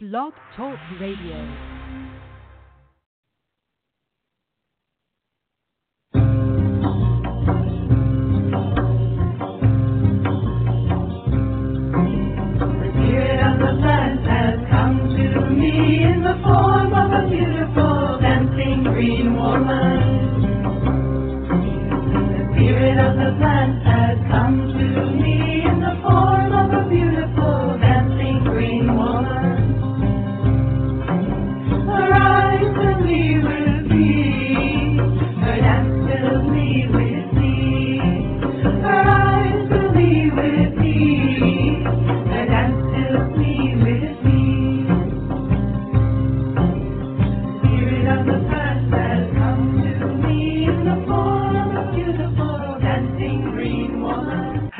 Blog 0.00 0.32
Talk 0.54 0.78
Radio. 1.00 1.77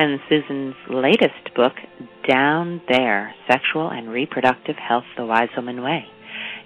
and 0.00 0.18
Susun's 0.30 0.76
latest 0.88 1.54
book, 1.54 1.74
Down 2.26 2.80
There 2.88 3.34
Sexual 3.46 3.90
and 3.90 4.08
Reproductive 4.08 4.76
Health 4.76 5.04
the 5.14 5.26
Wise 5.26 5.50
Woman 5.54 5.82
Way. 5.82 6.06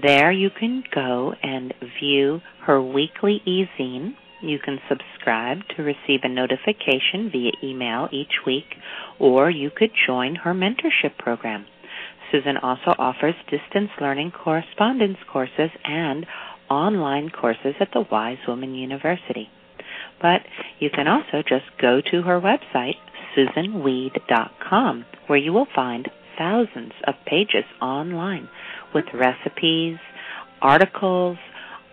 There 0.01 0.33
you 0.33 0.49
can 0.59 0.83
go 0.95 1.35
and 1.43 1.75
view 2.01 2.41
her 2.65 2.81
weekly 2.81 3.43
e-zine. 3.45 4.15
You 4.41 4.59
can 4.59 4.81
subscribe 4.89 5.59
to 5.77 5.83
receive 5.83 6.21
a 6.23 6.29
notification 6.29 7.29
via 7.31 7.53
email 7.63 8.09
each 8.11 8.47
week, 8.47 8.77
or 9.19 9.51
you 9.51 9.71
could 9.71 9.91
join 10.07 10.37
her 10.37 10.55
mentorship 10.55 11.19
program. 11.19 11.67
Susun 12.33 12.59
also 12.63 12.95
offers 12.99 13.35
distance 13.51 13.91
learning 14.01 14.31
correspondence 14.31 15.19
courses 15.31 15.71
and 15.85 16.25
online 16.71 17.29
courses 17.29 17.75
at 17.79 17.93
the 17.93 18.07
Wise 18.11 18.39
Woman 18.49 18.75
University. 18.75 19.51
But 20.23 20.43
you 20.79 20.89
can 20.89 21.09
also 21.09 21.43
just 21.47 21.65
go 21.81 22.01
to 22.01 22.23
her 22.23 22.41
website, 22.41 22.95
susunweed.com, 23.37 25.05
where 25.27 25.39
you 25.39 25.53
will 25.53 25.67
find 25.75 26.09
thousands 26.39 26.93
of 27.07 27.15
pages 27.27 27.65
online 27.81 28.49
with 28.95 29.05
recipes, 29.13 29.99
articles, 30.63 31.37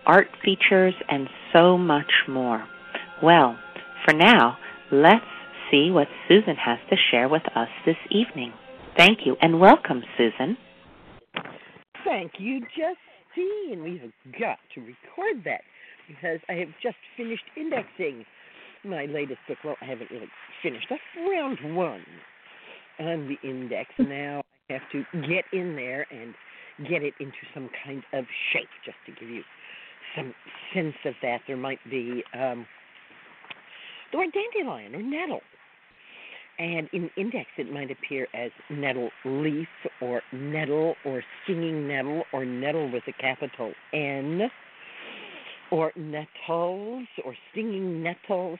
art 0.06 0.28
features, 0.44 0.94
and 1.08 1.28
so 1.52 1.76
much 1.76 2.12
more. 2.28 2.64
Well, 3.22 3.58
for 4.04 4.14
now, 4.14 4.56
let's 4.92 5.24
see 5.70 5.90
what 5.90 6.08
Susun 6.28 6.56
has 6.56 6.78
to 6.88 6.96
share 7.10 7.28
with 7.28 7.42
us 7.54 7.68
this 7.84 7.96
evening. 8.10 8.52
Thank 8.96 9.20
you 9.24 9.36
and 9.42 9.60
welcome, 9.60 10.02
Susun. 10.18 10.56
Thank 12.04 12.32
you, 12.38 12.60
Justine. 12.60 13.82
We've 13.82 14.12
got 14.38 14.58
to 14.74 14.80
record 14.80 15.44
that 15.44 15.62
because 16.10 16.40
I 16.48 16.54
have 16.54 16.68
just 16.82 16.96
finished 17.16 17.44
indexing 17.56 18.24
my 18.84 19.06
latest 19.06 19.40
book. 19.46 19.58
Well, 19.64 19.76
I 19.80 19.84
haven't 19.84 20.10
really 20.10 20.28
finished. 20.62 20.86
That's 20.90 21.02
round 21.28 21.58
one 21.76 22.04
on 22.98 23.28
the 23.28 23.48
index. 23.48 23.90
Now 23.98 24.42
I 24.68 24.74
have 24.74 24.82
to 24.92 25.04
get 25.28 25.44
in 25.52 25.76
there 25.76 26.06
and 26.10 26.34
get 26.88 27.02
it 27.02 27.14
into 27.20 27.36
some 27.54 27.68
kind 27.84 28.02
of 28.12 28.24
shape 28.52 28.68
just 28.84 28.96
to 29.06 29.12
give 29.12 29.30
you 29.30 29.42
some 30.16 30.34
sense 30.74 30.94
of 31.04 31.14
that. 31.22 31.40
There 31.46 31.56
might 31.56 31.78
be 31.90 32.24
um, 32.34 32.66
the 34.12 34.18
word 34.18 34.30
dandelion 34.32 34.94
or 34.94 35.02
nettle. 35.02 35.40
And 36.58 36.90
in 36.92 37.10
index, 37.16 37.46
it 37.56 37.72
might 37.72 37.90
appear 37.90 38.28
as 38.34 38.50
nettle 38.68 39.08
leaf 39.24 39.68
or 40.02 40.20
nettle 40.30 40.94
or 41.06 41.22
stinging 41.44 41.88
nettle 41.88 42.24
or 42.34 42.44
nettle 42.44 42.90
with 42.92 43.04
a 43.08 43.12
capital 43.12 43.72
N 43.94 44.50
or 45.70 45.92
nettles 45.96 47.06
or 47.24 47.34
stinging 47.52 48.02
nettles. 48.02 48.58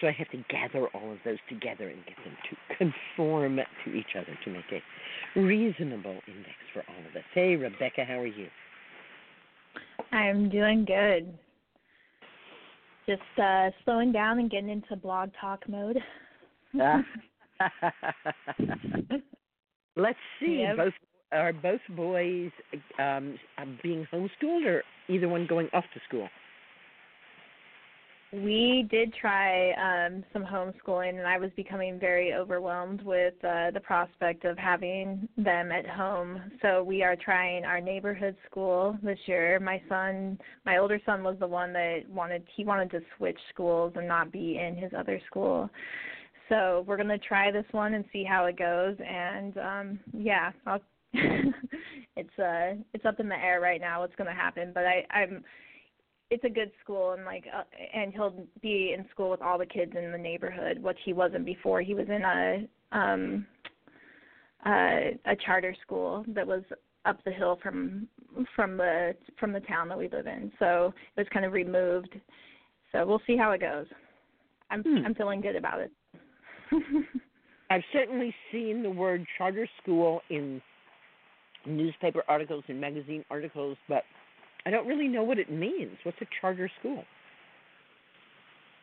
So 0.00 0.06
I 0.06 0.12
have 0.12 0.30
to 0.30 0.38
gather 0.48 0.88
all 0.94 1.12
of 1.12 1.18
those 1.24 1.38
together 1.48 1.88
and 1.88 1.98
get 2.06 2.16
them 2.24 2.34
to 2.48 2.56
conform 2.76 3.56
to 3.56 3.92
each 3.92 4.16
other 4.16 4.38
to 4.44 4.50
make 4.50 4.64
a 4.72 5.40
reasonable 5.40 6.18
index 6.26 6.56
for 6.72 6.82
all 6.88 7.00
of 7.10 7.16
us. 7.16 7.24
Hey, 7.34 7.56
Rebecca, 7.56 8.04
how 8.06 8.18
are 8.20 8.26
you? 8.26 8.48
I'm 10.12 10.48
doing 10.48 10.84
good. 10.86 11.32
Just 13.06 13.22
uh 13.42 13.70
slowing 13.84 14.12
down 14.12 14.38
and 14.38 14.50
getting 14.50 14.70
into 14.70 14.96
blog 14.96 15.30
talk 15.40 15.68
mode. 15.68 15.98
Ah. 16.80 17.02
Let's 19.96 20.18
see. 20.38 20.64
Yep. 20.66 20.76
Both 20.76 20.94
are 21.32 21.52
both 21.52 21.80
boys 21.90 22.50
um, 22.98 23.38
being 23.82 24.06
homeschooled, 24.12 24.66
or 24.66 24.82
either 25.08 25.28
one 25.28 25.46
going 25.48 25.68
off 25.72 25.84
to 25.94 26.00
school? 26.08 26.28
We 28.32 28.86
did 28.88 29.12
try 29.14 29.72
um 29.72 30.22
some 30.32 30.44
homeschooling 30.44 31.18
and 31.18 31.26
I 31.26 31.36
was 31.36 31.50
becoming 31.56 31.98
very 31.98 32.32
overwhelmed 32.32 33.02
with 33.02 33.34
uh 33.42 33.72
the 33.72 33.80
prospect 33.82 34.44
of 34.44 34.56
having 34.56 35.28
them 35.36 35.72
at 35.72 35.88
home. 35.88 36.40
So 36.62 36.84
we 36.84 37.02
are 37.02 37.16
trying 37.16 37.64
our 37.64 37.80
neighborhood 37.80 38.36
school 38.48 38.96
this 39.02 39.18
year. 39.26 39.58
My 39.58 39.82
son, 39.88 40.38
my 40.64 40.78
older 40.78 41.00
son 41.04 41.24
was 41.24 41.36
the 41.40 41.46
one 41.46 41.72
that 41.72 42.02
wanted 42.08 42.44
he 42.54 42.64
wanted 42.64 42.90
to 42.92 43.00
switch 43.16 43.38
schools 43.52 43.94
and 43.96 44.06
not 44.06 44.30
be 44.30 44.58
in 44.58 44.76
his 44.76 44.92
other 44.96 45.20
school. 45.26 45.68
So 46.48 46.84
we're 46.86 46.96
going 46.96 47.08
to 47.08 47.18
try 47.18 47.50
this 47.50 47.66
one 47.72 47.94
and 47.94 48.04
see 48.12 48.22
how 48.22 48.44
it 48.44 48.56
goes 48.56 48.96
and 49.04 49.58
um 49.58 50.00
yeah, 50.12 50.52
I'll 50.66 50.80
it's 51.12 52.38
uh 52.38 52.80
it's 52.94 53.04
up 53.04 53.18
in 53.18 53.28
the 53.28 53.34
air 53.34 53.60
right 53.60 53.80
now 53.80 54.02
what's 54.02 54.14
going 54.14 54.30
to 54.30 54.40
happen, 54.40 54.70
but 54.72 54.84
I 54.84 55.04
I'm 55.10 55.42
it's 56.30 56.44
a 56.44 56.48
good 56.48 56.70
school 56.82 57.12
and 57.12 57.24
like 57.24 57.44
uh, 57.54 57.62
and 57.94 58.12
he'll 58.12 58.46
be 58.62 58.94
in 58.96 59.04
school 59.10 59.30
with 59.30 59.42
all 59.42 59.58
the 59.58 59.66
kids 59.66 59.92
in 59.96 60.12
the 60.12 60.18
neighborhood 60.18 60.82
which 60.82 60.98
he 61.04 61.12
wasn't 61.12 61.44
before 61.44 61.80
he 61.82 61.94
was 61.94 62.06
in 62.08 62.22
a 62.22 62.68
um 62.96 63.46
uh 64.66 65.10
a 65.26 65.36
charter 65.44 65.74
school 65.82 66.24
that 66.28 66.46
was 66.46 66.62
up 67.04 67.22
the 67.24 67.30
hill 67.30 67.58
from 67.62 68.06
from 68.54 68.76
the 68.76 69.14
from 69.38 69.52
the 69.52 69.60
town 69.60 69.88
that 69.88 69.98
we 69.98 70.08
live 70.08 70.26
in 70.26 70.52
so 70.58 70.92
it 71.16 71.20
was 71.20 71.26
kind 71.32 71.44
of 71.44 71.52
removed 71.52 72.14
So 72.92 73.06
we'll 73.06 73.22
see 73.26 73.36
how 73.36 73.52
it 73.52 73.60
goes. 73.60 73.86
I'm 74.70 74.82
Hmm. 74.82 75.04
I'm 75.04 75.14
feeling 75.14 75.40
good 75.40 75.56
about 75.56 75.80
it. 75.80 75.92
I've 77.70 77.84
certainly 77.92 78.34
seen 78.50 78.82
the 78.82 78.90
word 78.90 79.24
charter 79.38 79.68
school 79.82 80.22
in 80.30 80.60
newspaper 81.66 82.22
articles 82.28 82.64
and 82.68 82.80
magazine 82.80 83.24
articles, 83.30 83.76
but 83.88 84.02
I 84.66 84.70
don't 84.70 84.86
really 84.86 85.08
know 85.08 85.22
what 85.22 85.38
it 85.38 85.50
means. 85.50 85.96
What's 86.02 86.20
a 86.20 86.26
charter 86.40 86.70
school? 86.80 87.04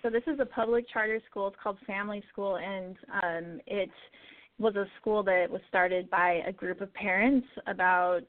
So 0.02 0.10
this 0.10 0.24
is 0.28 0.40
a 0.40 0.46
public 0.46 0.86
charter 0.92 1.20
school. 1.30 1.48
It's 1.48 1.58
called 1.62 1.78
Family 1.86 2.24
School, 2.32 2.58
and 2.58 2.96
um, 3.24 3.62
it 3.66 3.90
was 4.60 4.76
a 4.76 4.86
school 5.00 5.24
that 5.24 5.48
was 5.50 5.62
started 5.70 6.10
by 6.10 6.42
a 6.48 6.52
group 6.52 6.82
of 6.82 6.94
parents 6.94 7.48
about 7.68 8.22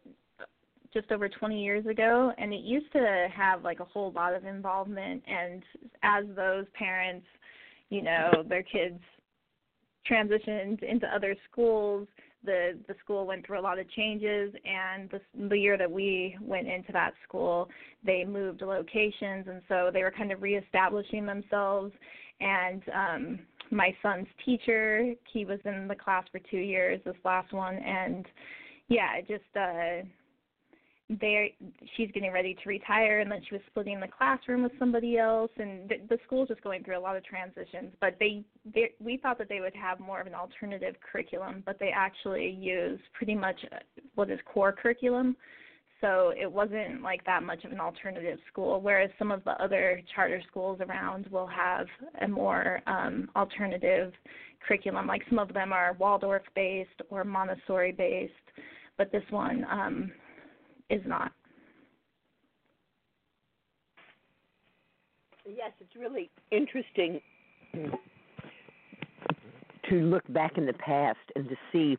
just 0.92 1.12
over 1.12 1.28
20 1.28 1.62
years 1.62 1.86
ago, 1.86 2.32
and 2.38 2.52
it 2.52 2.60
used 2.60 2.90
to 2.92 3.28
have 3.34 3.62
like 3.62 3.80
a 3.80 3.84
whole 3.84 4.12
lot 4.12 4.34
of 4.34 4.44
involvement. 4.44 5.22
And 5.26 5.62
as 6.02 6.24
those 6.34 6.64
parents, 6.74 7.26
you 7.90 8.02
know, 8.02 8.30
their 8.48 8.62
kids 8.62 9.00
transitioned 10.10 10.82
into 10.82 11.06
other 11.14 11.36
schools, 11.50 12.08
the 12.48 12.78
the 12.88 12.94
school 13.04 13.26
went 13.26 13.46
through 13.46 13.60
a 13.60 13.66
lot 13.68 13.78
of 13.78 13.88
changes. 13.90 14.52
And 14.64 15.10
the 15.10 15.20
the 15.48 15.58
year 15.58 15.76
that 15.76 15.90
we 15.90 16.36
went 16.40 16.66
into 16.66 16.92
that 16.92 17.12
school, 17.26 17.68
they 18.04 18.24
moved 18.24 18.62
locations, 18.62 19.46
and 19.46 19.60
so 19.68 19.90
they 19.92 20.02
were 20.02 20.10
kind 20.10 20.32
of 20.32 20.42
reestablishing 20.42 21.26
themselves. 21.26 21.92
And 22.40 22.82
um, 22.94 23.38
my 23.70 23.94
son's 24.02 24.28
teacher, 24.44 25.12
he 25.32 25.44
was 25.44 25.58
in 25.64 25.88
the 25.88 25.94
class 25.94 26.24
for 26.32 26.40
two 26.50 26.58
years, 26.58 27.00
this 27.04 27.16
last 27.24 27.52
one, 27.52 27.76
and 27.76 28.24
yeah, 28.88 29.16
it 29.16 29.28
just 29.28 29.56
uh 29.56 30.06
there 31.08 31.48
she's 31.96 32.10
getting 32.12 32.30
ready 32.30 32.54
to 32.54 32.68
retire 32.68 33.20
and 33.20 33.30
then 33.30 33.40
she 33.48 33.54
was 33.54 33.62
splitting 33.70 33.98
the 33.98 34.06
classroom 34.06 34.62
with 34.62 34.72
somebody 34.78 35.16
else 35.16 35.50
and 35.56 35.88
the, 35.88 35.96
the 36.10 36.18
school's 36.26 36.48
just 36.48 36.62
going 36.62 36.84
through 36.84 36.98
a 36.98 37.00
lot 37.00 37.16
of 37.16 37.24
transitions 37.24 37.90
but 38.00 38.14
they, 38.20 38.44
they 38.74 38.90
we 39.00 39.16
thought 39.16 39.38
that 39.38 39.48
they 39.48 39.60
would 39.60 39.74
have 39.74 39.98
more 40.00 40.20
of 40.20 40.26
an 40.26 40.34
alternative 40.34 40.94
curriculum 41.00 41.62
but 41.64 41.78
they 41.78 41.90
actually 41.94 42.50
use 42.50 43.00
pretty 43.14 43.34
much 43.34 43.56
uh, 43.72 43.76
what 44.16 44.30
is 44.30 44.38
core 44.44 44.72
curriculum. 44.72 45.34
So 46.00 46.32
it 46.40 46.50
wasn't 46.50 47.02
like 47.02 47.24
that 47.24 47.42
much 47.42 47.64
of 47.64 47.72
an 47.72 47.80
alternative 47.80 48.38
school 48.52 48.80
whereas 48.80 49.10
some 49.18 49.32
of 49.32 49.42
the 49.44 49.52
other 49.52 50.02
charter 50.14 50.42
schools 50.48 50.78
around 50.86 51.26
will 51.28 51.46
have 51.46 51.86
a 52.20 52.28
more 52.28 52.80
um 52.86 53.30
alternative 53.34 54.12
curriculum. 54.66 55.06
Like 55.06 55.22
some 55.30 55.38
of 55.38 55.54
them 55.54 55.72
are 55.72 55.96
waldorf 55.98 56.42
based 56.54 57.00
or 57.08 57.24
montessori 57.24 57.92
based 57.92 58.32
but 58.98 59.10
this 59.10 59.24
one 59.30 59.64
um 59.70 60.12
is 60.90 61.02
not. 61.06 61.32
Yes, 65.46 65.72
it's 65.80 65.96
really 65.96 66.30
interesting 66.50 67.20
to 69.88 69.94
look 69.94 70.24
back 70.28 70.58
in 70.58 70.66
the 70.66 70.74
past 70.74 71.18
and 71.36 71.48
to 71.48 71.56
see 71.72 71.96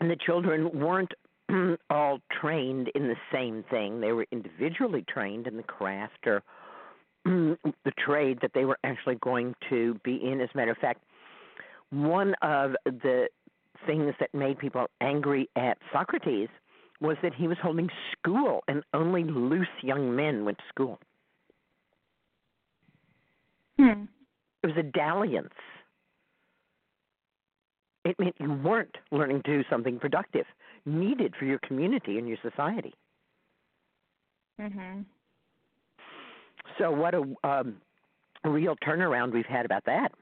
the 0.00 0.16
children 0.26 0.70
weren't 0.78 1.12
all 1.90 2.18
trained 2.40 2.90
in 2.94 3.08
the 3.08 3.16
same 3.32 3.64
thing. 3.70 4.00
They 4.00 4.12
were 4.12 4.26
individually 4.30 5.04
trained 5.08 5.46
in 5.46 5.56
the 5.56 5.62
craft 5.62 6.26
or 6.26 6.42
the 7.24 7.92
trade 7.98 8.38
that 8.42 8.52
they 8.54 8.64
were 8.64 8.78
actually 8.84 9.16
going 9.16 9.54
to 9.68 9.98
be 10.04 10.16
in. 10.16 10.40
As 10.40 10.48
a 10.54 10.56
matter 10.56 10.70
of 10.70 10.78
fact, 10.78 11.02
one 11.90 12.34
of 12.42 12.72
the 12.84 13.28
things 13.86 14.14
that 14.20 14.32
made 14.34 14.58
people 14.58 14.86
angry 15.00 15.48
at 15.56 15.78
Socrates 15.92 16.48
was 17.00 17.16
that 17.22 17.34
he 17.34 17.48
was 17.48 17.56
holding 17.62 17.88
school 18.12 18.62
and 18.68 18.82
only 18.92 19.24
loose 19.24 19.68
young 19.82 20.14
men 20.14 20.44
went 20.44 20.58
to 20.58 20.64
school. 20.68 20.98
Hmm. 23.78 24.04
It 24.62 24.66
was 24.66 24.76
a 24.76 24.82
dalliance. 24.82 25.54
It 28.04 28.18
meant 28.18 28.36
you 28.38 28.52
weren't 28.52 28.96
learning 29.10 29.42
to 29.44 29.62
do 29.62 29.68
something 29.70 29.98
productive, 29.98 30.46
needed 30.84 31.34
for 31.38 31.44
your 31.44 31.58
community 31.60 32.18
and 32.18 32.28
your 32.28 32.38
society. 32.42 32.94
Mhm. 34.58 35.04
So, 36.78 36.90
what 36.90 37.14
a, 37.14 37.36
um, 37.44 37.80
real 38.44 38.76
turnaround 38.76 39.32
we've 39.32 39.46
had 39.46 39.64
about 39.64 39.84
that. 39.84 40.12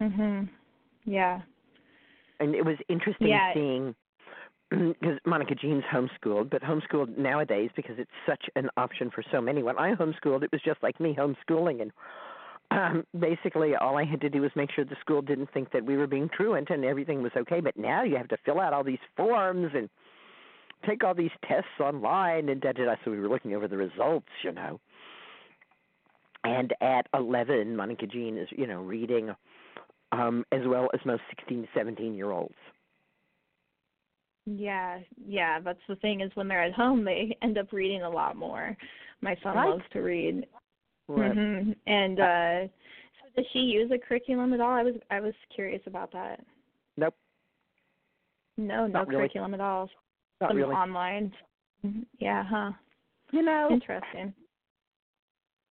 Mhm. 0.00 0.48
Yeah. 1.04 1.42
And 2.40 2.54
it 2.54 2.64
was 2.64 2.76
interesting 2.88 3.28
Yeah. 3.28 3.52
seeing 3.54 3.94
because 4.74 5.18
Monica 5.24 5.54
Jean's 5.54 5.84
homeschooled, 5.92 6.50
but 6.50 6.62
homeschooled 6.62 7.16
nowadays 7.16 7.70
because 7.76 7.96
it's 7.98 8.10
such 8.26 8.44
an 8.56 8.68
option 8.76 9.10
for 9.10 9.22
so 9.30 9.40
many. 9.40 9.62
When 9.62 9.78
I 9.78 9.94
homeschooled, 9.94 10.42
it 10.42 10.52
was 10.52 10.60
just 10.64 10.82
like 10.82 11.00
me 11.00 11.16
homeschooling, 11.18 11.82
and 11.82 11.92
um, 12.70 13.04
basically 13.18 13.74
all 13.76 13.98
I 13.98 14.04
had 14.04 14.20
to 14.22 14.30
do 14.30 14.40
was 14.40 14.50
make 14.56 14.70
sure 14.72 14.84
the 14.84 14.96
school 15.00 15.22
didn't 15.22 15.52
think 15.52 15.72
that 15.72 15.84
we 15.84 15.96
were 15.96 16.06
being 16.06 16.28
truant 16.28 16.70
and 16.70 16.84
everything 16.84 17.22
was 17.22 17.32
okay. 17.36 17.60
But 17.60 17.76
now 17.76 18.02
you 18.02 18.16
have 18.16 18.28
to 18.28 18.36
fill 18.44 18.60
out 18.60 18.72
all 18.72 18.84
these 18.84 18.98
forms 19.16 19.72
and 19.74 19.88
take 20.86 21.04
all 21.04 21.14
these 21.14 21.30
tests 21.46 21.80
online 21.80 22.48
and 22.48 22.60
da 22.60 22.72
da 22.72 22.84
da. 22.84 22.94
So 23.04 23.10
we 23.10 23.20
were 23.20 23.28
looking 23.28 23.54
over 23.54 23.68
the 23.68 23.76
results, 23.76 24.28
you 24.42 24.52
know. 24.52 24.80
And 26.42 26.74
at 26.82 27.06
11, 27.14 27.74
Monica 27.74 28.06
Jean 28.06 28.36
is, 28.36 28.48
you 28.50 28.66
know, 28.66 28.82
reading 28.82 29.34
um, 30.12 30.44
as 30.52 30.60
well 30.66 30.88
as 30.92 31.00
most 31.04 31.22
16 31.30 31.62
to 31.62 31.68
17 31.74 32.14
year 32.14 32.30
olds. 32.30 32.54
Yeah, 34.46 34.98
yeah, 35.26 35.58
that's 35.60 35.78
the 35.88 35.96
thing 35.96 36.20
is 36.20 36.30
when 36.34 36.48
they're 36.48 36.62
at 36.62 36.72
home 36.74 37.04
they 37.04 37.36
end 37.42 37.58
up 37.58 37.72
reading 37.72 38.02
a 38.02 38.10
lot 38.10 38.36
more. 38.36 38.76
My 39.20 39.36
son 39.42 39.56
Right. 39.56 39.70
loves 39.70 39.84
to 39.92 40.00
read. 40.00 40.46
Right. 41.08 41.32
hmm 41.32 41.72
And 41.86 42.20
uh 42.20 42.60
so 42.66 43.28
does 43.36 43.46
she 43.52 43.60
use 43.60 43.90
a 43.90 43.98
curriculum 43.98 44.52
at 44.52 44.60
all? 44.60 44.70
I 44.72 44.82
was 44.82 44.94
I 45.10 45.20
was 45.20 45.34
curious 45.54 45.82
about 45.86 46.12
that. 46.12 46.40
Nope, 46.96 47.14
No, 48.56 48.86
no 48.86 48.98
Not 48.98 49.08
really. 49.08 49.20
curriculum 49.22 49.54
at 49.54 49.60
all. 49.60 49.88
not 50.40 50.48
Some 50.50 50.56
really. 50.56 50.74
online. 50.74 51.32
Mhm. 51.84 52.04
Yeah, 52.18 52.44
huh. 52.44 52.72
You 53.32 53.42
know, 53.42 53.68
Interesting. 53.70 54.32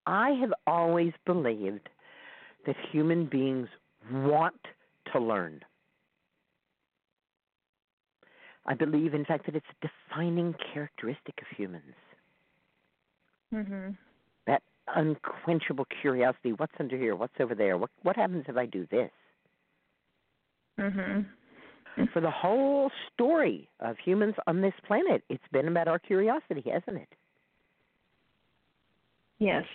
I 0.07 0.31
have 0.41 0.53
always 0.67 1.13
believed 1.27 1.89
that 2.67 2.77
human 2.91 3.27
beings 3.27 3.69
want 4.11 4.61
to 5.13 5.21
learn. 5.21 5.61
I 8.67 8.75
believe, 8.75 9.15
in 9.15 9.25
fact, 9.25 9.47
that 9.47 9.57
it's 9.57 9.67
a 9.71 9.89
defining 9.89 10.55
characteristic 10.73 11.35
of 11.41 11.49
humans. 11.57 11.95
Mhm. 13.53 13.97
That 14.47 14.63
unquenchable 14.89 15.87
curiosity 16.01 16.53
what's 16.53 16.73
under 16.79 16.97
here? 16.97 17.17
What's 17.17 17.39
over 17.41 17.55
there? 17.55 17.77
What, 17.77 17.91
what 18.03 18.17
happens 18.17 18.45
if 18.49 18.57
I 18.57 18.67
do 18.67 18.87
this? 18.87 19.11
Mhm. 20.79 21.27
For 22.13 22.21
the 22.21 22.31
whole 22.31 22.91
story 23.13 23.69
of 23.81 23.99
humans 23.99 24.35
on 24.47 24.63
this 24.63 24.73
planet, 24.87 25.23
it's 25.29 25.47
been 25.49 25.69
about 25.69 25.89
our 25.89 25.99
curiosity, 25.99 26.63
hasn't 26.63 26.97
it? 26.97 27.09
Yes. 29.39 29.67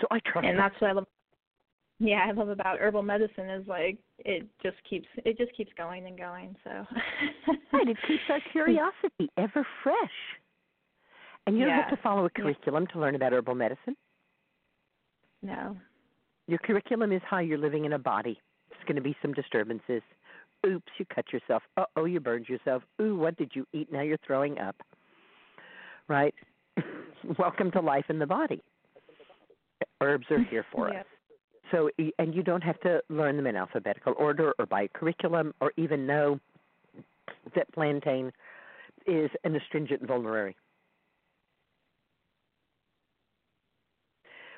So 0.00 0.06
I 0.10 0.20
trust 0.20 0.46
and 0.46 0.58
that's 0.58 0.78
what 0.80 0.90
I 0.90 0.92
love. 0.92 1.06
Yeah, 1.98 2.26
I 2.28 2.32
love 2.32 2.50
about 2.50 2.78
herbal 2.78 3.02
medicine 3.02 3.48
is 3.48 3.66
like 3.66 3.96
it 4.18 4.46
just 4.62 4.76
keeps 4.88 5.06
it 5.24 5.38
just 5.38 5.54
keeps 5.56 5.72
going 5.78 6.06
and 6.06 6.18
going. 6.18 6.54
So 6.62 6.70
Right, 7.72 7.88
it 7.88 7.96
keeps 8.06 8.22
our 8.28 8.40
curiosity 8.52 9.30
ever 9.38 9.66
fresh. 9.82 9.96
And 11.46 11.56
you 11.56 11.64
don't 11.64 11.74
have 11.74 11.90
to 11.90 11.96
follow 12.02 12.26
a 12.26 12.30
Yeah. 12.36 12.42
curriculum 12.42 12.86
to 12.88 12.98
learn 12.98 13.14
about 13.14 13.32
herbal 13.32 13.54
medicine. 13.54 13.96
No. 15.42 15.76
Your 16.48 16.58
curriculum 16.58 17.12
is 17.12 17.22
how 17.24 17.38
you're 17.38 17.56
living 17.58 17.84
in 17.84 17.92
a 17.94 17.98
body. 17.98 18.40
There's 18.70 18.82
going 18.84 18.96
to 18.96 19.02
be 19.02 19.16
some 19.22 19.32
disturbances. 19.32 20.02
Oops, 20.66 20.92
you 20.98 21.04
cut 21.14 21.32
yourself. 21.32 21.62
Uh 21.76 21.84
oh, 21.96 22.04
you 22.04 22.20
burned 22.20 22.48
yourself. 22.48 22.82
Ooh, 23.00 23.16
what 23.16 23.36
did 23.36 23.52
you 23.54 23.66
eat? 23.72 23.90
Now 23.92 24.02
you're 24.02 24.18
throwing 24.26 24.58
up. 24.58 24.76
Right? 26.08 26.34
Welcome 27.38 27.70
to 27.72 27.80
life 27.80 28.06
in 28.10 28.18
the 28.18 28.26
body. 28.26 28.62
Herbs 30.02 30.26
are 30.30 30.42
here 30.44 30.66
for 30.72 30.88
Yeah. 30.92 31.00
us. 31.00 31.06
So, 31.72 31.90
and 32.18 32.34
you 32.34 32.42
don't 32.42 32.62
have 32.62 32.78
to 32.80 33.02
learn 33.08 33.36
them 33.36 33.46
in 33.46 33.56
alphabetical 33.56 34.14
order 34.16 34.54
or 34.58 34.66
by 34.66 34.88
curriculum 34.88 35.52
or 35.60 35.72
even 35.76 36.06
know 36.06 36.38
that 37.54 37.72
plantain 37.72 38.32
is 39.06 39.30
an 39.44 39.56
astringent 39.56 40.06
vulnerary. 40.06 40.56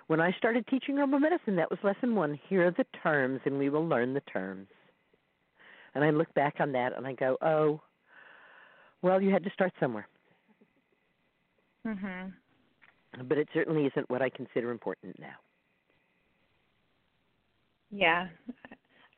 When 0.08 0.20
I 0.20 0.32
started 0.32 0.66
teaching 0.66 0.96
herbal 0.96 1.18
medicine, 1.18 1.56
that 1.56 1.70
was 1.70 1.78
lesson 1.82 2.14
one. 2.14 2.38
Here 2.48 2.66
are 2.66 2.70
the 2.70 2.86
terms, 3.02 3.40
and 3.44 3.58
we 3.58 3.68
will 3.68 3.86
learn 3.86 4.14
the 4.14 4.22
terms. 4.22 4.68
And 5.94 6.02
I 6.02 6.10
look 6.10 6.32
back 6.34 6.56
on 6.60 6.72
that 6.72 6.96
and 6.96 7.06
I 7.06 7.12
go, 7.12 7.36
oh, 7.42 7.80
well, 9.02 9.20
you 9.20 9.30
had 9.30 9.44
to 9.44 9.50
start 9.50 9.72
somewhere. 9.78 10.06
Mm-hmm. 11.86 13.26
But 13.26 13.38
it 13.38 13.48
certainly 13.52 13.86
isn't 13.86 14.08
what 14.08 14.22
I 14.22 14.30
consider 14.30 14.70
important 14.70 15.18
now. 15.18 15.34
Yeah. 17.90 18.28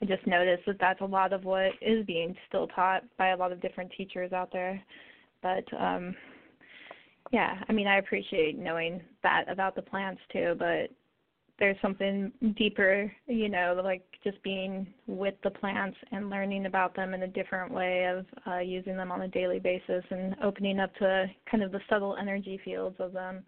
I 0.02 0.06
just 0.06 0.26
noticed 0.26 0.64
that 0.66 0.78
that's 0.80 1.00
a 1.02 1.04
lot 1.06 1.32
of 1.32 1.44
what 1.44 1.72
is 1.82 2.06
being 2.06 2.34
still 2.48 2.66
taught 2.68 3.02
by 3.18 3.28
a 3.28 3.36
lot 3.36 3.52
of 3.52 3.60
different 3.60 3.92
teachers 3.96 4.32
out 4.32 4.50
there. 4.52 4.82
But 5.42 5.64
um 5.78 6.14
yeah, 7.32 7.62
I 7.68 7.72
mean, 7.72 7.86
I 7.86 7.98
appreciate 7.98 8.58
knowing 8.58 9.00
that 9.22 9.44
about 9.48 9.76
the 9.76 9.82
plants 9.82 10.20
too, 10.32 10.56
but 10.58 10.90
there's 11.60 11.76
something 11.82 12.32
deeper, 12.56 13.12
you 13.26 13.48
know, 13.50 13.78
like 13.84 14.02
just 14.24 14.42
being 14.42 14.86
with 15.06 15.34
the 15.44 15.50
plants 15.50 15.96
and 16.10 16.30
learning 16.30 16.64
about 16.66 16.96
them 16.96 17.12
in 17.12 17.22
a 17.22 17.28
different 17.28 17.70
way 17.72 18.06
of 18.06 18.24
uh, 18.50 18.58
using 18.60 18.96
them 18.96 19.12
on 19.12 19.22
a 19.22 19.28
daily 19.28 19.58
basis 19.58 20.02
and 20.10 20.34
opening 20.42 20.80
up 20.80 20.92
to 20.96 21.26
kind 21.48 21.62
of 21.62 21.70
the 21.70 21.80
subtle 21.90 22.16
energy 22.18 22.58
fields 22.64 22.96
of 22.98 23.12
them. 23.12 23.44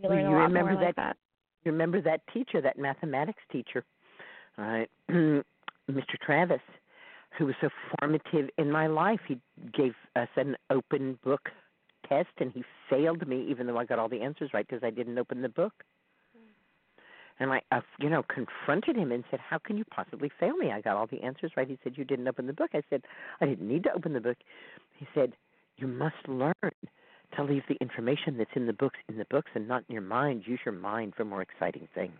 You 0.00 0.08
learn 0.08 0.26
a 0.26 0.30
you 0.30 0.36
lot 0.36 0.42
remember 0.44 0.72
more 0.72 0.82
like 0.84 0.94
that- 0.96 1.16
that. 1.16 1.16
Remember 1.64 2.00
that 2.00 2.20
teacher, 2.32 2.60
that 2.60 2.78
mathematics 2.78 3.42
teacher, 3.50 3.84
uh, 4.58 4.84
Mr. 5.10 5.42
Travis, 6.24 6.60
who 7.38 7.46
was 7.46 7.54
so 7.60 7.68
formative 7.98 8.50
in 8.58 8.70
my 8.70 8.86
life. 8.86 9.20
He 9.26 9.38
gave 9.72 9.94
us 10.16 10.28
an 10.36 10.56
open 10.70 11.18
book 11.24 11.50
test, 12.08 12.28
and 12.38 12.52
he 12.52 12.64
failed 12.88 13.26
me, 13.26 13.46
even 13.48 13.66
though 13.66 13.78
I 13.78 13.84
got 13.84 13.98
all 13.98 14.08
the 14.08 14.20
answers 14.20 14.50
right 14.52 14.66
because 14.66 14.84
I 14.84 14.90
didn't 14.90 15.18
open 15.18 15.42
the 15.42 15.48
book. 15.48 15.72
And 17.38 17.52
I, 17.52 17.62
uh, 17.72 17.80
you 17.98 18.10
know, 18.10 18.22
confronted 18.22 18.96
him 18.96 19.12
and 19.12 19.24
said, 19.30 19.40
"How 19.40 19.56
can 19.56 19.78
you 19.78 19.84
possibly 19.86 20.30
fail 20.38 20.56
me? 20.58 20.72
I 20.72 20.82
got 20.82 20.96
all 20.96 21.06
the 21.06 21.22
answers 21.22 21.52
right." 21.56 21.66
He 21.66 21.78
said, 21.82 21.96
"You 21.96 22.04
didn't 22.04 22.28
open 22.28 22.46
the 22.46 22.52
book." 22.52 22.70
I 22.74 22.82
said, 22.90 23.06
"I 23.40 23.46
didn't 23.46 23.66
need 23.66 23.82
to 23.84 23.92
open 23.94 24.12
the 24.12 24.20
book." 24.20 24.36
He 24.96 25.06
said, 25.14 25.32
"You 25.78 25.86
must 25.86 26.28
learn 26.28 26.54
to 27.36 27.44
leave 27.44 27.62
the 27.68 27.76
information 27.80 28.36
that's 28.36 28.50
in 28.54 28.66
the 28.66 28.72
books 28.72 28.98
in 29.08 29.16
the 29.18 29.26
books 29.30 29.50
and 29.54 29.66
not 29.68 29.84
in 29.88 29.92
your 29.92 30.02
mind. 30.02 30.42
Use 30.46 30.60
your 30.64 30.74
mind 30.74 31.14
for 31.16 31.24
more 31.24 31.42
exciting 31.42 31.88
things." 31.94 32.18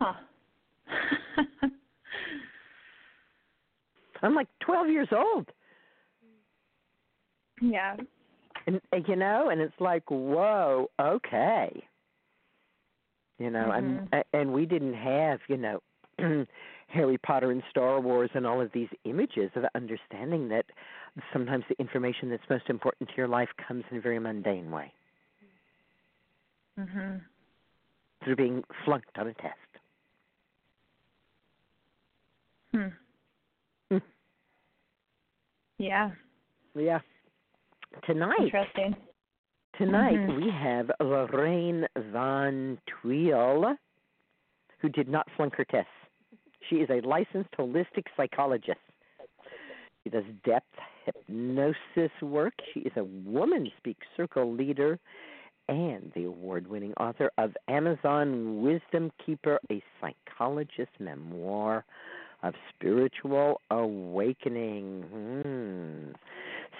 Huh. 0.00 0.14
I'm 4.22 4.34
like 4.34 4.48
12 4.60 4.88
years 4.88 5.08
old, 5.12 5.50
yeah. 7.60 7.96
and 8.66 8.80
uh, 8.92 8.96
you 9.06 9.16
know, 9.16 9.50
and 9.50 9.60
it's 9.60 9.78
like, 9.80 10.10
whoa, 10.10 10.90
okay. 11.00 11.84
You 13.38 13.50
know, 13.50 13.70
and 13.72 14.00
Mhm. 14.10 14.22
and 14.32 14.52
we 14.52 14.64
didn't 14.66 14.94
have, 14.94 15.40
you 15.48 15.56
know, 15.56 15.82
Harry 16.88 17.18
Potter 17.18 17.50
and 17.50 17.62
Star 17.70 18.00
Wars 18.00 18.30
and 18.34 18.46
all 18.46 18.60
of 18.60 18.70
these 18.72 18.88
images 19.04 19.50
of 19.56 19.64
understanding 19.74 20.48
that 20.48 20.66
sometimes 21.32 21.64
the 21.68 21.78
information 21.78 22.28
that's 22.30 22.42
most 22.50 22.68
important 22.68 23.08
to 23.08 23.16
your 23.16 23.28
life 23.28 23.48
comes 23.68 23.84
in 23.90 23.98
a 23.98 24.00
very 24.00 24.18
mundane 24.18 24.70
way 24.70 24.92
Mhm. 26.78 27.24
through 28.22 28.36
being 28.36 28.64
flunked 28.84 29.16
on 29.18 29.28
a 29.28 29.34
test. 29.34 29.58
Hmm. 32.72 32.88
Hmm. 33.90 33.98
Yeah. 35.78 36.10
Yeah. 36.74 37.00
Tonight, 38.02 38.40
Interesting. 38.40 38.96
Tonight 39.74 40.18
Mhm. 40.18 40.36
we 40.36 40.50
have 40.50 40.90
Loraine 41.00 41.86
Van 41.96 42.80
Tuyl, 42.86 43.78
who 44.78 44.88
did 44.88 45.08
not 45.08 45.30
flunk 45.32 45.54
her 45.56 45.64
tests. 45.64 45.92
She 46.62 46.80
is 46.80 46.90
a 46.90 47.00
licensed 47.02 47.52
holistic 47.52 48.08
psychologist. 48.16 48.80
She 50.02 50.10
does 50.10 50.24
depth 50.42 50.76
hypnosis 51.04 52.12
work. 52.22 52.54
She 52.72 52.80
is 52.80 52.92
a 52.96 53.00
WomanSpeak 53.00 53.96
circle 54.16 54.52
leader 54.52 54.98
and 55.68 56.12
the 56.14 56.24
award 56.24 56.66
winning 56.66 56.92
author 56.94 57.30
of 57.38 57.56
Amazon 57.68 58.62
Wisdom 58.62 59.10
Keeper, 59.24 59.58
a 59.70 59.82
psychologist 60.00 60.90
memoir 60.98 61.84
of 62.42 62.54
spiritual 62.74 63.60
awakening. 63.70 65.02
Hmm. 65.42 66.12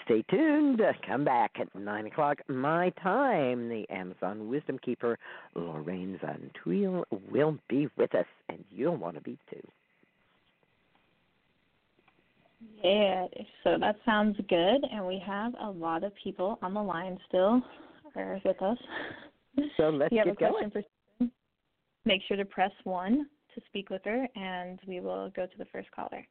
Stay 0.04 0.22
tuned. 0.30 0.82
Come 1.06 1.24
back 1.24 1.52
at 1.58 1.74
9 1.74 2.06
o'clock 2.06 2.40
my 2.48 2.90
time. 3.02 3.70
The 3.70 3.88
Amazon 3.88 4.48
Wisdom 4.48 4.78
Keeper, 4.78 5.18
Loraine 5.56 6.20
Van 6.20 6.50
will 7.30 7.56
be 7.68 7.88
with 7.96 8.14
us, 8.14 8.26
and 8.50 8.62
you'll 8.70 8.96
want 8.96 9.16
to 9.16 9.22
be 9.22 9.38
too. 9.50 9.62
Yeah, 12.82 13.26
so 13.62 13.76
that 13.80 13.96
sounds 14.04 14.36
good, 14.48 14.84
and 14.92 15.06
we 15.06 15.22
have 15.24 15.54
a 15.60 15.70
lot 15.70 16.04
of 16.04 16.12
people 16.22 16.58
on 16.62 16.74
the 16.74 16.82
line 16.82 17.18
still, 17.28 17.62
or 18.14 18.40
with 18.44 18.60
us. 18.60 18.78
So 19.76 19.88
let's 19.90 20.12
you 20.12 20.18
have 20.18 20.36
get 20.36 20.50
a 20.50 20.52
question 20.52 20.70
going. 20.70 20.84
for 21.20 21.26
make 22.04 22.20
sure 22.28 22.36
to 22.36 22.44
press 22.44 22.72
one 22.84 23.26
to 23.54 23.60
speak 23.68 23.88
with 23.88 24.02
her, 24.04 24.26
and 24.36 24.78
we 24.86 25.00
will 25.00 25.30
go 25.34 25.46
to 25.46 25.58
the 25.58 25.64
first 25.66 25.90
caller 25.92 26.26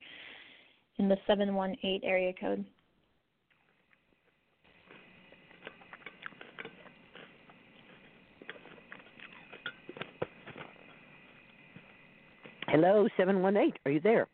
in 1.00 1.10
the 1.10 1.18
seven 1.26 1.56
one 1.56 1.76
eight 1.84 2.02
area 2.04 2.34
code. 2.40 2.66
Hello, 12.74 13.08
718. 13.18 13.74
Are 13.86 13.92
you 13.92 14.00
there? 14.00 14.28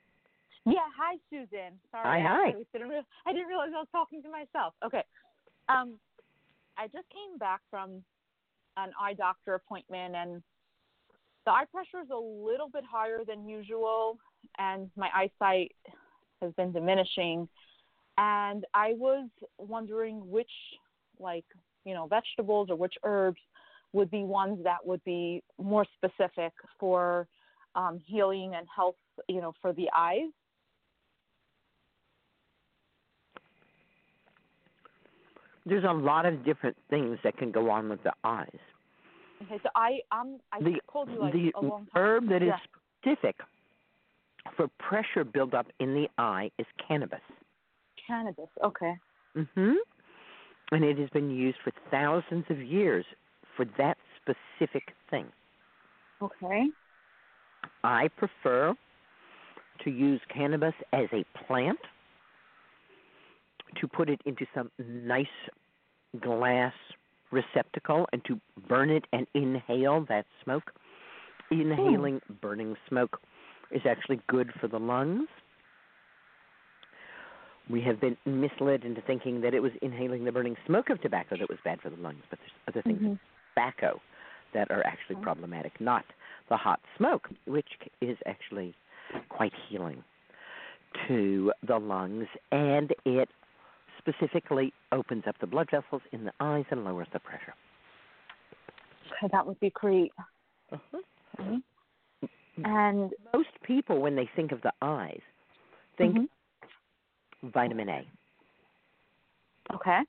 Yeah, 0.66 0.88
hi 0.98 1.16
Susun. 1.32 1.80
Sorry, 1.92 2.04
Hi, 2.06 2.20
I 2.20 2.22
hi. 2.22 2.48
actually 2.50 2.68
didn't 2.74 2.90
real- 2.90 3.06
I 3.26 3.34
didn't 3.34 3.48
realize 3.48 3.70
I 3.74 3.80
was 3.80 3.88
talking 3.92 4.22
to 4.24 4.30
myself. 4.30 4.76
Okay, 4.84 5.04
um, 5.68 6.00
I 6.78 6.88
just 6.88 7.10
came 7.10 7.38
back 7.38 7.62
from 7.70 8.04
an 8.78 8.94
eye 9.00 9.14
doctor 9.14 9.56
appointment, 9.56 10.16
and 10.16 10.44
the 11.46 11.52
eye 11.52 11.66
pressure 11.72 12.02
is 12.02 12.10
a 12.12 12.18
little 12.18 12.70
bit 12.70 12.84
higher 12.84 13.24
than 13.26 13.48
usual, 13.48 14.18
and 14.58 14.92
my 14.96 15.10
eyesight 15.14 15.76
has 16.42 16.54
been 16.54 16.72
diminishing. 16.72 17.48
And 18.18 18.66
I 18.74 18.94
was 18.94 19.30
wondering 19.58 20.30
which, 20.30 20.52
like, 21.20 21.46
you 21.86 21.94
know, 21.94 22.08
vegetables 22.08 22.70
or 22.70 22.76
which 22.76 22.96
herbs 23.04 23.40
would 23.94 24.12
be 24.12 24.24
ones 24.24 24.64
that 24.64 24.86
would 24.86 25.04
be 25.04 25.42
more 25.58 25.86
specific 25.96 26.54
for 26.80 27.28
um, 27.76 28.00
healing 28.06 28.56
and 28.56 28.68
health, 28.74 28.96
you 29.28 29.42
know, 29.42 29.54
for 29.62 29.74
the 29.74 29.90
eyes. 29.96 30.30
There's 35.66 35.84
a 35.84 35.94
lot 35.94 36.26
of 36.26 36.44
different 36.44 36.78
things 36.90 37.18
that 37.24 37.38
can 37.38 37.52
go 37.52 37.70
on 37.70 37.90
with 37.90 38.02
the 38.04 38.14
eyes. 38.24 38.48
Okay, 39.44 39.60
so 39.64 39.70
I 39.76 40.00
um 40.12 40.40
I 40.52 40.60
the 40.60 40.80
told 40.92 41.10
you 41.10 41.20
like 41.20 41.34
the 41.34 41.52
a 41.56 41.62
long 41.62 41.86
time. 41.94 42.02
herb 42.02 42.30
that 42.30 42.42
is 42.42 42.50
Yeah. 42.50 42.58
specific 43.04 43.36
for 44.56 44.68
pressure 44.80 45.24
buildup 45.24 45.68
in 45.80 45.94
the 45.94 46.08
eye 46.18 46.50
is 46.58 46.66
cannabis. 46.88 47.22
Cannabis. 48.06 48.50
Okay. 48.64 48.96
hmm 49.36 49.74
And 50.72 50.84
it 50.84 50.98
has 50.98 51.10
been 51.10 51.30
used 51.30 51.58
for 51.64 51.72
thousands 51.92 52.46
of 52.50 52.60
years 52.62 53.06
for 53.56 53.66
that 53.78 53.98
specific 54.18 54.84
thing. 55.10 55.26
Okay. 56.22 56.68
I 57.84 58.10
prefer 58.18 58.74
to 59.84 59.90
use 59.90 60.20
cannabis 60.34 60.74
as 60.92 61.08
a 61.14 61.24
plant, 61.46 61.80
to 63.80 63.88
put 63.88 64.10
it 64.10 64.22
into 64.26 64.46
some 64.54 64.72
nice 64.80 65.28
glass 66.20 66.74
receptacle, 67.32 68.08
and 68.12 68.24
to 68.26 68.40
burn 68.68 68.90
it 68.90 69.06
and 69.14 69.28
inhale 69.34 70.06
that 70.10 70.26
smoke. 70.44 70.72
Inhaling 71.52 72.22
hmm. 72.28 72.34
burning 72.42 72.76
smoke 72.88 73.20
is 73.72 73.82
actually 73.88 74.20
good 74.28 74.52
for 74.60 74.68
the 74.68 74.80
lungs. 74.80 75.28
We 77.70 77.82
have 77.82 78.02
been 78.02 78.18
misled 78.26 78.84
into 78.84 79.02
thinking 79.02 79.42
that 79.42 79.54
it 79.54 79.60
was 79.60 79.72
inhaling 79.84 80.26
the 80.26 80.32
burning 80.32 80.56
smoke 80.66 80.90
of 80.90 81.00
tobacco 81.02 81.38
that 81.38 81.50
was 81.50 81.60
bad 81.64 81.82
for 81.82 81.92
the 81.92 81.98
lungs, 81.98 82.24
but 82.30 82.40
there's 82.40 82.52
other 82.68 82.82
things 82.82 83.02
in 83.04 83.20
tobacco 83.54 84.02
that 84.54 84.72
are 84.72 84.84
actually 84.86 85.18
Okay. 85.18 85.24
problematic, 85.24 85.80
not 85.80 86.06
the 86.50 86.58
hot 86.58 86.80
smoke, 86.98 87.30
which 87.46 87.78
is 88.02 88.18
actually 88.26 88.74
quite 89.30 89.54
healing 89.68 90.04
to 91.08 91.52
the 91.68 91.78
lungs, 91.78 92.28
and 92.52 92.94
it 93.06 93.30
specifically 94.00 94.74
opens 94.92 95.24
up 95.28 95.36
the 95.40 95.48
blood 95.48 95.70
vessels 95.70 96.02
in 96.12 96.24
the 96.24 96.34
eyes 96.40 96.66
and 96.72 96.84
lowers 96.84 97.08
the 97.14 97.20
pressure. 97.20 97.54
Okay, 99.12 99.30
that 99.32 99.46
would 99.46 99.60
be 99.60 99.70
great. 99.72 100.12
Uh-huh. 100.72 100.98
Okay. 101.40 101.58
And 102.64 103.12
Most 103.34 103.50
people, 103.64 104.02
when 104.02 104.16
they 104.16 104.30
think 104.36 104.52
of 104.52 104.62
the 104.62 104.74
eyes, 104.82 105.22
think 105.98 106.18
Mhm. 106.18 106.30
vitamin 107.44 107.90
A. 107.90 108.08
okay. 109.74 110.02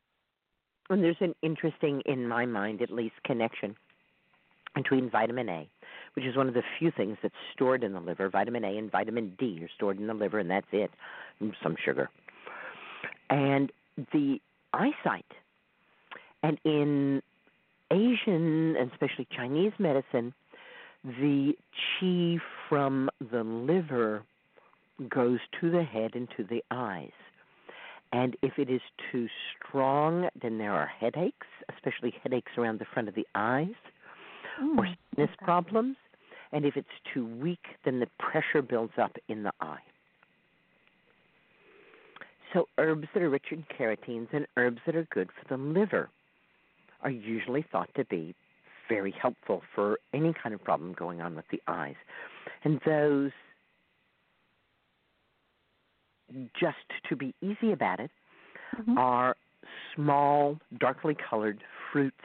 And 0.88 1.04
there's 1.04 1.20
an 1.20 1.34
interesting, 1.42 2.00
in 2.02 2.26
my 2.26 2.46
mind 2.46 2.82
at 2.82 2.90
least, 2.90 3.14
connection 3.22 3.76
between 4.74 5.08
vitamin 5.08 5.48
A, 5.48 5.68
which 6.14 6.24
is 6.24 6.36
one 6.36 6.48
of 6.48 6.54
the 6.54 6.62
few 6.78 6.90
things 6.90 7.16
that's 7.22 7.34
stored 7.52 7.84
in 7.84 7.92
the 7.92 8.00
liver. 8.00 8.28
Vitamin 8.28 8.64
A 8.64 8.76
and 8.76 8.90
vitamin 8.90 9.36
D 9.38 9.62
are 9.62 9.68
stored 9.68 9.98
in 9.98 10.06
the 10.08 10.14
liver, 10.14 10.38
and 10.40 10.50
that's 10.50 10.66
it. 10.72 10.90
And 11.38 11.54
some 11.62 11.76
sugar. 11.76 12.10
And 13.28 13.70
the 14.12 14.38
eyesight. 14.72 15.26
And 16.42 16.58
in 16.64 17.22
Asian, 17.90 18.76
and 18.76 18.90
especially 18.92 19.26
Chinese 19.34 19.72
medicine, 19.78 20.32
the 21.04 21.54
qi 22.02 22.38
from 22.68 23.10
the 23.32 23.42
liver 23.42 24.22
goes 25.08 25.38
to 25.60 25.70
the 25.70 25.82
head 25.82 26.12
and 26.14 26.28
to 26.36 26.44
the 26.44 26.62
eyes. 26.70 27.10
And 28.12 28.36
if 28.42 28.58
it 28.58 28.68
is 28.68 28.80
too 29.10 29.28
strong, 29.56 30.28
then 30.40 30.58
there 30.58 30.72
are 30.72 30.86
headaches, 30.86 31.46
especially 31.74 32.14
headaches 32.22 32.52
around 32.58 32.80
the 32.80 32.86
front 32.92 33.08
of 33.08 33.14
the 33.14 33.26
eyes 33.34 33.74
or 34.76 34.84
Mm, 34.84 34.96
sinus 35.14 35.30
okay. 35.34 35.44
problems. 35.44 35.96
And 36.52 36.64
if 36.64 36.76
it's 36.76 36.88
too 37.14 37.26
weak, 37.26 37.64
then 37.84 38.00
the 38.00 38.08
pressure 38.18 38.62
builds 38.62 38.92
up 39.00 39.16
in 39.28 39.44
the 39.44 39.52
eye. 39.60 39.82
So, 42.52 42.66
herbs 42.78 43.06
that 43.14 43.22
are 43.22 43.30
rich 43.30 43.46
in 43.52 43.64
carotenes 43.76 44.28
and 44.32 44.46
herbs 44.56 44.80
that 44.86 44.96
are 44.96 45.06
good 45.12 45.30
for 45.32 45.56
the 45.56 45.62
liver 45.62 46.10
are 47.02 47.10
usually 47.10 47.64
thought 47.70 47.88
to 47.96 48.04
be 48.06 48.34
very 48.88 49.12
helpful 49.12 49.62
for 49.74 49.98
any 50.12 50.34
kind 50.42 50.54
of 50.54 50.62
problem 50.64 50.92
going 50.94 51.20
on 51.20 51.36
with 51.36 51.44
the 51.50 51.62
eyes. 51.68 51.94
And 52.64 52.80
those, 52.84 53.30
just 56.58 56.76
to 57.08 57.16
be 57.16 57.34
easy 57.40 57.72
about 57.72 58.00
it, 58.00 58.10
Mhm. 58.76 58.98
are 58.98 59.36
small, 59.94 60.60
darkly 60.78 61.14
colored 61.14 61.62
fruits, 61.90 62.24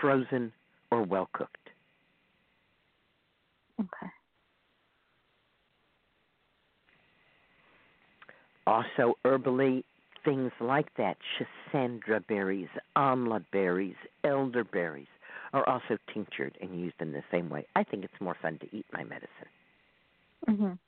frozen 0.00 0.52
or 0.90 1.02
well 1.02 1.28
cooked. 1.32 1.70
Okay. 3.80 4.10
Also, 8.70 9.14
herbally, 9.24 9.82
things 10.24 10.52
like 10.60 10.94
that, 10.96 11.16
Schisandra 11.34 12.24
berries, 12.28 12.68
amla 12.96 13.44
berries, 13.50 13.96
elderberries, 14.22 15.08
are 15.52 15.68
also 15.68 15.98
tinctured 16.14 16.56
and 16.62 16.78
used 16.78 16.94
in 17.00 17.10
the 17.10 17.22
same 17.32 17.50
way. 17.50 17.66
I 17.74 17.82
think 17.82 18.04
it's 18.04 18.20
more 18.20 18.36
fun 18.40 18.60
to 18.60 18.66
eat 18.76 18.86
my 18.92 19.02
medicine. 19.02 19.48
Mhm. 20.48 20.78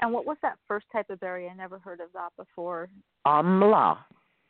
And 0.00 0.12
what 0.12 0.26
was 0.26 0.36
that 0.42 0.58
first 0.66 0.90
type 0.90 1.10
of 1.10 1.20
berry? 1.20 1.48
I 1.48 1.54
never 1.54 1.78
heard 1.78 2.00
of 2.00 2.12
that 2.12 2.34
before. 2.36 2.88
Amla. 3.24 3.98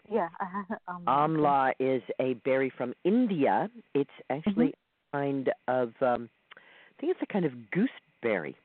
Yeah. 0.08 0.30
um, 0.88 1.04
Amla 1.06 1.74
is 1.78 2.02
a 2.20 2.34
berry 2.44 2.70
from 2.70 2.94
India. 3.04 3.68
It's 3.94 4.10
actually 4.30 4.72
Mm-hmm. 5.12 5.16
a 5.16 5.18
kind 5.18 5.52
of, 5.68 5.92
um, 6.00 6.30
I 6.56 7.00
think 7.00 7.12
it's 7.12 7.22
a 7.22 7.26
kind 7.26 7.44
of 7.44 7.52
gooseberry. 7.70 8.56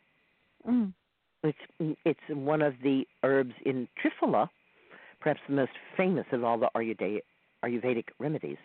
Mm. 0.66 0.94
It's 1.46 1.98
it's 2.06 2.20
one 2.30 2.62
of 2.62 2.74
the 2.84 3.08
herbs 3.24 3.54
in 3.66 3.88
Triphala, 4.02 4.50
perhaps 5.20 5.42
the 5.48 5.54
most 5.54 5.72
famous 5.96 6.26
of 6.32 6.44
all 6.44 6.58
the 6.58 6.70
Ayurvedic, 6.76 7.22
Ayurvedic 7.64 8.06
remedies. 8.20 8.58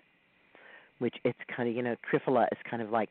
Which 0.99 1.15
it's 1.25 1.39
kind 1.55 1.69
of 1.69 1.75
you 1.75 1.83
know 1.83 1.97
Triphala 2.11 2.47
is 2.53 2.59
kind 2.69 2.83
of 2.83 2.91
like 2.91 3.11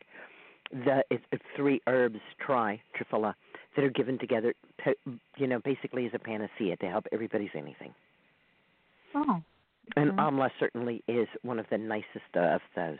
the 0.71 1.03
it's, 1.09 1.23
it's 1.31 1.43
three 1.55 1.81
herbs 1.87 2.19
tri 2.39 2.81
Triphala 2.97 3.35
that 3.75 3.85
are 3.85 3.89
given 3.89 4.17
together, 4.17 4.53
you 5.37 5.47
know, 5.47 5.59
basically 5.63 6.05
as 6.05 6.11
a 6.13 6.19
panacea 6.19 6.75
to 6.77 6.87
help 6.87 7.05
everybody's 7.11 7.51
anything. 7.55 7.93
Oh. 9.13 9.41
And 9.95 10.11
Mhm. 10.11 10.17
amla 10.17 10.51
certainly 10.59 11.03
is 11.07 11.27
one 11.41 11.59
of 11.59 11.67
the 11.69 11.77
nicest 11.77 12.35
of 12.35 12.61
those. 12.75 12.99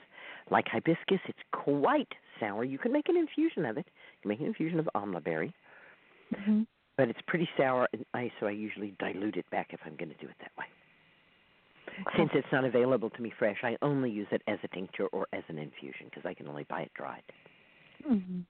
Like 0.49 0.67
hibiscus, 0.67 1.21
it's 1.25 1.43
quite 1.51 2.13
sour. 2.39 2.63
You 2.63 2.77
can 2.77 2.91
make 2.91 3.09
an 3.09 3.17
infusion 3.17 3.65
of 3.65 3.77
it. 3.77 3.85
You 3.87 4.21
can 4.21 4.29
make 4.29 4.39
an 4.39 4.47
infusion 4.47 4.79
of 4.79 4.89
amla 4.95 5.23
berry 5.23 5.53
Mhm. 6.33 6.67
but 6.97 7.09
it's 7.09 7.19
pretty 7.27 7.49
sour 7.57 7.87
and 7.93 8.05
I 8.13 8.31
so 8.39 8.47
I 8.47 8.51
usually 8.51 8.91
dilute 8.99 9.37
it 9.37 9.49
back 9.49 9.67
if 9.73 9.79
I'm 9.85 9.95
going 9.95 10.09
to 10.09 10.17
do 10.17 10.27
it 10.27 10.35
that 10.39 10.51
way. 10.57 10.65
Okay. 12.07 12.17
Since 12.17 12.31
it's 12.33 12.51
not 12.51 12.65
available 12.65 13.09
to 13.09 13.21
me 13.21 13.31
fresh, 13.37 13.57
I 13.63 13.77
only 13.81 14.11
use 14.11 14.27
it 14.31 14.41
as 14.47 14.59
a 14.63 14.67
tincture 14.69 15.07
or 15.07 15.27
as 15.33 15.43
an 15.49 15.57
infusion 15.57 16.05
because 16.09 16.25
I 16.25 16.33
can 16.33 16.47
only 16.47 16.65
buy 16.65 16.81
it 16.81 16.93
dried. 16.93 17.23
Mhm. 18.07 18.45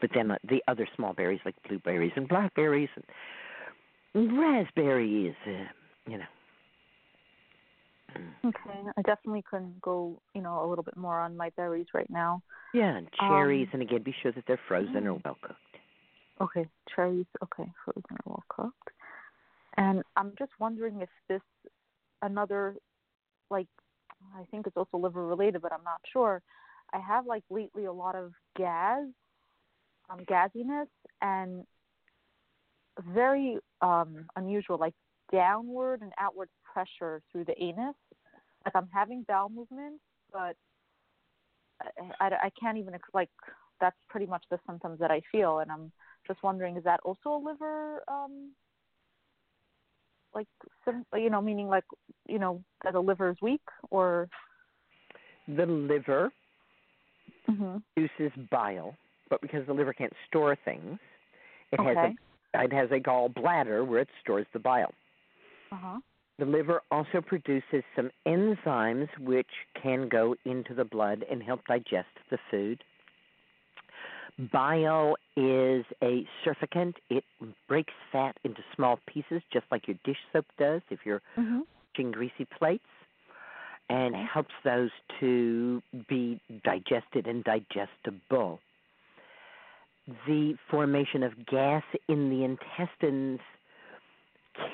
But 0.00 0.10
then 0.14 0.30
uh, 0.30 0.38
the 0.44 0.62
other 0.68 0.86
small 0.94 1.12
berries 1.14 1.40
like 1.44 1.54
blueberries 1.68 2.12
and 2.16 2.28
blackberries 2.28 2.90
and 4.14 4.38
raspberries, 4.38 5.34
uh, 5.46 5.64
you 6.06 6.18
know. 6.18 6.26
Mm. 8.16 8.34
Okay. 8.44 8.80
I 8.96 9.02
definitely 9.02 9.42
couldn't 9.42 9.80
go, 9.80 10.20
you 10.34 10.42
know, 10.42 10.64
a 10.64 10.66
little 10.68 10.84
bit 10.84 10.96
more 10.96 11.18
on 11.20 11.36
my 11.36 11.50
berries 11.50 11.86
right 11.94 12.08
now. 12.10 12.42
Yeah, 12.72 12.96
and 12.96 13.08
cherries, 13.12 13.68
Um, 13.68 13.80
and 13.80 13.82
again, 13.82 14.02
be 14.02 14.12
sure 14.22 14.32
that 14.32 14.44
they're 14.46 14.60
frozen 14.68 15.06
or 15.06 15.14
mm. 15.18 15.24
well 15.24 15.38
cooked. 15.40 15.73
Okay, 16.40 16.66
cherries. 16.94 17.26
Okay, 17.42 17.70
frozen 17.84 18.16
well 18.24 18.42
cooked. 18.48 18.90
And 19.76 20.02
I'm 20.16 20.32
just 20.38 20.52
wondering 20.58 21.00
if 21.00 21.08
this 21.28 21.40
another 22.22 22.76
like 23.50 23.68
I 24.36 24.44
think 24.50 24.66
it's 24.66 24.76
also 24.76 24.98
liver 24.98 25.26
related, 25.26 25.62
but 25.62 25.72
I'm 25.72 25.84
not 25.84 26.00
sure. 26.12 26.42
I 26.92 26.98
have 26.98 27.26
like 27.26 27.44
lately 27.50 27.84
a 27.86 27.92
lot 27.92 28.14
of 28.14 28.32
gas, 28.56 29.02
um, 30.10 30.24
and 31.20 31.64
very 33.14 33.58
um 33.80 34.26
unusual, 34.36 34.78
like 34.78 34.94
downward 35.32 36.00
and 36.02 36.12
outward 36.18 36.48
pressure 36.72 37.22
through 37.32 37.44
the 37.44 37.62
anus. 37.62 37.94
Like 38.64 38.74
I'm 38.76 38.88
having 38.92 39.24
bowel 39.28 39.48
movements, 39.48 40.02
but 40.32 40.56
I, 41.80 42.10
I, 42.20 42.26
I 42.44 42.50
can't 42.60 42.78
even 42.78 42.94
like 43.12 43.30
that's 43.80 43.96
pretty 44.08 44.26
much 44.26 44.44
the 44.50 44.58
symptoms 44.66 45.00
that 45.00 45.10
I 45.10 45.20
feel, 45.32 45.58
and 45.58 45.70
I'm 45.70 45.92
just 46.26 46.42
wondering, 46.42 46.76
is 46.76 46.84
that 46.84 47.00
also 47.04 47.34
a 47.34 47.42
liver, 47.44 48.02
um, 48.08 48.52
like, 50.34 50.48
you 51.14 51.30
know, 51.30 51.40
meaning 51.40 51.68
like, 51.68 51.84
you 52.28 52.38
know, 52.38 52.62
that 52.82 52.92
the 52.92 53.00
liver 53.00 53.30
is 53.30 53.36
weak, 53.42 53.62
or? 53.90 54.28
The 55.48 55.66
liver 55.66 56.32
hmm 57.46 57.76
produces 57.94 58.32
bile, 58.50 58.96
but 59.30 59.40
because 59.40 59.66
the 59.66 59.72
liver 59.72 59.92
can't 59.92 60.12
store 60.28 60.56
things, 60.64 60.98
it 61.72 61.80
has 61.80 61.96
a 61.96 62.14
it 62.54 62.72
has 62.72 62.90
a 62.90 63.00
gallbladder 63.00 63.86
where 63.86 64.00
it 64.00 64.08
stores 64.20 64.46
the 64.52 64.58
bile. 64.58 64.92
Uh 65.72 65.76
huh. 65.76 66.00
The 66.38 66.44
liver 66.46 66.82
also 66.90 67.20
produces 67.20 67.84
some 67.94 68.10
enzymes 68.26 69.08
which 69.20 69.46
can 69.80 70.08
go 70.08 70.34
into 70.44 70.74
the 70.74 70.84
blood 70.84 71.24
and 71.30 71.42
help 71.42 71.64
digest 71.66 72.08
the 72.30 72.38
food. 72.50 72.82
Bile 74.52 75.16
is 75.36 75.84
a 76.02 76.26
surfactant. 76.44 76.94
It 77.10 77.24
breaks 77.68 77.92
fat 78.10 78.36
into 78.44 78.62
small 78.74 78.98
pieces, 79.06 79.42
just 79.52 79.66
like 79.70 79.86
your 79.86 79.96
dish 80.04 80.18
soap 80.32 80.46
does 80.58 80.82
if 80.90 81.00
you're 81.04 81.22
hmm 81.36 81.60
washing 81.96 82.12
greasy 82.12 82.46
plates, 82.58 82.84
and 83.88 84.14
Okay. 84.14 84.24
helps 84.32 84.54
those 84.64 84.90
to 85.20 85.82
be 86.08 86.40
digested 86.64 87.26
and 87.26 87.44
digestible. 87.44 88.58
The 90.26 90.58
formation 90.70 91.22
of 91.22 91.46
gas 91.46 91.84
in 92.08 92.30
the 92.30 92.44
intestines 92.44 93.40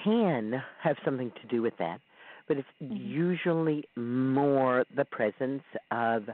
can 0.05 0.63
have 0.83 0.97
something 1.05 1.31
to 1.41 1.47
do 1.49 1.63
with 1.63 1.77
that, 1.79 2.01
but 2.49 2.57
it's 2.57 2.69
Mhm. 2.91 2.99
usually 2.99 3.85
more 3.97 4.85
the 4.97 5.05
presence 5.05 5.63
of 5.91 6.25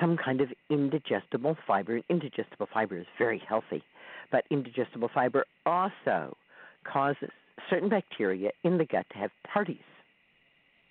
some 0.00 0.16
kind 0.16 0.40
of 0.40 0.48
indigestible 0.68 1.56
fiber. 1.66 1.94
And 1.96 2.04
indigestible 2.08 2.68
fiber 2.72 2.98
is 2.98 3.06
very 3.18 3.42
healthy, 3.48 3.82
but 4.30 4.44
indigestible 4.50 5.10
fiber 5.12 5.44
also 5.66 6.36
causes 6.84 7.30
certain 7.68 7.88
bacteria 7.88 8.50
in 8.64 8.78
the 8.78 8.84
gut 8.84 9.06
to 9.12 9.18
have 9.18 9.30
parties. 9.52 9.78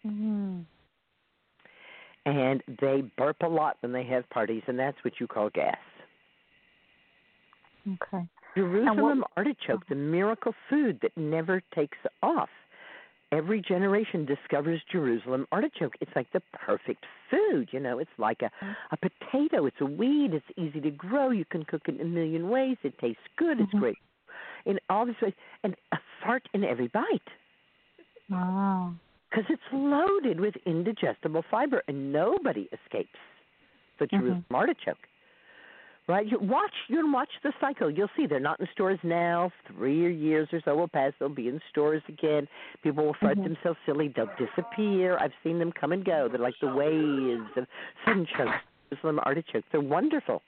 hmm 0.04 0.62
And 2.26 2.64
they 2.82 3.04
burp 3.18 3.38
a 3.42 3.48
lot 3.48 3.78
when 3.82 3.92
they 3.92 4.04
have 4.06 4.30
parties, 4.30 4.64
and 4.68 4.78
that's 4.78 4.98
what 5.04 5.14
you 5.20 5.28
call 5.28 5.50
gas. 5.50 5.78
Okay. 7.88 8.26
Jerusalem 8.56 9.24
artichoke, 9.38 9.88
the 9.88 9.96
miracle 9.96 10.54
food 10.70 11.00
that 11.02 11.16
never 11.16 11.62
takes 11.74 11.98
off. 12.22 12.50
Every 13.32 13.62
generation 13.62 14.26
discovers 14.26 14.82
Jerusalem 14.92 15.48
artichoke. 15.52 15.96
It's 16.02 16.12
like 16.16 16.32
the 16.34 16.42
perfect 16.52 17.06
food, 17.30 17.70
you 17.72 17.80
know. 17.80 18.00
It's 18.00 18.10
like 18.18 18.42
a 18.42 18.50
a 18.92 18.98
potato. 18.98 19.66
It's 19.68 19.80
a 19.82 19.86
weed. 19.86 20.34
It's 20.34 20.46
easy 20.58 20.82
to 20.82 20.90
grow. 20.90 21.30
You 21.30 21.46
can 21.46 21.64
cook 21.64 21.84
it 21.88 21.96
in 21.96 22.02
a 22.02 22.10
million 22.10 22.50
ways. 22.50 22.78
It 22.84 22.98
tastes 22.98 23.22
good. 23.38 23.60
It's 23.60 23.72
Mhm. 23.74 23.80
great 23.80 23.98
in 24.66 24.80
all 24.90 25.06
these 25.06 25.22
ways, 25.22 25.34
and 25.64 25.76
a 25.92 26.00
fart 26.22 26.48
in 26.54 26.64
every 26.64 26.88
bite 26.88 27.30
Wow. 28.30 28.94
because 29.30 29.50
it's 29.50 29.72
loaded 29.72 30.40
with 30.40 30.56
indigestible 30.66 31.44
fiber, 31.44 31.84
and 31.88 32.12
nobody 32.12 32.68
escapes 32.72 33.20
the 34.00 34.06
Mhm. 34.08 34.10
Jerusalem 34.20 34.46
artichoke. 34.54 35.08
Right? 36.10 36.26
You 36.26 36.40
watch. 36.40 36.74
You 36.88 37.04
can 37.04 37.12
watch 37.12 37.30
the 37.44 37.54
cycle. 37.62 37.92
You'll 37.92 38.10
see 38.18 38.26
they're 38.26 38.40
not 38.40 38.60
in 38.60 38.68
stores 38.74 38.98
now. 39.04 39.52
Three 39.68 40.12
years 40.16 40.50
or 40.52 40.60
so 40.66 40.76
will 40.76 40.88
pass. 40.88 41.14
They'll 41.20 41.30
be 41.30 41.50
in 41.50 41.62
stores 41.70 42.02
again. 42.08 42.48
People 42.82 43.06
will 43.06 43.14
fart 43.14 43.38
Mhm. 43.38 43.44
themselves 43.44 43.78
silly. 43.86 44.08
They'll 44.08 44.32
disappear. 44.36 45.20
I've 45.20 45.36
seen 45.44 45.60
them 45.60 45.72
come 45.72 45.92
and 45.92 46.04
go. 46.04 46.28
They're 46.28 46.40
like 46.40 46.58
the 46.62 46.74
waves 46.74 47.56
of 47.56 47.68
sunchokes, 48.08 48.60
artichokes. 49.24 49.68
They're 49.72 49.82
wonderful. 49.82 50.42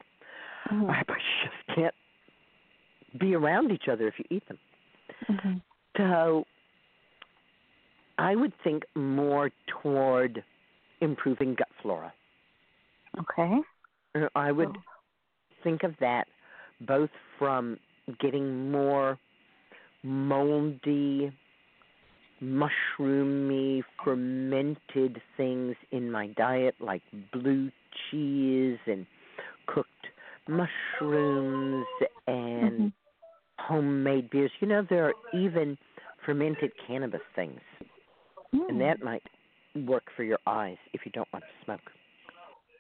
Mhm. 0.69 1.05
But 1.05 1.17
you 1.17 1.49
just 1.49 1.67
can't 1.75 1.95
be 3.19 3.35
around 3.35 3.71
each 3.71 3.87
other 3.87 4.07
if 4.07 4.17
you 4.17 4.25
eat 4.31 4.47
them. 4.47 4.57
Mhm. 5.27 5.61
So 5.95 6.47
I 8.17 8.35
would 8.35 8.55
think 8.63 8.83
more 8.95 9.51
toward 9.67 10.43
improving 11.01 11.53
gut 11.53 11.69
flora. 11.83 12.11
Okay. 13.19 13.61
Uh, 14.15 14.27
I 14.33 14.51
would. 14.51 14.75
Think 15.63 15.83
of 15.83 15.93
that 15.99 16.25
both 16.87 17.09
from 17.37 17.77
getting 18.19 18.71
more 18.71 19.17
moldy, 20.03 21.31
mushroomy, 22.43 23.83
fermented 24.03 25.21
things 25.37 25.75
in 25.91 26.11
my 26.11 26.27
diet, 26.37 26.75
like 26.79 27.03
blue 27.31 27.71
cheese 28.09 28.79
and 28.87 29.05
cooked 29.67 30.07
mushrooms 30.47 31.85
and 32.27 32.79
Mhm. 32.79 32.93
homemade 33.59 34.29
beers. 34.31 34.51
You 34.59 34.67
know, 34.67 34.81
there 34.81 35.05
are 35.05 35.13
even 35.33 35.77
fermented 36.25 36.75
cannabis 36.77 37.21
things, 37.35 37.61
Mm. 38.53 38.69
and 38.69 38.81
that 38.81 39.03
might 39.03 39.23
work 39.75 40.09
for 40.11 40.23
your 40.23 40.39
eyes 40.47 40.77
if 40.93 41.05
you 41.05 41.11
don't 41.11 41.31
want 41.31 41.45
to 41.45 41.63
smoke. 41.63 41.91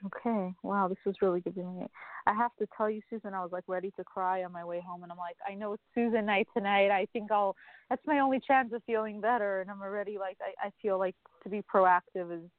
Okay. 0.05 0.53
Wow, 0.63 0.87
this 0.87 0.97
was 1.05 1.15
really 1.21 1.41
giving 1.41 1.79
me. 1.79 1.85
I 2.27 2.33
have 2.33 2.51
to 2.59 2.67
tell 2.75 2.89
you, 2.89 3.01
Susun, 3.11 3.33
I 3.33 3.41
was 3.41 3.51
like 3.51 3.63
ready 3.67 3.91
to 3.97 4.03
cry 4.03 4.43
on 4.43 4.51
my 4.51 4.63
way 4.65 4.81
home, 4.85 5.03
and 5.03 5.11
I'm 5.11 5.17
like, 5.17 5.37
I 5.47 5.53
know 5.53 5.73
it's 5.73 5.83
Susun 5.95 6.25
night 6.25 6.47
tonight. 6.55 6.91
I 6.91 7.07
think 7.13 7.31
I'll. 7.31 7.55
That's 7.89 8.05
my 8.07 8.19
only 8.19 8.39
chance 8.39 8.71
of 8.73 8.81
feeling 8.85 9.21
better, 9.21 9.61
and 9.61 9.69
I'm 9.69 9.81
already 9.81 10.17
like, 10.17 10.37
I, 10.41 10.67
I 10.67 10.71
feel 10.81 10.97
like 10.97 11.15
to 11.43 11.49
be 11.49 11.61
proactive 11.73 12.31
is 12.33 12.49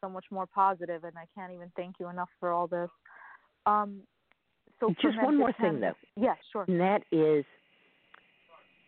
so 0.00 0.08
much 0.08 0.24
more 0.30 0.46
positive, 0.46 1.04
and 1.04 1.16
I 1.16 1.26
can't 1.34 1.52
even 1.52 1.70
thank 1.76 1.96
you 2.00 2.08
enough 2.08 2.30
for 2.38 2.52
all 2.52 2.66
this. 2.66 2.90
Um. 3.66 4.02
So 4.78 4.94
Just 5.02 5.20
one 5.20 5.36
more 5.36 5.52
thing, 5.60 5.80
though. 5.80 5.92
Yeah, 6.16 6.34
sure. 6.52 6.64
And 6.66 6.80
that 6.80 7.02
is 7.12 7.44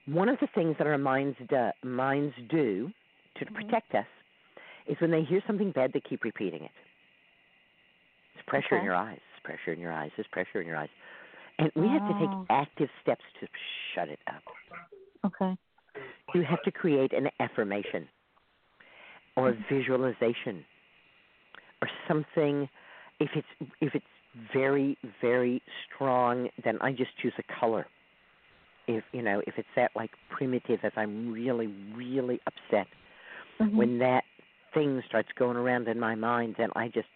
one 0.06 0.28
of 0.28 0.38
the 0.40 0.48
things 0.54 0.74
that 0.78 0.86
our 0.86 0.98
minds 0.98 1.36
do, 1.48 1.70
minds 1.84 2.34
do 2.48 2.90
to 3.36 3.44
Mhm. 3.44 3.54
protect 3.54 3.94
us 3.94 4.06
is 4.86 4.98
when 5.00 5.10
they 5.10 5.22
hear 5.22 5.42
something 5.46 5.70
bad, 5.70 5.92
they 5.92 6.00
keep 6.00 6.24
repeating 6.24 6.64
it. 6.64 6.70
Pressure 8.46 8.78
in 8.78 8.84
your 8.84 8.94
eyes. 8.94 9.18
It's 9.34 9.44
pressure 9.44 9.72
in 9.72 9.80
your 9.80 9.92
eyes. 9.92 10.10
There's 10.16 10.26
pressure 10.28 10.60
in 10.60 10.66
your 10.66 10.76
eyes. 10.76 10.90
And 11.58 11.70
we 11.74 11.88
have 11.88 12.06
to 12.06 12.14
Oh. 12.14 12.18
take 12.18 12.30
active 12.50 12.88
steps 13.02 13.24
to 13.40 13.48
shut 13.94 14.08
it 14.08 14.20
up. 14.26 14.42
Okay. 15.24 15.56
You 16.34 16.42
have 16.42 16.62
to 16.62 16.70
create 16.72 17.12
an 17.12 17.28
affirmation 17.40 18.08
or 19.36 19.50
a 19.50 19.54
visualization 19.70 20.64
or 21.80 21.88
something 22.08 22.68
if 23.20 23.30
it's 23.34 23.72
if 23.80 23.94
it's 23.94 24.04
very 24.52 24.96
very 25.20 25.62
strong 25.84 26.48
then 26.64 26.78
I 26.80 26.92
just 26.92 27.16
choose 27.18 27.34
a 27.38 27.42
color. 27.60 27.86
If 28.88 29.04
you 29.12 29.22
know, 29.22 29.42
if 29.46 29.58
it's 29.58 29.68
that 29.76 29.90
like 29.94 30.10
primitive 30.30 30.80
if 30.82 30.96
I'm 30.96 31.32
really 31.32 31.66
really 31.94 32.40
upset 32.46 32.86
Mhm. 33.60 33.74
when 33.76 33.98
that 33.98 34.24
thing 34.74 35.02
starts 35.06 35.28
going 35.32 35.56
around 35.56 35.86
in 35.88 36.00
my 36.00 36.14
mind 36.14 36.56
then 36.56 36.70
I 36.74 36.88
just 36.88 37.08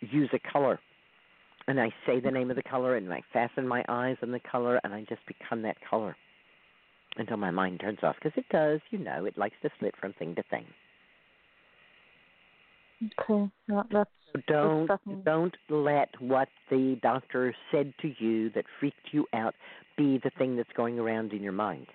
use 0.00 0.30
a 0.32 0.38
color 0.52 0.78
and 1.66 1.80
I 1.80 1.90
say 2.06 2.18
the 2.20 2.30
name 2.30 2.50
of 2.50 2.56
the 2.56 2.62
color 2.62 2.96
and 2.96 3.12
I 3.12 3.22
fasten 3.32 3.66
my 3.68 3.84
eyes 3.88 4.16
on 4.22 4.30
the 4.30 4.40
color 4.40 4.80
and 4.84 4.94
I 4.94 5.04
just 5.08 5.20
become 5.26 5.62
that 5.62 5.76
color 5.88 6.16
until 7.16 7.36
my 7.36 7.50
mind 7.50 7.80
turns 7.80 7.98
off 8.02 8.16
because 8.22 8.36
it 8.38 8.46
does, 8.50 8.80
you 8.90 8.98
know, 8.98 9.24
it 9.24 9.36
likes 9.36 9.56
to 9.62 9.70
flit 9.78 9.94
from 10.00 10.12
thing 10.14 10.34
to 10.36 10.42
thing. 10.44 10.64
Okay. 13.20 13.50
Yeah, 13.68 13.82
that's 13.90 14.10
So 14.34 14.40
don't 14.46 14.86
definitely- 14.86 15.22
don't 15.24 15.56
let 15.68 16.08
what 16.20 16.48
the 16.70 16.96
doctor 17.02 17.54
said 17.70 17.92
to 17.98 18.08
you 18.22 18.50
that 18.50 18.64
freaked 18.80 19.12
you 19.12 19.26
out 19.32 19.54
be 19.96 20.18
the 20.18 20.30
thing 20.30 20.56
that's 20.56 20.72
going 20.72 20.98
around 20.98 21.32
in 21.32 21.42
your 21.42 21.52
mind. 21.52 21.86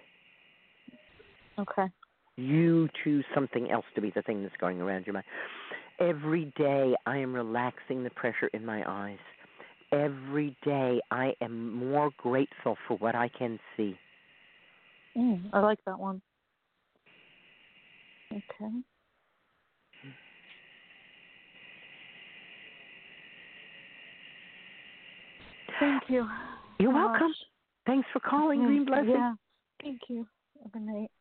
okay. 1.60 1.90
You 2.36 2.90
choose 3.04 3.24
something 3.36 3.70
else 3.70 3.86
to 3.94 4.02
be 4.02 4.10
the 4.10 4.24
thing 4.24 4.42
that's 4.42 4.58
going 4.58 4.82
around 4.82 5.06
your 5.06 5.14
mind. 5.14 5.26
Every 6.00 6.52
day 6.58 6.96
I 7.06 7.18
am 7.18 7.34
relaxing 7.34 8.04
the 8.04 8.10
pressure 8.12 8.50
in 8.54 8.66
my 8.66 8.84
eyes. 8.88 9.20
Every 9.92 10.56
day 10.66 11.00
I 11.12 11.34
am 11.42 11.74
more 11.74 12.12
grateful 12.18 12.78
for 12.88 12.98
what 12.98 13.16
I 13.16 13.30
can 13.30 13.60
see. 13.78 13.98
Mm, 15.16 15.50
I 15.54 15.60
like 15.60 15.80
that 15.86 16.00
one. 16.00 16.22
Okay. 18.32 18.72
Thank 25.80 26.04
you. 26.08 26.28
You're 26.80 26.92
so 26.92 26.96
welcome. 26.96 27.34
Thanks 27.86 28.08
for 28.12 28.20
calling, 28.20 28.62
Mm, 28.62 28.66
Green 28.66 28.86
Blessing. 28.86 29.10
Yeah. 29.10 29.34
Thank 29.82 30.02
you. 30.08 30.28
Good 30.72 30.82
night. 30.82 31.12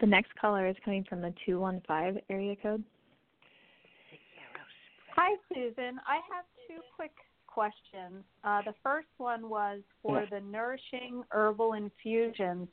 The 0.00 0.06
next 0.06 0.32
caller 0.40 0.66
is 0.66 0.76
coming 0.84 1.04
from 1.08 1.20
the 1.20 1.32
215 1.44 2.20
area 2.28 2.56
code. 2.56 2.82
Hi, 5.14 5.36
Susun. 5.50 5.92
I 6.06 6.16
have 6.30 6.44
two 6.68 6.80
quick 6.94 7.12
questions. 7.46 8.24
Uh, 8.44 8.62
the 8.66 8.74
first 8.82 9.08
one 9.18 9.48
was 9.48 9.80
for 10.02 10.20
Yes. 10.20 10.30
the 10.30 10.40
nourishing 10.40 11.24
herbal 11.30 11.74
infusions. 11.74 12.68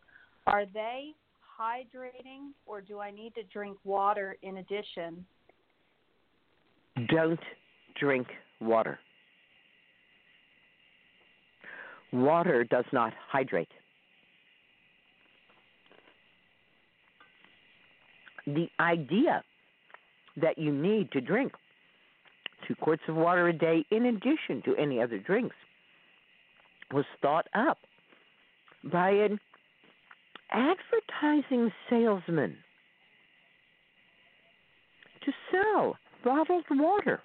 Are 0.48 0.66
they 0.66 1.16
hydrating, 1.58 2.52
or 2.66 2.82
do 2.82 3.00
I 3.00 3.12
need 3.12 3.36
to 3.36 3.44
drink 3.44 3.78
water 3.86 4.38
in 4.42 4.58
addition? 4.58 5.26
Don't 7.08 7.40
drink 7.96 8.28
water. 8.60 9.00
Water 12.12 12.64
does 12.66 12.86
not 12.92 13.14
hydrate. 13.14 13.72
The 18.46 18.68
idea 18.80 19.44
that 20.38 20.58
you 20.58 20.72
need 20.72 21.12
to 21.12 21.22
drink 21.22 21.54
two 22.68 22.76
quarts 22.76 23.04
of 23.08 23.16
water 23.16 23.48
a 23.48 23.54
day 23.54 23.86
in 23.92 24.06
addition 24.06 24.62
to 24.66 24.76
any 24.78 25.02
other 25.02 25.20
drinks 25.20 25.56
was 26.92 27.06
thought 27.22 27.48
up 27.54 27.78
by 28.92 29.10
an 29.10 29.40
advertising 30.52 31.72
salesman 31.90 32.56
to 35.26 35.32
sell 35.52 35.98
bottled 36.24 36.66
water. 36.72 37.22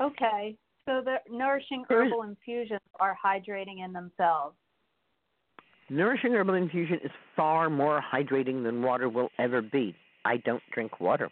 Okay, 0.00 0.56
so 0.86 1.00
the 1.04 1.16
nourishing 1.30 1.84
herbal 1.88 2.22
infusions 2.22 2.80
are 2.98 3.16
hydrating 3.24 3.84
in 3.84 3.92
themselves. 3.92 4.56
Nourishing 5.90 6.32
herbal 6.32 6.54
infusion 6.54 6.98
is 7.04 7.10
far 7.36 7.68
more 7.68 8.02
hydrating 8.02 8.62
than 8.64 8.82
water 8.82 9.08
will 9.08 9.30
ever 9.38 9.60
be. 9.60 9.94
I 10.24 10.38
don't 10.38 10.62
drink 10.72 11.00
water. 11.00 11.30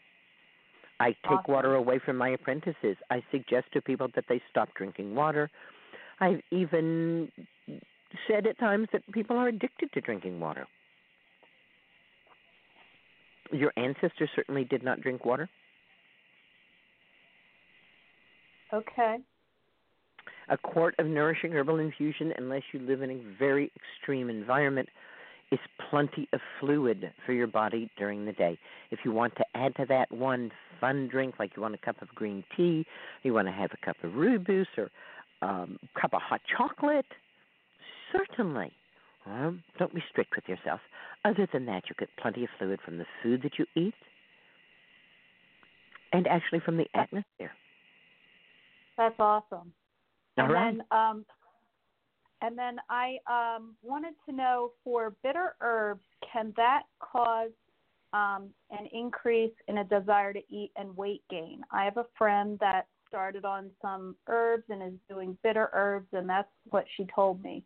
I 1.01 1.13
take 1.13 1.31
Awesome. 1.31 1.55
water 1.55 1.75
away 1.75 1.99
from 1.99 2.17
my 2.17 2.29
apprentices. 2.31 2.97
I 3.11 3.23
suggest 3.31 3.67
to 3.73 3.81
people 3.81 4.09
that 4.15 4.25
they 4.29 4.41
stop 4.51 4.69
drinking 4.75 5.15
water. 5.15 5.51
I've 6.21 6.41
even 6.51 7.33
said 8.29 8.47
at 8.47 8.59
times 8.59 8.89
that 8.93 9.03
people 9.13 9.37
are 9.37 9.49
addicted 9.49 9.91
to 9.95 10.01
drinking 10.01 10.39
water. 10.39 10.67
Your 13.51 13.73
ancestors 13.77 14.31
certainly 14.37 14.65
did 14.65 14.83
not 14.83 15.01
drink 15.01 15.25
water. 15.25 15.49
Okay. 18.73 19.19
A 20.49 20.59
quart 20.59 20.95
of 20.99 21.07
nourishing 21.07 21.53
herbal 21.53 21.79
infusion, 21.79 22.33
unless 22.37 22.63
you 22.73 22.81
live 22.81 23.03
in 23.03 23.11
a 23.11 23.21
very 23.39 23.71
extreme 23.77 24.29
environment, 24.29 24.89
is 25.53 25.61
plenty 25.91 26.29
of 26.33 26.41
fluid 26.59 27.13
for 27.25 27.33
your 27.33 27.47
body 27.47 27.91
during 27.99 28.25
the 28.25 28.33
day. 28.33 28.59
If 28.91 29.01
you 29.05 29.13
want 29.13 29.37
to 29.37 29.45
add 29.55 29.77
to 29.77 29.87
that 29.87 30.11
one 30.11 30.51
fun 30.81 31.09
drink, 31.09 31.35
like 31.39 31.53
you 31.55 31.63
want 31.63 31.75
a 31.75 31.79
cup 31.79 32.01
of 32.03 32.09
green 32.09 32.43
tea, 32.57 32.87
you 33.23 33.35
want 33.35 33.49
to 33.49 33.53
have 33.53 33.71
a 33.73 33.85
cup 33.85 33.97
of 34.03 34.13
rooibos 34.13 34.67
or 34.77 34.91
um, 35.43 35.79
a 35.83 36.01
cup 36.01 36.15
of 36.15 36.23
hot 36.23 36.41
chocolate, 36.57 37.07
certainly. 38.11 38.73
Um, 39.27 39.63
don't 39.79 39.95
be 39.95 40.03
strict 40.11 40.35
with 40.35 40.49
yourself. 40.49 40.81
Other 41.25 41.47
than 41.53 41.67
that, 41.67 41.85
you 41.89 41.95
get 41.99 42.09
plenty 42.21 42.45
of 42.45 42.51
fluid 42.59 42.81
from 42.85 42.99
the 42.99 43.07
food 43.23 43.43
that 43.43 43.59
you 43.59 43.67
eat 43.77 43.95
and 46.13 46.27
actually 46.27 46.61
from 46.61 46.77
the 46.77 46.87
atmosphere. 46.95 47.53
That's 48.97 49.15
awesome. 49.19 49.73
All 50.39 50.45
and 50.45 50.53
right. 50.53 50.77
then 50.77 50.83
um 50.91 51.25
and 52.41 52.59
then 52.59 52.77
I 52.89 53.19
um 53.31 53.75
wanted 53.83 54.15
to 54.29 54.35
know 54.35 54.73
for 54.85 55.15
bitter 55.23 55.55
herbs, 55.61 56.05
can 56.33 56.53
that 56.57 56.83
cause 57.01 57.51
um 58.13 58.51
an 58.71 58.87
increase 58.93 59.55
in 59.69 59.79
a 59.79 59.85
desire 59.85 60.33
to 60.33 60.41
eat 60.49 60.73
and 60.77 60.97
weight 60.97 61.23
gain? 61.31 61.63
I 61.71 61.85
have 61.85 61.97
a 61.97 62.07
friend 62.17 62.59
that 62.61 62.87
started 63.09 63.45
on 63.45 63.71
some 63.83 64.17
herbs 64.27 64.65
and 64.71 64.83
is 64.83 64.99
doing 65.09 65.37
bitter 65.43 65.69
herbs 65.73 66.09
and 66.13 66.29
that's 66.29 66.49
what 66.71 66.87
she 66.97 67.07
told 67.15 67.43
me. 67.43 67.63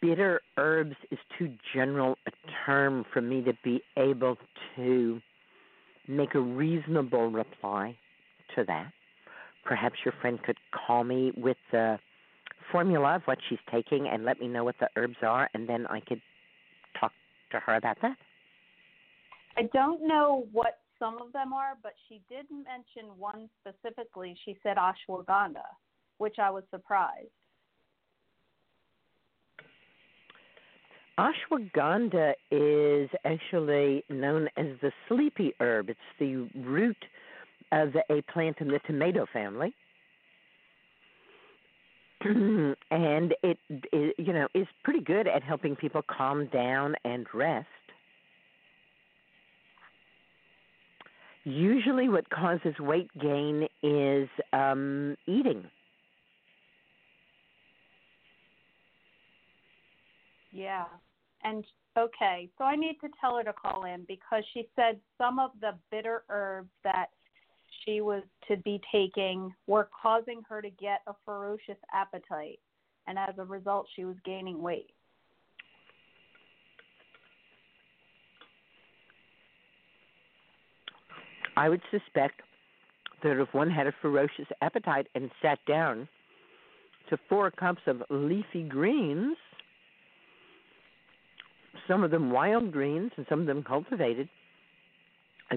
bitter 0.00 0.40
herbs 0.56 0.96
is 1.10 1.18
too 1.38 1.52
general 1.74 2.16
a 2.26 2.30
term 2.66 3.04
for 3.12 3.20
me 3.20 3.42
to 3.42 3.52
be 3.64 3.82
able 3.96 4.36
to 4.76 5.20
make 6.10 6.34
a 6.34 6.40
reasonable 6.40 7.30
reply 7.30 7.96
to 8.56 8.64
that. 8.64 8.92
Perhaps 9.64 9.96
your 10.04 10.14
friend 10.20 10.42
could 10.42 10.56
call 10.72 11.04
me 11.04 11.32
with 11.36 11.56
the 11.70 11.98
formula 12.72 13.16
of 13.16 13.22
what 13.24 13.38
she's 13.48 13.58
taking 13.70 14.08
and 14.08 14.24
let 14.24 14.40
me 14.40 14.48
know 14.48 14.64
what 14.64 14.76
the 14.80 14.88
herbs 14.96 15.16
are, 15.22 15.48
and 15.54 15.68
then 15.68 15.86
I 15.86 16.00
could 16.00 16.20
talk 16.98 17.12
to 17.52 17.60
her 17.60 17.76
about 17.76 17.98
that. 18.02 18.16
I 19.56 19.62
don't 19.72 20.06
know 20.06 20.46
what 20.52 20.78
some 20.98 21.20
of 21.20 21.32
them 21.32 21.52
are, 21.52 21.74
but 21.82 21.92
she 22.08 22.20
did 22.28 22.46
mention 22.50 23.18
one 23.18 23.48
specifically. 23.60 24.36
She 24.44 24.56
said 24.62 24.76
ashwagandha, 24.76 25.64
which 26.18 26.36
I 26.38 26.50
was 26.50 26.64
surprised. 26.70 27.28
Ashwagandha 31.18 32.32
is 32.50 33.10
actually 33.24 34.04
known 34.08 34.48
as 34.56 34.66
the 34.80 34.92
sleepy 35.08 35.54
herb. 35.60 35.90
It's 35.90 36.00
the 36.18 36.48
root 36.54 36.96
of 37.72 37.94
a 38.10 38.22
plant 38.32 38.56
in 38.60 38.68
the 38.68 38.80
tomato 38.86 39.26
family. 39.32 39.74
and 42.24 43.34
it, 43.42 43.58
it, 43.70 44.14
you 44.18 44.32
know, 44.32 44.46
is 44.54 44.66
pretty 44.84 45.00
good 45.00 45.26
at 45.26 45.42
helping 45.42 45.74
people 45.74 46.02
calm 46.02 46.46
down 46.46 46.94
and 47.04 47.26
rest. 47.32 47.66
Usually, 51.44 52.08
what 52.10 52.28
causes 52.28 52.74
weight 52.78 53.08
gain 53.18 53.66
is 53.82 54.28
um, 54.52 55.16
eating. 55.26 55.64
Yeah. 60.52 60.84
And 61.42 61.64
okay, 61.96 62.48
so 62.58 62.64
I 62.64 62.76
need 62.76 62.96
to 63.00 63.08
tell 63.20 63.36
her 63.36 63.44
to 63.44 63.52
call 63.52 63.84
in 63.84 64.04
because 64.06 64.44
she 64.52 64.68
said 64.76 64.98
some 65.16 65.38
of 65.38 65.50
the 65.60 65.72
bitter 65.90 66.24
herbs 66.28 66.70
that 66.84 67.06
she 67.84 68.00
was 68.00 68.22
to 68.48 68.56
be 68.58 68.80
taking 68.92 69.54
were 69.66 69.88
causing 70.02 70.42
her 70.48 70.60
to 70.60 70.70
get 70.70 71.00
a 71.06 71.12
ferocious 71.24 71.78
appetite. 71.92 72.58
And 73.06 73.18
as 73.18 73.34
a 73.38 73.44
result, 73.44 73.86
she 73.96 74.04
was 74.04 74.16
gaining 74.24 74.60
weight. 74.60 74.90
I 81.56 81.68
would 81.68 81.82
suspect 81.90 82.42
that 83.22 83.40
if 83.40 83.52
one 83.52 83.70
had 83.70 83.86
a 83.86 83.92
ferocious 84.00 84.46
appetite 84.62 85.08
and 85.14 85.30
sat 85.42 85.58
down 85.66 86.08
to 87.08 87.18
four 87.28 87.50
cups 87.50 87.82
of 87.86 88.02
leafy 88.08 88.62
greens, 88.62 89.36
some 91.90 92.04
of 92.04 92.12
them 92.12 92.30
wild 92.30 92.70
greens 92.70 93.10
and 93.16 93.26
some 93.28 93.40
of 93.40 93.46
them 93.46 93.64
cultivated, 93.64 94.28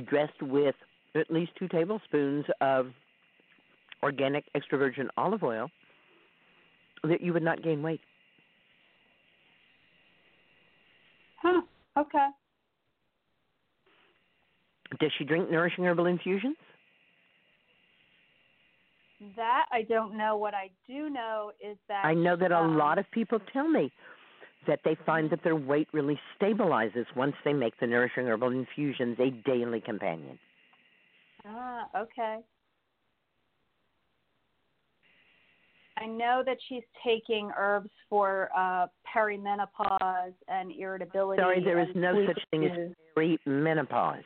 dressed 0.09 0.41
with 0.41 0.73
at 1.15 1.29
least 1.29 1.51
two 1.59 1.67
tablespoons 1.67 2.45
of 2.59 2.87
organic 4.01 4.43
extra 4.55 4.77
virgin 4.77 5.09
olive 5.15 5.43
oil, 5.43 5.69
that 7.03 7.21
you 7.21 7.33
would 7.33 7.43
not 7.43 7.61
gain 7.61 7.83
weight. 7.83 8.01
Huh. 11.39 11.61
Okay. 11.97 12.27
Does 14.99 15.11
she 15.17 15.25
drink 15.25 15.51
nourishing 15.51 15.85
herbal 15.85 16.07
infusions? 16.07 16.55
That 19.35 19.65
I 19.71 19.83
don't 19.83 20.17
know. 20.17 20.35
What 20.35 20.53
I 20.53 20.69
do 20.87 21.09
know 21.09 21.51
is 21.63 21.77
that 21.87 22.03
I 22.05 22.13
know 22.13 22.35
that 22.35 22.51
a 22.51 22.57
um, 22.57 22.77
lot 22.77 22.97
of 22.97 23.05
people 23.11 23.39
tell 23.53 23.67
me 23.67 23.91
that 24.67 24.79
they 24.83 24.97
find 25.05 25.29
that 25.29 25.43
their 25.43 25.55
weight 25.55 25.87
really 25.93 26.19
stabilizes 26.39 27.05
once 27.15 27.35
they 27.43 27.53
make 27.53 27.79
the 27.79 27.87
nourishing 27.87 28.25
herbal 28.25 28.49
infusions 28.49 29.17
a 29.19 29.29
daily 29.47 29.81
companion. 29.81 30.37
Ah, 31.45 31.87
okay. 31.97 32.39
I 35.97 36.07
know 36.07 36.43
that 36.45 36.57
she's 36.67 36.83
taking 37.05 37.51
herbs 37.57 37.89
for 38.09 38.49
uh, 38.57 38.87
perimenopause 39.15 40.33
and 40.47 40.71
irritability. 40.71 41.41
Sorry, 41.41 41.63
there 41.63 41.79
is 41.79 41.89
no 41.95 42.25
such 42.25 42.41
thing 42.49 42.65
as 42.65 42.91
perimenopause. 43.15 44.23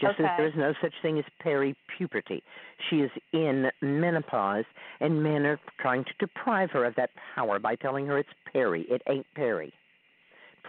Just 0.00 0.18
as 0.18 0.26
there 0.36 0.46
is 0.46 0.54
no 0.56 0.74
such 0.80 0.94
thing 1.02 1.18
as 1.18 1.24
peripuberty. 1.44 2.42
She 2.88 2.96
is 2.96 3.10
in 3.32 3.70
menopause, 3.80 4.64
and 5.00 5.22
men 5.22 5.46
are 5.46 5.60
trying 5.80 6.04
to 6.04 6.12
deprive 6.18 6.70
her 6.72 6.84
of 6.84 6.94
that 6.96 7.10
power 7.34 7.58
by 7.58 7.76
telling 7.76 8.06
her 8.06 8.18
it's 8.18 8.28
peri. 8.52 8.82
It 8.88 9.02
ain't 9.08 9.26
peri. 9.34 9.72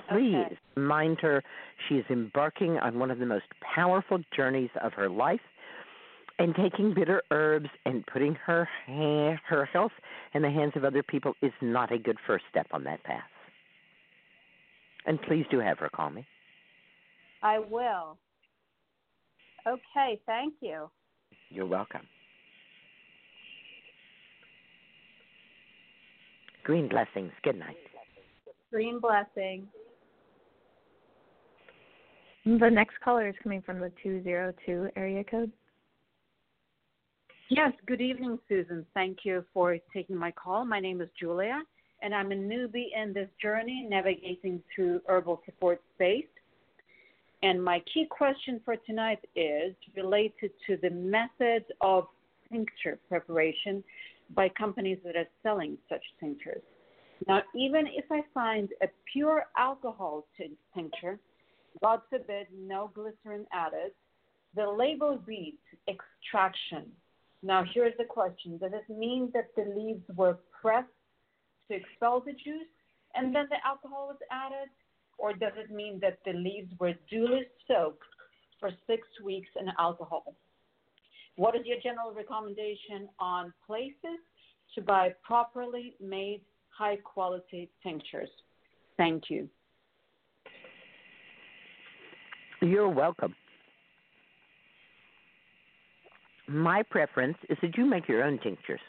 Please 0.09 0.35
Okay. 0.35 0.57
remind 0.75 1.19
her 1.21 1.43
she 1.87 1.97
is 1.97 2.05
embarking 2.09 2.77
on 2.79 2.99
one 2.99 3.11
of 3.11 3.19
the 3.19 3.25
most 3.25 3.45
powerful 3.61 4.19
journeys 4.35 4.71
of 4.81 4.93
her 4.93 5.09
life, 5.09 5.41
and 6.39 6.55
taking 6.55 6.93
bitter 6.93 7.21
herbs 7.31 7.69
and 7.85 8.05
putting 8.07 8.35
her 8.35 8.67
ha- 8.87 9.39
her 9.45 9.65
health 9.65 9.93
in 10.33 10.41
the 10.41 10.49
hands 10.49 10.75
of 10.75 10.83
other 10.83 11.03
people 11.03 11.35
is 11.41 11.53
not 11.61 11.91
a 11.91 11.97
good 11.97 12.17
first 12.25 12.45
step 12.49 12.67
on 12.71 12.83
that 12.83 13.03
path. 13.03 13.29
And 15.05 15.21
please 15.21 15.45
do 15.51 15.59
have 15.59 15.79
her 15.79 15.89
call 15.89 16.09
me. 16.09 16.25
I 17.41 17.59
will. 17.59 18.17
Okay, 19.65 20.19
thank 20.25 20.55
you. 20.61 20.89
You're 21.49 21.65
welcome. 21.65 22.01
Green 26.63 26.87
blessings. 26.87 27.31
Good 27.43 27.59
night. 27.59 27.77
Green 28.71 28.99
blessing. 28.99 29.67
The 32.45 32.69
next 32.69 32.95
caller 33.03 33.29
is 33.29 33.35
coming 33.41 33.61
from 33.61 33.79
the 33.79 33.91
202 34.01 34.89
area 34.95 35.23
code. 35.23 35.51
Yes, 37.49 37.71
good 37.85 38.01
evening, 38.01 38.39
Susun. 38.49 38.85
Thank 38.93 39.19
you 39.23 39.45
for 39.53 39.77
taking 39.93 40.15
my 40.15 40.31
call. 40.31 40.65
My 40.65 40.79
name 40.79 41.01
is 41.01 41.09
Julia, 41.19 41.61
and 42.01 42.13
I'm 42.13 42.31
a 42.31 42.35
newbie 42.35 42.87
in 42.95 43.13
this 43.13 43.29
journey 43.41 43.85
navigating 43.89 44.61
through 44.73 45.01
herbal 45.07 45.41
support 45.45 45.81
space. 45.95 46.25
And 47.43 47.61
my 47.61 47.83
key 47.93 48.07
question 48.09 48.61
for 48.63 48.77
tonight 48.77 49.19
is 49.35 49.75
related 49.97 50.51
to 50.65 50.77
the 50.81 50.89
method 50.89 51.65
of 51.81 52.05
tincture 52.49 52.97
preparation 53.09 53.83
by 54.33 54.47
companies 54.47 54.97
that 55.03 55.17
are 55.17 55.27
selling 55.43 55.77
such 55.89 56.01
tinctures. 56.21 56.61
Now, 57.27 57.41
even 57.53 57.85
if 57.87 58.05
I 58.09 58.21
find 58.33 58.69
a 58.81 58.87
pure 59.11 59.43
alcohol 59.57 60.25
tincture, 60.73 61.19
God 61.81 61.99
forbid, 62.09 62.47
no 62.57 62.91
glycerin 62.95 63.45
added, 63.51 63.91
the 64.55 64.65
label 64.65 65.19
reads 65.25 65.57
extraction. 65.89 66.91
Now, 67.41 67.65
here's 67.73 67.97
the 67.97 68.05
question 68.05 68.57
Does 68.57 68.71
it 68.73 68.89
mean 68.89 69.31
that 69.33 69.49
the 69.57 69.65
leaves 69.75 70.03
were 70.15 70.37
pressed 70.61 70.87
to 71.69 71.75
expel 71.75 72.21
the 72.21 72.31
juice 72.31 72.71
and 73.15 73.35
then 73.35 73.47
the 73.49 73.57
alcohol 73.65 74.07
was 74.07 74.19
added? 74.31 74.69
Or 75.23 75.31
does 75.31 75.53
it 75.55 75.71
mean 75.71 76.01
that 76.01 76.19
the 76.25 76.33
leaves 76.33 76.69
were 76.81 76.91
duly 77.09 77.43
soaked 77.65 78.03
for 78.59 78.71
six 78.85 79.07
weeks 79.23 79.47
in 79.57 79.67
alcohol? 79.79 80.35
What 81.37 81.55
is 81.55 81.61
your 81.65 81.77
general 81.81 82.13
recommendation 82.13 83.07
on 83.19 83.53
places 83.65 84.19
to 84.75 84.81
buy 84.81 85.13
properly 85.23 85.95
made, 86.01 86.41
high 86.77 86.97
quality 86.97 87.69
tinctures? 87.81 88.27
Thank 88.97 89.29
you. 89.29 89.47
You're 92.61 92.89
welcome. 92.89 93.33
My 96.49 96.83
preference 96.83 97.37
is 97.49 97.57
that 97.61 97.77
you 97.77 97.85
make 97.85 98.09
your 98.09 98.25
own 98.25 98.39
tinctures 98.39 98.81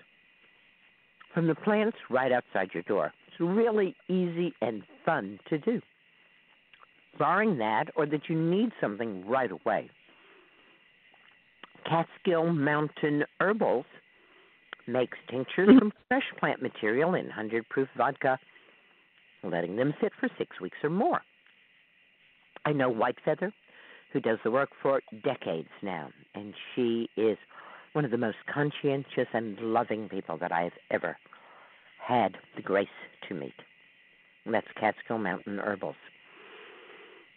from 1.32 1.46
the 1.46 1.54
plants 1.54 1.96
right 2.10 2.32
outside 2.32 2.70
your 2.74 2.82
door. 2.82 3.12
It's 3.28 3.38
really 3.38 3.94
easy 4.08 4.52
and 4.62 4.82
fun 5.06 5.38
to 5.48 5.58
do. 5.58 5.80
Barring 7.18 7.58
that, 7.58 7.90
or 7.96 8.06
that 8.06 8.28
you 8.28 8.36
need 8.36 8.70
something 8.80 9.26
right 9.26 9.50
away, 9.50 9.90
Catskill 11.88 12.52
Mountain 12.52 13.24
Herbals 13.40 13.84
makes 14.86 15.16
tinctures 15.30 15.68
hmm. 15.70 15.78
from 15.78 15.92
fresh 16.08 16.24
plant 16.38 16.62
material 16.62 17.14
in 17.14 17.26
100 17.26 17.68
proof 17.68 17.88
vodka, 17.96 18.38
letting 19.42 19.76
them 19.76 19.94
sit 20.00 20.12
for 20.18 20.28
six 20.38 20.60
weeks 20.60 20.78
or 20.82 20.90
more. 20.90 21.20
I 22.64 22.72
know 22.72 22.88
White 22.88 23.18
Feather, 23.24 23.52
who 24.12 24.20
does 24.20 24.38
the 24.44 24.50
work 24.50 24.70
for 24.82 25.00
decades 25.22 25.68
now, 25.82 26.08
and 26.34 26.54
she 26.74 27.08
is 27.16 27.36
one 27.92 28.04
of 28.04 28.10
the 28.10 28.18
most 28.18 28.38
conscientious 28.52 29.28
and 29.32 29.58
loving 29.58 30.08
people 30.08 30.38
that 30.38 30.52
I 30.52 30.62
have 30.62 30.72
ever 30.90 31.16
had 32.04 32.36
the 32.56 32.62
grace 32.62 32.88
to 33.28 33.34
meet. 33.34 33.54
And 34.44 34.54
that's 34.54 34.66
Catskill 34.78 35.18
Mountain 35.18 35.58
Herbals. 35.58 35.96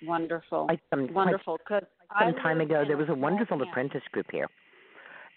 Wonderful. 0.03 0.69
Some, 0.89 1.13
Wonderful. 1.13 1.57
Because 1.57 1.83
some 2.19 2.33
time 2.35 2.61
ago, 2.61 2.83
there 2.87 2.97
was 2.97 3.09
a 3.09 3.15
wonderful 3.15 3.61
apprentice 3.61 4.03
group 4.11 4.27
here, 4.31 4.47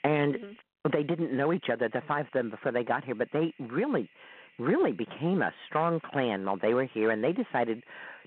and 0.05 0.35
Mm-hmm. 0.35 0.91
they 0.93 1.03
didn't 1.03 1.37
know 1.37 1.53
each 1.53 1.67
other, 1.73 1.89
the 1.89 2.03
five 2.09 2.27
of 2.27 2.33
them, 2.33 2.51
before 2.51 2.73
they 2.73 2.85
got 2.85 3.05
here, 3.05 3.15
but 3.15 3.29
they 3.33 3.53
really, 3.59 4.09
really 4.59 4.93
became 4.93 5.43
a 5.43 5.53
strong 5.69 6.01
clan 6.13 6.45
while 6.45 6.57
they 6.61 6.75
were 6.75 6.87
here, 6.87 7.11
and 7.11 7.23
they 7.23 7.33
decided 7.33 7.83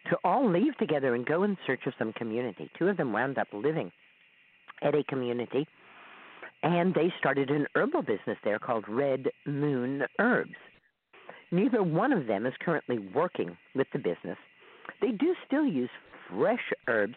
to 0.09 0.17
all 0.23 0.49
leave 0.49 0.77
together 0.77 1.15
and 1.15 1.25
go 1.25 1.43
in 1.43 1.57
search 1.65 1.81
of 1.87 1.93
some 1.97 2.13
community. 2.13 2.69
Two 2.77 2.89
of 2.89 2.97
them 2.97 3.13
wound 3.13 3.37
up 3.37 3.47
living 3.53 3.91
at 4.81 4.93
a 4.93 5.03
community, 5.05 5.67
and 6.61 6.93
they 6.93 7.11
started 7.19 7.49
an 7.49 7.65
herbal 7.75 8.01
business 8.01 8.37
there 8.43 8.59
called 8.59 8.85
Red 8.87 9.29
Moon 9.45 10.03
Herbs. 10.19 10.55
Neither 11.51 11.83
one 11.83 12.11
of 12.11 12.27
them 12.27 12.45
is 12.45 12.53
currently 12.59 12.99
working 12.99 13.57
with 13.75 13.87
the 13.93 13.99
business. 13.99 14.37
They 15.01 15.11
do 15.11 15.35
still 15.47 15.65
use 15.65 15.89
fresh 16.35 16.71
herbs, 16.87 17.15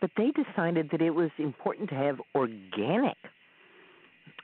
but 0.00 0.10
they 0.16 0.30
decided 0.30 0.90
that 0.92 1.02
it 1.02 1.10
was 1.10 1.30
important 1.38 1.88
to 1.90 1.94
have 1.94 2.20
organic 2.34 3.16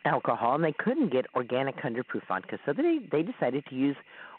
alcohol, 0.04 0.54
and 0.54 0.64
they 0.64 0.74
couldn't 0.78 1.12
get 1.12 1.26
organic 1.34 1.78
hundred 1.78 2.06
proof 2.08 2.24
vodka, 2.28 2.58
so 2.66 2.72
they 2.72 2.98
they 3.10 3.22
decided 3.22 3.64
to 3.66 3.74
use 3.74 3.96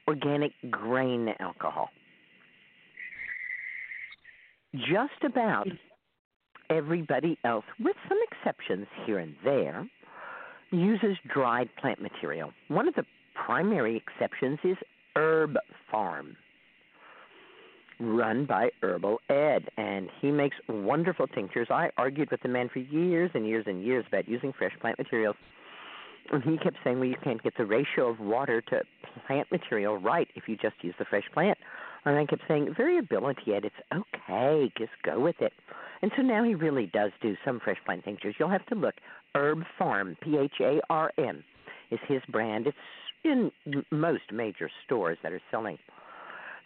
organic 0.08 0.52
grain 0.70 1.34
alcohol. 1.40 1.90
Just 4.76 5.24
about 5.24 5.68
everybody 6.70 7.38
else, 7.46 7.66
with 7.80 7.96
some 8.10 8.18
exceptions 8.32 8.88
here 9.06 9.20
and 9.20 9.36
there, 9.44 9.88
uses 10.72 11.16
dried 11.32 11.70
plant 11.80 12.02
material. 12.02 12.52
One 12.68 12.88
of 12.88 12.96
the 12.96 13.06
primary 13.46 13.96
exceptions 13.96 14.60
is 14.64 14.78
Herb 15.16 15.56
Pharm, 15.92 16.36
run 18.04 18.46
by 18.46 18.70
Herbal 18.82 19.20
Ed, 19.30 19.70
and 19.78 20.10
he 20.22 20.32
makes 20.32 20.56
wonderful 20.68 21.28
tinctures. 21.28 21.68
I 21.70 21.90
argued 21.98 22.32
with 22.32 22.42
the 22.42 22.50
man 22.50 22.70
for 22.72 22.80
years 22.80 23.32
and 23.34 23.48
years 23.48 23.66
and 23.68 23.84
years 23.84 24.06
about 24.08 24.28
using 24.28 24.54
fresh 24.54 24.74
plant 24.82 24.98
materials. 24.98 25.36
And 26.32 26.42
he 26.44 26.58
kept 26.58 26.78
saying, 26.84 27.00
well, 27.00 27.10
you 27.10 27.18
can't 27.24 27.44
get 27.44 27.54
the 27.58 27.66
ratio 27.66 28.10
of 28.10 28.20
water 28.20 28.62
to 28.62 28.82
plant 29.28 29.52
material 29.52 29.98
right 29.98 30.28
if 30.36 30.48
you 30.48 30.56
just 30.56 30.76
use 30.82 30.96
the 30.98 31.06
fresh 31.06 31.26
plant. 31.34 31.58
And 32.06 32.18
I 32.18 32.26
kept 32.26 32.44
saying, 32.48 32.74
variability, 32.76 33.54
Ed, 33.54 33.66
it's 33.66 33.76
okay, 33.94 34.72
just 34.78 34.92
go 35.04 35.20
with 35.20 35.36
it. 35.42 35.54
And 36.02 36.12
so 36.16 36.22
now 36.22 36.44
he 36.44 36.56
really 36.56 36.88
does 36.88 37.12
do 37.22 37.36
some 37.46 37.60
fresh 37.64 37.78
plant 37.86 38.04
tinctures. 38.04 38.36
You'll 38.40 38.50
have 38.50 38.66
to 38.68 38.76
look. 38.76 38.96
Herb 39.36 39.64
Pharm, 39.80 40.16
P 40.22 40.38
H 40.38 40.60
A 40.62 40.80
R 40.90 41.12
M, 41.18 41.44
is 41.92 42.00
his 42.08 42.22
brand. 42.30 42.68
It's 42.68 42.78
in 43.24 43.52
most 43.92 44.32
major 44.32 44.70
stores 44.86 45.18
that 45.24 45.32
are 45.32 45.42
selling 45.50 45.78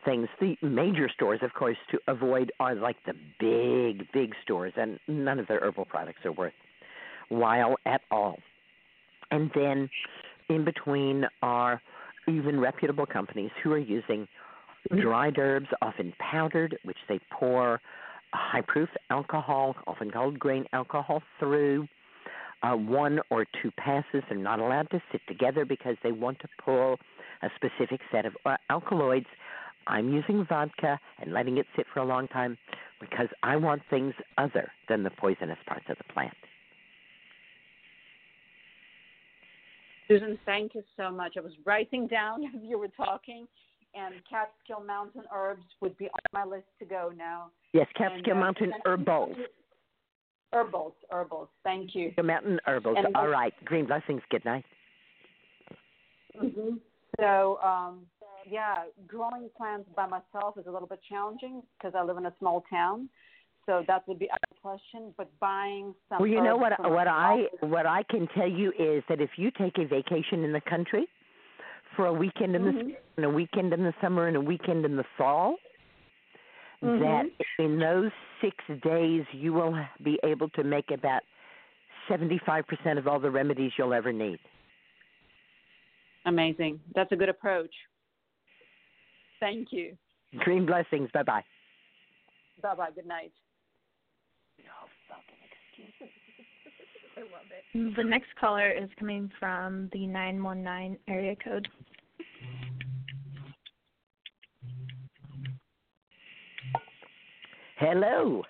things. 0.07 0.27
The 0.39 0.55
major 0.61 1.09
stores, 1.13 1.41
of 1.43 1.53
course, 1.53 1.77
to 1.91 1.99
avoid 2.07 2.51
are 2.59 2.73
like 2.73 2.95
the 3.05 3.13
big, 3.39 4.07
big 4.13 4.33
stores, 4.43 4.73
and 4.77 4.99
none 5.07 5.39
of 5.39 5.47
their 5.47 5.59
herbal 5.59 5.85
products 5.85 6.19
are 6.25 6.31
worth 6.31 6.53
while 7.29 7.75
at 7.85 8.01
all. 8.09 8.37
And 9.31 9.51
then 9.53 9.89
in 10.49 10.63
between 10.63 11.25
are 11.41 11.81
even 12.27 12.59
reputable 12.59 13.05
companies 13.05 13.51
who 13.61 13.73
are 13.73 13.77
using 13.77 14.27
dried 15.01 15.37
herbs, 15.37 15.67
often 15.81 16.13
powdered, 16.19 16.77
which 16.83 16.97
they 17.09 17.19
pour 17.29 17.81
high 18.31 18.61
proof 18.61 18.89
alcohol, 19.09 19.75
often 19.87 20.09
called 20.09 20.39
grain 20.39 20.65
alcohol, 20.73 21.21
through. 21.39 21.87
Uh, 22.63 22.73
one 22.73 23.19
or 23.29 23.45
two 23.61 23.69
passes. 23.77 24.23
They're 24.27 24.37
not 24.37 24.59
allowed 24.59 24.89
to 24.89 24.99
sit 25.11 25.21
together 25.27 25.63
because 25.63 25.95
they 26.01 26.11
want 26.11 26.39
to 26.39 26.47
pull 26.65 26.97
a 27.43 27.49
specific 27.55 28.01
set 28.11 28.25
of 28.25 28.33
uh, 28.47 28.57
alkaloids. 28.71 29.27
I'm 29.87 30.11
using 30.13 30.45
vodka 30.47 30.99
and 31.19 31.33
letting 31.33 31.57
it 31.57 31.65
sit 31.75 31.85
for 31.93 32.01
a 32.01 32.05
long 32.05 32.27
time 32.27 32.57
because 32.99 33.27
I 33.43 33.55
want 33.55 33.81
things 33.89 34.13
other 34.37 34.71
than 34.89 35.03
the 35.03 35.09
poisonous 35.11 35.57
parts 35.65 35.85
of 35.89 35.97
the 35.97 36.13
plant. 36.13 36.33
Susun, 40.09 40.37
thank 40.45 40.73
you 40.73 40.83
so 40.95 41.11
much. 41.11 41.33
I 41.37 41.41
was 41.41 41.53
writing 41.65 42.07
down 42.07 42.43
as 42.55 42.61
you 42.61 42.77
were 42.77 42.89
talking, 42.89 43.47
and 43.93 44.15
Catskill 44.29 44.85
Mountain 44.85 45.23
herbs 45.33 45.63
would 45.81 45.97
be 45.97 46.05
on 46.05 46.19
my 46.33 46.45
list 46.45 46.67
to 46.79 46.85
go 46.85 47.11
now. 47.15 47.49
Yes, 47.73 47.87
Catskill 47.95 48.33
And, 48.33 48.37
uh, 48.37 48.45
Mountain 48.45 48.73
Herbals. 48.85 49.37
Herbals, 50.53 50.93
herbals. 51.11 51.49
Thank 51.63 51.93
you. 51.93 52.13
The 52.15 52.23
Mountain 52.23 52.59
Herbals. 52.65 52.97
And- 52.97 53.15
All 53.15 53.27
right. 53.27 53.53
Green 53.65 53.85
blessings. 53.85 54.21
Good 54.29 54.45
night. 54.45 54.65
hmm 56.39 56.75
So, 57.19 57.59
um, 57.61 58.05
yeah, 58.49 58.75
growing 59.07 59.49
plants 59.57 59.89
by 59.95 60.07
myself 60.07 60.57
is 60.57 60.65
a 60.67 60.71
little 60.71 60.87
bit 60.87 60.99
challenging 61.09 61.61
because 61.77 61.93
I 61.95 62.03
live 62.03 62.17
in 62.17 62.25
a 62.25 62.33
small 62.39 62.63
town. 62.69 63.09
So 63.65 63.83
that 63.87 64.07
would 64.07 64.17
be 64.17 64.31
out 64.31 64.39
of 64.49 64.61
question. 64.61 65.13
But 65.17 65.29
buying 65.39 65.93
some. 66.07 66.19
Well, 66.19 66.27
you 66.27 66.41
know 66.41 66.55
what? 66.55 66.71
What 66.79 67.07
a 67.07 67.11
I 67.11 67.47
what 67.59 67.85
I 67.85 68.03
can 68.09 68.27
tell 68.35 68.47
you 68.47 68.71
is 68.79 69.03
that 69.09 69.19
if 69.19 69.31
you 69.35 69.51
take 69.51 69.77
a 69.77 69.85
vacation 69.85 70.43
in 70.43 70.53
the 70.53 70.61
country 70.61 71.05
for 71.95 72.05
a 72.05 72.13
weekend 72.13 72.55
in 72.55 72.63
the 72.63 72.71
Mhm. 72.71 72.79
spring 72.79 72.95
and 73.17 73.25
a 73.25 73.29
weekend 73.29 73.73
in 73.73 73.83
the 73.83 73.93
summer 74.01 74.27
and 74.27 74.37
a 74.37 74.41
weekend 74.41 74.85
in 74.85 74.95
the 74.95 75.03
fall, 75.17 75.57
Mhm. 76.81 76.99
that 76.99 77.63
in 77.63 77.79
those 77.79 78.11
six 78.39 78.55
days 78.81 79.25
you 79.33 79.51
will 79.51 79.77
be 80.01 80.17
able 80.23 80.47
to 80.49 80.63
make 80.63 80.89
about 80.91 81.23
seventy 82.07 82.37
five 82.45 82.65
percent 82.67 82.97
of 82.97 83.07
all 83.07 83.19
the 83.19 83.31
remedies 83.31 83.73
you'll 83.77 83.93
ever 83.93 84.13
need. 84.13 84.39
Amazing. 86.25 86.79
That's 86.93 87.11
a 87.11 87.15
good 87.15 87.29
approach. 87.29 87.73
Thank 89.39 89.69
you. 89.71 89.95
Green 90.39 90.65
blessings. 90.65 91.09
Bye 91.13 91.23
bye. 91.23 91.43
Bye 92.61 92.75
bye. 92.75 92.89
Good 92.93 93.05
night. 93.05 93.31
No 94.59 94.73
fucking 95.07 95.89
excuses. 95.89 96.13
I 97.17 97.21
love 97.21 97.49
it. 97.51 97.95
The 97.95 98.03
next 98.03 98.27
caller 98.39 98.71
is 98.71 98.89
coming 98.99 99.31
from 99.39 99.89
the 99.93 100.05
919 100.07 100.97
area 101.07 101.35
code. 101.43 101.67
Hello. 107.79 108.43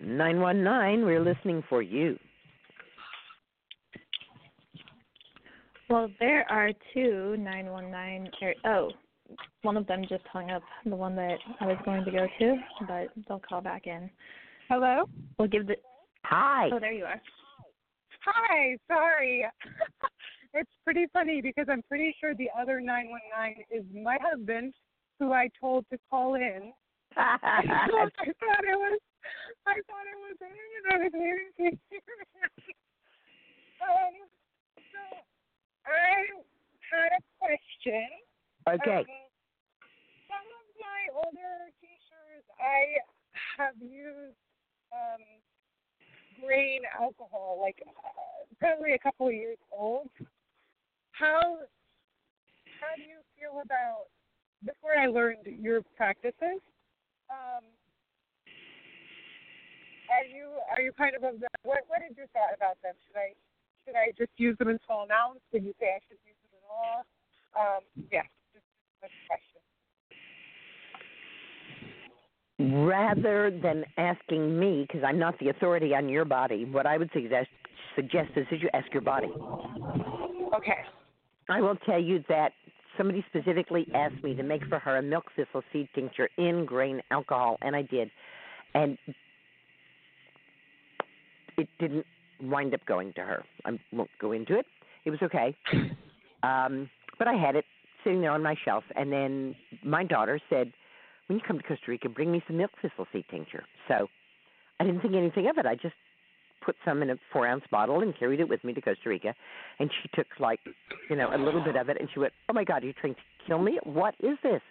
Nine 0.00 0.40
one 0.40 0.64
nine. 0.64 1.04
We're 1.04 1.20
listening 1.20 1.62
for 1.68 1.82
you. 1.82 2.18
Well, 5.88 6.10
there 6.18 6.50
are 6.50 6.70
two 6.92 7.36
919 7.38 8.32
area. 8.42 8.56
Oh, 8.64 8.90
one 9.62 9.76
of 9.76 9.86
them 9.86 10.02
just 10.08 10.24
hung 10.32 10.50
up, 10.50 10.62
the 10.84 10.96
one 10.96 11.14
that 11.16 11.38
I 11.60 11.66
was 11.66 11.76
going 11.84 12.04
to 12.04 12.10
go 12.10 12.26
to, 12.38 12.56
but 12.88 13.08
they'll 13.28 13.40
call 13.40 13.60
back 13.60 13.86
in. 13.86 14.10
Hello? 14.68 15.08
We'll 15.38 15.48
give 15.48 15.66
the. 15.66 15.76
Hi. 16.24 16.70
Oh, 16.72 16.80
there 16.80 16.92
you 16.92 17.04
are. 17.04 17.20
Hi, 18.24 18.76
sorry. 18.88 19.46
it's 20.54 20.70
pretty 20.84 21.06
funny 21.12 21.40
because 21.40 21.66
I'm 21.70 21.82
pretty 21.88 22.14
sure 22.20 22.34
the 22.34 22.50
other 22.60 22.80
919 22.80 23.64
is 23.70 23.84
my 23.94 24.18
husband, 24.20 24.74
who 25.20 25.32
I 25.32 25.48
told 25.60 25.86
to 25.92 25.98
call 26.10 26.34
in. 26.34 26.72
I 27.16 27.62
thought 27.62 28.64
it 28.66 28.76
was, 28.76 28.98
I 29.66 29.74
thought 29.86 30.06
it 30.10 30.18
was 30.18 30.36
him, 30.40 30.50
and 30.50 30.94
I 30.94 31.04
was 31.04 31.12
waiting 31.14 31.50
to 31.56 31.62
hear 31.62 32.00
him. 32.10 32.74
Um, 33.86 34.14
so 34.76 35.18
I 35.86 36.26
had 36.90 37.12
a 37.14 37.22
question. 37.38 38.06
okay. 38.68 39.02
Um, 39.02 39.26
some 40.26 40.46
of 40.46 40.66
my 40.82 41.02
older 41.14 41.70
t-shirts, 41.80 42.48
I 42.58 42.98
have 43.56 43.74
used 43.80 44.36
um, 44.92 45.22
grain 46.42 46.82
alcohol, 46.98 47.58
like 47.60 47.82
uh, 47.86 48.44
probably 48.58 48.92
a 48.92 48.98
couple 48.98 49.28
of 49.28 49.34
years 49.34 49.58
old. 49.72 50.10
How 51.12 51.58
how 52.80 52.92
do 52.96 53.02
you 53.02 53.24
feel 53.38 53.62
about 53.64 54.12
before 54.64 54.98
I 54.98 55.06
learned 55.06 55.46
your 55.46 55.80
practices? 55.96 56.60
Um, 57.32 57.64
are 60.12 60.26
you 60.28 60.60
are 60.76 60.82
you 60.82 60.92
kind 60.92 61.16
of 61.16 61.24
of 61.24 61.40
the 61.40 61.48
what 61.62 61.84
what 61.88 62.00
is 62.08 62.16
your 62.16 62.26
thought 62.28 62.54
about 62.54 62.76
them? 62.82 62.94
Should 63.06 63.16
I 63.16 63.32
should 63.86 63.94
I 63.94 64.10
just 64.18 64.32
use 64.36 64.58
them 64.58 64.68
in 64.68 64.78
small 64.84 65.04
amounts? 65.04 65.40
Would 65.52 65.64
you 65.64 65.72
say 65.78 65.86
I 65.86 66.00
should 66.08 66.18
use 66.26 66.36
them 66.42 66.50
at 66.58 66.66
all? 66.74 67.04
Um, 67.56 67.80
yeah, 68.12 68.22
just 68.52 68.64
a 69.02 69.08
question. 69.28 69.62
Rather 72.86 73.50
than 73.50 73.84
asking 73.96 74.58
me, 74.58 74.86
because 74.86 75.04
I'm 75.06 75.18
not 75.18 75.38
the 75.38 75.50
authority 75.50 75.94
on 75.94 76.08
your 76.08 76.24
body, 76.24 76.64
what 76.64 76.86
I 76.86 76.96
would 76.98 77.10
suggest 77.12 77.48
suggest 77.94 78.30
is 78.36 78.46
that 78.50 78.60
you 78.60 78.68
ask 78.74 78.92
your 78.92 79.02
body. 79.02 79.28
Okay. 80.54 80.78
I 81.48 81.60
will 81.60 81.76
tell 81.86 82.00
you 82.00 82.24
that 82.28 82.52
somebody 82.96 83.24
specifically 83.28 83.86
asked 83.94 84.22
me 84.22 84.34
to 84.34 84.42
make 84.42 84.64
for 84.66 84.78
her 84.78 84.96
a 84.98 85.02
milk 85.02 85.24
thistle 85.36 85.62
seed 85.72 85.88
tincture 85.94 86.28
in 86.38 86.64
grain 86.64 87.00
alcohol, 87.10 87.56
and 87.62 87.76
I 87.76 87.82
did. 87.82 88.10
And 88.74 88.98
it 91.56 91.68
didn't 91.78 92.06
wind 92.42 92.74
up 92.74 92.84
going 92.86 93.12
to 93.14 93.22
her. 93.22 93.44
I 93.64 93.78
won't 93.92 94.10
go 94.20 94.32
into 94.32 94.58
it. 94.58 94.66
It 95.04 95.10
was 95.10 95.20
okay. 95.22 95.54
Um, 96.42 96.88
but 97.18 97.26
I 97.26 97.34
had 97.34 97.56
it 97.56 97.64
sitting 98.04 98.20
there 98.20 98.30
on 98.30 98.42
my 98.42 98.54
shelf, 98.64 98.84
and 98.94 99.10
then 99.10 99.56
my 99.82 100.04
daughter 100.04 100.38
said, 100.48 100.72
when 101.26 101.38
you 101.38 101.44
come 101.46 101.58
to 101.58 101.64
Costa 101.64 101.84
Rica, 101.88 102.08
bring 102.08 102.30
me 102.30 102.42
some 102.46 102.56
milk 102.56 102.70
thistle 102.80 103.06
seed 103.12 103.24
tincture. 103.30 103.64
So 103.88 104.06
I 104.78 104.84
didn't 104.84 105.00
think 105.00 105.14
anything 105.14 105.48
of 105.48 105.58
it. 105.58 105.66
I 105.66 105.74
just 105.74 105.94
put 106.64 106.76
some 106.84 107.02
in 107.02 107.10
a 107.10 107.16
four 107.32 107.46
ounce 107.46 107.64
bottle 107.70 108.00
and 108.00 108.16
carried 108.16 108.40
it 108.40 108.48
with 108.48 108.62
me 108.62 108.74
to 108.74 108.80
Costa 108.80 109.08
Rica. 109.08 109.34
And 109.80 109.90
she 110.02 110.08
took 110.14 110.26
like, 110.38 110.60
you 111.10 111.16
know, 111.16 111.34
a 111.34 111.38
little 111.38 111.64
bit 111.64 111.76
of 111.76 111.88
it, 111.88 111.96
and 111.98 112.08
she 112.12 112.20
went, 112.20 112.32
"Oh 112.48 112.52
my 112.52 112.64
God, 112.64 112.84
are 112.84 112.86
you 112.86 112.92
trying 112.92 113.14
to 113.14 113.20
kill 113.46 113.58
me? 113.58 113.78
What 113.82 114.14
is 114.20 114.38
this?" 114.42 114.62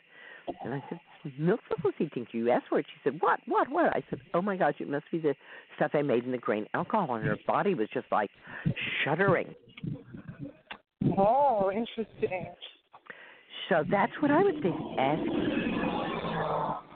And 0.63 0.73
I 0.73 0.83
said, 0.89 0.99
"Milk 1.37 1.59
seed 1.97 2.11
tincture. 2.13 2.37
You 2.37 2.51
asked 2.51 2.67
for 2.69 2.79
it." 2.79 2.85
She 2.87 2.99
said, 3.03 3.21
"What? 3.21 3.39
What? 3.45 3.69
What?" 3.69 3.95
I 3.95 4.03
said, 4.09 4.19
"Oh 4.33 4.41
my 4.41 4.57
gosh, 4.57 4.75
it 4.79 4.89
must 4.89 5.05
be 5.11 5.19
the 5.19 5.35
stuff 5.75 5.91
I 5.93 6.01
made 6.01 6.23
in 6.23 6.31
the 6.31 6.37
grain 6.37 6.67
alcohol." 6.73 7.15
And 7.15 7.25
her 7.25 7.37
body 7.47 7.73
was 7.73 7.89
just 7.93 8.07
like 8.11 8.31
shuddering. 9.03 9.55
Oh, 11.17 11.71
interesting. 11.71 12.53
So 13.69 13.83
that's 13.89 14.11
what 14.21 14.31
I 14.31 14.43
would 14.43 14.61
say. 14.61 14.73
Ask 14.99 15.21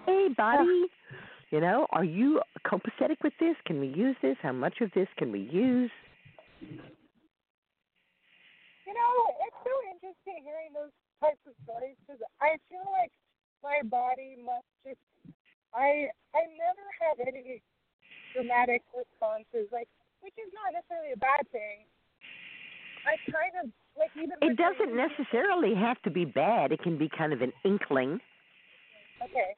Hey, 0.06 0.28
buddy. 0.36 0.86
You 1.52 1.62
know, 1.62 1.88
are 1.92 2.04
you 2.04 2.42
copacetic 2.66 3.24
with 3.24 3.32
this? 3.40 3.56
Can 3.66 3.80
we 3.80 3.88
use 3.88 4.18
this? 4.22 4.36
How 4.42 4.52
much 4.52 4.82
of 4.82 4.92
this 4.94 5.08
can 5.18 5.32
we 5.32 5.40
use? 5.40 5.90
You 6.62 6.78
know, 8.94 9.36
it's 9.46 9.56
so 9.66 9.72
interesting 9.90 10.44
hearing 10.44 10.74
those 10.74 10.92
types 11.22 11.40
of 11.48 11.54
stories 11.64 11.96
because 12.06 12.22
I 12.42 12.58
feel 12.70 12.86
like 13.02 13.12
my 13.64 13.82
body 13.84 14.38
must 14.44 14.68
just. 14.86 15.00
I 15.74 16.10
I 16.34 16.42
never 16.58 16.86
have 17.06 17.20
any 17.22 17.62
dramatic 18.34 18.82
responses, 18.96 19.70
like 19.72 19.88
which 20.22 20.34
is 20.38 20.52
not 20.54 20.74
necessarily 20.74 21.14
a 21.14 21.18
bad 21.18 21.46
thing. 21.52 21.86
I 23.06 23.16
kind 23.32 23.54
of 23.64 23.72
like 23.98 24.12
even. 24.16 24.34
It 24.42 24.58
doesn't 24.58 24.96
my- 24.96 25.08
necessarily 25.08 25.76
have 25.76 26.02
to 26.04 26.12
be 26.12 26.26
bad. 26.26 26.72
It 26.72 26.82
can 26.82 26.98
be 26.98 27.10
kind 27.10 27.34
of 27.34 27.42
an 27.42 27.54
inkling. 27.64 28.20
Okay. 29.24 29.56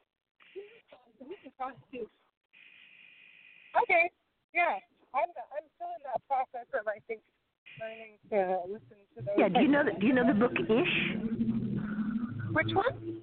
Okay. 3.83 4.09
Yeah, 4.53 4.75
I'm 5.15 5.29
I'm 5.55 5.67
still 5.75 5.91
in 5.95 6.03
that 6.11 6.21
process 6.27 6.67
of 6.77 6.87
I 6.87 6.99
think 7.07 7.21
learning 7.79 8.19
to 8.31 8.59
listen 8.67 8.97
to 9.15 9.21
those. 9.23 9.35
Yeah. 9.37 9.47
Do 9.49 9.61
you 9.61 9.67
know 9.69 9.83
the, 9.85 9.91
Do 9.99 10.07
you 10.07 10.13
know 10.13 10.27
the 10.27 10.33
book 10.33 10.53
Ish? 10.59 10.95
Which 12.51 12.75
one? 12.75 13.21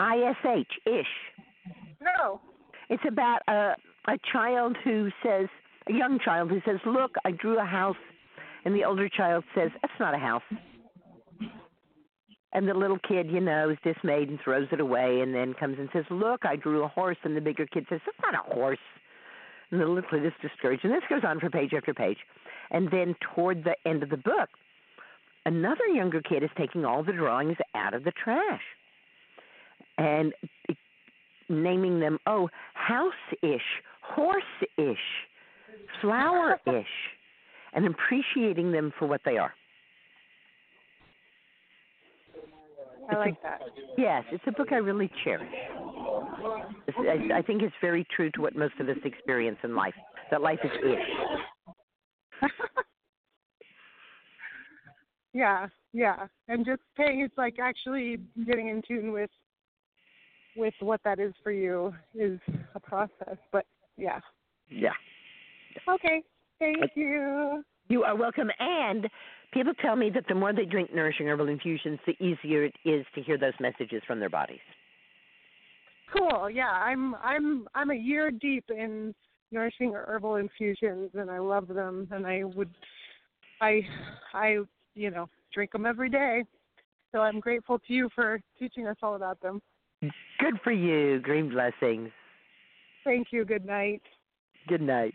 I 0.00 0.16
S 0.30 0.36
H 0.46 0.72
Ish. 0.86 1.74
No. 2.00 2.40
It's 2.88 3.04
about 3.06 3.42
a 3.48 3.74
a 4.06 4.18
child 4.32 4.76
who 4.82 5.10
says 5.22 5.46
a 5.88 5.92
young 5.92 6.18
child 6.18 6.50
who 6.50 6.62
says, 6.64 6.80
"Look, 6.86 7.16
I 7.26 7.32
drew 7.32 7.58
a 7.58 7.66
house," 7.66 7.98
and 8.64 8.74
the 8.74 8.84
older 8.84 9.10
child 9.10 9.44
says, 9.54 9.70
"That's 9.82 10.00
not 10.00 10.14
a 10.14 10.18
house." 10.18 10.42
And 12.52 12.66
the 12.66 12.72
little 12.72 12.98
kid, 12.98 13.30
you 13.30 13.40
know, 13.40 13.68
is 13.68 13.78
dismayed 13.84 14.30
and 14.30 14.40
throws 14.40 14.68
it 14.72 14.80
away, 14.80 15.20
and 15.20 15.34
then 15.34 15.52
comes 15.52 15.78
and 15.78 15.90
says, 15.92 16.06
"Look, 16.10 16.46
I 16.46 16.56
drew 16.56 16.82
a 16.82 16.88
horse," 16.88 17.18
and 17.22 17.36
the 17.36 17.42
bigger 17.42 17.66
kid 17.66 17.86
says, 17.90 18.00
"That's 18.06 18.22
not 18.22 18.34
a 18.34 18.54
horse." 18.54 18.80
And 19.70 19.80
the 19.80 19.86
little 19.86 20.08
kid 20.10 20.24
is 20.24 20.32
discouraged, 20.40 20.82
and 20.86 20.94
this 20.94 21.04
goes 21.10 21.24
on 21.24 21.40
for 21.40 21.50
page 21.50 21.74
after 21.74 21.92
page. 21.92 22.18
And 22.70 22.90
then 22.90 23.16
toward 23.20 23.64
the 23.64 23.76
end 23.86 24.02
of 24.02 24.08
the 24.08 24.16
book, 24.16 24.48
another 25.44 25.86
younger 25.88 26.22
kid 26.22 26.42
is 26.42 26.50
taking 26.56 26.86
all 26.86 27.02
the 27.02 27.12
drawings 27.12 27.58
out 27.74 27.92
of 27.92 28.02
the 28.04 28.12
trash 28.12 28.64
and 30.00 30.32
naming 31.48 32.00
them, 32.00 32.18
oh, 32.26 32.48
house-ish, 32.74 33.60
horse-ish, 34.02 34.98
flower-ish, 36.00 36.86
and 37.74 37.86
appreciating 37.86 38.72
them 38.72 38.92
for 38.98 39.06
what 39.06 39.20
they 39.24 39.36
are. 39.36 39.52
I 43.10 43.16
like 43.16 43.42
that. 43.42 43.60
Yes, 43.98 44.24
it's 44.30 44.44
a 44.46 44.52
book 44.52 44.68
I 44.70 44.76
really 44.76 45.10
cherish. 45.24 45.52
I, 46.98 47.38
I 47.38 47.42
think 47.42 47.62
it's 47.62 47.74
very 47.80 48.06
true 48.14 48.30
to 48.32 48.40
what 48.40 48.54
most 48.54 48.74
of 48.78 48.88
us 48.88 48.96
experience 49.04 49.58
in 49.64 49.74
life. 49.74 49.94
That 50.30 50.40
life 50.40 50.60
is 50.64 50.70
ish. 50.82 52.48
Yeah, 55.32 55.68
yeah, 55.92 56.26
and 56.48 56.66
just 56.66 56.82
paying 56.96 57.20
it's 57.20 57.38
like 57.38 57.58
actually 57.62 58.18
getting 58.46 58.68
in 58.68 58.82
tune 58.86 59.12
with 59.12 59.30
with 60.56 60.74
what 60.80 61.00
that 61.04 61.18
is 61.18 61.32
for 61.42 61.52
you 61.52 61.94
is 62.14 62.38
a 62.74 62.80
process. 62.80 63.36
But 63.52 63.66
yeah. 63.96 64.20
Yeah. 64.68 64.92
Okay. 65.88 66.22
Thank 66.58 66.92
you. 66.94 67.62
You 67.88 68.04
are 68.04 68.16
welcome. 68.16 68.50
And 68.58 69.08
people 69.52 69.72
tell 69.82 69.96
me 69.96 70.10
that 70.14 70.24
the 70.28 70.34
more 70.34 70.52
they 70.52 70.64
drink 70.64 70.94
nourishing 70.94 71.26
herbal 71.26 71.48
infusions, 71.48 71.98
the 72.06 72.12
easier 72.24 72.64
it 72.64 72.74
is 72.84 73.04
to 73.14 73.22
hear 73.22 73.38
those 73.38 73.54
messages 73.60 74.02
from 74.06 74.20
their 74.20 74.28
bodies. 74.28 74.60
Cool. 76.16 76.50
Yeah, 76.50 76.70
I'm 76.70 77.14
I'm 77.16 77.68
I'm 77.74 77.90
a 77.90 77.94
year 77.94 78.30
deep 78.30 78.64
in 78.68 79.14
nourishing 79.52 79.92
herbal 79.92 80.36
infusions, 80.36 81.10
and 81.14 81.30
I 81.30 81.38
love 81.38 81.68
them. 81.68 82.08
And 82.10 82.26
I 82.26 82.44
would, 82.44 82.70
I, 83.60 83.82
I, 84.32 84.58
you 84.94 85.10
know, 85.10 85.28
drink 85.52 85.72
them 85.72 85.86
every 85.86 86.10
day. 86.10 86.44
So 87.12 87.20
I'm 87.20 87.40
grateful 87.40 87.78
to 87.78 87.92
you 87.92 88.08
for 88.14 88.40
teaching 88.58 88.86
us 88.86 88.96
all 89.02 89.16
about 89.16 89.40
them. 89.40 89.60
Good 90.00 90.60
for 90.64 90.72
you. 90.72 91.20
Green 91.20 91.50
blessings. 91.50 92.10
Thank 93.04 93.28
you. 93.32 93.44
Good 93.44 93.64
night. 93.64 94.02
Good 94.68 94.82
night. 94.82 95.14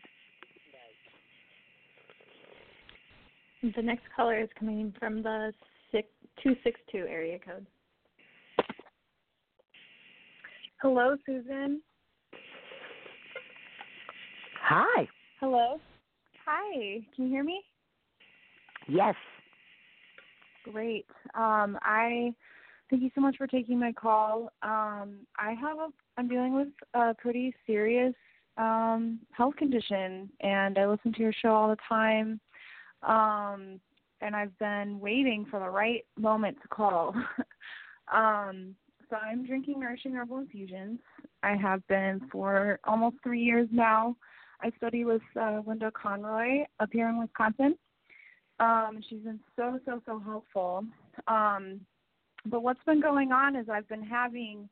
The 3.75 3.81
next 3.81 4.03
caller 4.15 4.39
is 4.39 4.49
coming 4.59 4.93
from 4.99 5.23
the 5.23 5.51
two 6.43 6.55
six 6.63 6.79
two 6.91 7.05
area 7.09 7.39
code. 7.39 7.65
Hello, 10.81 11.15
Susun. 11.27 11.77
Hi. 14.61 15.07
Hello. 15.39 15.79
Hi. 16.45 17.01
Can 17.15 17.25
you 17.25 17.29
hear 17.29 17.43
me? 17.43 17.61
Yes. 18.88 19.15
Great. 20.71 21.05
Um, 21.33 21.77
I 21.81 22.33
thank 22.89 23.01
you 23.01 23.09
so 23.15 23.21
much 23.21 23.38
for 23.38 23.47
taking 23.47 23.79
my 23.79 23.91
call. 23.91 24.51
Um, 24.61 25.19
I 25.38 25.53
have 25.59 25.77
a 25.77 25.88
I'm 26.17 26.27
dealing 26.27 26.55
with 26.55 26.69
a 26.93 27.13
pretty 27.13 27.53
serious 27.65 28.13
um, 28.57 29.19
health 29.31 29.55
condition, 29.57 30.29
and 30.41 30.77
I 30.77 30.88
listen 30.88 31.13
to 31.13 31.21
your 31.21 31.33
show 31.33 31.49
all 31.49 31.69
the 31.69 31.77
time. 31.88 32.39
Um, 33.03 33.79
and 34.21 34.36
I've 34.36 34.57
been 34.59 34.99
waiting 34.99 35.45
for 35.49 35.59
the 35.59 35.69
right 35.69 36.05
moment 36.17 36.57
to 36.61 36.67
call. 36.69 37.13
um, 38.13 38.75
so 39.09 39.17
I'm 39.17 39.45
drinking 39.45 39.79
nourishing 39.79 40.13
herbal 40.13 40.39
infusions. 40.39 40.99
I 41.43 41.55
have 41.55 41.86
been 41.88 42.21
for 42.31 42.79
almost 42.86 43.17
three 43.23 43.41
years 43.41 43.67
now. 43.71 44.15
I 44.61 44.71
study 44.77 45.05
with 45.05 45.21
uh, 45.39 45.61
Linda 45.67 45.91
Conroy 45.91 46.63
up 46.79 46.89
here 46.91 47.09
in 47.09 47.19
Wisconsin. 47.19 47.75
Um, 48.59 49.01
she's 49.07 49.19
been 49.19 49.39
so 49.55 49.79
so 49.86 50.01
so 50.05 50.19
helpful. 50.19 50.86
Um, 51.27 51.81
but 52.45 52.63
what's 52.63 52.83
been 52.85 53.01
going 53.01 53.31
on 53.31 53.55
is 53.55 53.67
I've 53.69 53.87
been 53.87 54.03
having 54.03 54.69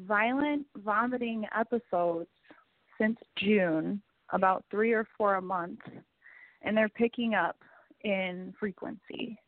violent 0.00 0.66
vomiting 0.78 1.46
episodes 1.58 2.28
since 2.98 3.18
June, 3.38 4.00
about 4.30 4.64
three 4.70 4.92
or 4.92 5.06
four 5.16 5.36
a 5.36 5.42
month, 5.42 5.80
and 6.62 6.76
they're 6.76 6.88
picking 6.88 7.34
up 7.34 7.56
in 8.04 8.54
frequency. 8.58 9.38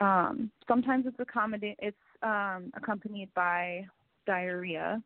Um, 0.00 0.50
sometimes 0.66 1.06
it's 1.06 1.18
accommodate 1.20 1.76
it's 1.78 1.96
um, 2.22 2.72
accompanied 2.74 3.28
by 3.34 3.86
diarrhea, 4.26 5.02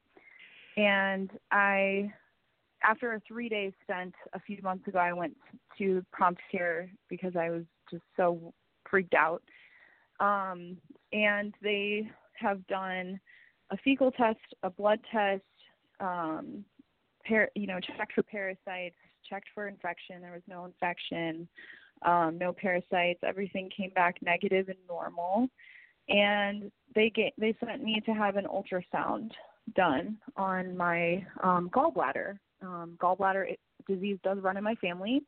and 0.76 1.30
I 1.50 2.12
after 2.82 3.14
a 3.14 3.20
three 3.26 3.48
day 3.48 3.72
stint 3.84 4.14
a 4.32 4.40
few 4.40 4.58
months 4.62 4.86
ago, 4.86 4.98
I 4.98 5.12
went 5.12 5.36
to 5.78 6.04
prompt 6.12 6.40
care 6.50 6.90
because 7.08 7.34
I 7.36 7.50
was 7.50 7.64
just 7.90 8.04
so 8.16 8.52
freaked 8.88 9.14
out. 9.14 9.42
Um, 10.20 10.78
and 11.16 11.54
they 11.62 12.10
have 12.34 12.66
done 12.66 13.18
a 13.70 13.76
fecal 13.78 14.10
test, 14.12 14.38
a 14.62 14.70
blood 14.70 15.00
test, 15.10 15.42
um, 15.98 16.64
par- 17.26 17.50
you 17.54 17.66
know, 17.66 17.80
checked 17.80 18.12
for 18.14 18.22
parasites, 18.22 18.96
checked 19.28 19.48
for 19.54 19.66
infection. 19.66 20.20
There 20.20 20.32
was 20.32 20.42
no 20.46 20.66
infection, 20.66 21.48
um, 22.02 22.36
no 22.38 22.52
parasites. 22.52 23.20
Everything 23.22 23.70
came 23.74 23.90
back 23.90 24.16
negative 24.20 24.68
and 24.68 24.78
normal. 24.86 25.48
And 26.08 26.70
they 26.94 27.10
get 27.10 27.32
they 27.38 27.56
sent 27.64 27.82
me 27.82 28.00
to 28.06 28.12
have 28.12 28.36
an 28.36 28.46
ultrasound 28.46 29.30
done 29.74 30.18
on 30.36 30.76
my 30.76 31.26
um, 31.42 31.68
gallbladder. 31.70 32.38
Um, 32.62 32.96
gallbladder 33.00 33.52
it, 33.52 33.60
disease 33.88 34.18
does 34.22 34.38
run 34.40 34.56
in 34.56 34.62
my 34.62 34.76
family, 34.76 35.22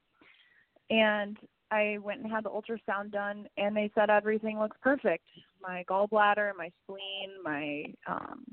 and 0.90 1.36
I 1.70 1.98
went 2.02 2.22
and 2.22 2.30
had 2.30 2.44
the 2.44 2.50
ultrasound 2.50 3.10
done, 3.12 3.46
and 3.56 3.76
they 3.76 3.90
said 3.94 4.10
everything 4.10 4.58
looks 4.58 4.76
perfect. 4.82 5.24
My 5.60 5.84
gallbladder, 5.88 6.52
my 6.56 6.70
spleen, 6.82 7.30
my 7.42 7.84
um, 8.06 8.44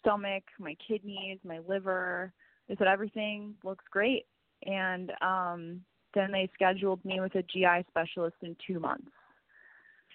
stomach, 0.00 0.44
my 0.58 0.76
kidneys, 0.86 1.38
my 1.44 1.60
liver. 1.68 2.32
They 2.68 2.76
said 2.76 2.86
everything 2.86 3.54
looks 3.64 3.84
great, 3.90 4.26
and 4.66 5.12
um, 5.20 5.80
then 6.14 6.32
they 6.32 6.50
scheduled 6.54 7.04
me 7.04 7.20
with 7.20 7.34
a 7.34 7.42
GI 7.42 7.86
specialist 7.88 8.36
in 8.42 8.56
two 8.66 8.80
months. 8.80 9.10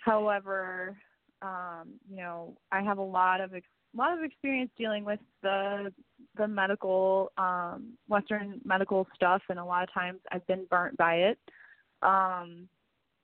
However, 0.04 0.98
um, 1.42 1.94
you 2.10 2.18
know, 2.18 2.56
I 2.72 2.82
have 2.82 2.98
a 2.98 3.04
lot 3.04 3.42
of 3.42 3.54
ex- 3.54 3.68
lot 3.96 4.18
of 4.18 4.24
experience 4.24 4.70
dealing 4.78 5.04
with 5.04 5.20
the 5.42 5.92
the 6.38 6.48
medical 6.48 7.32
um 7.38 7.94
western 8.08 8.62
medical 8.64 9.08
stuff 9.16 9.42
and 9.50 9.58
a 9.58 9.66
lot 9.66 9.84
of 9.84 9.92
times 9.92 10.20
I've 10.32 10.46
been 10.48 10.66
burnt 10.70 10.98
by 10.98 11.16
it. 11.16 11.40
Um 12.02 12.68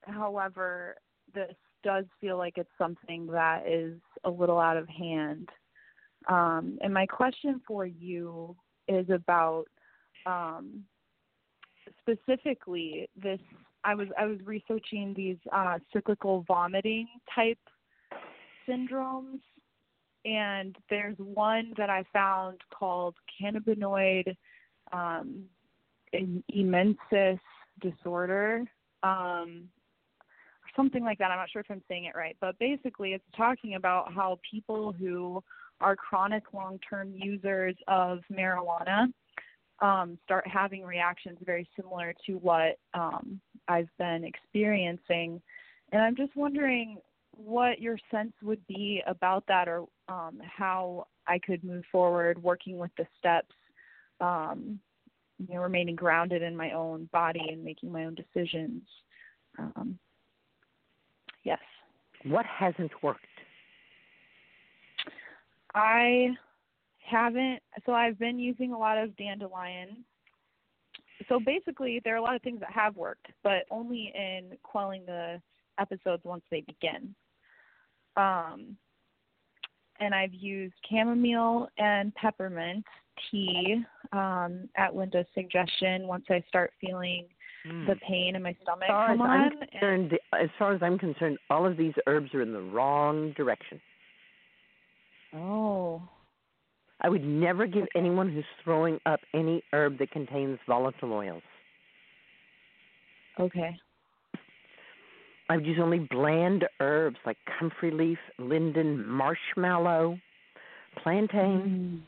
however, 0.02 0.96
this 1.34 1.56
does 1.84 2.06
feel 2.20 2.38
like 2.38 2.58
it's 2.58 2.70
something 2.78 3.28
that 3.28 3.68
is 3.68 4.00
a 4.24 4.30
little 4.30 4.60
out 4.60 4.78
of 4.78 4.88
hand. 4.88 5.50
Um 6.28 6.78
and 6.82 6.94
my 6.94 7.06
question 7.06 7.62
for 7.68 7.86
you 7.86 8.56
is 8.88 9.10
about 9.10 9.66
um 10.26 10.84
specifically 12.02 13.10
this 13.22 13.40
I 13.84 13.96
was 13.96 14.08
I 14.18 14.26
was 14.26 14.40
researching 14.46 15.14
these 15.16 15.38
uh 15.52 15.80
cyclical 15.92 16.46
vomiting 16.48 17.08
type 17.34 17.60
syndromes 18.68 19.40
and 20.26 20.76
there's 20.90 21.18
one 21.18 21.74
that 21.78 21.90
I 21.90 22.04
found 22.14 22.62
called 22.74 23.16
cannabinoid 23.42 24.36
um, 24.92 25.44
disorder, 27.82 28.64
um, 29.04 29.70
or 30.22 30.70
something 30.76 31.04
like 31.04 31.18
that. 31.20 31.32
I'm 31.32 31.38
not 31.38 31.50
sure 31.50 31.62
if 31.62 31.70
I'm 31.70 31.84
saying 31.88 32.06
it 32.06 32.16
right, 32.16 32.38
but 32.40 32.58
basically, 32.60 33.14
it's 33.14 33.24
talking 33.36 33.76
about 33.76 34.14
how 34.14 34.40
people 34.50 34.94
who 34.94 35.44
are 35.82 35.96
chronic 35.96 36.44
long-term 36.54 37.14
users 37.16 37.76
of 37.88 38.20
marijuana 38.32 39.08
um, 39.82 40.18
start 40.24 40.48
having 40.48 40.84
reactions 40.84 41.38
very 41.44 41.68
similar 41.76 42.14
to 42.26 42.34
what 42.34 42.80
um, 42.94 43.42
I've 43.68 43.90
been 43.98 44.24
experiencing. 44.24 45.42
And 45.92 46.02
I'm 46.02 46.16
just 46.16 46.36
wondering 46.36 46.98
what 47.36 47.82
your 47.82 47.98
sense 48.12 48.34
would 48.42 48.66
be 48.68 49.02
about 49.08 49.44
that 49.48 49.68
or 49.68 49.86
um, 50.08 50.40
how 50.46 51.08
I 51.28 51.40
could 51.40 51.64
move 51.64 51.84
forward 51.92 52.42
working 52.42 52.78
with 52.78 52.92
the 52.98 53.06
steps, 53.18 53.56
um, 54.22 54.80
you 55.48 55.56
know, 55.56 55.62
remaining 55.62 55.96
grounded 55.96 56.42
in 56.42 56.56
my 56.56 56.72
own 56.72 57.10
body 57.12 57.42
and 57.50 57.64
making 57.64 57.92
my 57.92 58.06
own 58.06 58.16
decisions. 58.16 58.82
Um, 59.58 59.98
yes. 61.44 61.60
What 62.26 62.46
hasn't 62.46 62.92
worked? 63.02 63.26
I 65.76 66.30
haven't. 67.06 67.60
So 67.86 67.94
I've 67.94 68.18
been 68.20 68.40
using 68.40 68.74
a 68.74 68.78
lot 68.78 68.98
of 68.98 69.16
dandelion. 69.18 70.04
So 71.30 71.40
basically, 71.40 72.02
there 72.04 72.14
are 72.14 72.18
a 72.18 72.22
lot 72.22 72.36
of 72.36 72.42
things 72.42 72.60
that 72.60 72.72
have 72.72 72.96
worked, 72.96 73.28
but 73.44 73.64
only 73.72 74.12
in 74.16 74.58
quelling 74.64 75.06
the 75.06 75.42
episodes 75.80 76.24
once 76.24 76.44
they 76.52 76.62
begin. 76.62 77.16
Um, 78.18 78.78
and 80.00 80.14
I've 80.14 80.34
used 80.34 80.74
chamomile 80.90 81.70
and 81.78 82.14
peppermint 82.16 82.86
tea 83.32 83.84
um, 84.12 84.70
at 84.78 84.96
Linda's 84.96 85.26
suggestion 85.34 86.08
once 86.08 86.26
I 86.30 86.44
start 86.50 86.74
feeling 86.80 87.26
Mm. 87.66 87.88
the 87.88 87.96
pain 87.96 88.36
in 88.36 88.44
my 88.44 88.54
stomach 88.62 88.84
As 88.84 88.90
far 88.90 89.08
come 89.08 89.22
as 89.22 89.28
I'm 89.30 89.42
on. 89.58 89.68
concerned, 89.70 90.20
as 90.34 90.50
far 90.60 90.74
as 90.74 90.84
I'm 90.84 90.98
concerned, 90.98 91.38
all 91.50 91.66
of 91.66 91.78
these 91.78 91.94
herbs 92.08 92.34
are 92.34 92.42
in 92.42 92.52
the 92.52 92.62
wrong 92.62 93.32
direction. 93.38 93.80
Oh. 95.34 96.02
I 97.02 97.08
would 97.10 97.24
never 97.24 97.66
give 97.66 97.86
anyone 97.96 98.30
who's 98.32 98.44
throwing 98.64 99.00
up 99.06 99.22
any 99.34 99.64
herb 99.72 99.98
that 100.00 100.12
contains 100.12 100.60
volatile 100.68 101.14
oils. 101.14 101.42
Okay. 103.40 103.76
I 105.50 105.56
would 105.56 105.66
use 105.66 105.80
only 105.82 106.00
bland 106.00 106.66
herbs 106.80 107.18
like 107.26 107.38
comfrey 107.60 107.92
leaf, 107.92 108.20
linden, 108.40 109.08
marshmallow, 109.08 110.20
plantain, 111.02 112.04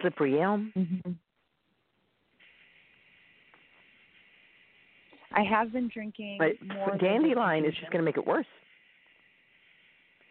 slippery 0.00 0.40
elm. 0.40 0.72
Mm-hmm. 0.76 1.12
I 5.32 5.42
have 5.42 5.72
been 5.72 5.88
drinking 5.92 6.38
But 6.38 6.52
more 6.66 6.96
dandelion 6.96 7.64
is 7.64 7.74
just 7.74 7.92
going 7.92 8.02
to 8.02 8.04
make 8.04 8.16
it 8.16 8.26
worse. 8.26 8.46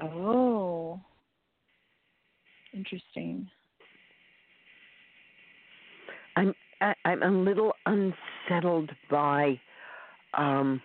Oh. 0.02 1.00
Interesting. 2.74 3.50
I'm 6.36 6.54
I, 6.82 6.94
I'm 7.06 7.24
a 7.24 7.30
little 7.30 7.74
unsettled 7.86 8.92
by 9.10 9.60
um 10.34 10.82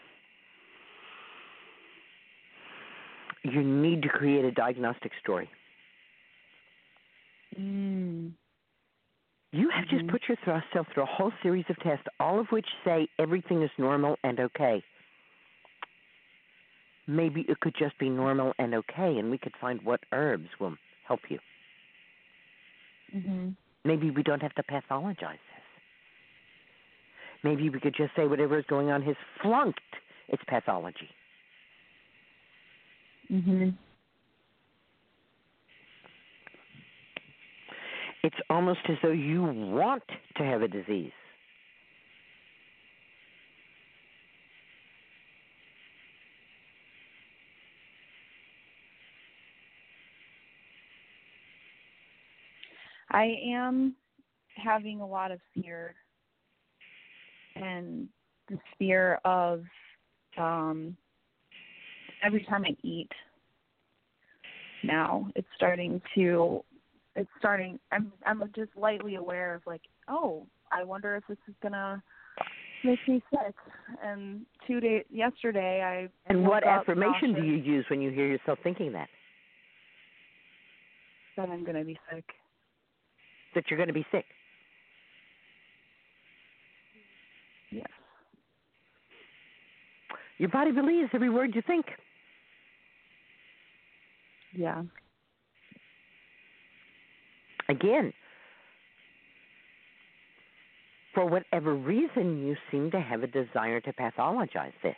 you 3.42 3.62
need 3.62 4.02
to 4.02 4.08
create 4.08 4.44
a 4.44 4.52
diagnostic 4.52 5.12
story. 5.20 5.48
Mm. 7.58 8.32
You 9.52 9.68
have 9.70 9.88
just 9.88 10.04
Mhm. 10.04 10.10
put 10.10 10.28
yourself 10.28 10.88
through 10.92 11.02
a 11.02 11.06
whole 11.06 11.32
series 11.42 11.68
of 11.68 11.78
tests, 11.80 12.06
all 12.20 12.38
of 12.38 12.52
which 12.52 12.68
say 12.84 13.08
everything 13.18 13.62
is 13.62 13.70
normal 13.78 14.18
and 14.22 14.38
okay. 14.38 14.82
Maybe 17.06 17.40
it 17.42 17.58
could 17.58 17.74
just 17.74 17.98
be 17.98 18.08
normal 18.08 18.54
and 18.58 18.74
okay, 18.74 19.18
and 19.18 19.30
we 19.30 19.38
could 19.38 19.56
find 19.56 19.82
what 19.82 20.00
herbs 20.12 20.48
will 20.60 20.76
help 21.02 21.28
you. 21.28 21.40
Mhm. 23.12 23.56
Maybe 23.84 24.10
we 24.10 24.22
don't 24.22 24.42
have 24.42 24.54
to 24.54 24.62
pathologize 24.62 25.40
this. 25.54 25.64
Maybe 27.42 27.68
we 27.70 27.80
could 27.80 27.94
just 27.94 28.14
say 28.14 28.28
whatever 28.28 28.56
is 28.58 28.66
going 28.66 28.90
on 28.92 29.02
has 29.02 29.16
flunked 29.40 29.96
its 30.28 30.44
pathology. 30.44 31.10
Mhm. 33.30 33.74
It's 38.22 38.36
almost 38.50 38.80
as 38.88 38.96
though 39.02 39.12
you 39.12 39.42
want 39.42 40.02
to 40.36 40.42
have 40.42 40.62
a 40.62 40.68
disease. 40.68 41.12
I 53.12 53.36
am 53.44 53.96
having 54.54 55.00
a 55.00 55.06
lot 55.06 55.32
of 55.32 55.40
fear 55.54 55.94
and 57.56 58.08
the 58.48 58.58
fear 58.78 59.18
of 59.24 59.62
um 60.38 60.96
every 62.22 62.44
time 62.44 62.64
I 62.64 62.76
eat 62.82 63.10
now 64.84 65.28
it's 65.34 65.48
starting 65.56 66.00
to 66.14 66.62
it's 67.16 67.30
starting 67.38 67.78
I'm 67.92 68.12
I'm 68.24 68.42
just 68.54 68.70
lightly 68.76 69.16
aware 69.16 69.54
of 69.54 69.62
like, 69.66 69.82
oh, 70.08 70.46
I 70.72 70.84
wonder 70.84 71.16
if 71.16 71.24
this 71.28 71.38
is 71.48 71.54
gonna 71.62 72.02
make 72.84 72.98
me 73.08 73.22
sick. 73.30 73.54
And 74.02 74.42
two 74.66 74.80
days 74.80 75.04
yesterday 75.10 75.82
I 75.82 76.30
And 76.30 76.46
what 76.46 76.64
affirmation 76.64 77.34
do 77.34 77.42
you 77.42 77.54
use 77.54 77.84
when 77.90 78.00
you 78.00 78.10
hear 78.10 78.26
yourself 78.26 78.58
thinking 78.62 78.92
that? 78.92 79.08
that 81.36 81.48
I'm 81.48 81.64
gonna 81.64 81.84
be 81.84 81.98
sick. 82.12 82.24
That 83.54 83.64
you're 83.68 83.76
going 83.76 83.88
to 83.88 83.92
be 83.94 84.06
sick. 84.12 84.24
Yes. 87.70 87.88
Your 90.38 90.48
body 90.48 90.72
believes 90.72 91.10
every 91.12 91.30
word 91.30 91.54
you 91.54 91.62
think. 91.66 91.86
Yeah. 94.52 94.82
Again, 97.70 98.12
for 101.14 101.24
whatever 101.24 101.72
reason, 101.72 102.44
you 102.44 102.56
seem 102.70 102.90
to 102.90 103.00
have 103.00 103.22
a 103.22 103.28
desire 103.28 103.80
to 103.80 103.92
pathologize 103.92 104.72
this. 104.82 104.96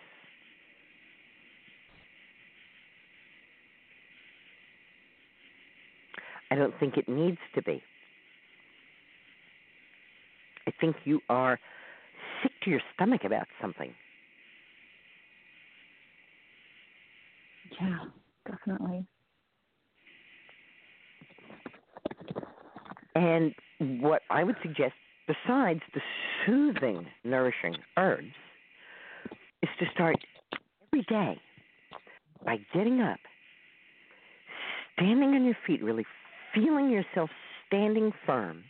I 6.50 6.54
don't 6.54 6.72
think 6.80 6.96
it 6.96 7.08
needs 7.08 7.38
to 7.54 7.62
be. 7.62 7.82
I 10.66 10.72
think 10.80 10.96
you 11.04 11.20
are 11.28 11.58
sick 12.42 12.52
to 12.64 12.70
your 12.70 12.80
stomach 12.94 13.24
about 13.24 13.46
something. 13.60 13.92
Yeah, 17.78 17.98
definitely. 18.46 19.06
And 23.14 23.54
what 24.00 24.22
I 24.30 24.44
would 24.44 24.56
suggest, 24.62 24.94
besides 25.26 25.80
the 25.94 26.00
soothing, 26.44 27.06
nourishing 27.24 27.76
herbs, 27.96 28.34
is 29.62 29.68
to 29.78 29.86
start 29.92 30.16
every 30.92 31.04
day 31.08 31.40
by 32.44 32.58
getting 32.74 33.00
up, 33.00 33.20
standing 34.94 35.34
on 35.34 35.44
your 35.44 35.56
feet, 35.66 35.82
really 35.82 36.04
feeling 36.54 36.90
yourself 36.90 37.30
standing 37.66 38.12
firm, 38.26 38.64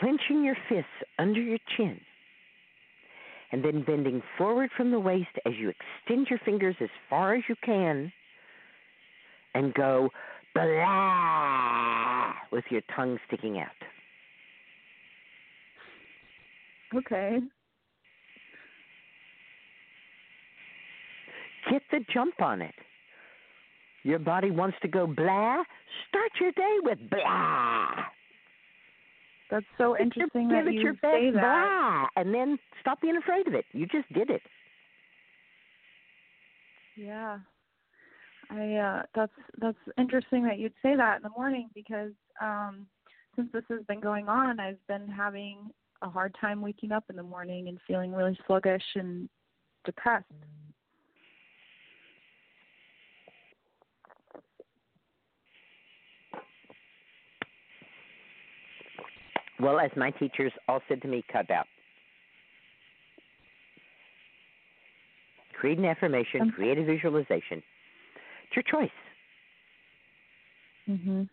clenching 0.00 0.42
your 0.42 0.56
fists 0.68 0.90
under 1.18 1.40
your 1.40 1.58
chin, 1.76 2.00
and 3.52 3.64
then 3.64 3.84
bending 3.84 4.22
forward 4.36 4.70
from 4.76 4.90
the 4.90 4.98
waist 4.98 5.28
as 5.46 5.52
you 5.58 5.70
extend 5.70 6.28
your 6.28 6.40
fingers 6.44 6.76
as 6.80 6.88
far 7.08 7.34
as 7.34 7.42
you 7.48 7.54
can 7.62 8.12
and 9.54 9.72
go 9.74 10.10
blah 10.54 12.32
with 12.52 12.64
your 12.70 12.82
tongue 12.94 13.18
sticking 13.26 13.58
out. 13.58 13.68
Okay. 16.94 17.38
Get 21.70 21.82
the 21.90 22.00
jump 22.12 22.40
on 22.40 22.62
it. 22.62 22.74
Your 24.04 24.18
body 24.18 24.50
wants 24.50 24.76
to 24.82 24.88
go 24.88 25.06
blah. 25.06 25.64
Start 26.08 26.30
your 26.40 26.52
day 26.52 26.76
with 26.82 26.98
blah. 27.10 28.04
That's 29.50 29.66
so 29.78 29.96
interesting 29.98 30.48
give 30.48 30.64
that 30.64 30.66
it 30.68 30.74
you 30.74 30.80
your 30.80 30.92
best 30.94 31.14
say 31.14 31.30
that. 31.30 31.40
blah, 31.40 32.22
and 32.22 32.34
then 32.34 32.58
stop 32.80 33.00
being 33.00 33.16
afraid 33.16 33.46
of 33.46 33.54
it. 33.54 33.64
You 33.72 33.86
just 33.86 34.12
did 34.12 34.30
it. 34.30 34.42
Yeah. 36.96 37.38
I 38.50 38.74
uh 38.74 39.02
that's 39.14 39.32
that's 39.58 39.78
interesting 39.98 40.44
that 40.44 40.58
you'd 40.58 40.72
say 40.82 40.96
that 40.96 41.16
in 41.16 41.22
the 41.22 41.30
morning 41.30 41.68
because 41.74 42.12
um 42.40 42.86
since 43.36 43.48
this 43.52 43.64
has 43.68 43.84
been 43.86 44.00
going 44.00 44.28
on, 44.28 44.60
I've 44.60 44.84
been 44.86 45.08
having 45.08 45.70
a 46.02 46.08
hard 46.08 46.36
time 46.40 46.60
waking 46.60 46.92
up 46.92 47.04
in 47.10 47.16
the 47.16 47.22
morning 47.22 47.68
and 47.68 47.78
feeling 47.86 48.12
really 48.12 48.38
sluggish 48.46 48.82
and 48.94 49.28
depressed. 49.84 50.26
Well, 59.60 59.80
as 59.80 59.90
my 59.96 60.10
teachers 60.10 60.52
all 60.68 60.80
said 60.88 61.00
to 61.02 61.08
me, 61.08 61.24
cut 61.32 61.50
out. 61.50 61.66
Create 65.58 65.78
an 65.78 65.86
affirmation, 65.86 66.50
create 66.50 66.76
a 66.76 66.84
visualization. 66.84 67.62
Your 68.54 68.62
choice. 68.62 68.90
Mhm. 70.88 71.28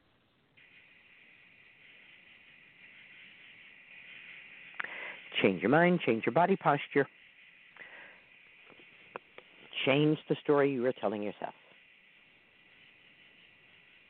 Change 5.42 5.62
your 5.62 5.70
mind, 5.70 6.02
change 6.02 6.26
your 6.26 6.34
body 6.34 6.56
posture, 6.56 7.08
change 9.86 10.20
the 10.28 10.36
story 10.36 10.72
you 10.72 10.86
are 10.86 10.94
telling 10.94 11.22
yourself. 11.24 11.56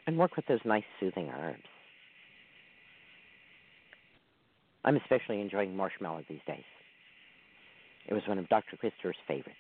And 0.08 0.18
work 0.18 0.36
with 0.36 0.46
those 0.48 0.64
nice 0.66 0.84
soothing 1.00 1.30
herbs. 1.30 1.68
I'm 4.84 4.96
especially 4.98 5.42
enjoying 5.42 5.76
marshmallow 5.76 6.26
these 6.28 6.44
days. 6.48 6.66
It 8.08 8.14
was 8.14 8.28
one 8.28 8.40
of 8.40 8.50
Dr. 8.50 8.78
Christopher's 8.78 9.18
favorites. 9.28 9.60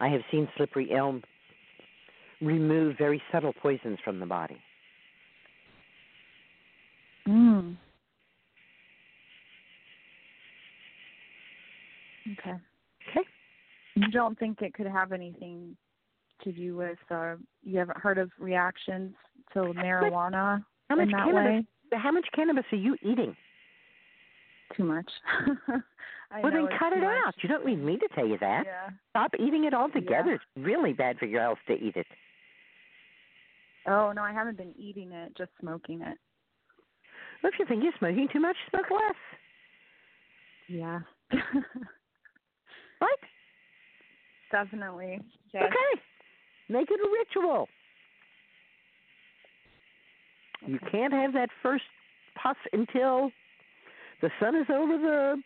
I 0.00 0.08
have 0.08 0.22
seen 0.30 0.48
slippery 0.56 0.92
elm 0.92 1.22
remove 2.40 2.96
very 2.98 3.22
subtle 3.32 3.52
poisons 3.52 3.98
from 4.04 4.20
the 4.20 4.26
body. 4.26 4.58
Mm. 7.26 7.76
Okay. 12.32 12.56
Okay. 13.10 13.26
You 13.94 14.08
don't 14.10 14.38
think 14.38 14.62
it 14.62 14.74
could 14.74 14.86
have 14.86 15.12
anything 15.12 15.76
to 16.44 16.52
do 16.52 16.76
with 16.76 16.98
uh 17.10 17.36
you 17.64 17.78
haven't 17.78 17.98
heard 17.98 18.18
of 18.18 18.30
reactions 18.38 19.14
to 19.54 19.60
marijuana 19.60 20.62
How 20.90 20.96
much 20.96 21.04
in 21.06 21.12
that 21.12 21.24
cannabis? 21.24 21.64
way? 21.92 21.98
How 21.98 22.12
much 22.12 22.26
cannabis 22.34 22.64
are 22.72 22.76
you 22.78 22.96
eating? 23.02 23.34
Too 24.76 24.84
much. 24.84 25.10
I 26.30 26.40
well, 26.42 26.52
then 26.52 26.66
cut 26.78 26.92
it 26.92 27.00
much. 27.00 27.16
out. 27.26 27.34
You 27.40 27.48
don't 27.48 27.64
need 27.64 27.82
me 27.82 27.96
to 27.98 28.08
tell 28.14 28.26
you 28.26 28.36
that. 28.40 28.64
Yeah. 28.66 28.90
Stop 29.10 29.30
eating 29.38 29.64
it 29.64 29.72
altogether. 29.72 30.30
Yeah. 30.30 30.34
It's 30.34 30.66
really 30.66 30.92
bad 30.92 31.18
for 31.18 31.26
your 31.26 31.40
health 31.40 31.58
to 31.68 31.74
eat 31.74 31.94
it. 31.94 32.06
Oh 33.86 34.12
no, 34.12 34.22
I 34.22 34.32
haven't 34.32 34.56
been 34.56 34.74
eating 34.78 35.12
it, 35.12 35.36
just 35.36 35.50
smoking 35.60 36.02
it. 36.02 36.18
Well, 37.42 37.52
if 37.52 37.58
you 37.58 37.66
think 37.66 37.82
you're 37.82 37.92
smoking 37.98 38.28
too 38.32 38.40
much, 38.40 38.56
smoke 38.70 38.90
less. 38.90 39.16
Yeah. 40.68 41.00
Right? 43.00 43.10
Definitely. 44.50 45.20
Yes. 45.52 45.64
Okay. 45.66 46.00
Make 46.68 46.88
it 46.90 47.00
a 47.00 47.08
ritual. 47.10 47.68
You 50.66 50.78
can't 50.90 51.12
have 51.12 51.32
that 51.34 51.50
first 51.62 51.84
puff 52.42 52.56
until 52.72 53.30
the 54.22 54.30
sun 54.40 54.56
is 54.56 54.66
over 54.72 54.96
the 54.98 55.42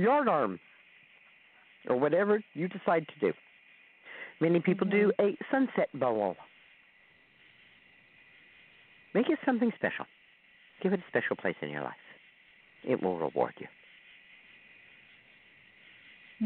yard 0.00 0.28
arm 0.28 0.58
or 1.88 1.96
whatever 1.96 2.42
you 2.54 2.68
decide 2.68 3.06
to 3.08 3.26
do. 3.26 3.32
Many 4.40 4.60
people 4.60 4.86
do 4.88 5.12
mm-hmm. 5.20 5.26
a 5.26 5.36
sunset 5.50 5.88
bowl. 5.94 6.36
Make 9.14 9.28
it 9.28 9.38
something 9.44 9.70
special. 9.76 10.06
Give 10.82 10.92
it 10.92 11.00
a 11.00 11.04
special 11.08 11.36
place 11.36 11.56
in 11.62 11.68
your 11.68 11.82
life. 11.82 11.92
It 12.84 13.02
will 13.02 13.18
reward 13.18 13.54
you. 13.58 13.68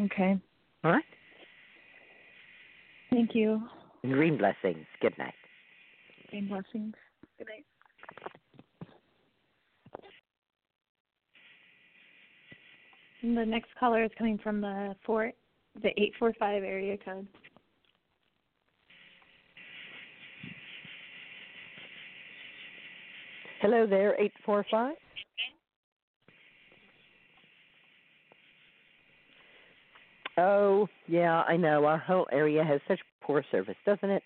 Okay. 0.04 0.38
All 0.84 0.90
right? 0.90 1.04
Thank 3.10 3.34
you. 3.34 3.62
Green 4.02 4.36
blessings. 4.36 4.84
Good 5.00 5.16
night. 5.18 5.34
Green 6.30 6.48
blessings. 6.48 6.94
Good 7.38 7.46
night. 7.48 7.64
And 13.22 13.36
the 13.36 13.46
next 13.46 13.70
caller 13.80 14.04
is 14.04 14.10
coming 14.18 14.38
from 14.38 14.60
the 14.60 14.94
four, 15.04 15.32
the 15.82 15.88
eight 16.00 16.12
four 16.18 16.32
five 16.38 16.62
area 16.62 16.96
code. 17.02 17.26
Hello 23.60 23.86
there, 23.86 24.14
845. 24.20 24.94
Oh, 30.38 30.86
yeah, 31.06 31.42
I 31.48 31.56
know. 31.56 31.86
Our 31.86 31.96
whole 31.96 32.26
area 32.30 32.62
has 32.62 32.80
such 32.86 33.00
poor 33.22 33.42
service, 33.50 33.76
doesn't 33.86 34.10
it? 34.10 34.22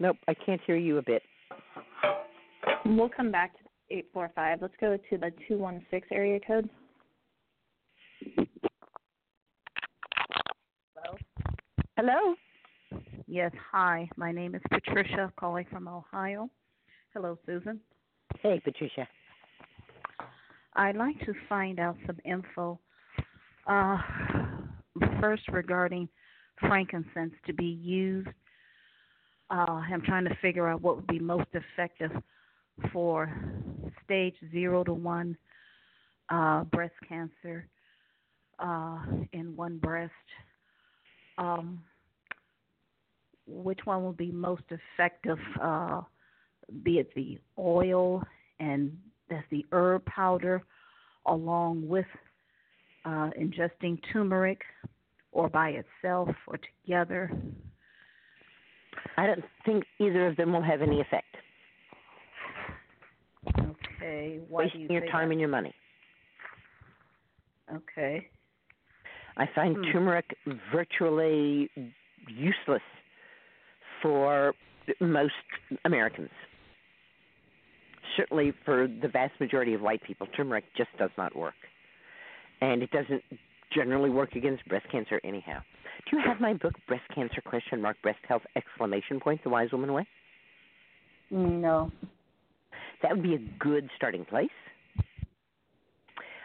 Nope, 0.00 0.16
I 0.26 0.34
can't 0.34 0.60
hear 0.66 0.76
you 0.76 0.96
a 0.96 1.02
bit. 1.02 1.22
We'll 2.86 3.10
come 3.10 3.30
back 3.30 3.52
to 3.54 3.64
eight 3.90 4.06
four 4.12 4.30
five. 4.34 4.58
Let's 4.62 4.74
go 4.80 4.96
to 4.96 5.18
the 5.18 5.30
two 5.46 5.58
one 5.58 5.84
six 5.90 6.08
area 6.12 6.38
code. 6.46 6.68
Hello? 10.94 11.16
Hello? 11.96 12.34
Yes, 13.26 13.52
hi. 13.72 14.08
My 14.16 14.32
name 14.32 14.54
is 14.54 14.62
Patricia, 14.70 15.32
calling 15.38 15.66
from 15.70 15.88
Ohio. 15.88 16.48
Hello, 17.16 17.38
Susun. 17.48 17.78
Hey, 18.42 18.60
Patricia. 18.62 19.08
I'd 20.74 20.96
like 20.96 21.18
to 21.20 21.32
find 21.48 21.80
out 21.80 21.96
some 22.06 22.18
info. 22.26 22.78
Uh, 23.66 23.96
first, 25.18 25.48
regarding 25.48 26.10
frankincense 26.60 27.32
to 27.46 27.54
be 27.54 27.64
used. 27.64 28.28
Uh, 29.48 29.80
I'm 29.90 30.02
trying 30.02 30.24
to 30.24 30.36
figure 30.42 30.68
out 30.68 30.82
what 30.82 30.96
would 30.96 31.06
be 31.06 31.18
most 31.18 31.48
effective 31.54 32.10
for 32.92 33.34
stage 34.04 34.36
zero 34.52 34.84
to 34.84 34.92
one 34.92 35.38
uh, 36.28 36.64
breast 36.64 36.96
cancer 37.08 37.66
uh, 38.58 38.98
in 39.32 39.56
one 39.56 39.78
breast. 39.78 40.12
Um, 41.38 41.82
which 43.46 43.80
one 43.84 44.02
will 44.04 44.12
be 44.12 44.30
most 44.30 44.64
effective? 44.68 45.38
Be 46.82 46.98
it 46.98 47.10
the 47.14 47.38
oil 47.58 48.22
and 48.58 48.96
that's 49.28 49.46
the 49.50 49.64
herb 49.72 50.04
powder, 50.06 50.62
along 51.26 51.86
with 51.86 52.06
uh, 53.04 53.30
ingesting 53.38 53.98
turmeric, 54.12 54.60
or 55.32 55.48
by 55.48 55.70
itself 55.70 56.28
or 56.46 56.58
together. 56.84 57.30
I 59.16 59.26
don't 59.26 59.44
think 59.64 59.84
either 60.00 60.26
of 60.26 60.36
them 60.36 60.52
will 60.52 60.62
have 60.62 60.82
any 60.82 61.00
effect. 61.00 61.36
Okay, 64.00 64.40
why 64.48 64.64
Wasting 64.64 64.82
you 64.82 64.88
your 64.90 65.06
time 65.08 65.28
that? 65.28 65.32
and 65.32 65.40
your 65.40 65.48
money. 65.48 65.74
Okay. 67.72 68.28
I 69.36 69.46
find 69.54 69.76
Hmm. 69.76 69.92
turmeric 69.92 70.36
virtually 70.72 71.70
useless 72.28 72.82
for 74.00 74.54
most 75.00 75.34
Americans. 75.84 76.30
Certainly 78.16 78.52
for 78.64 78.88
the 78.88 79.08
vast 79.08 79.38
majority 79.40 79.74
of 79.74 79.80
white 79.80 80.02
people, 80.02 80.26
turmeric 80.36 80.64
just 80.76 80.90
does 80.98 81.10
not 81.18 81.36
work. 81.36 81.54
And 82.60 82.82
it 82.82 82.90
doesn't 82.90 83.22
generally 83.74 84.10
work 84.10 84.34
against 84.34 84.66
breast 84.66 84.86
cancer 84.90 85.20
anyhow. 85.24 85.60
Do 86.10 86.16
you 86.16 86.22
have 86.24 86.40
my 86.40 86.54
book, 86.54 86.74
Breast 86.86 87.02
Cancer 87.14 87.40
Question 87.40 87.82
Mark 87.82 87.96
Breast 88.02 88.20
Health 88.28 88.42
Exclamation 88.54 89.18
Point, 89.18 89.42
The 89.42 89.50
Wise 89.50 89.72
Woman 89.72 89.92
Way? 89.92 90.06
No. 91.30 91.90
That 93.02 93.12
would 93.12 93.22
be 93.22 93.34
a 93.34 93.38
good 93.58 93.90
starting 93.96 94.24
place. 94.24 94.48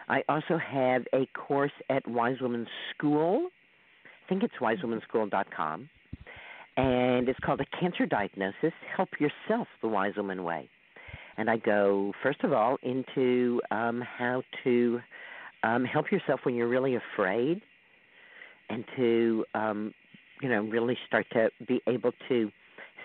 I 0.08 0.22
also 0.28 0.58
have 0.58 1.04
a 1.14 1.26
course 1.26 1.72
at 1.88 2.06
Wise 2.08 2.40
Woman 2.40 2.66
School. 2.94 3.48
I 4.04 4.28
think 4.28 4.42
it's 4.42 4.54
wisewomenschool.com. 4.60 5.88
And 6.76 7.28
it's 7.28 7.38
called 7.44 7.60
A 7.60 7.80
Cancer 7.80 8.06
Diagnosis 8.06 8.72
Help 8.96 9.10
Yourself 9.20 9.68
the 9.80 9.88
Wise 9.88 10.16
Woman 10.16 10.42
Way. 10.42 10.68
And 11.36 11.48
I 11.48 11.56
go, 11.56 12.12
first 12.22 12.42
of 12.44 12.52
all, 12.52 12.76
into 12.82 13.60
um, 13.70 14.02
how 14.02 14.42
to 14.64 15.00
um, 15.62 15.84
help 15.84 16.10
yourself 16.12 16.40
when 16.44 16.54
you're 16.54 16.68
really 16.68 16.96
afraid 16.96 17.62
and 18.68 18.84
to, 18.96 19.44
um, 19.54 19.94
you 20.40 20.48
know, 20.48 20.62
really 20.62 20.96
start 21.06 21.26
to 21.32 21.50
be 21.66 21.80
able 21.86 22.12
to 22.28 22.50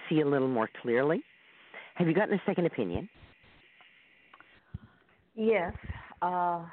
see 0.09 0.21
a 0.21 0.25
little 0.27 0.47
more 0.47 0.69
clearly. 0.81 1.21
Have 1.95 2.07
you 2.07 2.13
gotten 2.13 2.35
a 2.35 2.41
second 2.45 2.65
opinion? 2.65 3.09
Yes. 5.35 5.73
Uh, 6.21 6.63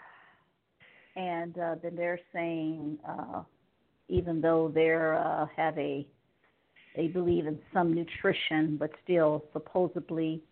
and 1.16 1.56
uh, 1.58 1.76
then 1.82 1.96
they're 1.96 2.20
saying, 2.32 2.98
uh, 3.08 3.42
even 4.08 4.40
though 4.40 4.70
they're 4.74 5.14
uh, 5.14 5.46
have 5.56 5.76
a 5.78 6.06
they 6.96 7.08
believe 7.08 7.46
in 7.46 7.58
some 7.72 7.92
nutrition, 7.92 8.76
but 8.76 8.90
still 9.02 9.44
supposedly 9.52 10.42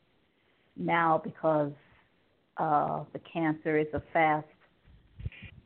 now 0.76 1.20
because 1.22 1.72
uh, 2.56 3.04
the 3.12 3.20
cancer 3.32 3.78
is 3.78 3.86
a 3.94 4.02
fast 4.12 4.46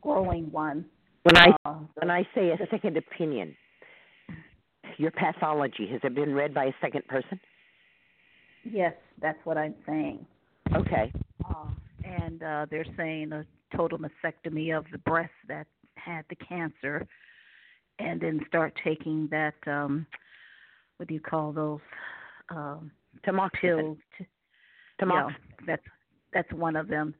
growing 0.01 0.51
one. 0.51 0.85
When 1.23 1.37
I 1.37 1.47
uh, 1.65 1.79
when 1.95 2.09
I 2.09 2.23
say 2.33 2.51
a 2.51 2.57
second 2.71 2.97
opinion, 2.97 3.55
your 4.97 5.11
pathology 5.11 5.87
has 5.91 6.01
it 6.03 6.15
been 6.15 6.33
read 6.33 6.53
by 6.53 6.65
a 6.65 6.73
second 6.81 7.05
person? 7.07 7.39
yes, 8.71 8.93
that's 9.21 9.39
what 9.45 9.57
I'm 9.57 9.75
saying. 9.85 10.25
Okay. 10.75 11.11
Uh, 11.47 11.67
and 12.03 12.43
uh, 12.43 12.65
they're 12.69 12.85
saying 12.95 13.31
a 13.31 13.45
total 13.75 13.99
mastectomy 13.99 14.77
of 14.77 14.85
the 14.91 14.97
breast 14.99 15.31
that 15.47 15.67
had 15.95 16.25
the 16.29 16.35
cancer, 16.35 17.05
and 17.99 18.21
then 18.21 18.39
start 18.47 18.73
taking 18.83 19.27
that 19.31 19.55
um, 19.65 20.05
what 20.97 21.07
do 21.07 21.13
you 21.13 21.19
call 21.19 21.51
those 21.51 21.79
um, 22.49 22.91
Tamoxifen. 23.25 23.49
pills? 23.61 23.97
To, 24.17 24.25
Tamoxifen. 24.99 25.13
yeah, 25.13 25.65
that's 25.65 25.83
that's 26.33 26.51
one 26.53 26.75
of 26.75 26.87
them 26.87 27.13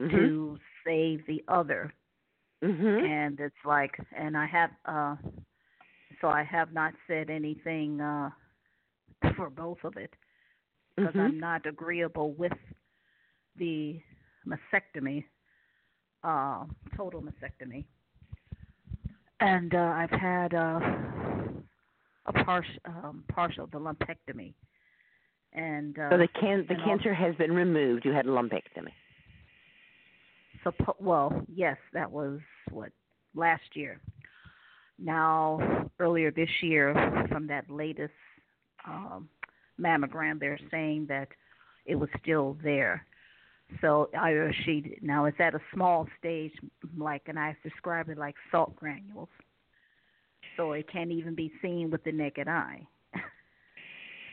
Mhm. 0.00 0.10
to 0.12 0.58
save 0.84 1.26
the 1.26 1.42
other. 1.48 1.92
Mhm. 2.62 3.10
And 3.10 3.38
it's 3.40 3.64
like, 3.64 3.98
and 4.16 4.36
I 4.36 4.46
have, 4.46 4.70
uh, 4.84 5.16
so 6.20 6.28
I 6.28 6.42
have 6.42 6.72
not 6.72 6.94
said 7.06 7.30
anything 7.30 8.00
uh, 8.00 8.30
for 9.36 9.50
both 9.50 9.78
of 9.84 9.96
it 9.96 10.12
because 10.96 11.14
Mhm. 11.14 11.26
I'm 11.26 11.38
not 11.38 11.66
agreeable 11.66 12.32
with 12.32 12.52
the 13.56 14.00
mastectomy, 14.46 15.24
uh, 16.24 16.64
total 16.96 17.22
mastectomy. 17.22 17.84
And 19.40 19.74
uh, 19.74 19.78
I've 19.96 20.10
had 20.10 20.54
uh, 20.54 20.80
a 22.26 22.32
partial, 22.44 22.74
um, 22.86 23.24
partial 23.28 23.66
the 23.66 23.78
lumpectomy, 23.78 24.54
and 25.58 25.98
uh, 25.98 26.10
So 26.10 26.18
the 26.18 26.28
can 26.40 26.64
the 26.68 26.76
cancer 26.84 27.12
has 27.12 27.34
been 27.34 27.52
removed. 27.52 28.04
You 28.04 28.12
had 28.12 28.26
a 28.26 28.30
lumpectomy. 28.30 28.92
suppo- 30.64 31.00
well, 31.00 31.42
yes, 31.52 31.76
that 31.92 32.10
was 32.10 32.38
what 32.70 32.90
last 33.34 33.74
year. 33.74 34.00
Now, 34.98 35.88
earlier 35.98 36.30
this 36.30 36.48
year, 36.60 36.94
from 37.28 37.46
that 37.48 37.70
latest 37.70 38.12
um, 38.86 39.28
mammogram, 39.80 40.40
they're 40.40 40.58
saying 40.70 41.06
that 41.08 41.28
it 41.86 41.94
was 41.94 42.08
still 42.22 42.56
there. 42.62 43.04
So 43.80 44.08
either 44.18 44.54
she 44.64 44.98
now 45.02 45.26
it's 45.26 45.38
at 45.40 45.54
a 45.54 45.60
small 45.74 46.08
stage, 46.18 46.52
like, 46.96 47.22
and 47.26 47.38
I 47.38 47.56
describe 47.62 48.08
it 48.08 48.18
like 48.18 48.34
salt 48.50 48.74
granules. 48.76 49.28
So 50.56 50.72
it 50.72 50.90
can't 50.90 51.10
even 51.10 51.34
be 51.34 51.52
seen 51.60 51.90
with 51.90 52.02
the 52.04 52.12
naked 52.12 52.48
eye. 52.48 52.86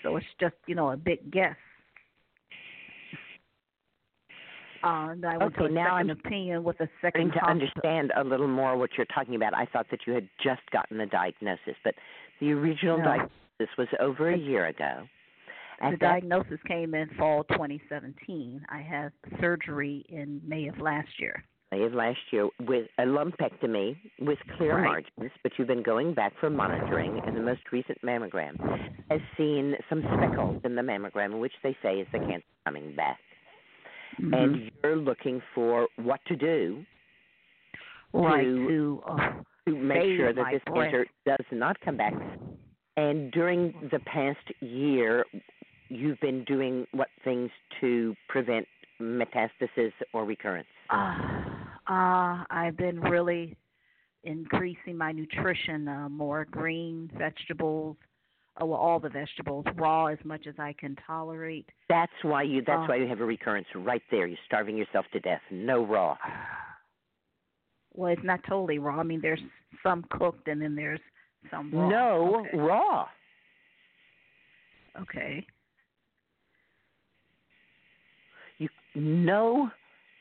So 0.06 0.16
it's 0.18 0.26
just 0.40 0.56
you 0.68 0.76
know 0.76 0.92
a 0.92 0.98
big 0.98 1.32
guess. 1.32 1.56
Uh, 4.84 5.16
I 5.28 5.38
went 5.38 5.56
Okay, 5.56 5.68
to 5.68 5.74
now 5.74 5.96
I'm 5.96 6.12
opinion 6.12 6.64
with 6.64 6.80
a 6.80 6.88
second 7.02 7.32
to 7.34 7.44
understand 7.44 8.12
a 8.16 8.24
little 8.24 8.48
more 8.48 8.78
what 8.78 8.92
you're 8.98 9.08
talking 9.08 9.34
about. 9.36 9.56
I 9.56 9.66
thought 9.66 9.88
that 9.90 10.02
you 10.06 10.14
had 10.14 10.30
just 10.44 10.62
gotten 10.72 11.00
the 11.00 11.08
diagnosis, 11.08 11.76
but 11.84 11.96
the 12.40 12.52
original 12.52 13.00
No. 13.00 13.06
diagnosis 13.06 13.78
was 13.80 13.88
over 14.00 14.30
a 14.30 14.38
year 14.38 14.68
ago. 14.68 15.08
At 15.82 15.92
the 15.92 15.98
that 15.98 16.22
diagnosis 16.22 16.62
came 16.68 16.94
in 16.94 17.10
fall 17.18 17.44
2017. 17.46 18.64
I 18.70 18.82
had 18.82 19.12
surgery 19.42 20.06
in 20.10 20.40
May 20.46 20.68
of 20.68 20.80
last 20.80 21.20
year. 21.20 21.44
Of 21.72 21.94
last 21.94 22.20
year 22.32 22.48
with 22.68 22.88
a 23.00 23.04
lumpectomy 23.04 23.98
with 24.22 24.40
clear 24.56 24.76
Right. 24.76 25.06
margins, 25.18 25.32
but 25.44 25.52
you've 25.58 25.68
been 25.68 25.84
going 25.84 26.14
back 26.14 26.32
for 26.40 26.50
monitoring, 26.50 27.20
and 27.26 27.36
the 27.36 27.42
most 27.42 27.62
recent 27.74 28.02
mammogram 28.02 28.56
has 29.10 29.20
seen 29.36 29.76
some 29.90 30.02
speckles 30.02 30.62
in 30.64 30.76
the 30.76 30.82
mammogram, 30.82 31.40
which 31.40 31.52
they 31.64 31.76
say 31.84 32.00
is 32.00 32.08
the 32.14 32.20
cancer 32.20 32.46
coming 32.66 32.96
back. 32.96 33.20
Mm-hmm. 34.22 34.34
And 34.34 34.72
you're 34.84 34.96
looking 34.96 35.42
for 35.54 35.90
what 35.98 36.22
to 36.28 36.38
do 36.38 36.86
right 38.14 38.44
to- 38.44 38.68
to 38.68 39.04
uh, 39.06 39.34
to 39.68 39.76
make 39.76 40.18
sure 40.18 40.32
that 40.32 40.52
this 40.52 40.62
breath. 40.68 40.92
cancer 40.92 41.08
does 41.26 41.46
not 41.52 41.78
come 41.82 41.98
back. 41.98 42.14
And 42.96 43.32
during 43.34 43.90
the 43.92 44.00
past 44.00 44.50
year, 44.62 45.26
you've 45.90 46.20
been 46.22 46.46
doing 46.46 46.88
what 46.94 47.10
things 47.26 47.52
to 47.82 48.16
prevent 48.30 48.66
metastasis 49.02 49.92
or 50.14 50.24
recurrence? 50.24 50.68
Uh, 50.90 51.42
uh, 51.88 52.44
I've 52.50 52.78
been 52.78 53.00
really 53.00 53.56
increasing 54.24 54.98
my 54.98 55.12
nutrition, 55.12 55.88
uh, 55.88 56.10
more 56.10 56.46
green 56.46 57.10
vegetables, 57.18 57.96
uh, 58.62 58.66
well, 58.66 58.80
all 58.80 59.00
the 59.00 59.10
vegetables, 59.10 59.66
raw 59.76 60.08
as 60.08 60.18
much 60.24 60.48
as 60.48 60.56
I 60.58 60.74
can 60.74 60.96
tolerate. 61.06 61.68
That's 61.90 62.12
why 62.24 62.44
you. 62.44 62.62
That's 62.66 62.84
Uh, 62.84 62.88
why 62.88 62.96
you 62.98 63.08
have 63.08 63.20
a 63.20 63.26
recurrence 63.26 63.68
right 63.76 64.02
there. 64.12 64.26
You're 64.28 64.38
starving 64.46 64.78
yourself 64.78 65.06
to 65.14 65.20
death. 65.20 65.42
No 65.52 65.86
raw. 65.86 66.18
Well, 67.98 68.12
it's 68.12 68.26
not 68.26 68.42
totally 68.44 68.78
raw. 68.78 69.00
I 69.00 69.04
mean, 69.04 69.22
there's 69.22 69.40
some 69.82 70.04
cooked 70.10 70.50
and 70.50 70.62
then 70.62 70.76
there's 70.76 71.00
some 71.50 71.72
raw. 71.72 71.88
No 71.88 72.40
Okay. 72.42 72.58
raw. 72.58 73.08
Okay. 75.00 75.48
You 78.58 78.68
no 78.96 79.72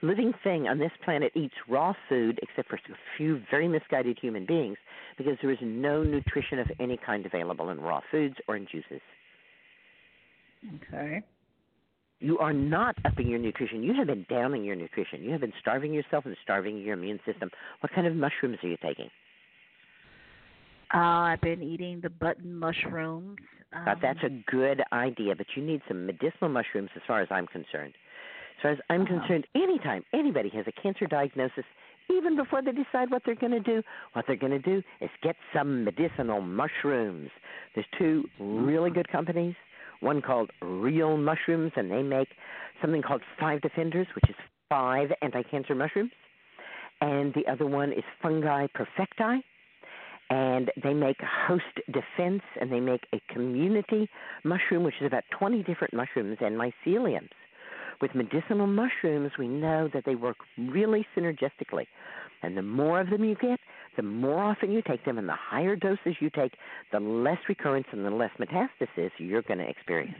living 0.05 0.33
thing 0.43 0.69
on 0.69 0.79
this 0.79 0.93
planet 1.05 1.33
eats 1.35 1.55
raw 1.69 1.93
food 2.09 2.39
except 2.43 2.69
for 2.69 2.77
a 2.77 2.97
few 3.17 3.41
very 3.51 3.69
misguided 3.69 4.19
human 4.21 4.47
beings 4.47 4.77
because 5.17 5.37
there 5.41 5.51
is 5.51 5.59
no 5.63 6.03
nutrition 6.03 6.59
of 6.59 6.71
any 6.81 6.97
kind 6.97 7.27
available 7.27 7.71
in 7.71 7.81
raw 7.81 8.01
foods 8.11 8.37
or 8.47 8.57
in 8.57 8.67
juices. 8.71 9.01
Okay. 10.77 11.23
You 12.21 12.39
are 12.39 12.53
not 12.53 12.97
upping 13.05 13.29
your 13.29 13.39
nutrition. 13.39 13.83
You 13.83 13.93
have 13.95 14.07
been 14.07 14.25
downing 14.31 14.65
your 14.65 14.77
nutrition. 14.77 15.23
You 15.23 15.33
have 15.33 15.41
been 15.41 15.53
starving 15.61 15.93
yourself 15.93 16.25
and 16.27 16.37
starving 16.43 16.79
your 16.79 16.95
immune 16.95 17.21
system. 17.27 17.51
What 17.81 17.93
kind 17.93 18.07
of 18.07 18.15
mushrooms 18.15 18.59
are 18.63 18.69
you 18.69 18.79
taking? 18.83 19.11
Uh, 20.95 20.99
I've 20.99 21.41
been 21.41 21.63
eating 21.63 22.01
the 22.01 22.11
button 22.11 22.55
mushrooms. 22.59 23.39
Um, 23.73 23.89
Uh, 23.89 23.95
that's 24.01 24.23
a 24.23 24.31
good 24.51 24.83
idea, 24.93 25.35
but 25.35 25.47
you 25.57 25.63
need 25.63 25.83
some 25.89 26.07
medicinal 26.07 26.49
mushrooms 26.49 26.91
as 26.95 27.03
far 27.07 27.21
as 27.21 27.29
I'm 27.31 27.47
concerned. 27.49 27.95
As 28.57 28.63
far 28.63 28.71
as 28.73 28.79
I'm 28.89 29.03
Uh-huh. 29.03 29.19
concerned, 29.19 29.47
anytime 29.55 30.05
anybody 30.13 30.49
has 30.51 30.67
a 30.67 30.73
cancer 30.73 31.07
diagnosis, 31.07 31.65
even 32.11 32.37
before 32.37 32.61
they 32.63 32.73
decide 32.73 33.11
what 33.11 33.23
they're 33.25 33.35
going 33.35 33.53
to 33.53 33.61
do, 33.61 33.83
what 34.13 34.27
they're 34.27 34.37
going 34.37 34.53
to 34.53 34.59
do 34.59 34.83
is 35.01 35.11
get 35.23 35.37
some 35.53 35.85
medicinal 35.85 36.41
mushrooms. 36.41 37.31
There's 37.75 37.87
two 37.99 38.29
really 38.39 38.91
good 38.91 39.09
companies. 39.09 39.55
One 40.01 40.21
called 40.21 40.51
Real 40.61 41.17
Mushrooms, 41.17 41.73
and 41.77 41.91
they 41.91 42.03
make 42.03 42.29
something 42.83 43.01
called 43.01 43.23
Five 43.41 43.63
Defenders, 43.63 44.07
which 44.15 44.29
is 44.29 44.37
five 44.69 45.13
anti-cancer 45.23 45.75
mushrooms. 45.75 46.11
And 47.01 47.33
the 47.35 47.47
other 47.51 47.67
one 47.67 47.93
is 47.93 48.05
Fungi 48.21 48.67
Perfecti, 48.77 49.43
and 50.31 50.71
they 50.83 50.93
make 50.95 51.17
Host 51.23 51.65
Defense, 51.87 52.43
and 52.61 52.71
they 52.71 52.81
make 52.81 53.07
a 53.15 53.21
community 53.33 54.09
mushroom, 54.45 54.83
which 54.85 54.95
is 55.01 55.07
about 55.07 55.25
20 55.39 55.63
different 55.63 55.95
mushrooms 55.95 56.39
and 56.41 56.59
myceliums. 56.59 57.31
With 58.01 58.15
medicinal 58.15 58.67
mushrooms, 58.67 59.33
we 59.39 59.49
know 59.49 59.89
that 59.93 60.05
they 60.05 60.15
work 60.15 60.37
really 60.59 61.07
synergistically. 61.17 61.87
And 62.43 62.57
the 62.57 62.63
more 62.63 63.01
of 63.01 63.11
them 63.11 63.25
you 63.25 63.37
get, 63.37 63.59
the 63.97 64.03
more 64.03 64.43
often 64.43 64.71
you 64.71 64.83
take 64.87 65.05
them, 65.05 65.19
and 65.19 65.29
the 65.29 65.37
higher 65.39 65.77
doses 65.77 66.17
you 66.21 66.31
take, 66.31 66.53
the 66.93 67.01
less 67.01 67.39
recurrence 67.49 67.87
and 67.93 68.05
the 68.05 68.11
less 68.11 68.31
metastasis 68.39 69.11
you're 69.19 69.43
going 69.43 69.59
to 69.59 69.69
experience. 69.69 70.17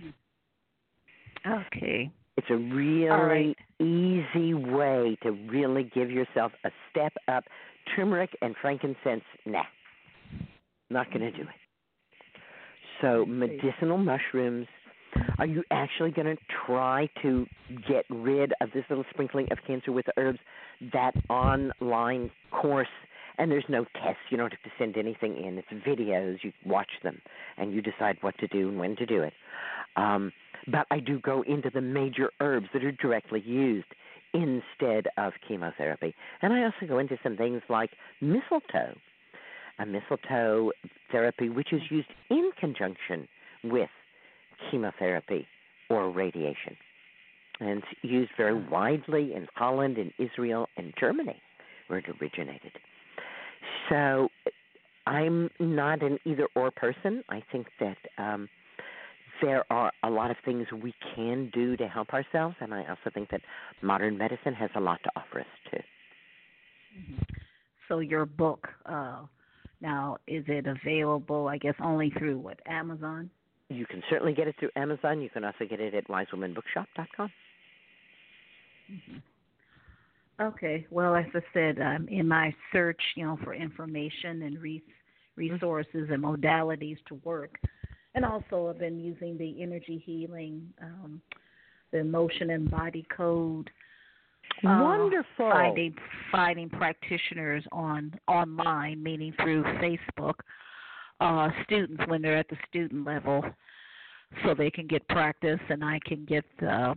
Okay. 1.47 2.11
It's 2.37 2.47
a 2.51 2.57
really 2.57 3.09
All 3.09 3.25
right. 3.25 3.57
easy 3.79 4.55
way 4.55 5.17
to 5.23 5.31
really 5.31 5.91
give 5.95 6.11
yourself 6.11 6.53
a 6.65 6.71
step 6.91 7.13
up. 7.29 7.45
Turmeric 7.95 8.31
and 8.41 8.55
frankincense, 8.61 9.23
nah, 9.45 9.63
not 10.91 11.09
going 11.09 11.21
to 11.21 11.31
do 11.31 11.43
it. 11.43 11.49
So, 13.03 13.27
medicinal 13.27 13.99
mushrooms. 13.99 14.67
Are 15.39 15.47
you 15.47 15.63
actually 15.71 16.11
going 16.11 16.37
to 16.37 16.43
try 16.67 17.09
to 17.23 17.47
get 17.89 18.05
rid 18.09 18.53
of 18.61 18.71
this 18.73 18.85
little 18.89 19.05
sprinkling 19.11 19.49
of 19.51 19.59
cancer 19.67 19.93
with 19.93 20.07
herbs? 20.17 20.39
That 20.93 21.13
online 21.29 22.31
course, 22.51 22.89
and 23.39 23.51
there's 23.51 23.65
no 23.69 23.85
tests. 24.03 24.23
You 24.31 24.37
don't 24.37 24.53
have 24.53 24.63
to 24.63 24.71
send 24.79 24.97
anything 24.97 25.37
in. 25.37 25.59
It's 25.59 25.87
videos. 25.87 26.39
You 26.43 26.53
watch 26.65 26.91
them, 27.03 27.21
and 27.57 27.73
you 27.73 27.83
decide 27.83 28.17
what 28.21 28.39
to 28.39 28.47
do 28.49 28.69
and 28.69 28.79
when 28.79 28.97
to 28.97 29.07
do 29.07 29.23
it. 29.23 29.33
Um, 29.97 30.33
but 30.71 30.87
I 30.91 31.01
do 31.01 31.19
go 31.21 31.43
into 31.43 31.71
the 31.73 31.81
major 31.81 32.31
herbs 32.41 32.69
that 32.73 32.85
are 32.85 32.93
directly 32.93 33.43
used 33.45 33.87
instead 34.33 35.07
of 35.17 35.33
chemotherapy. 35.47 36.15
And 36.43 36.53
I 36.53 36.65
also 36.65 36.87
go 36.89 36.99
into 36.99 37.17
some 37.23 37.37
things 37.37 37.63
like 37.69 37.91
mistletoe, 38.21 38.95
a 39.79 39.87
mistletoe 39.87 40.73
therapy 41.13 41.49
which 41.49 41.73
is 41.73 41.83
used 41.91 42.09
in 42.31 42.51
conjunction 42.59 43.29
with 43.63 43.91
chemotherapy 44.71 45.47
or 45.91 46.11
radiation. 46.11 46.77
And 47.61 47.79
it's 47.79 47.87
used 48.03 48.33
very 48.37 48.55
widely 48.69 49.35
in 49.35 49.47
Holland, 49.55 49.97
in 49.99 50.13
Israel, 50.19 50.67
and 50.77 50.93
Germany, 50.99 51.41
where 51.87 52.01
it 52.01 52.07
originated. 52.21 52.73
So 53.89 54.29
I'm 55.07 55.51
not 55.61 56.03
an 56.03 56.19
either 56.25 56.49
or 56.57 56.71
person. 56.71 57.23
I 57.29 57.43
think 57.53 57.67
that 57.81 57.97
um 58.19 58.49
there 59.43 59.65
are 59.71 59.93
a 60.05 60.11
lot 60.11 60.31
of 60.31 60.37
things 60.45 60.67
we 60.73 60.95
can 61.15 61.51
do 61.53 61.77
to 61.77 61.89
help 61.89 62.15
ourselves 62.15 62.55
and 62.61 62.73
I 62.73 62.85
also 62.89 63.11
think 63.13 63.31
that 63.31 63.41
modern 63.83 64.17
medicine 64.17 64.55
has 64.55 64.71
a 64.77 64.81
lot 64.81 65.01
to 65.03 65.11
offer 65.17 65.41
us 65.41 65.47
too. 65.71 65.81
So 67.89 67.99
your 67.99 68.27
book, 68.27 68.69
uh 68.87 69.23
now 69.81 70.19
is 70.27 70.45
it 70.49 70.67
available 70.67 71.49
I 71.49 71.59
guess 71.59 71.75
only 71.83 72.11
through 72.11 72.39
what, 72.39 72.61
Amazon? 72.67 73.31
You 73.71 73.87
can 73.87 74.03
certainly 74.11 74.35
get 74.35 74.47
it 74.47 74.57
through 74.59 74.71
Amazon. 74.77 75.21
You 75.21 75.31
can 75.31 75.45
also 75.45 75.65
get 75.69 75.81
it 75.81 75.95
at 75.95 76.07
wisewomanbookshop.com. 76.09 77.31
Mm-hmm. 78.93 79.17
Okay. 80.41 80.87
Well, 80.91 81.15
as 81.15 81.27
I 81.35 81.41
said, 81.53 81.81
um, 81.81 82.09
in 82.09 82.27
my 82.27 82.55
search, 82.73 83.01
you 83.17 83.25
know, 83.25 83.39
for 83.45 83.55
information 83.55 84.43
and 84.43 84.59
re- 84.61 84.83
resources 85.37 86.09
and 86.11 86.23
modalities 86.23 86.99
to 87.09 87.15
work, 87.25 87.57
and 88.15 88.25
also 88.25 88.69
I've 88.69 88.79
been 88.79 89.01
using 89.01 89.39
the 89.39 89.63
energy 89.63 90.03
healing, 90.05 90.69
um, 90.83 91.21
the 91.93 91.99
emotion 91.99 92.51
and 92.51 92.71
body 92.71 93.07
code. 93.17 93.71
Uh, 94.65 94.81
Wonderful. 94.83 95.25
Finding 95.51 95.95
finding 96.31 96.69
practitioners 96.69 97.65
on 97.73 98.13
online, 98.29 99.03
meaning 99.03 99.33
through 99.41 99.63
Facebook, 99.65 100.35
uh, 101.21 101.49
students 101.65 102.03
when 102.07 102.23
they're 102.23 102.37
at 102.37 102.49
the 102.49 102.57
student 102.69 103.05
level, 103.05 103.43
so 104.45 104.55
they 104.55 104.71
can 104.71 104.87
get 104.87 105.07
practice 105.09 105.61
and 105.69 105.85
I 105.85 106.01
can 106.05 106.25
get. 106.25 106.45
Uh, 106.67 106.95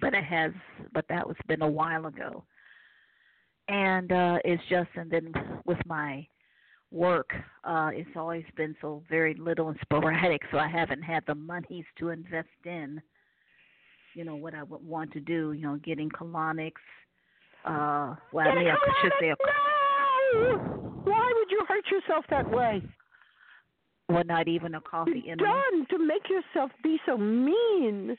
but 0.00 0.12
it 0.12 0.24
has, 0.24 0.52
but 0.92 1.06
that 1.08 1.26
was 1.26 1.36
been 1.46 1.62
a 1.62 1.68
while 1.68 2.06
ago. 2.06 2.44
And 3.68 4.12
uh, 4.12 4.38
it's 4.44 4.62
just, 4.68 4.90
and 4.94 5.10
then 5.10 5.32
with 5.64 5.78
my 5.86 6.26
work, 6.92 7.30
uh, 7.64 7.90
it's 7.92 8.10
always 8.14 8.44
been 8.56 8.76
so 8.80 9.02
very 9.08 9.34
little 9.34 9.68
and 9.68 9.78
sporadic, 9.82 10.42
so 10.50 10.58
I 10.58 10.68
haven't 10.68 11.02
had 11.02 11.24
the 11.26 11.34
monies 11.34 11.84
to 11.98 12.10
invest 12.10 12.48
in 12.64 13.00
you 14.16 14.24
know 14.24 14.34
what 14.34 14.54
I 14.54 14.62
would 14.62 14.84
want 14.84 15.12
to 15.12 15.20
do. 15.20 15.52
You 15.52 15.62
know, 15.62 15.76
getting 15.76 16.08
colonics. 16.08 16.72
Uh, 17.64 18.16
well, 18.32 18.48
I 18.48 18.54
mean, 18.54 18.68
I 18.68 18.76
should 19.02 19.12
say. 19.20 19.28
A, 19.28 19.36
no! 20.34 21.02
Why 21.04 21.32
would 21.36 21.50
you 21.50 21.64
hurt 21.68 21.84
yourself 21.90 22.24
that 22.30 22.50
way? 22.50 22.82
Well, 24.08 24.22
not 24.24 24.46
even 24.46 24.74
a 24.74 24.80
coffee 24.80 25.24
in 25.26 25.38
done 25.38 25.86
to 25.90 25.98
make 25.98 26.28
yourself 26.30 26.70
be 26.82 26.98
so 27.06 27.16
mean. 27.16 28.16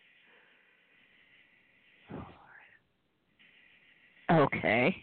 Okay. 4.29 4.95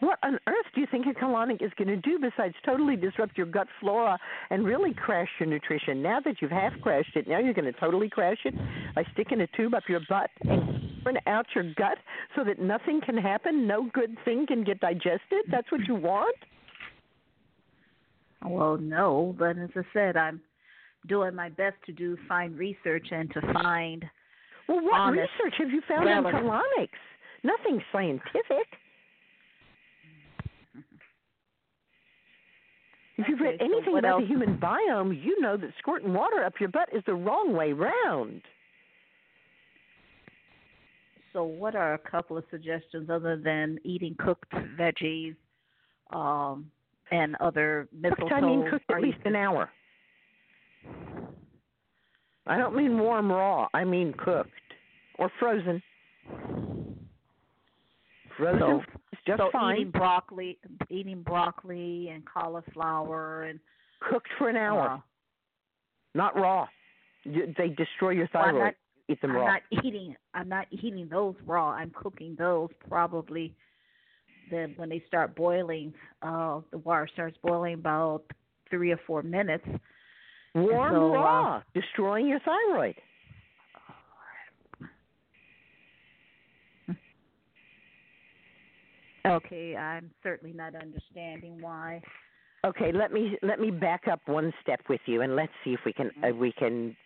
What 0.00 0.18
on 0.22 0.38
earth 0.46 0.66
do 0.74 0.80
you 0.80 0.86
think 0.90 1.06
a 1.06 1.10
colonic 1.12 1.60
is 1.60 1.72
going 1.76 1.88
to 1.88 1.96
do 1.96 2.18
besides 2.20 2.54
totally 2.64 2.94
disrupt 2.94 3.36
your 3.36 3.46
gut 3.46 3.66
flora 3.80 4.18
and 4.50 4.64
really 4.64 4.94
crash 4.94 5.28
your 5.40 5.48
nutrition? 5.48 6.02
Now 6.02 6.20
that 6.20 6.36
you've 6.40 6.52
half 6.52 6.72
crashed 6.82 7.16
it, 7.16 7.26
now 7.26 7.38
you're 7.38 7.54
going 7.54 7.72
to 7.72 7.80
totally 7.80 8.08
crash 8.08 8.38
it 8.44 8.54
by 8.94 9.04
sticking 9.12 9.40
a 9.40 9.46
tube 9.56 9.74
up 9.74 9.84
your 9.88 10.00
butt 10.08 10.30
and 10.42 11.02
burn 11.02 11.18
out 11.26 11.46
your 11.54 11.64
gut 11.74 11.98
so 12.36 12.44
that 12.44 12.60
nothing 12.60 13.00
can 13.04 13.16
happen, 13.16 13.66
no 13.66 13.88
good 13.92 14.16
thing 14.24 14.46
can 14.46 14.62
get 14.62 14.78
digested. 14.80 15.44
That's 15.50 15.70
what 15.72 15.80
you 15.88 15.96
want? 15.96 16.36
Well, 18.44 18.78
no, 18.78 19.34
but 19.38 19.58
as 19.58 19.70
I 19.74 19.82
said, 19.92 20.16
I'm 20.16 20.40
doing 21.06 21.34
my 21.34 21.48
best 21.48 21.76
to 21.86 21.92
do 21.92 22.16
find 22.28 22.56
research 22.56 23.08
and 23.10 23.30
to 23.32 23.40
find. 23.52 24.04
Well, 24.68 24.82
what 24.82 24.94
honest, 24.94 25.30
research 25.40 25.54
have 25.58 25.70
you 25.70 25.82
found 25.88 26.08
on 26.08 26.32
colonics? 26.32 26.88
Nothing 27.42 27.82
scientific. 27.92 28.66
If 33.16 33.26
you've 33.28 33.40
read 33.40 33.56
so 33.58 33.64
anything 33.64 33.92
what 33.92 34.00
about 34.00 34.20
else? 34.20 34.22
the 34.22 34.28
human 34.28 34.58
biome, 34.58 35.24
you 35.24 35.40
know 35.40 35.56
that 35.56 35.70
squirting 35.78 36.12
water 36.12 36.44
up 36.44 36.54
your 36.60 36.68
butt 36.68 36.88
is 36.92 37.02
the 37.04 37.14
wrong 37.14 37.52
way 37.52 37.72
round. 37.72 38.42
So, 41.32 41.42
what 41.42 41.74
are 41.74 41.94
a 41.94 41.98
couple 41.98 42.38
of 42.38 42.44
suggestions 42.50 43.10
other 43.10 43.36
than 43.36 43.78
eating 43.84 44.14
cooked 44.18 44.52
veggies 44.52 45.34
um, 46.10 46.70
and 47.10 47.36
other 47.40 47.88
mistletoe? 47.92 48.22
Cooked, 48.28 48.32
I 48.32 48.40
mean 48.40 48.70
cooked 48.70 48.84
at 48.90 49.00
least 49.02 49.18
an 49.24 49.36
hour. 49.36 49.70
I 52.46 52.56
don't 52.56 52.74
mean 52.74 52.98
warm 52.98 53.30
raw. 53.30 53.68
I 53.74 53.84
mean 53.84 54.14
cooked 54.18 54.50
or 55.18 55.30
frozen. 55.38 55.82
Frozen 58.36 58.60
So, 58.60 58.78
is 59.12 59.18
just 59.26 59.38
so 59.38 59.50
fine. 59.52 59.76
eating 59.76 59.90
broccoli, 59.90 60.58
eating 60.90 61.22
broccoli 61.22 62.08
and 62.10 62.22
cauliflower 62.24 63.42
and 63.44 63.58
cooked 64.10 64.28
for 64.38 64.48
an 64.48 64.56
hour, 64.56 64.88
uh, 64.92 64.98
not 66.14 66.36
raw. 66.36 66.68
They 67.26 67.68
destroy 67.76 68.10
your 68.10 68.28
well, 68.32 68.44
I'm 68.44 68.50
thyroid. 68.54 68.64
not, 68.64 68.74
Eat 69.10 69.20
them 69.22 69.30
I'm 69.32 69.36
raw. 69.38 69.46
not 69.46 69.62
eating. 69.84 70.14
I'm 70.34 70.48
not 70.48 70.66
eating 70.70 71.08
those 71.10 71.34
raw. 71.46 71.70
I'm 71.70 71.90
cooking 71.94 72.36
those 72.38 72.68
probably. 72.88 73.54
Then 74.50 74.74
when 74.76 74.88
they 74.88 75.02
start 75.06 75.34
boiling, 75.34 75.92
uh, 76.22 76.60
the 76.70 76.78
water 76.78 77.08
starts 77.12 77.36
boiling 77.42 77.74
about 77.74 78.22
three 78.70 78.92
or 78.92 79.00
four 79.06 79.22
minutes. 79.22 79.64
Warm 80.54 80.94
so, 80.94 81.14
uh, 81.14 81.18
raw, 81.18 81.62
destroying 81.74 82.28
your 82.28 82.40
thyroid. 82.40 82.94
Okay, 89.26 89.76
I'm 89.76 90.10
certainly 90.22 90.54
not 90.56 90.74
understanding 90.74 91.60
why. 91.60 92.00
Okay, 92.64 92.92
let 92.92 93.12
me 93.12 93.36
let 93.42 93.60
me 93.60 93.70
back 93.70 94.08
up 94.10 94.20
one 94.26 94.54
step 94.62 94.80
with 94.88 95.00
you, 95.06 95.20
and 95.20 95.36
let's 95.36 95.52
see 95.64 95.74
if 95.74 95.80
we 95.84 95.92
can 95.92 96.10
uh, 96.24 96.34
we 96.34 96.50
can 96.52 96.96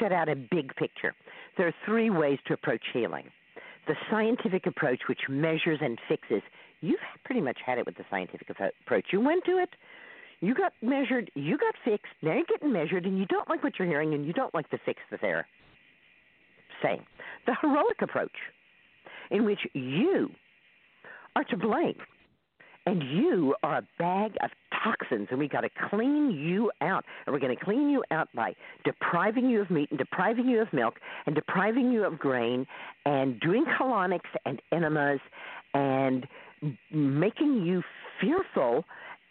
set 0.00 0.12
out 0.12 0.28
a 0.28 0.34
big 0.34 0.74
picture. 0.76 1.14
There 1.56 1.66
are 1.66 1.74
three 1.86 2.10
ways 2.10 2.38
to 2.46 2.54
approach 2.54 2.82
healing. 2.92 3.24
The 3.90 3.96
scientific 4.08 4.66
approach, 4.66 5.00
which 5.08 5.22
measures 5.28 5.80
and 5.82 5.98
fixes. 6.08 6.42
You've 6.80 7.00
pretty 7.24 7.40
much 7.40 7.58
had 7.66 7.76
it 7.76 7.86
with 7.86 7.96
the 7.96 8.04
scientific 8.08 8.48
approach. 8.48 9.06
You 9.10 9.20
went 9.20 9.44
to 9.46 9.58
it, 9.58 9.70
you 10.38 10.54
got 10.54 10.72
measured, 10.80 11.28
you 11.34 11.58
got 11.58 11.74
fixed. 11.84 12.12
Now 12.22 12.34
you're 12.34 12.44
getting 12.44 12.72
measured, 12.72 13.04
and 13.04 13.18
you 13.18 13.26
don't 13.26 13.48
like 13.48 13.64
what 13.64 13.80
you're 13.80 13.88
hearing, 13.88 14.14
and 14.14 14.24
you 14.24 14.32
don't 14.32 14.54
like 14.54 14.70
the 14.70 14.78
fix 14.86 15.00
that 15.10 15.20
they're 15.20 15.44
saying. 16.80 17.04
The 17.46 17.56
heroic 17.60 18.00
approach, 18.00 18.30
in 19.32 19.44
which 19.44 19.66
you 19.72 20.30
are 21.34 21.42
to 21.42 21.56
blame 21.56 21.96
and 22.86 23.02
you 23.02 23.54
are 23.62 23.78
a 23.78 23.86
bag 23.98 24.32
of 24.42 24.50
toxins 24.82 25.28
and 25.30 25.38
we've 25.38 25.50
got 25.50 25.60
to 25.62 25.70
clean 25.90 26.30
you 26.30 26.70
out. 26.80 27.04
And 27.26 27.32
we're 27.32 27.40
going 27.40 27.56
to 27.56 27.64
clean 27.64 27.90
you 27.90 28.02
out 28.10 28.28
by 28.34 28.54
depriving 28.84 29.48
you 29.48 29.60
of 29.60 29.70
meat 29.70 29.90
and 29.90 29.98
depriving 29.98 30.48
you 30.48 30.60
of 30.60 30.72
milk 30.72 30.94
and 31.26 31.34
depriving 31.34 31.92
you 31.92 32.04
of 32.04 32.18
grain 32.18 32.66
and 33.04 33.38
doing 33.40 33.64
colonics 33.80 34.30
and 34.46 34.60
enemas 34.72 35.20
and 35.74 36.26
making 36.92 37.64
you 37.64 37.82
fearful 38.20 38.84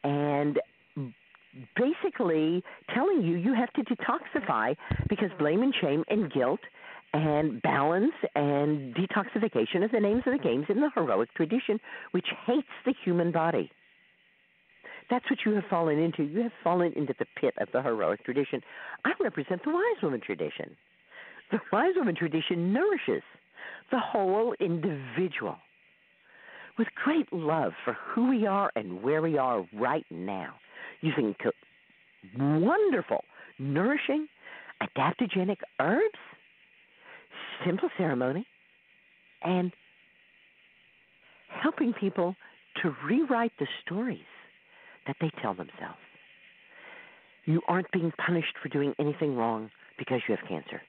and 0.03 0.59
basically 1.75 2.63
telling 2.93 3.21
you 3.21 3.35
you 3.35 3.53
have 3.53 3.71
to 3.73 3.83
detoxify 3.83 4.75
because 5.09 5.29
blame 5.39 5.61
and 5.63 5.73
shame 5.81 6.03
and 6.09 6.31
guilt 6.31 6.59
and 7.13 7.61
balance 7.61 8.13
and 8.35 8.93
detoxification 8.95 9.81
are 9.83 9.89
the 9.91 9.99
names 9.99 10.23
of 10.25 10.33
the 10.33 10.43
games 10.43 10.65
in 10.69 10.79
the 10.79 10.89
heroic 10.93 11.33
tradition, 11.33 11.79
which 12.11 12.27
hates 12.45 12.67
the 12.85 12.93
human 13.03 13.31
body. 13.31 13.71
That's 15.09 15.25
what 15.29 15.39
you 15.45 15.53
have 15.53 15.63
fallen 15.69 15.97
into. 15.97 16.23
You 16.23 16.43
have 16.43 16.51
fallen 16.63 16.93
into 16.93 17.15
the 17.17 17.25
pit 17.39 17.55
of 17.59 17.69
the 17.73 17.81
heroic 17.81 18.23
tradition. 18.23 18.61
I 19.05 19.13
represent 19.19 19.63
the 19.63 19.71
wise 19.71 20.03
woman 20.03 20.21
tradition. 20.23 20.75
The 21.51 21.59
wise 21.73 21.93
woman 21.95 22.15
tradition 22.15 22.71
nourishes 22.71 23.23
the 23.91 23.99
whole 23.99 24.53
individual 24.59 25.57
with 26.77 26.87
great 27.03 27.31
love 27.33 27.73
for 27.83 27.93
who 27.93 28.29
we 28.29 28.45
are 28.45 28.71
and 28.75 29.01
where 29.01 29.21
we 29.21 29.37
are 29.37 29.65
right 29.73 30.05
now, 30.11 30.53
using 31.01 31.35
wonderful, 32.37 33.23
nourishing, 33.57 34.27
adaptogenic 34.81 35.57
herbs 35.79 36.19
simple 37.65 37.89
ceremony 37.97 38.45
and 39.43 39.71
helping 41.49 41.93
people 41.93 42.35
to 42.81 42.95
rewrite 43.05 43.51
the 43.59 43.67
stories 43.85 44.19
that 45.07 45.15
they 45.19 45.31
tell 45.41 45.53
themselves. 45.53 45.97
You 47.45 47.61
aren't 47.67 47.91
being 47.91 48.11
punished 48.25 48.55
for 48.61 48.69
doing 48.69 48.93
anything 48.99 49.35
wrong 49.35 49.71
because 49.97 50.21
you 50.27 50.35
have 50.35 50.47
cancer. 50.47 50.81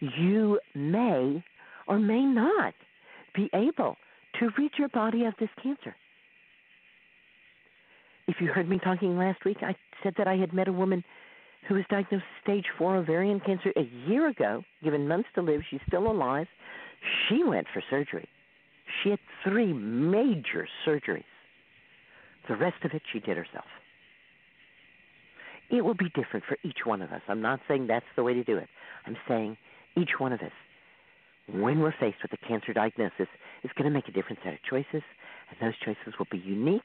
You 0.00 0.58
may 0.74 1.44
or 1.86 2.00
may 2.00 2.24
not 2.24 2.74
be 3.34 3.48
able 3.54 3.96
to 4.40 4.50
rid 4.58 4.72
your 4.78 4.88
body 4.88 5.24
of 5.24 5.34
this 5.38 5.48
cancer. 5.62 5.94
If 8.26 8.36
you 8.40 8.48
heard 8.48 8.68
me 8.68 8.80
talking 8.82 9.16
last 9.16 9.44
week, 9.44 9.58
I 9.62 9.76
said 10.02 10.14
that 10.18 10.26
I 10.26 10.36
had 10.36 10.52
met 10.52 10.68
a 10.68 10.72
woman 10.72 11.04
who 11.68 11.74
was 11.74 11.84
diagnosed 11.88 12.24
with 12.24 12.42
stage 12.42 12.66
four 12.76 12.96
ovarian 12.96 13.40
cancer 13.40 13.72
a 13.76 13.88
year 14.08 14.28
ago, 14.28 14.62
given 14.82 15.06
months 15.06 15.28
to 15.34 15.42
live. 15.42 15.62
She's 15.70 15.80
still 15.86 16.10
alive. 16.10 16.46
She 17.28 17.44
went 17.44 17.66
for 17.72 17.82
surgery. 17.88 18.28
She 19.02 19.10
had 19.10 19.18
three 19.44 19.72
major 19.72 20.68
surgeries. 20.86 21.24
The 22.48 22.56
rest 22.56 22.84
of 22.84 22.92
it 22.92 23.02
she 23.12 23.20
did 23.20 23.36
herself. 23.36 23.66
It 25.70 25.82
will 25.84 25.94
be 25.94 26.10
different 26.14 26.44
for 26.46 26.58
each 26.64 26.84
one 26.84 27.00
of 27.00 27.12
us. 27.12 27.22
I'm 27.28 27.40
not 27.40 27.60
saying 27.66 27.86
that's 27.86 28.04
the 28.16 28.22
way 28.22 28.34
to 28.34 28.44
do 28.44 28.56
it. 28.58 28.68
I'm 29.06 29.16
saying 29.26 29.56
each 29.96 30.10
one 30.18 30.32
of 30.32 30.40
us, 30.40 30.52
when 31.50 31.80
we're 31.80 31.94
faced 31.98 32.18
with 32.22 32.32
a 32.32 32.46
cancer 32.48 32.72
diagnosis, 32.72 33.28
is 33.62 33.70
going 33.76 33.90
to 33.90 33.94
make 33.94 34.08
a 34.08 34.12
different 34.12 34.40
set 34.44 34.52
of 34.52 34.58
choices, 34.68 35.02
and 35.50 35.56
those 35.60 35.74
choices 35.84 36.18
will 36.18 36.26
be 36.30 36.38
unique, 36.38 36.82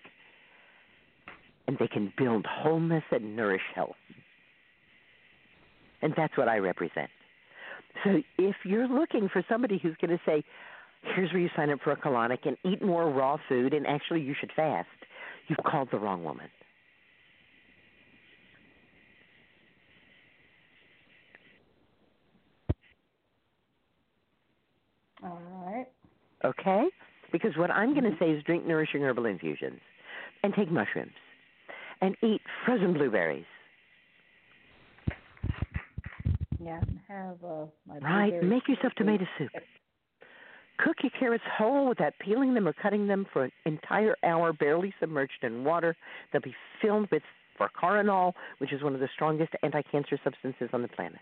and 1.68 1.78
they 1.80 1.88
can 1.88 2.14
build 2.18 2.46
wholeness 2.46 3.04
and 3.12 3.36
nourish 3.36 3.62
health. 3.76 3.96
And 6.02 6.14
that's 6.16 6.38
what 6.38 6.48
I 6.48 6.58
represent. 6.58 7.10
So 8.04 8.22
if 8.38 8.56
you're 8.64 8.88
looking 8.88 9.30
for 9.32 9.44
somebody 9.50 9.80
who's 9.82 9.96
going 10.00 10.16
to 10.16 10.24
say, 10.26 10.44
here's 11.16 11.32
where 11.32 11.42
you 11.42 11.50
sign 11.56 11.70
up 11.70 11.80
for 11.84 11.92
a 11.92 11.98
colonic 11.98 12.46
and 12.46 12.58
eat 12.64 12.82
more 12.82 13.10
raw 13.10 13.38
food, 13.50 13.74
and 13.74 13.88
actually 13.88 14.22
you 14.22 14.36
should 14.40 14.52
fast, 14.56 14.88
you've 15.48 15.64
called 15.66 15.90
the 15.92 15.98
wrong 15.98 16.24
woman. 16.24 16.48
All 25.24 25.42
right. 25.66 25.88
Okay? 26.46 26.86
Because 27.32 27.58
what 27.58 27.72
I'm 27.72 27.94
going 27.94 28.10
to 28.10 28.18
say 28.20 28.30
is 28.30 28.44
drink 28.44 28.66
nourishing 28.66 29.02
herbal 29.02 29.26
infusions 29.26 29.80
and 30.44 30.54
take 30.54 30.72
mushrooms 30.72 31.12
and 32.02 32.16
eat 32.22 32.42
frozen 32.66 32.94
blueberries. 32.94 33.46
Yeah, 36.68 36.82
have 37.08 37.38
uh, 37.46 37.66
my 37.88 37.98
Right? 38.00 38.44
Make 38.44 38.68
yourself 38.68 38.92
tomato 38.98 39.26
soup. 39.38 39.52
Cook 40.80 40.98
your 41.02 41.12
carrots 41.18 41.46
whole 41.58 41.88
without 41.88 42.12
peeling 42.20 42.54
them 42.54 42.68
or 42.68 42.74
cutting 42.74 43.08
them 43.08 43.26
for 43.32 43.46
an 43.46 43.52
entire 43.66 44.18
hour, 44.22 44.52
barely 44.52 44.94
submerged 45.00 45.44
in 45.44 45.64
water. 45.64 45.96
They'll 46.34 46.42
be 46.42 46.54
filled 46.82 47.10
with 47.10 47.24
falcarinol, 47.58 48.34
which 48.58 48.74
is 48.74 48.84
one 48.84 48.94
of 48.94 49.00
the 49.00 49.08
strongest 49.16 49.54
anti-cancer 49.64 50.20
substances 50.26 50.68
on 50.74 50.82
the 50.82 50.90
planet. 50.90 51.22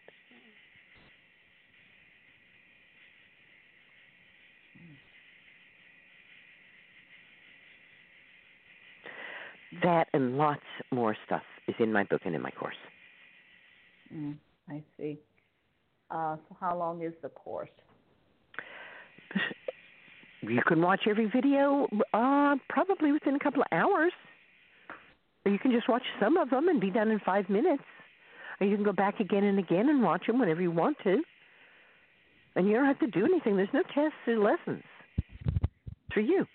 That 9.84 10.08
and 10.12 10.39
lots 10.39 10.62
more 10.91 11.16
stuff 11.28 11.43
is 11.68 11.76
in 11.78 11.93
my 11.93 12.04
book 12.04 12.22
and 12.26 12.34
in 12.34 12.41
my 12.41 12.50
course. 12.50 12.76
Mm, 14.12 14.38
I 14.70 14.82
see. 14.98 15.20
Uh, 16.10 16.36
so 16.36 16.56
how 16.60 16.78
long 16.78 17.01
is 17.01 17.14
the 17.22 17.30
course? 17.30 17.70
You 20.41 20.62
can 20.68 20.82
watch 20.82 21.01
every 21.10 21.26
video 21.26 21.88
uh, 22.14 22.56
probably 22.70 23.12
within 23.12 23.36
a 23.36 23.39
couple 23.39 23.62
of 23.62 23.68
hours. 23.72 24.14
Or 25.45 25.51
you 25.51 25.60
can 25.60 25.72
just 25.72 25.89
watch 25.89 26.03
some 26.20 26.38
of 26.38 26.49
them 26.49 26.68
and 26.68 26.80
be 26.80 26.91
done 26.91 27.10
in 27.10 27.20
five 27.20 27.49
minutes. 27.49 27.84
Or 28.60 28.68
you 28.68 28.76
can 28.76 28.86
go 28.86 28.93
back 28.93 29.20
again 29.20 29.43
and 29.43 29.60
again 29.60 29.89
and 29.89 30.03
watch 30.03 30.28
them 30.28 30.39
whenever 30.39 30.62
you 30.62 30.72
want 30.72 30.97
to. 31.03 31.22
And 32.56 32.68
you 32.68 32.74
don't 32.74 32.86
have 32.86 32.99
to 32.99 33.08
do 33.08 33.26
anything. 33.26 33.58
There's 33.58 33.70
no 33.74 33.84
tests 33.93 34.18
or 34.28 34.38
lessons. 34.38 34.84
It's 35.18 36.14
for 36.14 36.22
you. 36.22 36.45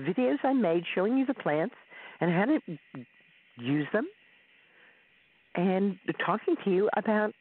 Videos 0.00 0.38
I 0.44 0.52
made 0.52 0.84
showing 0.94 1.18
you 1.18 1.26
the 1.26 1.34
plants 1.34 1.74
and 2.20 2.30
how 2.32 2.44
to 2.44 2.60
use 3.56 3.86
them 3.92 4.06
and 5.54 5.98
talking 6.24 6.54
to 6.64 6.70
you 6.70 6.88
about 6.96 7.32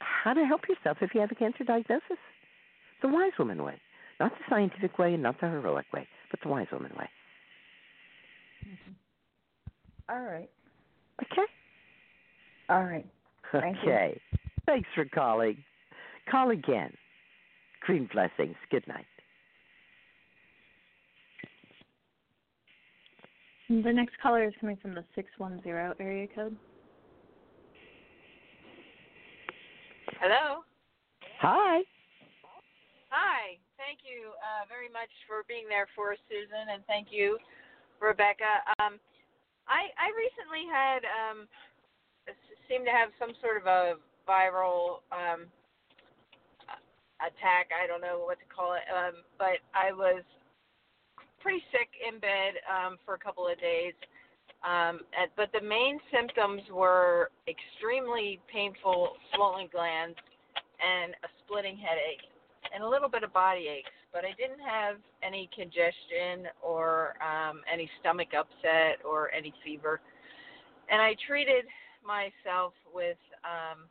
how 0.00 0.32
to 0.32 0.44
help 0.44 0.62
yourself 0.68 0.98
if 1.00 1.14
you 1.14 1.20
have 1.20 1.30
a 1.32 1.34
cancer 1.34 1.64
diagnosis. 1.64 2.18
The 3.02 3.08
wise 3.08 3.32
woman 3.38 3.62
way. 3.62 3.80
Not 4.20 4.32
the 4.32 4.44
scientific 4.50 4.98
way 4.98 5.14
and 5.14 5.22
not 5.22 5.40
the 5.40 5.46
heroic 5.46 5.86
way, 5.92 6.06
but 6.30 6.40
the 6.42 6.48
wise 6.48 6.66
woman 6.72 6.92
way. 6.98 7.08
Mm-hmm. 8.66 8.92
All 10.10 10.22
right. 10.22 10.50
Okay? 11.22 11.46
All 12.68 12.84
right. 12.84 13.06
Thank 13.52 13.76
you. 13.84 13.92
okay. 13.92 14.20
Thanks 14.66 14.88
for 14.94 15.04
calling. 15.04 15.56
Call 16.30 16.50
again. 16.50 16.92
Green 17.80 18.08
blessings. 18.12 18.56
Good 18.70 18.86
night. 18.86 19.06
The 23.68 23.92
next 23.92 24.14
caller 24.22 24.44
is 24.44 24.54
coming 24.60 24.76
from 24.80 24.94
the 24.94 25.04
610 25.14 25.94
area 26.00 26.26
code. 26.34 26.56
Hello. 30.18 30.66
Hi. 31.38 31.86
Hi. 33.14 33.54
Thank 33.78 34.02
you 34.02 34.34
uh, 34.42 34.66
very 34.66 34.90
much 34.90 35.10
for 35.30 35.46
being 35.46 35.70
there 35.70 35.86
for 35.94 36.10
us, 36.10 36.18
Susun, 36.26 36.74
and 36.74 36.82
thank 36.90 37.14
you, 37.14 37.38
Rebecca. 38.02 38.66
Um, 38.82 38.98
I 39.70 39.94
I 39.94 40.10
recently 40.18 40.66
had 40.66 41.06
um, 41.06 41.46
seemed 42.66 42.82
to 42.90 42.90
have 42.90 43.14
some 43.14 43.30
sort 43.38 43.62
of 43.62 43.70
a 43.70 44.02
viral 44.26 45.06
um, 45.14 45.46
attack. 47.22 47.70
I 47.70 47.86
don't 47.86 48.02
know 48.02 48.18
what 48.26 48.42
to 48.42 48.48
call 48.50 48.74
it, 48.74 48.86
um, 48.90 49.22
but 49.38 49.62
I 49.70 49.94
was 49.94 50.26
pretty 51.38 51.62
sick 51.70 51.94
in 52.02 52.18
bed 52.18 52.58
um, 52.66 52.98
for 53.06 53.14
a 53.14 53.22
couple 53.22 53.46
of 53.46 53.54
days. 53.62 53.94
Um, 54.66 55.00
and, 55.14 55.30
but 55.36 55.50
the 55.52 55.62
main 55.62 55.98
symptoms 56.12 56.62
were 56.72 57.30
extremely 57.46 58.40
painful 58.52 59.12
swollen 59.34 59.68
glands 59.70 60.18
and 60.82 61.14
a 61.22 61.28
splitting 61.44 61.76
headache 61.76 62.26
and 62.74 62.82
a 62.82 62.88
little 62.88 63.08
bit 63.08 63.22
of 63.22 63.32
body 63.32 63.68
aches. 63.68 63.90
But 64.12 64.24
I 64.24 64.32
didn't 64.38 64.64
have 64.64 64.96
any 65.22 65.48
congestion 65.54 66.50
or 66.62 67.14
um, 67.22 67.60
any 67.72 67.88
stomach 68.00 68.28
upset 68.36 69.04
or 69.04 69.30
any 69.32 69.52
fever. 69.64 70.00
And 70.90 71.00
I 71.00 71.14
treated 71.26 71.64
myself 72.04 72.72
with, 72.92 73.18
um, 73.44 73.84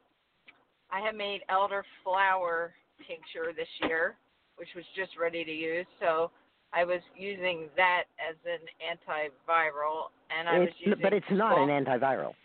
I 0.92 1.00
have 1.06 1.16
made 1.16 1.42
elderflower 1.50 2.70
tincture 3.08 3.54
this 3.56 3.70
year, 3.84 4.16
which 4.58 4.70
was 4.76 4.86
just 4.96 5.12
ready 5.20 5.46
to 5.46 5.52
use. 5.52 5.86
So 6.00 6.32
I 6.78 6.84
was 6.86 7.02
using 7.18 7.70
that 7.76 8.04
as 8.22 8.36
an 8.46 8.62
antiviral, 8.86 10.12
and 10.30 10.48
I 10.48 10.60
was 10.60 10.68
It's, 10.70 10.80
using. 10.80 11.02
but 11.02 11.12
it's 11.12 11.26
not 11.32 11.56
small- 11.56 11.68
an 11.68 11.86
antiviral. 11.86 12.36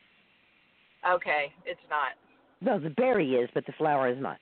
Okay, 1.06 1.52
it's 1.66 1.86
not. 1.90 2.12
No, 2.62 2.78
the 2.78 2.88
berry 2.90 3.34
is, 3.36 3.50
but 3.52 3.66
the 3.66 3.72
flower 3.72 4.08
is 4.08 4.18
not. 4.18 4.38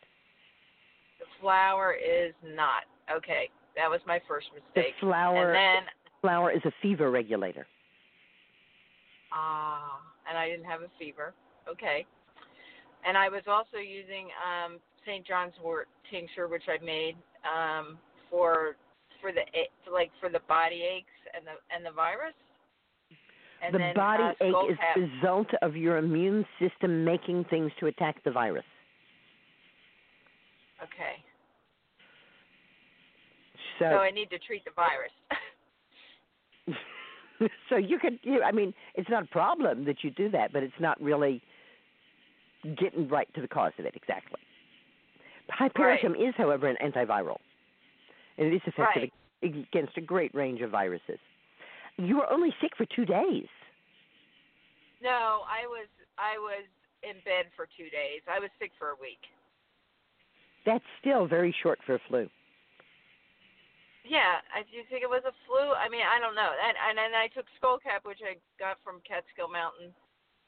The 1.19 1.27
flower 1.41 1.93
is 1.93 2.35
not. 2.45 2.85
Okay, 3.11 3.51
that 3.75 3.91
was 3.91 4.01
my 4.07 4.21
first 4.29 4.47
mistake. 4.55 4.95
The 4.95 5.01
flower 5.07 5.53
And 5.53 5.85
then, 5.87 5.93
flower 6.21 6.53
is 6.53 6.65
a 6.65 6.71
fever 6.81 7.11
regulator. 7.11 7.67
ah, 9.33 10.01
and 10.29 10.39
I 10.39 10.49
didn't 10.49 10.67
have 10.67 10.83
a 10.83 10.89
fever. 10.99 11.35
Okay. 11.69 12.07
And 13.05 13.17
I 13.17 13.29
was 13.29 13.43
also 13.49 13.79
using 13.79 14.29
um, 14.47 14.79
St. 15.05 15.27
John's 15.27 15.55
wort 15.63 15.89
tincture, 16.11 16.47
which 16.47 16.69
I 16.69 16.79
made 16.85 17.17
um, 17.45 17.99
for 18.29 18.77
for 19.21 19.33
the 19.33 19.43
like 19.91 20.11
for 20.21 20.29
the 20.29 20.41
body 20.49 20.83
aches 20.83 21.17
and 21.35 21.45
the 21.47 21.53
and 21.75 21.85
the 21.85 21.93
virus. 21.93 22.35
And 23.63 23.75
the 23.75 23.79
then, 23.79 23.95
body 23.95 24.23
uh, 24.23 24.45
ache 24.45 24.71
is 24.71 24.79
the 24.95 25.01
result 25.03 25.49
of 25.61 25.77
your 25.77 25.99
immune 25.99 26.47
system 26.59 27.05
making 27.05 27.45
things 27.51 27.71
to 27.81 27.87
attack 27.87 28.25
the 28.25 28.31
virus. 28.31 28.65
Okay. 30.83 31.23
So, 33.79 33.85
So 33.85 33.97
I 33.97 34.11
need 34.11 34.31
to 34.31 34.39
treat 34.39 34.65
the 34.65 34.71
virus. 34.75 35.13
so 37.69 37.77
you 37.77 37.99
could 37.99 38.19
you 38.23 38.43
I 38.43 38.53
mean, 38.53 38.73
it's 38.95 39.11
not 39.11 39.25
a 39.25 39.27
problem 39.27 39.85
that 39.85 40.03
you 40.03 40.11
do 40.11 40.31
that, 40.31 40.53
but 40.53 40.63
it's 40.63 40.81
not 40.81 41.01
really 41.01 41.43
getting 42.79 43.09
right 43.09 43.33
to 43.35 43.41
the 43.41 43.49
cause 43.49 43.73
of 43.79 43.85
it 43.85 43.95
exactly. 43.95 44.41
Hypericum 45.49 46.15
is, 46.15 46.35
however, 46.37 46.69
an 46.69 46.77
antiviral. 46.85 47.39
And 48.39 48.49
it 48.49 48.55
is 48.55 48.63
effective 48.67 49.11
ag- 49.43 49.67
against 49.73 49.97
a 49.97 50.01
great 50.01 50.35
range 50.35 50.61
of 50.61 50.71
viruses. 50.71 51.19
You 51.97 52.17
were 52.17 52.31
only 52.31 52.55
sick 52.61 52.73
for 52.77 52.87
two 52.87 53.05
days. 53.05 53.49
no, 55.03 55.43
I 55.49 55.67
was 55.67 55.89
I 56.19 56.39
was 56.39 56.65
in 57.03 57.17
bed 57.25 57.47
for 57.57 57.67
two 57.77 57.89
days. 57.89 58.21
I 58.29 58.39
was 58.39 58.51
sick 58.59 58.73
for 58.79 58.89
a 58.93 58.99
week. 59.01 59.21
That's 60.65 60.85
still 61.01 61.27
very 61.27 61.55
short 61.63 61.79
for 61.87 61.97
a 61.97 62.03
flu. 62.09 62.29
Yeah, 64.05 64.41
I 64.53 64.65
do 64.69 64.81
think 64.89 65.05
it 65.05 65.13
was 65.13 65.25
a 65.29 65.35
flu. 65.45 65.73
I 65.77 65.89
mean, 65.89 66.05
I 66.05 66.21
don't 66.21 66.35
know. 66.35 66.53
And 66.53 66.77
and 66.77 66.97
then 66.97 67.13
I 67.13 67.29
took 67.29 67.45
Skullcap, 67.61 68.05
which 68.09 68.21
I 68.25 68.41
got 68.59 68.81
from 68.85 69.05
Catskill 69.05 69.49
Mountain 69.53 69.93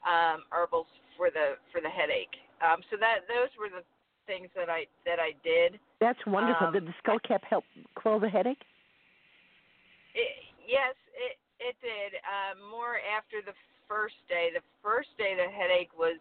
um, 0.05 0.45
herbals 0.49 0.89
for 1.17 1.29
the 1.29 1.61
for 1.69 1.81
the 1.81 1.89
headache. 1.89 2.33
Um, 2.61 2.81
so 2.89 2.97
that 2.97 3.29
those 3.29 3.53
were 3.57 3.69
the 3.69 3.85
things 4.25 4.49
that 4.55 4.69
I 4.69 4.85
that 5.05 5.19
I 5.19 5.33
did. 5.43 5.79
That's 5.99 6.19
wonderful. 6.27 6.67
Um, 6.67 6.73
Did 6.73 6.85
the 6.85 6.93
skull 6.99 7.19
cap 7.25 7.43
help 7.47 7.63
quell 7.95 8.19
the 8.19 8.29
headache? 8.29 8.63
It, 10.15 10.31
yes, 10.67 10.95
it 11.15 11.37
it 11.59 11.75
did. 11.81 12.19
Um, 12.25 12.69
more 12.69 12.97
after 13.15 13.41
the 13.45 13.55
first 13.87 14.15
day. 14.27 14.49
The 14.53 14.63
first 14.81 15.09
day, 15.17 15.35
the 15.35 15.51
headache 15.51 15.91
was 15.97 16.17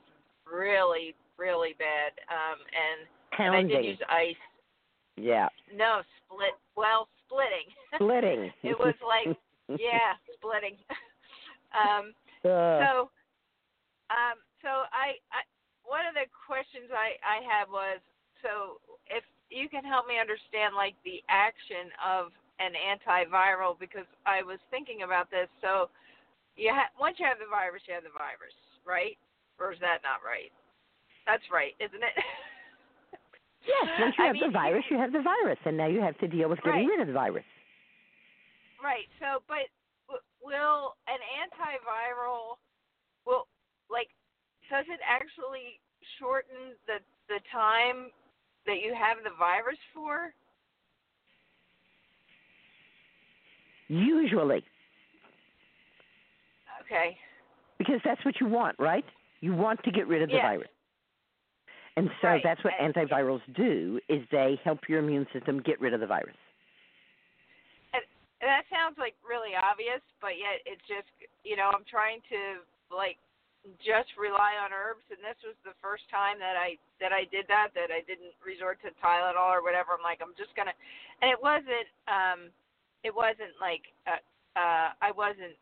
really 0.47 1.15
really 1.39 1.75
bad, 1.79 2.13
um, 2.31 2.59
and 2.71 3.09
And 3.39 3.55
I 3.57 3.63
did 3.63 3.85
use 3.85 3.99
ice. 4.09 4.37
Yeah. 5.17 5.49
No, 5.75 6.03
split. 6.25 6.55
Well, 6.77 7.09
splitting. 7.27 7.69
Splitting. 7.97 8.53
it 8.63 8.79
was 8.79 8.95
like, 9.05 9.37
yeah, 9.69 10.17
splitting. 10.37 10.77
um, 11.77 12.13
Uh, 12.45 12.83
so, 12.83 12.91
um, 14.11 14.37
so 14.63 14.69
I, 14.91 15.15
I, 15.31 15.47
one 15.93 16.09
of 16.09 16.17
the 16.17 16.25
questions 16.33 16.89
I, 16.89 17.21
I 17.21 17.45
had 17.45 17.69
was, 17.69 18.01
so 18.41 18.81
if 19.13 19.21
you 19.53 19.69
can 19.69 19.85
help 19.85 20.09
me 20.09 20.17
understand 20.17 20.73
like 20.73 20.97
the 21.05 21.21
action 21.29 21.93
of 22.01 22.33
an 22.65 22.73
antiviral, 22.73 23.77
because 23.77 24.09
I 24.25 24.41
was 24.41 24.57
thinking 24.73 25.05
about 25.05 25.29
this. 25.29 25.53
So, 25.61 25.93
you 26.57 26.73
ha- 26.73 26.89
once 26.97 27.21
you 27.21 27.29
have 27.29 27.37
the 27.37 27.49
virus, 27.53 27.85
you 27.85 27.93
have 27.93 28.09
the 28.09 28.17
virus, 28.17 28.57
right? 28.89 29.21
Or 29.61 29.77
is 29.77 29.81
that 29.85 30.01
not 30.01 30.25
right? 30.25 30.49
That's 31.29 31.45
right, 31.53 31.77
isn't 31.77 32.01
it? 32.01 32.17
yes, 33.69 33.85
once 34.01 34.17
you 34.17 34.25
I 34.25 34.33
have 34.33 34.41
the 34.41 34.49
virus, 34.49 34.89
you 34.89 34.97
have 34.97 35.13
the 35.13 35.21
virus, 35.21 35.61
and 35.69 35.77
now 35.77 35.93
you 35.93 36.01
have 36.01 36.17
to 36.25 36.29
deal 36.29 36.49
with 36.49 36.65
getting 36.65 36.89
Right. 36.89 36.97
rid 36.97 37.05
of 37.05 37.09
the 37.13 37.17
virus. 37.17 37.45
Right. 38.81 39.13
So, 39.21 39.45
but 39.45 39.69
will 40.41 40.97
an 41.07 41.21
antiviral 41.21 42.57
will 43.29 43.47
does 44.73 44.87
it 44.89 45.01
actually 45.07 45.79
shorten 46.19 46.73
the 46.89 46.99
the 47.29 47.39
time 47.53 48.09
that 48.67 48.81
you 48.81 48.95
have 48.97 49.19
the 49.23 49.37
virus 49.39 49.79
for? 49.93 50.33
Usually, 53.89 54.65
Okay. 56.81 57.19
because 57.79 58.01
that's 58.05 58.25
what 58.25 58.41
you 58.41 58.47
want, 58.47 58.79
right? 58.79 59.05
You 59.41 59.55
want 59.55 59.83
to 59.85 59.91
get 59.91 60.07
rid 60.09 60.23
of 60.23 60.31
the 60.31 60.37
Yes. 60.37 60.43
virus. 60.43 60.71
And 61.97 62.11
so 62.23 62.29
Right. 62.29 62.43
that's 62.43 62.63
what 62.65 62.73
And- 62.81 62.95
antivirals 62.95 63.43
do 63.53 64.01
is 64.09 64.27
they 64.31 64.57
help 64.65 64.89
your 64.89 65.01
immune 65.01 65.27
system 65.33 65.61
get 65.61 65.79
rid 65.81 65.93
of 65.93 66.01
the 66.01 66.07
virus. 66.07 66.37
And 67.93 68.05
that 68.41 68.67
sounds 68.71 68.97
like 68.99 69.15
really 69.23 69.55
obvious, 69.55 70.01
but 70.21 70.37
yet 70.39 70.63
it's 70.65 70.83
just 70.89 71.09
you 71.45 71.57
know 71.57 71.71
I'm 71.71 71.85
trying 71.85 72.23
to 72.23 72.65
like 72.91 73.19
just 73.79 74.11
rely 74.19 74.59
on 74.59 74.75
herbs, 74.75 75.07
and 75.15 75.23
this 75.23 75.39
was 75.47 75.55
the 75.63 75.77
first 75.79 76.03
time 76.11 76.43
that 76.43 76.59
I 76.59 76.75
that 76.99 77.15
I 77.15 77.31
did 77.31 77.47
that 77.47 77.71
that 77.79 77.95
I 77.95 78.03
didn't 78.11 78.35
resort 78.43 78.83
to 78.83 78.91
Tylenol 78.99 79.55
or 79.55 79.63
whatever. 79.63 79.95
I'm 79.95 80.03
like 80.03 80.19
I'm 80.19 80.35
just 80.35 80.51
gonna, 80.59 80.75
and 81.23 81.31
it 81.31 81.39
wasn't 81.39 81.87
um 82.11 82.51
it 83.07 83.15
wasn't 83.15 83.55
like 83.63 83.87
uh, 84.11 84.19
uh 84.59 84.89
I 84.99 85.15
wasn't. 85.15 85.55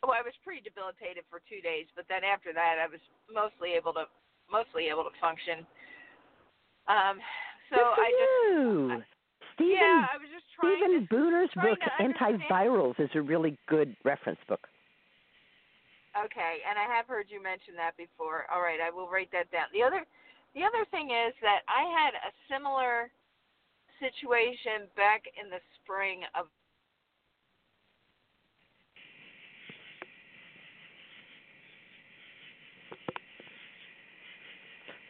Well, 0.00 0.16
I 0.18 0.24
was 0.24 0.34
pretty 0.42 0.64
debilitated 0.64 1.22
for 1.30 1.38
two 1.46 1.62
days, 1.62 1.86
but 1.94 2.08
then 2.10 2.26
after 2.26 2.50
that, 2.50 2.80
I 2.80 2.88
was 2.90 2.98
mostly 3.28 3.76
able 3.76 3.92
to 3.94 4.08
mostly 4.48 4.88
able 4.88 5.04
to 5.04 5.14
function. 5.20 5.68
Um, 6.88 7.20
so 7.68 7.76
Good 7.76 7.92
for 7.94 8.02
I 8.02 8.08
just 8.10 8.36
you. 8.48 8.68
Stephen, 9.54 9.76
yeah, 9.76 10.08
I 10.08 10.16
was 10.16 10.32
just 10.32 10.48
trying 10.56 10.80
Stephen 10.80 10.92
to 10.96 11.12
Buhner's 11.12 11.52
trying 11.52 11.76
book 11.76 11.80
to. 11.84 11.92
Antivirals 12.00 12.96
is 12.98 13.12
a 13.14 13.20
really 13.20 13.60
good 13.68 13.94
reference 14.04 14.40
book. 14.48 14.71
Okay, 16.12 16.60
and 16.68 16.78
I 16.78 16.84
have 16.94 17.06
heard 17.06 17.26
you 17.28 17.42
mention 17.42 17.72
that 17.76 17.96
before. 17.96 18.44
All 18.52 18.60
right, 18.60 18.80
I 18.84 18.90
will 18.90 19.08
write 19.08 19.32
that 19.32 19.50
down. 19.50 19.72
The 19.72 19.82
other 19.82 20.04
the 20.54 20.60
other 20.60 20.84
thing 20.90 21.08
is 21.08 21.32
that 21.40 21.64
I 21.68 21.88
had 21.88 22.12
a 22.12 22.32
similar 22.52 23.10
situation 23.96 24.88
back 24.94 25.24
in 25.42 25.48
the 25.48 25.60
spring 25.80 26.20
of 26.38 26.46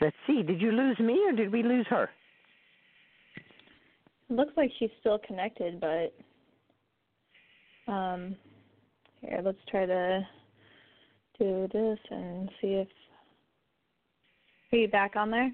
Let's 0.00 0.16
see, 0.26 0.42
did 0.42 0.60
you 0.60 0.72
lose 0.72 0.98
me 0.98 1.20
or 1.26 1.32
did 1.32 1.52
we 1.52 1.62
lose 1.62 1.86
her? 1.88 2.10
It 4.28 4.34
looks 4.34 4.52
like 4.56 4.70
she's 4.78 4.90
still 5.00 5.18
connected, 5.18 5.80
but 5.80 6.14
um 7.92 8.36
here, 9.20 9.40
let's 9.44 9.58
try 9.68 9.86
to 9.86 10.26
do 11.42 11.68
this 11.72 11.98
and 12.10 12.48
see 12.60 12.74
if 12.74 12.88
are 14.72 14.78
you 14.78 14.88
back 14.88 15.16
on 15.16 15.30
there? 15.30 15.52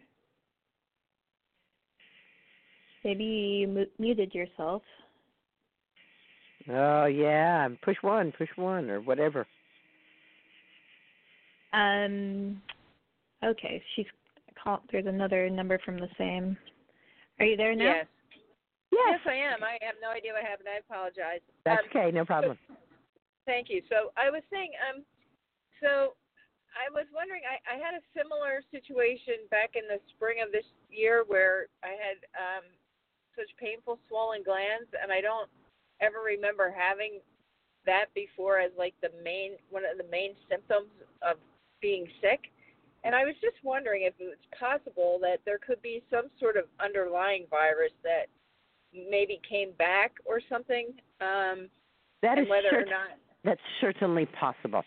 Maybe 3.04 3.24
you 3.24 3.68
mu- 3.68 3.86
muted 3.98 4.34
yourself. 4.34 4.82
Oh 6.70 7.06
yeah, 7.06 7.68
push 7.82 7.96
one, 8.02 8.32
push 8.36 8.50
one, 8.56 8.90
or 8.90 9.00
whatever. 9.00 9.46
Um 11.72 12.60
okay, 13.42 13.82
she's 13.96 14.06
call 14.62 14.82
there's 14.92 15.06
another 15.06 15.48
number 15.48 15.78
from 15.84 15.98
the 15.98 16.08
same. 16.18 16.56
Are 17.40 17.46
you 17.46 17.56
there 17.56 17.74
now? 17.74 17.84
Yes. 17.84 18.06
Yes, 18.90 19.20
I 19.26 19.34
am. 19.34 19.62
I 19.62 19.78
have 19.82 19.96
no 20.02 20.10
idea 20.10 20.32
what 20.32 20.42
happened. 20.42 20.68
I 20.68 20.78
apologize. 20.80 21.40
That's 21.64 21.82
Um, 21.82 21.88
okay, 21.90 22.10
no 22.10 22.24
problem. 22.24 22.58
Thank 23.46 23.68
you. 23.70 23.82
So 23.88 24.12
I 24.16 24.30
was 24.30 24.42
saying, 24.50 24.70
um, 24.88 25.04
so 25.80 26.14
I 26.76 26.86
was 26.92 27.06
wondering, 27.10 27.42
I, 27.48 27.58
I 27.64 27.76
had 27.80 27.94
a 27.98 28.04
similar 28.14 28.62
situation 28.70 29.48
back 29.50 29.74
in 29.74 29.88
the 29.88 29.98
spring 30.14 30.38
of 30.44 30.52
this 30.52 30.66
year 30.90 31.24
where 31.26 31.66
I 31.82 31.96
had 31.96 32.18
um, 32.38 32.64
such 33.34 33.50
painful 33.58 33.98
swollen 34.08 34.42
glands, 34.42 34.90
and 34.94 35.10
I 35.10 35.20
don't 35.20 35.50
ever 36.00 36.22
remember 36.22 36.70
having 36.70 37.18
that 37.86 38.06
before 38.14 38.58
as 38.58 38.70
like 38.76 38.94
the 39.02 39.10
main 39.24 39.52
one 39.70 39.82
of 39.82 39.96
the 39.96 40.08
main 40.10 40.34
symptoms 40.50 40.92
of 41.22 41.38
being 41.80 42.06
sick. 42.20 42.50
And 43.04 43.14
I 43.14 43.24
was 43.24 43.34
just 43.40 43.56
wondering 43.62 44.02
if 44.02 44.14
it's 44.18 44.42
possible 44.58 45.18
that 45.22 45.38
there 45.46 45.58
could 45.58 45.80
be 45.82 46.02
some 46.10 46.26
sort 46.40 46.56
of 46.56 46.64
underlying 46.82 47.46
virus 47.48 47.92
that 48.02 48.26
maybe 48.92 49.40
came 49.48 49.72
back 49.78 50.12
or 50.24 50.40
something. 50.48 50.88
Um, 51.20 51.70
That 52.22 52.38
is 52.38 52.48
whether 52.48 52.74
or 52.74 52.84
not 52.84 53.18
That's 53.44 53.60
certainly 53.80 54.26
possible. 54.26 54.82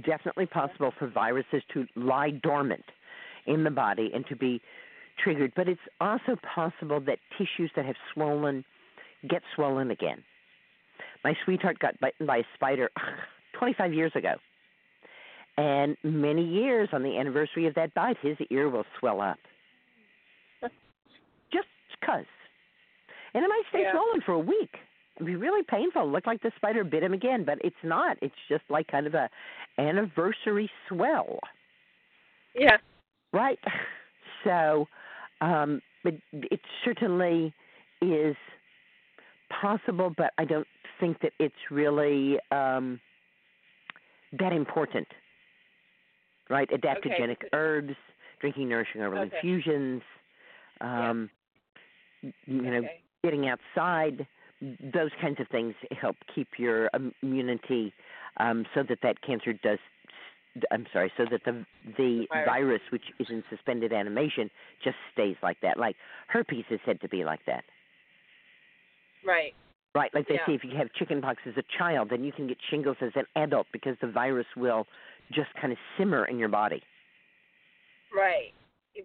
Definitely 0.00 0.46
possible 0.46 0.92
for 0.98 1.06
viruses 1.08 1.62
to 1.74 1.86
lie 1.96 2.30
dormant 2.30 2.84
in 3.46 3.64
the 3.64 3.70
body 3.70 4.10
and 4.14 4.26
to 4.28 4.36
be 4.36 4.60
triggered, 5.22 5.52
but 5.54 5.68
it's 5.68 5.80
also 6.00 6.36
possible 6.54 7.00
that 7.00 7.18
tissues 7.36 7.70
that 7.76 7.84
have 7.84 7.96
swollen 8.12 8.64
get 9.28 9.42
swollen 9.54 9.90
again. 9.90 10.22
My 11.24 11.34
sweetheart 11.44 11.78
got 11.78 11.98
bitten 12.00 12.26
by 12.26 12.38
a 12.38 12.44
spider 12.54 12.90
25 13.58 13.92
years 13.92 14.12
ago. 14.14 14.34
And 15.58 15.96
many 16.02 16.42
years 16.44 16.88
on 16.92 17.02
the 17.02 17.18
anniversary 17.18 17.66
of 17.66 17.74
that 17.74 17.92
bite, 17.94 18.16
his 18.22 18.36
ear 18.50 18.70
will 18.70 18.86
swell 18.98 19.20
up. 19.20 19.38
Just 21.52 21.68
because. 22.00 22.24
And 23.34 23.44
it 23.44 23.48
might 23.48 23.62
stay 23.68 23.82
Yeah. 23.82 23.92
swollen 23.92 24.22
for 24.22 24.32
a 24.32 24.38
week. 24.38 24.76
Be 25.24 25.36
really 25.36 25.62
painful. 25.62 26.10
Look 26.10 26.26
like 26.26 26.42
the 26.42 26.52
spider 26.56 26.84
bit 26.84 27.02
him 27.02 27.12
again, 27.12 27.44
but 27.44 27.58
it's 27.62 27.76
not. 27.82 28.16
It's 28.22 28.34
just 28.48 28.64
like 28.68 28.86
kind 28.88 29.06
of 29.06 29.14
a 29.14 29.28
anniversary 29.78 30.70
swell, 30.88 31.38
Yeah. 32.54 32.78
right? 33.32 33.58
So, 34.44 34.88
um, 35.40 35.80
but 36.02 36.14
it 36.32 36.58
certainly 36.84 37.54
is 38.00 38.34
possible, 39.60 40.12
but 40.16 40.32
I 40.36 40.44
don't 40.44 40.66
think 40.98 41.20
that 41.20 41.32
it's 41.38 41.54
really 41.70 42.40
um, 42.50 43.00
that 44.36 44.52
important, 44.52 45.06
right? 46.50 46.68
Adaptogenic 46.70 47.36
Okay. 47.36 47.48
herbs, 47.52 47.94
drinking 48.40 48.68
nourishing 48.68 49.00
herbal 49.00 49.20
Okay. 49.20 49.36
infusions, 49.36 50.02
um, 50.80 51.30
you 52.22 52.62
know, 52.62 52.78
Okay. 52.78 53.00
getting 53.22 53.48
outside, 53.48 54.26
those 54.92 55.10
kinds 55.20 55.40
of 55.40 55.48
things 55.48 55.74
help 56.00 56.16
keep 56.34 56.48
your 56.58 56.90
immunity 57.22 57.92
um, 58.38 58.64
so 58.74 58.82
that 58.88 58.98
that 59.02 59.20
cancer 59.22 59.52
does. 59.52 59.78
I'm 60.70 60.86
sorry, 60.92 61.12
so 61.16 61.24
that 61.30 61.44
the 61.44 61.64
the 61.96 62.26
virus. 62.28 62.46
virus, 62.46 62.82
which 62.90 63.04
is 63.18 63.26
in 63.30 63.42
suspended 63.50 63.92
animation, 63.92 64.50
just 64.84 64.96
stays 65.12 65.36
like 65.42 65.60
that. 65.62 65.78
Like 65.78 65.96
herpes 66.28 66.64
is 66.70 66.80
said 66.84 67.00
to 67.00 67.08
be 67.08 67.24
like 67.24 67.40
that, 67.46 67.64
Right. 69.24 69.54
right? 69.94 70.12
Like 70.14 70.28
they 70.28 70.34
Yeah. 70.34 70.46
say, 70.46 70.54
if 70.54 70.64
you 70.64 70.76
have 70.76 70.92
chickenpox 70.92 71.42
as 71.46 71.56
a 71.56 71.62
child, 71.78 72.10
then 72.10 72.24
you 72.24 72.32
can 72.32 72.46
get 72.46 72.58
shingles 72.70 72.98
as 73.00 73.12
an 73.16 73.26
adult 73.36 73.66
because 73.72 73.96
the 74.00 74.08
virus 74.08 74.46
will 74.56 74.86
just 75.32 75.54
kind 75.54 75.72
of 75.72 75.78
simmer 75.96 76.26
in 76.26 76.38
your 76.38 76.48
body. 76.50 76.82
Right. 78.14 78.52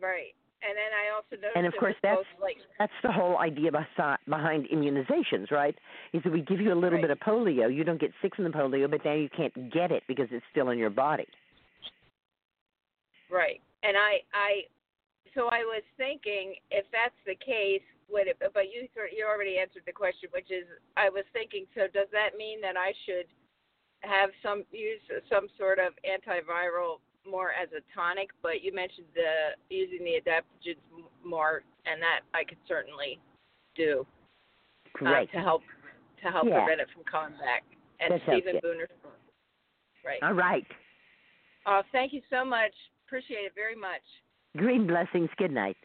Right. 0.01 0.35
And 0.63 0.75
then 0.75 0.89
I 0.89 1.13
also 1.13 1.35
noticed 1.35 1.55
And 1.55 1.67
of 1.67 1.73
course, 1.79 1.95
that's 2.01 2.25
like 2.41 2.57
that's 2.79 2.99
the 3.03 3.11
whole 3.11 3.37
idea 3.37 3.71
behind 4.27 4.67
immunizations, 4.73 5.51
right? 5.51 5.75
Is 6.13 6.23
that 6.23 6.31
we 6.31 6.41
give 6.41 6.59
you 6.59 6.73
a 6.73 6.79
little 6.79 6.99
bit 6.99 7.11
of 7.11 7.19
polio, 7.19 7.73
you 7.73 7.83
don't 7.83 8.01
get 8.01 8.11
sick 8.21 8.35
from 8.35 8.45
the 8.45 8.49
polio, 8.49 8.89
but 8.89 9.05
now 9.05 9.13
you 9.13 9.29
can't 9.29 9.53
get 9.71 9.91
it 9.91 10.03
because 10.07 10.27
it's 10.31 10.45
still 10.51 10.69
in 10.69 10.79
your 10.79 10.89
body. 10.89 11.27
right. 13.31 13.61
And 13.83 13.95
I 13.95 14.19
I 14.33 14.65
so 15.35 15.47
I 15.53 15.61
was 15.61 15.83
thinking 15.95 16.55
if 16.71 16.85
that's 16.91 17.17
the 17.27 17.35
case, 17.35 17.85
would 18.09 18.27
it 18.27 18.37
but 18.39 18.73
you 18.73 18.89
you 19.15 19.25
already 19.29 19.59
answered 19.59 19.83
the 19.85 19.93
question, 19.93 20.29
which 20.33 20.49
is 20.49 20.65
I 20.97 21.09
was 21.09 21.23
thinking 21.33 21.65
so 21.75 21.85
does 21.93 22.09
that 22.11 22.35
mean 22.35 22.61
that 22.61 22.77
I 22.77 22.93
should 23.05 23.29
have 24.01 24.31
some 24.41 24.63
use 24.71 25.01
some 25.29 25.47
sort 25.57 25.77
of 25.77 25.93
antiviral 26.01 27.05
more 27.29 27.51
as 27.51 27.69
a 27.71 27.81
tonic, 27.93 28.29
but 28.41 28.63
you 28.63 28.73
mentioned 28.73 29.07
the 29.13 29.55
using 29.69 30.03
the 30.03 30.19
adaptogens 30.21 30.77
more, 31.23 31.63
and 31.85 32.01
that 32.01 32.21
I 32.33 32.43
could 32.43 32.57
certainly 32.67 33.19
do 33.75 34.05
uh, 35.05 35.25
to 35.25 35.39
help 35.39 35.61
to 36.23 36.31
help 36.31 36.47
Yeah. 36.47 36.65
prevent 36.65 36.81
it 36.81 36.87
from 36.93 37.03
coming 37.03 37.37
back. 37.39 37.63
And 37.99 38.21
Stephen. 38.27 38.59
Buhner, 38.63 38.87
right? 40.05 40.21
All 40.21 40.33
right. 40.33 40.65
Oh, 41.65 41.81
thank 41.91 42.13
you 42.13 42.21
so 42.29 42.45
much. 42.45 42.73
Appreciate 43.07 43.45
it 43.45 43.53
very 43.55 43.75
much. 43.75 44.03
Green 44.55 44.87
blessings. 44.87 45.29
Good 45.37 45.51
night. 45.51 45.77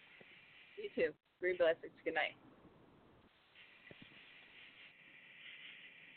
You 0.77 0.89
too. 0.95 1.13
Green 1.41 1.57
blessings. 1.57 1.93
Good 2.05 2.15
night. 2.15 2.37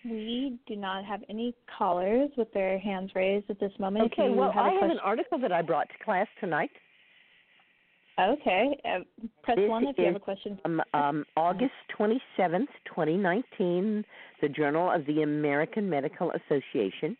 We 0.05 0.59
do 0.67 0.75
not 0.75 1.03
have 1.03 1.21
any 1.29 1.55
callers 1.77 2.29
with 2.37 2.51
their 2.53 2.77
hands 2.77 3.11
raised 3.15 3.49
at 3.49 3.59
this 3.59 3.71
moment. 3.79 4.11
Okay. 4.13 4.29
Well, 4.29 4.51
have 4.51 4.65
I 4.65 4.73
have 4.73 4.91
an 4.91 4.99
article 5.03 5.39
that 5.39 5.51
I 5.51 5.61
brought 5.61 5.89
to 5.89 6.03
class 6.03 6.27
tonight. 6.39 6.69
Okay, 8.17 8.79
uh, 8.85 8.99
press 9.43 9.57
This 9.57 9.69
one 9.69 9.87
if 9.87 9.97
you 9.97 10.05
have 10.05 10.15
a 10.15 10.19
question. 10.19 10.57
Um, 10.63 10.81
um, 10.93 11.25
August 11.35 11.73
27th, 11.99 12.67
2019, 12.85 14.05
the 14.41 14.47
Journal 14.47 14.89
of 14.89 15.05
the 15.05 15.23
American 15.23 15.89
Medical 15.89 16.31
Association. 16.31 17.17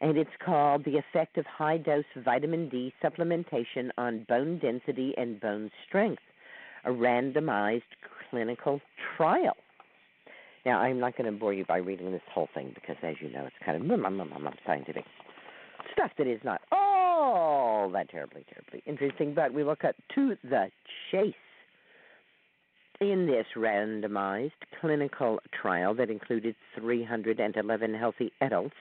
And 0.00 0.16
it's 0.16 0.30
called 0.44 0.84
The 0.84 0.96
Effect 0.96 1.36
of 1.36 1.44
High 1.44 1.76
Dose 1.76 2.04
Vitamin 2.24 2.70
D 2.70 2.92
Supplementation 3.04 3.90
on 3.98 4.24
Bone 4.28 4.58
Density 4.58 5.12
and 5.18 5.38
Bone 5.40 5.70
Strength, 5.86 6.22
a 6.86 6.90
randomized 6.90 7.82
clinical 8.30 8.80
trial. 9.16 9.56
Now, 10.64 10.78
I'm 10.80 11.00
not 11.00 11.16
going 11.16 11.32
to 11.32 11.36
bore 11.36 11.52
you 11.52 11.64
by 11.64 11.78
reading 11.78 12.12
this 12.12 12.22
whole 12.32 12.48
thing 12.54 12.72
because, 12.74 12.96
as 13.02 13.16
you 13.20 13.30
know, 13.32 13.44
it's 13.46 13.56
kind 13.64 13.76
of 13.76 13.82
mm, 13.82 14.00
mm, 14.00 14.28
mm, 14.28 14.52
scientific 14.64 15.04
stuff 15.92 16.12
that 16.18 16.26
is 16.26 16.40
not 16.44 16.60
all 16.70 17.90
that 17.90 18.08
terribly, 18.10 18.44
terribly 18.52 18.82
interesting, 18.86 19.34
but 19.34 19.52
we 19.52 19.64
will 19.64 19.76
cut 19.76 19.96
to 20.14 20.36
the 20.44 20.70
chase. 21.10 21.34
In 23.00 23.26
this 23.26 23.46
randomized 23.56 24.52
clinical 24.80 25.40
trial 25.60 25.92
that 25.94 26.08
included 26.08 26.54
311 26.78 27.94
healthy 27.94 28.32
adults, 28.40 28.76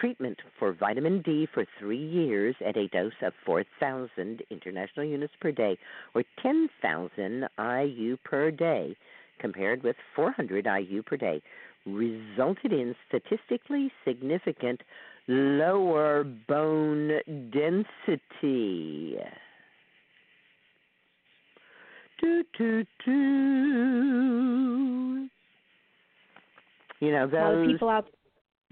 treatment 0.00 0.38
for 0.58 0.72
vitamin 0.72 1.22
D 1.22 1.46
for 1.52 1.64
three 1.78 2.04
years 2.04 2.56
at 2.66 2.76
a 2.76 2.88
dose 2.88 3.12
of 3.22 3.32
4,000 3.46 4.42
international 4.50 5.06
units 5.06 5.34
per 5.40 5.52
day 5.52 5.78
or 6.14 6.24
10,000 6.42 7.48
IU 7.56 8.16
per 8.24 8.50
day, 8.50 8.96
compared 9.42 9.82
with 9.82 9.96
400 10.16 10.66
IU 10.66 11.02
per 11.02 11.18
day, 11.18 11.42
resulted 11.84 12.72
in 12.72 12.94
statistically 13.08 13.92
significant 14.06 14.80
lower 15.28 16.24
bone 16.48 17.20
density. 17.52 19.16
Do, 22.20 22.44
do, 22.56 22.84
do. 23.04 23.12
You 27.00 27.10
know, 27.10 27.24
A 27.24 27.34
lot 27.34 27.52
of 27.52 27.58
those 27.58 27.66
people 27.72 27.88
out. 27.88 28.06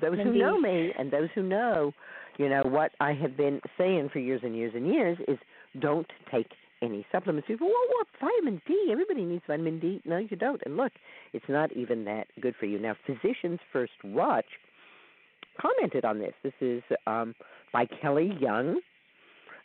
those 0.00 0.18
who 0.18 0.32
know 0.38 0.58
me 0.60 0.92
and 0.96 1.10
those 1.10 1.28
who 1.34 1.42
know, 1.42 1.92
you 2.38 2.48
know, 2.48 2.62
what 2.62 2.92
I 3.00 3.12
have 3.12 3.36
been 3.36 3.60
saying 3.76 4.10
for 4.12 4.20
years 4.20 4.40
and 4.44 4.54
years 4.56 4.72
and 4.76 4.86
years 4.86 5.18
is 5.26 5.36
don't 5.80 6.06
take 6.30 6.46
any 6.82 7.06
supplements. 7.12 7.46
People, 7.46 7.68
well, 7.68 7.98
what 7.98 8.06
vitamin 8.20 8.60
D? 8.66 8.88
Everybody 8.90 9.24
needs 9.24 9.42
vitamin 9.46 9.78
D. 9.78 10.00
No, 10.04 10.18
you 10.18 10.36
don't. 10.36 10.60
And 10.64 10.76
look, 10.76 10.92
it's 11.32 11.44
not 11.48 11.72
even 11.72 12.04
that 12.04 12.26
good 12.40 12.54
for 12.58 12.66
you. 12.66 12.78
Now, 12.78 12.94
Physicians 13.06 13.60
First 13.72 13.92
Watch 14.04 14.46
commented 15.60 16.04
on 16.04 16.18
this. 16.18 16.32
This 16.42 16.52
is 16.60 16.82
um, 17.06 17.34
by 17.72 17.86
Kelly 17.86 18.36
Young, 18.40 18.80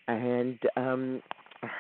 and 0.08 0.60
um, 0.76 1.22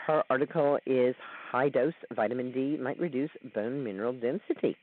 her 0.08 0.24
article 0.30 0.80
is 0.86 1.16
High 1.52 1.70
Dose 1.70 1.94
Vitamin 2.16 2.52
D 2.52 2.78
Might 2.82 3.00
Reduce 3.00 3.32
Bone 3.54 3.84
Mineral 3.84 4.14
Density. 4.14 4.78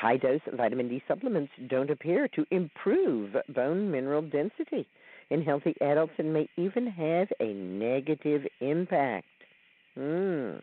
High 0.00 0.16
dose 0.16 0.40
vitamin 0.54 0.88
D 0.88 1.02
supplements 1.06 1.52
don't 1.68 1.88
appear 1.88 2.28
to 2.28 2.44
improve 2.50 3.36
bone 3.54 3.90
mineral 3.90 4.22
density 4.22 4.86
in 5.30 5.42
healthy 5.42 5.74
adults 5.80 6.12
and 6.18 6.32
may 6.32 6.48
even 6.56 6.86
have 6.86 7.28
a 7.40 7.52
negative 7.52 8.42
impact. 8.60 9.26
Mm. 9.98 10.62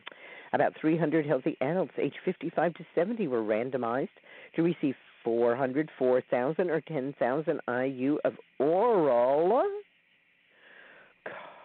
About 0.53 0.73
300 0.79 1.25
healthy 1.25 1.57
adults 1.61 1.93
aged 1.97 2.17
55 2.25 2.73
to 2.75 2.85
70 2.93 3.27
were 3.27 3.41
randomized 3.41 4.09
to 4.55 4.63
receive 4.63 4.95
400, 5.23 5.89
4,000, 5.97 6.69
or 6.69 6.81
10,000 6.81 7.61
IU 7.67 8.17
of 8.25 8.33
oral 8.59 9.63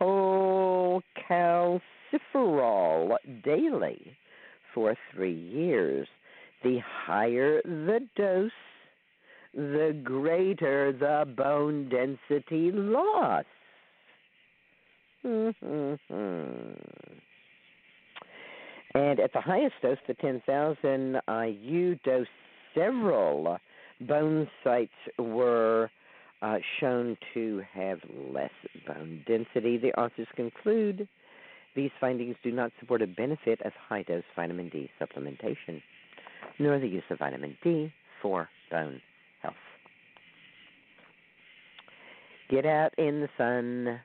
cholecalciferol 0.01 1.81
daily 3.45 4.17
for 4.75 4.95
three 5.13 5.33
years. 5.33 6.07
The 6.63 6.79
higher 7.07 7.61
the 7.63 8.01
dose, 8.17 8.51
the 9.57 9.99
greater 10.05 10.93
the 10.93 11.25
bone 11.35 11.89
density 11.89 12.71
loss. 12.73 13.45
and 15.25 15.99
at 19.19 19.33
the 19.33 19.41
highest 19.41 19.75
dose, 19.83 19.99
the 20.07 20.15
10,000 20.15 21.21
IU 21.29 21.97
dose, 22.05 22.27
several 22.75 23.59
bone 24.03 24.49
sites 24.63 24.93
were 25.19 25.91
uh, 26.43 26.59
shown 26.79 27.17
to 27.33 27.63
have 27.73 27.99
less 28.31 28.51
bone 28.87 29.25
density. 29.27 29.79
The 29.79 29.99
authors 29.99 30.29
conclude 30.37 31.09
these 31.75 31.91
findings 32.01 32.37
do 32.43 32.53
not 32.53 32.73
support 32.79 33.03
a 33.03 33.07
benefit 33.07 33.61
of 33.63 33.73
high 33.89 34.03
dose 34.03 34.23
vitamin 34.35 34.69
D 34.69 34.91
supplementation, 35.01 35.83
nor 36.59 36.79
the 36.79 36.89
use 36.89 37.05
of 37.11 37.19
vitamin 37.19 37.57
D 37.65 37.91
for 38.21 38.49
bone 38.71 39.01
health. 39.43 39.55
Get 42.49 42.65
out 42.65 42.93
in 42.99 43.21
the 43.21 43.29
sun, 43.37 44.01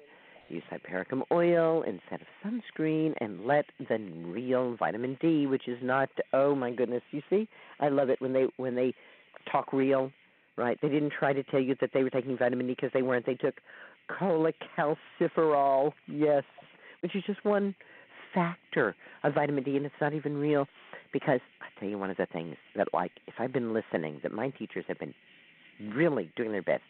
use 0.49 0.63
hypericum 0.69 1.23
oil 1.31 1.84
instead 1.84 2.22
of 2.22 2.27
sunscreen, 2.43 3.13
and 3.22 3.45
let 3.45 3.65
the 3.88 3.97
real 4.26 4.76
vitamin 4.77 5.18
D, 5.22 5.45
which 5.47 5.68
is 5.68 5.77
not 5.81 6.09
oh 6.34 6.55
my 6.55 6.72
goodness, 6.72 7.03
you 7.11 7.22
see, 7.30 7.47
I 7.80 7.89
love 7.89 8.09
it 8.09 8.19
when 8.22 8.34
they 8.34 8.47
when 8.57 8.76
they 8.76 8.93
talk 9.51 9.72
real, 9.73 10.11
right? 10.57 10.77
They 10.81 10.89
didn't 10.89 11.13
try 11.18 11.34
to 11.34 11.43
tell 11.43 11.59
you 11.59 11.76
that 11.81 11.91
they 11.93 12.03
were 12.03 12.09
taking 12.09 12.38
vitamin 12.38 12.68
D 12.68 12.73
because 12.73 12.91
they 12.93 13.03
weren't. 13.03 13.26
They 13.26 13.35
took 13.35 13.55
cholecalciferol, 14.09 15.93
yes, 16.07 16.43
which 17.01 17.15
is 17.15 17.23
just 17.26 17.43
one 17.45 17.76
factor 18.34 18.95
of 19.23 19.34
vitamin 19.34 19.63
D, 19.63 19.77
and 19.77 19.85
it's 19.85 19.95
not 20.01 20.13
even 20.13 20.38
real. 20.38 20.68
Because 21.13 21.41
I 21.61 21.80
tell 21.80 21.89
you, 21.89 21.97
one 21.97 22.09
of 22.09 22.18
the 22.18 22.26
things 22.27 22.55
that, 22.76 22.88
like, 22.93 23.11
if 23.27 23.34
I've 23.38 23.51
been 23.51 23.73
listening, 23.73 24.19
that 24.23 24.31
my 24.31 24.49
teachers 24.51 24.85
have 24.88 24.97
been 24.97 25.13
really 25.93 26.31
doing 26.38 26.51
their 26.51 26.61
best 26.61 26.84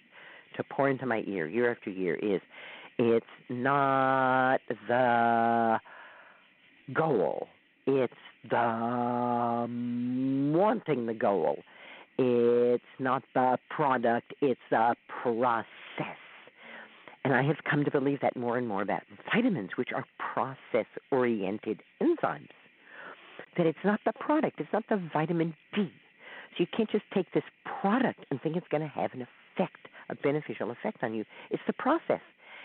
to 0.58 0.64
pour 0.64 0.90
into 0.90 1.06
my 1.06 1.24
ear 1.28 1.48
year 1.48 1.72
after 1.72 1.90
year 1.90 2.16
is 2.16 2.42
it's 2.98 3.26
not 3.50 4.60
the 4.88 5.80
goal. 6.94 7.48
It's 7.88 8.14
the 8.50 9.68
wanting 10.54 11.06
the 11.06 11.14
goal. 11.14 11.58
It's 12.18 12.84
not 13.00 13.24
the 13.34 13.58
product, 13.70 14.34
it's 14.42 14.60
the 14.70 14.96
process. 15.24 15.66
And 17.24 17.34
I 17.34 17.44
have 17.44 17.58
come 17.70 17.86
to 17.86 17.92
believe 17.92 18.20
that 18.22 18.36
more 18.36 18.58
and 18.58 18.68
more 18.68 18.82
about 18.82 19.04
vitamins, 19.34 19.72
which 19.76 19.90
are 19.94 20.06
process 20.34 20.86
oriented 21.12 21.82
enzymes. 22.02 22.50
That 23.58 23.66
it's 23.66 23.80
not 23.84 24.00
the 24.06 24.14
product, 24.14 24.60
it's 24.60 24.74
not 24.74 24.84
the 24.90 25.02
vitamin 25.14 25.56
D. 25.74 25.92
So 26.52 26.56
you 26.58 26.68
can't 26.76 26.90
just 26.90 27.06
take 27.14 27.32
this 27.34 27.44
product 27.82 28.26
and 28.30 28.42
think 28.42 28.56
it's 28.56 28.68
going 28.70 28.84
to 28.84 28.90
have 28.90 29.14
an 29.14 29.22
effect, 29.22 29.88
a 30.12 30.16
beneficial 30.16 30.72
effect 30.72 31.04
on 31.04 31.14
you. 31.14 31.26
It's 31.50 31.64
the 31.66 31.74
process. 31.74 32.22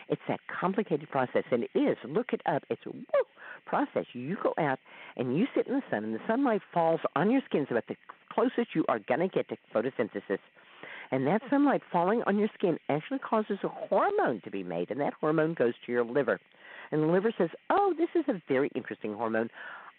It's 0.09 0.23
that 0.29 0.41
complicated 0.61 1.11
process, 1.11 1.45
and 1.51 1.65
it 1.65 1.71
is. 1.75 1.97
Look 2.05 2.33
it 2.33 2.43
up. 2.47 2.63
It's 2.71 2.83
a 2.87 2.91
woo 2.91 3.25
process. 3.65 4.05
You 4.13 4.37
go 4.41 4.55
out 4.59 4.79
and 5.17 5.37
you 5.37 5.47
sit 5.55 5.67
in 5.67 5.75
the 5.75 5.83
sun, 5.91 6.05
and 6.05 6.15
the 6.15 6.21
sunlight 6.27 6.63
falls 6.73 7.01
on 7.17 7.31
your 7.31 7.41
skin. 7.49 7.63
It's 7.63 7.71
about 7.71 7.89
the 7.89 7.97
closest 8.33 8.75
you 8.75 8.85
are 8.89 9.01
going 9.01 9.21
to 9.21 9.29
get 9.29 9.49
to 9.49 9.57
photosynthesis. 9.75 10.39
And 11.11 11.27
that 11.27 11.43
hmm. 11.43 11.51
sunlight 11.51 11.83
falling 11.91 12.23
on 12.27 12.39
your 12.39 12.49
skin 12.57 12.79
actually 12.89 13.19
causes 13.19 13.59
a 13.63 13.69
hormone 13.69 14.41
to 14.45 14.51
be 14.51 14.63
made, 14.63 14.91
and 14.91 15.01
that 15.01 15.15
hormone 15.15 15.55
goes 15.55 15.75
to 15.85 15.93
your 15.93 16.05
liver. 16.05 16.41
And 16.93 17.03
the 17.03 17.07
liver 17.07 17.33
says, 17.37 17.51
Oh, 17.71 17.95
this 17.97 18.09
is 18.15 18.25
a 18.29 18.41
very 18.49 18.71
interesting 18.75 19.15
hormone. 19.15 19.51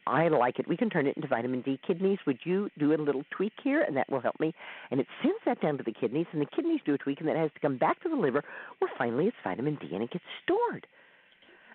I 0.07 0.29
like 0.29 0.59
it. 0.59 0.67
We 0.67 0.77
can 0.77 0.89
turn 0.89 1.07
it 1.07 1.15
into 1.15 1.27
vitamin 1.27 1.61
D. 1.61 1.79
Kidneys, 1.85 2.19
would 2.25 2.39
you 2.43 2.69
do 2.77 2.93
a 2.93 2.97
little 2.97 3.23
tweak 3.29 3.53
here, 3.63 3.81
and 3.81 3.95
that 3.97 4.09
will 4.09 4.21
help 4.21 4.39
me? 4.39 4.53
And 4.89 4.99
it 4.99 5.07
sends 5.21 5.39
that 5.45 5.61
down 5.61 5.77
to 5.77 5.83
the 5.83 5.91
kidneys, 5.91 6.27
and 6.31 6.41
the 6.41 6.47
kidneys 6.55 6.81
do 6.85 6.93
a 6.93 6.97
tweak, 6.97 7.19
and 7.19 7.29
that 7.29 7.35
has 7.35 7.51
to 7.53 7.59
come 7.59 7.77
back 7.77 8.01
to 8.03 8.09
the 8.09 8.15
liver, 8.15 8.43
where 8.79 8.91
finally 8.97 9.27
it's 9.27 9.37
vitamin 9.43 9.75
D, 9.75 9.89
and 9.93 10.03
it 10.03 10.11
gets 10.11 10.25
stored. 10.43 10.87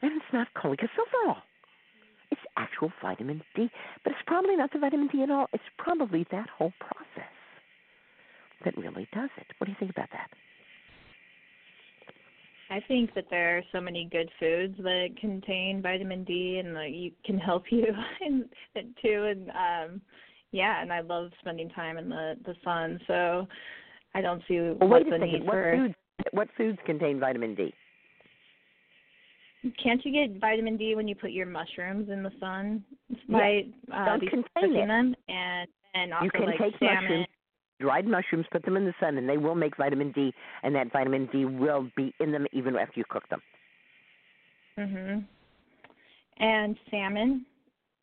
And 0.00 0.12
it's 0.12 0.32
not 0.32 0.48
cholecalciferol. 0.56 1.36
It's 2.30 2.40
actual 2.56 2.90
vitamin 3.02 3.42
D, 3.54 3.70
but 4.02 4.12
it's 4.12 4.22
probably 4.26 4.56
not 4.56 4.72
the 4.72 4.78
vitamin 4.78 5.08
D 5.08 5.22
at 5.22 5.30
all. 5.30 5.48
It's 5.52 5.62
probably 5.78 6.26
that 6.30 6.48
whole 6.48 6.72
process 6.80 7.30
that 8.64 8.76
really 8.76 9.06
does 9.12 9.30
it. 9.36 9.46
What 9.58 9.66
do 9.66 9.72
you 9.72 9.76
think 9.78 9.90
about 9.90 10.08
that? 10.12 10.30
I 12.72 12.80
think 12.88 13.14
that 13.14 13.26
there 13.28 13.58
are 13.58 13.62
so 13.70 13.80
many 13.82 14.08
good 14.10 14.30
foods 14.40 14.76
that 14.78 15.08
contain 15.20 15.82
vitamin 15.82 16.24
D 16.24 16.60
and 16.64 16.74
that 16.74 16.90
you 16.92 17.10
can 17.26 17.38
help 17.38 17.64
you 17.70 17.86
in 18.26 18.46
it 18.74 18.86
too. 19.02 19.24
And 19.30 19.50
um, 19.50 20.00
yeah, 20.52 20.80
and 20.80 20.90
I 20.92 21.00
love 21.00 21.30
spending 21.40 21.68
time 21.70 21.98
in 21.98 22.08
the 22.08 22.34
the 22.46 22.54
sun. 22.64 22.98
So 23.06 23.46
I 24.14 24.22
don't 24.22 24.42
see 24.48 24.58
Well, 24.58 24.88
what 24.88 25.02
the 25.10 25.18
need. 25.18 25.42
What 25.44 25.52
for. 25.52 25.76
foods? 25.76 25.94
What 26.32 26.48
foods 26.56 26.78
contain 26.86 27.20
vitamin 27.20 27.54
D? 27.54 27.74
Can't 29.82 30.04
you 30.04 30.12
get 30.12 30.40
vitamin 30.40 30.76
D 30.76 30.94
when 30.94 31.06
you 31.06 31.14
put 31.14 31.30
your 31.30 31.46
mushrooms 31.46 32.08
in 32.10 32.22
the 32.22 32.32
sun 32.40 32.82
Yeah. 33.08 33.16
by 33.28 33.64
uh, 33.92 34.04
Don't 34.06 34.20
contain 34.20 34.44
cooking 34.58 34.88
them 34.88 35.14
and 35.28 35.68
and 35.94 36.12
also 36.14 36.24
you 36.24 36.30
can 36.30 36.46
like 36.46 36.58
take 36.58 36.78
salmon. 36.78 37.02
mushrooms, 37.02 37.26
dried 37.82 38.06
mushrooms, 38.06 38.46
put 38.50 38.62
them 38.64 38.76
in 38.76 38.84
the 38.84 38.94
sun, 39.00 39.18
and 39.18 39.28
they 39.28 39.36
will 39.36 39.56
make 39.56 39.76
vitamin 39.76 40.12
D, 40.12 40.32
and 40.62 40.74
that 40.76 40.92
vitamin 40.92 41.26
D 41.32 41.44
will 41.44 41.90
be 41.96 42.14
in 42.20 42.30
them 42.32 42.46
even 42.52 42.76
after 42.76 42.98
you 43.00 43.04
cook 43.08 43.28
them. 43.28 43.42
Mhm. 44.78 45.24
And 46.38 46.78
salmon, 46.90 47.44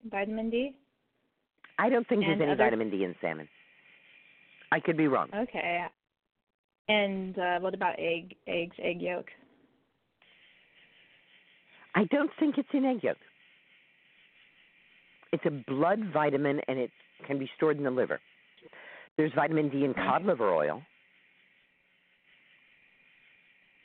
vitamin 0.04 0.50
D. 0.50 0.76
I 1.80 1.90
don't 1.90 2.06
think 2.08 2.22
And 2.24 2.32
there's 2.32 2.42
any 2.42 2.52
other- 2.52 2.64
vitamin 2.66 2.90
D 2.90 3.04
in 3.06 3.16
salmon. 3.22 3.48
I 4.72 4.80
could 4.80 4.98
be 4.98 5.08
wrong. 5.08 5.30
Okay. 5.34 5.86
And 6.90 7.38
uh, 7.40 7.60
what 7.60 7.74
about 7.74 7.96
egg 7.98 8.36
eggs, 8.48 8.76
egg 8.80 9.02
yolk? 9.02 9.32
I 11.96 12.04
don't 12.06 12.32
think 12.40 12.58
it's 12.58 12.74
in 12.74 12.86
egg 12.86 13.04
yolk. 13.04 13.18
It's 15.32 15.46
a 15.46 15.52
blood 15.52 16.00
vitamin, 16.14 16.60
and 16.68 16.78
it 16.80 16.92
can 17.26 17.38
be 17.40 17.48
stored 17.56 17.78
in 17.78 17.84
the 17.84 17.92
liver. 17.92 18.20
There's 19.20 19.34
vitamin 19.36 19.68
D 19.68 19.84
in 19.84 19.94
cod 19.94 20.24
liver 20.24 20.56
oil. 20.56 20.82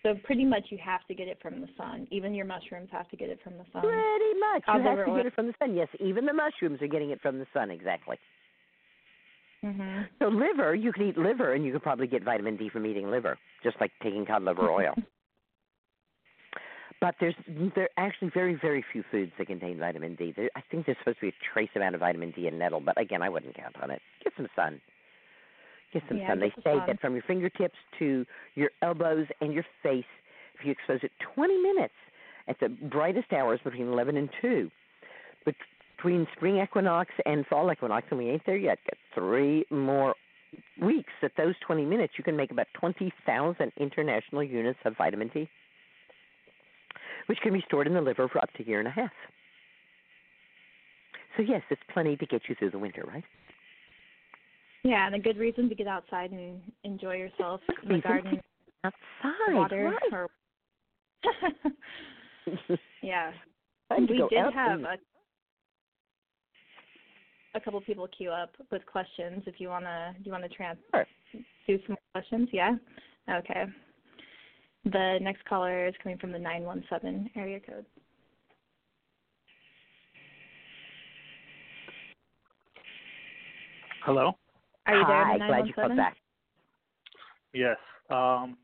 So 0.05 0.15
pretty 0.23 0.45
much 0.45 0.63
you 0.71 0.79
have 0.79 1.05
to 1.09 1.15
get 1.15 1.27
it 1.27 1.39
from 1.43 1.61
the 1.61 1.67
sun. 1.77 2.07
Even 2.13 2.35
your 2.35 2.47
mushrooms 2.47 2.89
have 2.93 3.09
to 3.09 3.17
get 3.17 3.31
it 3.31 3.41
from 3.43 3.55
the 3.55 3.65
sun. 3.73 3.83
Pretty 3.83 4.39
much. 4.39 4.65
Cod 4.65 4.77
you 4.77 4.89
have 4.89 5.05
to 5.07 5.11
oil. 5.11 5.17
get 5.17 5.27
it 5.27 5.35
from 5.35 5.49
the 5.49 5.55
sun. 5.59 5.75
Yes, 5.75 5.89
even 5.99 6.25
the 6.25 6.33
mushrooms 6.33 6.81
are 6.83 6.87
getting 6.87 7.11
it 7.11 7.21
from 7.21 7.41
the 7.41 7.47
sun, 7.53 7.73
exactly. 7.73 8.17
Mhm. 9.65 10.09
So 10.21 10.29
liver, 10.29 10.73
you 10.73 10.93
could 10.93 11.03
eat 11.03 11.19
liver, 11.19 11.53
and 11.55 11.65
you 11.65 11.73
could 11.73 11.83
probably 11.83 12.07
get 12.07 12.23
vitamin 12.23 12.57
D 12.57 12.69
from 12.69 12.87
eating 12.87 13.11
liver, 13.11 13.37
just 13.65 13.81
like 13.81 13.91
taking 14.05 14.25
cod 14.25 14.45
liver 14.45 14.71
oil. 14.71 14.95
But 17.01 17.17
there's 17.21 17.35
there 17.75 17.85
are 17.85 18.07
actually 18.07 18.31
very 18.31 18.55
very 18.55 18.83
few 18.93 19.03
foods 19.11 19.33
that 19.37 19.49
contain 19.49 19.79
vitamin 19.79 20.15
D. 20.15 20.33
There, 20.35 20.49
I 20.55 20.63
think 20.71 20.87
there's 20.87 20.97
supposed 20.99 21.19
to 21.19 21.27
be 21.27 21.29
a 21.29 21.53
trace 21.53 21.69
amount 21.75 21.97
of 21.97 22.01
vitamin 22.01 22.31
D 22.31 22.47
in 22.47 22.57
nettle, 22.57 22.81
but 22.81 22.99
again, 22.99 23.21
I 23.21 23.29
wouldn't 23.29 23.55
count 23.57 23.77
on 23.83 23.91
it. 23.91 24.01
Get 24.23 24.33
some 24.37 24.49
sun. 24.55 24.81
Get 25.95 26.03
some 26.09 26.19
Yeah, 26.19 26.29
sun. 26.29 26.41
They 26.41 26.53
say 26.63 26.77
that 26.87 27.01
from 27.01 27.15
your 27.15 27.23
fingertips 27.23 27.79
to 28.01 28.27
your 28.57 28.71
elbows 28.83 29.27
and 29.41 29.55
your 29.55 29.65
face, 29.83 30.05
if 30.59 30.67
you 30.67 30.73
expose 30.73 31.01
it 31.03 31.13
20 31.35 31.57
minutes 31.63 31.95
at 32.49 32.59
the 32.61 32.69
brightest 32.69 33.33
hours 33.33 33.61
between 33.65 33.89
11 33.89 34.17
and 34.17 34.29
2, 34.43 34.71
between 35.97 36.27
spring 36.37 36.61
equinox 36.61 37.11
and 37.25 37.47
fall 37.47 37.71
equinox, 37.73 38.07
and 38.11 38.19
we 38.19 38.29
ain't 38.29 38.45
there 38.45 38.57
yet. 38.57 38.79
Got 38.85 38.99
three 39.15 39.65
more 39.71 40.15
weeks. 40.83 41.13
At 41.23 41.33
those 41.37 41.55
20 41.65 41.87
minutes, 41.87 42.15
you 42.19 42.25
can 42.25 42.37
make 42.37 42.51
about 42.51 42.67
20,000 42.75 43.73
international 43.79 44.43
units 44.43 44.79
of 44.85 44.97
vitamin 44.97 45.31
D, 45.33 45.49
which 47.27 47.39
can 47.41 47.53
be 47.53 47.63
stored 47.67 47.87
in 47.87 47.95
the 47.95 48.01
liver 48.01 48.29
for 48.29 48.39
up 48.39 48.53
to 48.55 48.65
a 48.65 48.67
year 48.67 48.81
and 48.81 48.89
a 48.89 48.93
half. 48.93 49.13
So 51.37 51.43
yes, 51.43 51.63
it's 51.71 51.83
plenty 51.93 52.17
to 52.17 52.27
get 52.27 52.43
you 52.49 52.55
through 52.55 52.71
the 52.71 52.79
winter, 52.79 53.05
right? 53.07 53.25
Yeah, 54.85 55.07
and 55.07 55.15
a 55.15 55.19
good 55.19 55.39
reason 55.39 55.69
to 55.71 55.75
get 55.75 55.87
outside 55.87 56.31
and 56.31 56.61
enjoy 56.85 57.15
yourself 57.17 57.61
in 57.83 57.89
the 57.89 57.95
reason 57.95 58.03
to 58.03 58.09
garden, 58.23 58.41
Outside, 58.85 59.55
water, 59.55 59.93
right? 59.93 60.13
or 60.13 60.29
yeah. 63.03 63.33
Time 63.89 64.07
we 64.09 64.19
did 64.29 64.53
have 64.55 64.73
and- 64.81 64.87
a 64.87 64.97
a 67.57 67.61
couple 67.61 67.81
people 67.81 68.09
queue 68.09 68.31
up 68.31 68.51
with 68.73 68.85
questions. 68.85 69.45
If 69.47 69.61
you 69.61 69.69
wanna, 69.69 70.13
do 70.19 70.25
you 70.25 70.33
wanna 70.33 70.49
trans 70.49 70.77
Sure. 70.93 71.07
do 71.69 71.79
some 71.87 71.97
questions? 72.13 72.49
Yeah. 72.53 72.75
Okay. 73.31 73.65
The 74.87 75.19
next 75.23 75.45
caller 75.45 75.87
is 75.87 75.95
coming 76.03 76.19
from 76.19 76.33
the 76.33 76.39
nine 76.39 76.65
one 76.65 76.85
seven 76.91 77.31
area 77.37 77.61
code. 77.61 77.87
Hello. 84.05 84.37
Are 84.87 84.95
you 84.95 85.05
there? 85.07 85.25
Hi, 85.25 85.39
The 85.39 85.47
glad 85.47 85.67
you 85.67 85.73
called 85.73 85.97
back. 85.97 86.17
Yes. 87.53 87.77
Um, 88.11 88.59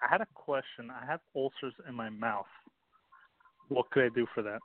I 0.00 0.08
had 0.10 0.20
a 0.20 0.26
question. 0.34 0.90
I 0.90 1.04
have 1.04 1.20
ulcers 1.36 1.74
in 1.88 1.94
my 1.94 2.08
mouth. 2.08 2.46
What 3.68 3.90
could 3.90 4.04
I 4.04 4.08
do 4.14 4.26
for 4.34 4.42
that? 4.42 4.60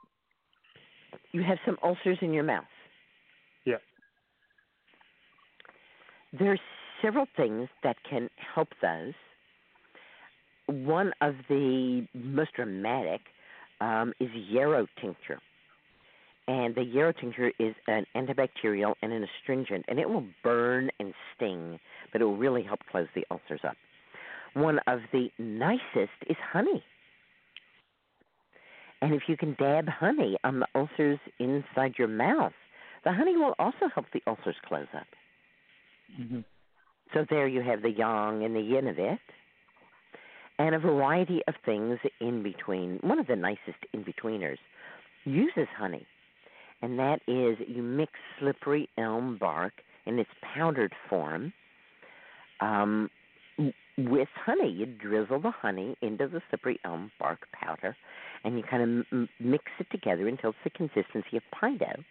You 1.32 1.42
have 1.42 1.58
some 1.66 1.76
ulcers 1.82 2.18
in 2.22 2.32
your 2.32 2.44
mouth. 2.44 2.64
Yeah. 3.66 3.76
There's 6.38 6.60
several 7.02 7.26
things 7.36 7.68
that 7.82 7.96
can 8.08 8.30
help 8.54 8.68
those. 8.80 9.12
One 10.66 11.12
of 11.20 11.34
the 11.48 12.06
most 12.14 12.54
dramatic 12.54 13.20
um, 13.80 14.14
is 14.18 14.30
yarrow 14.32 14.86
tincture. 15.00 15.40
And 16.46 16.74
the 16.74 16.84
yarrow 16.84 17.12
tincture 17.12 17.52
is 17.58 17.74
an 17.86 18.04
antibacterial 18.14 18.94
and 19.00 19.12
an 19.12 19.24
astringent, 19.24 19.86
and 19.88 19.98
it 19.98 20.08
will 20.08 20.26
burn 20.42 20.90
and 21.00 21.14
sting, 21.34 21.80
but 22.12 22.20
it 22.20 22.24
will 22.24 22.36
really 22.36 22.62
help 22.62 22.80
close 22.90 23.08
the 23.14 23.24
ulcers 23.30 23.60
up. 23.66 23.76
One 24.52 24.78
of 24.86 25.00
the 25.12 25.30
nicest 25.38 26.12
is 26.28 26.36
honey. 26.52 26.84
And 29.00 29.14
if 29.14 29.22
you 29.26 29.36
can 29.36 29.54
dab 29.58 29.88
honey 29.88 30.36
on 30.44 30.60
the 30.60 30.66
ulcers 30.74 31.18
inside 31.38 31.94
your 31.98 32.08
mouth, 32.08 32.52
the 33.04 33.12
honey 33.12 33.36
will 33.36 33.54
also 33.58 33.88
help 33.94 34.06
the 34.12 34.22
ulcers 34.26 34.56
close 34.66 34.86
up. 34.94 35.06
Mm-hmm. 36.20 36.40
So 37.12 37.24
there 37.28 37.48
you 37.48 37.62
have 37.62 37.82
the 37.82 37.90
yang 37.90 38.44
and 38.44 38.54
the 38.54 38.60
yin 38.60 38.86
of 38.86 38.98
it, 38.98 39.18
and 40.58 40.74
a 40.74 40.78
variety 40.78 41.40
of 41.48 41.54
things 41.64 41.98
in 42.20 42.42
between. 42.42 42.98
One 43.02 43.18
of 43.18 43.26
the 43.26 43.36
nicest 43.36 43.78
in 43.92 44.04
betweeners 44.04 44.58
uses 45.24 45.68
honey, 45.76 46.06
and 46.82 46.98
that 46.98 47.20
is 47.26 47.58
you 47.66 47.82
mix 47.82 48.12
slippery 48.38 48.88
elm 48.98 49.38
bark 49.38 49.72
in 50.06 50.18
its 50.18 50.30
powdered 50.54 50.92
form 51.08 51.52
um, 52.60 53.10
with 53.96 54.28
honey. 54.44 54.70
You 54.70 54.86
drizzle 54.86 55.40
the 55.40 55.50
honey 55.50 55.96
into 56.02 56.28
the 56.28 56.40
slippery 56.50 56.78
elm 56.84 57.10
bark 57.18 57.46
powder, 57.52 57.96
and 58.44 58.56
you 58.56 58.62
kind 58.62 58.82
of 58.82 59.06
m- 59.12 59.28
mix 59.40 59.64
it 59.78 59.86
together 59.90 60.28
until 60.28 60.50
it's 60.50 60.58
the 60.64 60.70
consistency 60.70 61.36
of 61.36 61.42
pine 61.58 61.78
dough. 61.78 62.02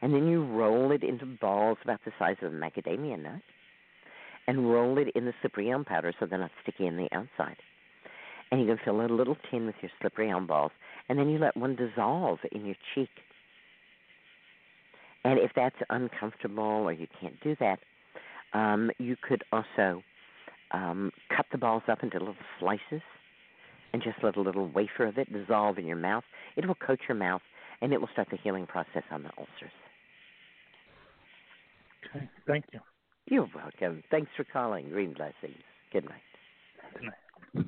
And 0.00 0.14
then 0.14 0.28
you 0.28 0.44
roll 0.44 0.92
it 0.92 1.02
into 1.02 1.26
balls 1.26 1.78
about 1.82 2.00
the 2.04 2.12
size 2.18 2.36
of 2.42 2.52
a 2.52 2.56
macadamia 2.56 3.20
nut 3.20 3.42
and 4.46 4.72
roll 4.72 4.96
it 4.98 5.08
in 5.14 5.26
the 5.26 5.34
slippery 5.40 5.70
elm 5.70 5.84
powder 5.84 6.12
so 6.18 6.26
they're 6.26 6.38
not 6.38 6.50
sticky 6.62 6.86
on 6.88 6.96
the 6.96 7.08
outside. 7.12 7.56
And 8.50 8.60
you 8.60 8.66
can 8.66 8.78
fill 8.82 9.00
a 9.02 9.06
little 9.06 9.36
tin 9.50 9.66
with 9.66 9.74
your 9.82 9.90
slippery 10.00 10.30
elm 10.30 10.46
balls, 10.46 10.72
and 11.08 11.18
then 11.18 11.28
you 11.28 11.38
let 11.38 11.56
one 11.56 11.76
dissolve 11.76 12.38
in 12.50 12.64
your 12.64 12.76
cheek. 12.94 13.10
And 15.24 15.38
if 15.38 15.50
that's 15.54 15.76
uncomfortable 15.90 16.62
or 16.62 16.92
you 16.92 17.06
can't 17.20 17.38
do 17.42 17.56
that, 17.60 17.78
um, 18.54 18.90
you 18.98 19.16
could 19.20 19.42
also 19.52 20.02
um, 20.72 21.10
cut 21.34 21.46
the 21.52 21.58
balls 21.58 21.82
up 21.88 22.02
into 22.02 22.18
little 22.18 22.36
slices 22.60 23.02
and 23.92 24.02
just 24.02 24.16
let 24.22 24.36
a 24.36 24.40
little 24.40 24.68
wafer 24.68 25.06
of 25.06 25.18
it 25.18 25.32
dissolve 25.32 25.78
in 25.78 25.86
your 25.86 25.96
mouth. 25.96 26.24
It 26.56 26.66
will 26.66 26.74
coat 26.74 27.00
your 27.08 27.16
mouth 27.16 27.42
and 27.80 27.92
it 27.92 28.00
will 28.00 28.08
start 28.12 28.28
the 28.30 28.38
healing 28.42 28.66
process 28.66 29.02
on 29.10 29.22
the 29.22 29.30
ulcers. 29.38 29.72
Okay. 32.14 32.28
Thank 32.46 32.64
you. 32.72 32.80
You're 33.26 33.48
welcome. 33.54 34.02
Thanks 34.10 34.30
for 34.36 34.44
calling. 34.44 34.88
Green 34.88 35.12
blessings. 35.12 35.62
Good 35.92 36.04
night. 36.04 36.22
Good 36.94 37.04
night. 37.04 37.64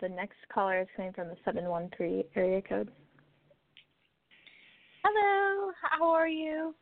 The 0.00 0.08
next 0.08 0.38
caller 0.52 0.80
is 0.80 0.88
coming 0.96 1.12
from 1.12 1.28
the 1.28 1.36
713 1.44 2.24
area 2.34 2.62
code. 2.62 2.90
Hello, 5.08 5.70
how 5.80 6.10
are 6.10 6.26
you? 6.26 6.74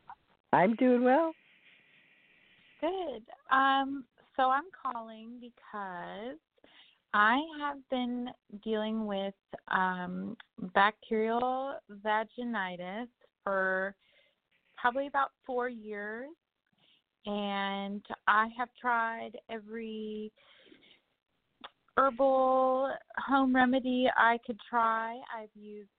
I'm 0.51 0.75
doing 0.77 1.03
well. 1.03 1.31
Good. 2.81 3.21
Um, 3.55 4.03
so 4.35 4.49
I'm 4.49 4.63
calling 4.81 5.39
because 5.39 6.39
I 7.13 7.39
have 7.59 7.77
been 7.91 8.29
dealing 8.63 9.05
with 9.05 9.35
um, 9.67 10.35
bacterial 10.73 11.75
vaginitis 12.03 13.09
for 13.43 13.93
probably 14.75 15.05
about 15.05 15.29
four 15.45 15.69
years, 15.69 16.29
and 17.27 18.03
I 18.27 18.47
have 18.57 18.69
tried 18.81 19.37
every 19.51 20.31
herbal 21.95 22.89
home 23.19 23.55
remedy 23.55 24.07
I 24.17 24.39
could 24.47 24.59
try. 24.67 25.19
I've 25.37 25.49
used 25.53 25.89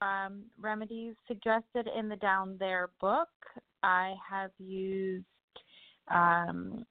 um, 0.00 0.42
remedies 0.60 1.14
suggested 1.26 1.88
in 1.96 2.08
the 2.08 2.16
Down 2.16 2.56
There 2.58 2.90
book. 3.00 3.28
I 3.82 4.14
have 4.28 4.50
used 4.58 5.24
um, 6.12 6.84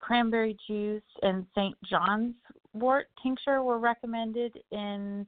cranberry 0.00 0.56
juice 0.66 1.02
and 1.22 1.46
St. 1.54 1.76
John's 1.88 2.34
wort 2.72 3.06
tincture 3.22 3.62
were 3.62 3.78
recommended 3.78 4.56
in 4.70 5.26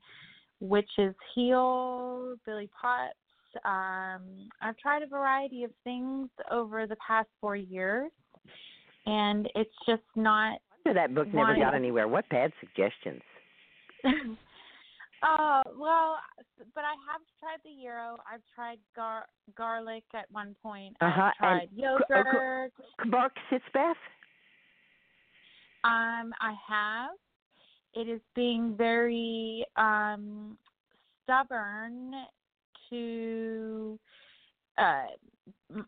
Witches 0.61 1.15
Heal, 1.35 2.35
Billie 2.45 2.71
Potts. 2.81 3.15
Um, 3.65 4.49
I've 4.61 4.77
tried 4.77 5.03
a 5.03 5.07
variety 5.07 5.65
of 5.65 5.71
things 5.83 6.29
over 6.51 6.87
the 6.87 6.97
past 6.97 7.29
four 7.41 7.57
years, 7.57 8.11
and 9.07 9.49
it's 9.55 9.75
just 9.87 10.03
not. 10.15 10.61
That 10.85 11.15
book 11.15 11.29
never 11.33 11.55
got 11.57 11.75
anywhere. 11.75 12.09
What 12.09 12.29
bad 12.29 12.53
suggestions? 12.61 13.23
Uh, 15.23 15.63
well, 15.79 16.17
but 16.75 16.85
I 16.85 16.95
have 17.11 17.21
tried 17.41 17.59
the 17.65 17.83
Euro. 17.83 18.19
I've 18.33 18.43
tried 18.55 18.79
gar- 18.95 19.27
garlic 19.57 20.05
at 20.15 20.31
one 20.31 20.55
point. 20.63 20.97
Uh-huh, 21.01 21.23
I've 21.23 21.37
tried 21.37 21.69
and 21.77 21.83
uh, 21.83 22.05
yogurt. 22.09 22.73
Bark 23.11 23.33
sitz 23.51 23.65
bath. 23.75 23.97
Um, 25.85 26.33
I 26.41 26.55
have. 26.69 27.11
It 27.95 28.09
is 28.09 28.21
being 28.35 28.77
very 28.77 29.65
um 29.77 30.57
stubborn 31.25 32.13
to 32.91 33.99
uh 34.77 35.07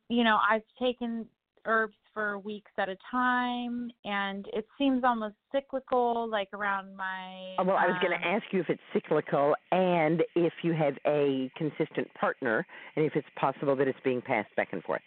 you 0.08 0.24
know, 0.24 0.38
I've 0.48 0.62
taken 0.78 1.26
herbs 1.66 1.94
for 2.20 2.38
weeks 2.38 2.70
at 2.76 2.90
a 2.90 2.96
time 3.10 3.90
and 4.04 4.46
it 4.52 4.66
seems 4.76 5.02
almost 5.04 5.34
cyclical 5.52 6.28
like 6.28 6.48
around 6.52 6.94
my 6.94 7.56
Oh, 7.58 7.64
well, 7.64 7.76
I 7.76 7.86
was 7.86 7.96
going 8.02 8.12
um, 8.12 8.20
to 8.20 8.26
ask 8.26 8.44
you 8.52 8.60
if 8.60 8.68
it's 8.68 8.80
cyclical 8.92 9.54
and 9.72 10.22
if 10.36 10.52
you 10.62 10.72
have 10.74 10.94
a 11.06 11.50
consistent 11.56 12.12
partner, 12.14 12.66
and 12.96 13.04
if 13.04 13.16
it's 13.16 13.26
possible 13.36 13.74
that 13.76 13.88
it's 13.88 13.98
being 14.04 14.20
passed 14.20 14.54
back 14.56 14.68
and 14.72 14.82
forth. 14.82 15.02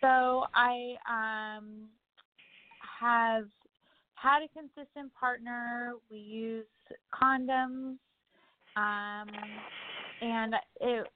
So 0.00 0.44
I 0.54 0.96
um 1.08 1.88
have 3.00 3.46
had 4.14 4.42
a 4.42 4.48
consistent 4.48 5.12
partner. 5.18 5.94
We 6.10 6.18
use 6.18 6.66
condoms, 7.12 7.96
um, 8.76 9.28
and 10.20 10.54
it 10.80 11.06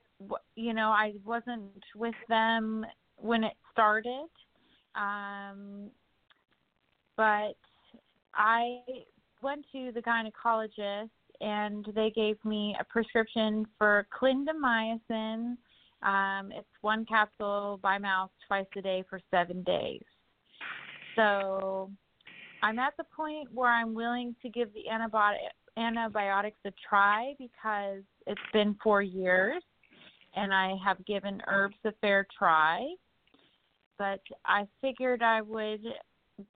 you 0.57 0.75
know 0.75 0.89
I 0.89 1.13
wasn't 1.25 1.85
with 1.95 2.15
them 2.29 2.85
when 3.17 3.45
it 3.45 3.55
started, 3.73 4.29
um, 5.01 5.90
but 7.16 7.56
I 8.35 8.81
went 9.43 9.64
to 9.72 9.93
the 9.93 10.02
gynecologist 10.02 11.10
and 11.40 11.86
they 11.94 12.10
gave 12.10 12.43
me 12.44 12.77
a 12.78 12.85
prescription 12.85 13.66
for 13.78 14.06
clindamycin. 14.18 15.56
Um, 16.02 16.52
it's 16.52 16.68
one 16.82 17.05
capsule 17.06 17.78
by 17.82 17.98
mouth 17.98 18.31
twice 18.47 18.66
a 18.77 18.82
day 18.82 19.05
for 19.09 19.20
seven 19.31 19.62
days. 19.62 20.02
So 21.16 21.90
I'm 22.62 22.78
at 22.78 22.94
the 22.97 23.05
point 23.05 23.48
where 23.52 23.70
I'm 23.70 23.94
willing 23.94 24.35
to 24.43 24.48
give 24.48 24.68
the 24.74 24.85
antibiotic 24.93 25.36
antibiotics 25.77 26.59
a 26.66 26.72
try 26.89 27.35
because 27.39 28.02
it's 28.27 28.40
been 28.52 28.77
four 28.82 29.02
years 29.02 29.62
and 30.36 30.52
I 30.52 30.74
have 30.85 31.05
given 31.06 31.40
herbs 31.48 31.77
a 31.85 31.93
fair 32.01 32.27
try. 32.36 32.86
But 34.01 34.22
I 34.47 34.66
figured 34.81 35.20
I 35.22 35.43
would 35.43 35.82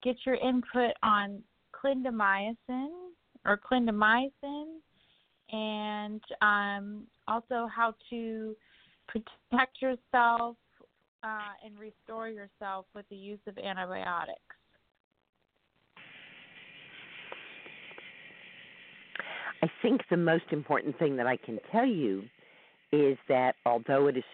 get 0.02 0.16
your 0.24 0.36
input 0.36 0.92
on 1.02 1.42
clindamycin 1.74 2.88
or 3.44 3.60
clindamycin 3.70 4.78
and 5.52 6.22
um, 6.40 7.06
also 7.28 7.68
how 7.70 7.92
to 8.08 8.56
protect 9.08 9.82
yourself 9.82 10.56
uh, 11.22 11.52
and 11.62 11.78
restore 11.78 12.30
yourself 12.30 12.86
with 12.94 13.04
the 13.10 13.16
use 13.16 13.40
of 13.46 13.58
antibiotics. 13.58 14.40
I 19.62 19.66
think 19.82 20.00
the 20.10 20.16
most 20.16 20.44
important 20.50 20.98
thing 20.98 21.14
that 21.16 21.26
I 21.26 21.36
can 21.36 21.58
tell 21.70 21.84
you 21.84 22.22
is 22.90 23.18
that 23.28 23.56
although 23.66 24.06
it 24.06 24.16
is 24.16 24.24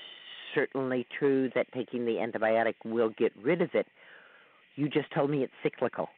certainly 0.55 1.06
true 1.18 1.51
that 1.55 1.66
taking 1.72 2.05
the 2.05 2.12
antibiotic 2.12 2.74
will 2.85 3.10
get 3.18 3.32
rid 3.43 3.62
of 3.62 3.70
it, 3.74 3.86
you 4.77 4.89
just 4.89 5.12
told 5.12 5.31
me 5.31 5.43
it's 5.43 5.52
cyclical. 5.62 6.09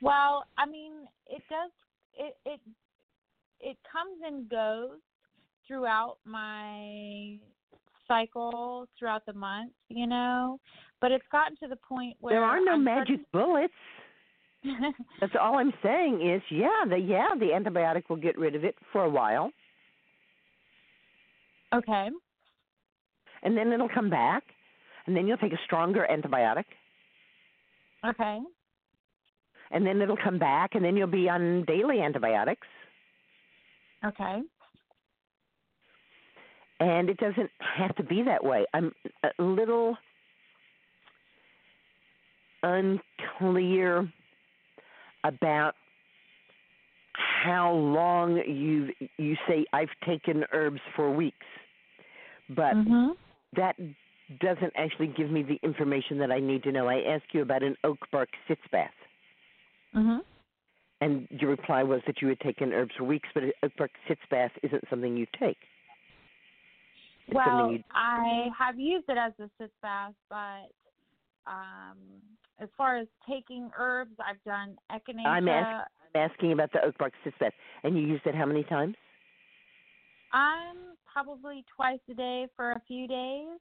Well, 0.00 0.44
I 0.58 0.66
mean, 0.66 0.92
it 1.26 1.42
does. 1.48 1.70
It 2.16 2.36
it 2.44 2.60
it 3.60 3.76
comes 3.90 4.20
and 4.24 4.48
goes 4.48 4.98
throughout 5.66 6.18
my 6.24 7.38
cycle 8.06 8.86
throughout 8.98 9.24
the 9.26 9.32
month, 9.32 9.72
you 9.88 10.06
know. 10.06 10.58
But 11.00 11.12
it's 11.12 11.24
gotten 11.32 11.56
to 11.58 11.68
the 11.68 11.76
point 11.76 12.16
where 12.20 12.34
there 12.34 12.44
are 12.44 12.60
no 12.62 12.72
I'm 12.72 12.84
magic 12.84 13.20
bullets. 13.32 13.72
That's 15.20 15.32
all 15.40 15.58
I'm 15.58 15.72
saying 15.82 16.26
is, 16.26 16.42
yeah, 16.50 16.84
the 16.88 16.96
yeah, 16.96 17.28
the 17.38 17.46
antibiotic 17.46 18.04
will 18.08 18.16
get 18.16 18.38
rid 18.38 18.54
of 18.54 18.64
it 18.64 18.76
for 18.92 19.04
a 19.04 19.10
while, 19.10 19.50
Okay. 21.74 22.08
and 23.42 23.56
then 23.56 23.72
it'll 23.72 23.88
come 23.88 24.08
back, 24.08 24.42
and 25.06 25.14
then 25.16 25.26
you'll 25.26 25.36
take 25.36 25.52
a 25.52 25.58
stronger 25.64 26.06
antibiotic, 26.10 26.64
Okay. 28.06 28.38
and 29.70 29.86
then 29.86 30.00
it'll 30.00 30.16
come 30.16 30.38
back, 30.38 30.74
and 30.74 30.84
then 30.84 30.96
you'll 30.96 31.06
be 31.06 31.28
on 31.28 31.64
daily 31.66 32.00
antibiotics, 32.00 32.66
Okay. 34.04 34.42
and 36.80 37.10
it 37.10 37.16
doesn't 37.18 37.50
have 37.76 37.94
to 37.96 38.02
be 38.02 38.22
that 38.22 38.42
way. 38.42 38.64
I'm 38.72 38.92
a 39.22 39.42
little 39.42 39.96
unclear 42.62 44.08
about 45.24 45.74
how 47.44 47.72
long 47.72 48.36
you 48.46 48.90
you 49.18 49.36
say 49.46 49.66
I've 49.72 49.90
taken 50.06 50.44
herbs 50.52 50.80
for 50.96 51.10
weeks, 51.10 51.46
but 52.50 52.74
Mm-hmm. 52.74 53.12
that 53.56 53.76
doesn't 54.40 54.72
actually 54.76 55.08
give 55.08 55.30
me 55.30 55.42
the 55.42 55.58
information 55.62 56.18
that 56.18 56.32
I 56.32 56.40
need 56.40 56.62
to 56.64 56.72
know. 56.72 56.88
I 56.88 57.02
asked 57.02 57.32
you 57.32 57.42
about 57.42 57.62
an 57.62 57.76
oak 57.84 57.98
bark 58.10 58.30
sitz 58.48 58.62
bath, 58.72 58.94
Mhm. 59.94 60.24
and 61.00 61.28
your 61.30 61.50
reply 61.50 61.82
was 61.82 62.00
that 62.06 62.22
you 62.22 62.28
had 62.28 62.40
taken 62.40 62.72
herbs 62.72 62.94
for 62.96 63.04
weeks, 63.04 63.28
but 63.34 63.42
an 63.44 63.52
oak 63.62 63.72
bark 63.76 63.90
sitz 64.08 64.22
bath 64.30 64.52
isn't 64.62 64.88
something 64.88 65.16
you 65.16 65.26
take. 65.38 65.58
It's 67.28 67.34
Well, 67.34 67.76
I 67.92 68.50
have 68.58 68.78
used 68.78 69.08
it 69.08 69.16
as 69.18 69.32
a 69.38 69.50
sitz 69.58 69.72
bath, 69.82 70.14
but 70.28 70.70
um 71.46 72.22
as 72.58 72.68
far 72.76 72.96
as 72.96 73.08
taking 73.28 73.70
herbs, 73.76 74.14
I've 74.18 74.42
done 74.44 74.78
echinacea. 74.90 75.26
I'm, 75.26 75.48
ask, 75.48 75.68
I'm 76.14 76.30
asking 76.30 76.52
about 76.52 76.72
the 76.72 76.82
oak 76.84 76.96
bark 76.98 77.12
sitz 77.24 77.36
bath, 77.38 77.52
and 77.82 77.96
you 77.96 78.06
used 78.06 78.26
it 78.26 78.34
how 78.34 78.46
many 78.46 78.62
times? 78.64 78.96
I'm 80.32 80.93
probably 81.14 81.64
twice 81.74 82.00
a 82.10 82.14
day 82.14 82.46
for 82.56 82.72
a 82.72 82.82
few 82.86 83.06
days, 83.08 83.58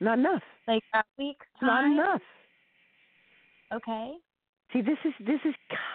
Not 0.00 0.18
enough. 0.18 0.42
like 0.66 0.82
a 0.94 1.02
week's 1.16 1.46
Not 1.62 1.84
enough. 1.84 2.20
Okay. 3.72 4.14
See, 4.72 4.82
this 4.82 4.98
is 5.04 5.12
this 5.24 5.40
is 5.44 5.54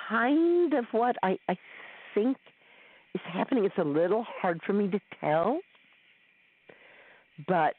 kind 0.10 0.74
of 0.74 0.86
what 0.92 1.16
I 1.22 1.38
I 1.50 1.58
think 2.16 2.38
is 3.14 3.22
happening. 3.32 3.66
It's 3.66 3.78
a 3.78 3.84
little 3.84 4.26
hard 4.42 4.62
for 4.66 4.74
me 4.74 4.88
to 4.90 5.00
tell, 5.20 5.60
but 7.48 7.74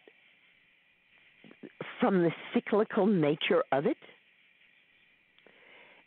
from 2.00 2.22
the 2.22 2.30
cyclical 2.52 3.06
nature 3.06 3.62
of 3.72 3.86
it, 3.86 3.96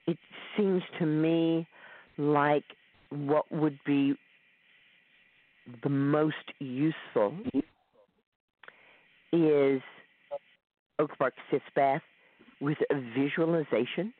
it 0.07 0.17
seems 0.55 0.83
to 0.99 1.05
me 1.05 1.67
like 2.17 2.63
what 3.09 3.51
would 3.51 3.79
be 3.85 4.13
the 5.83 5.89
most 5.89 6.53
useful 6.59 7.33
is 9.31 9.81
oak 10.99 11.17
bark 11.17 11.33
sitz 11.49 11.65
bath 11.75 12.01
with 12.61 12.77
a 12.89 12.95
visualization 12.95 14.13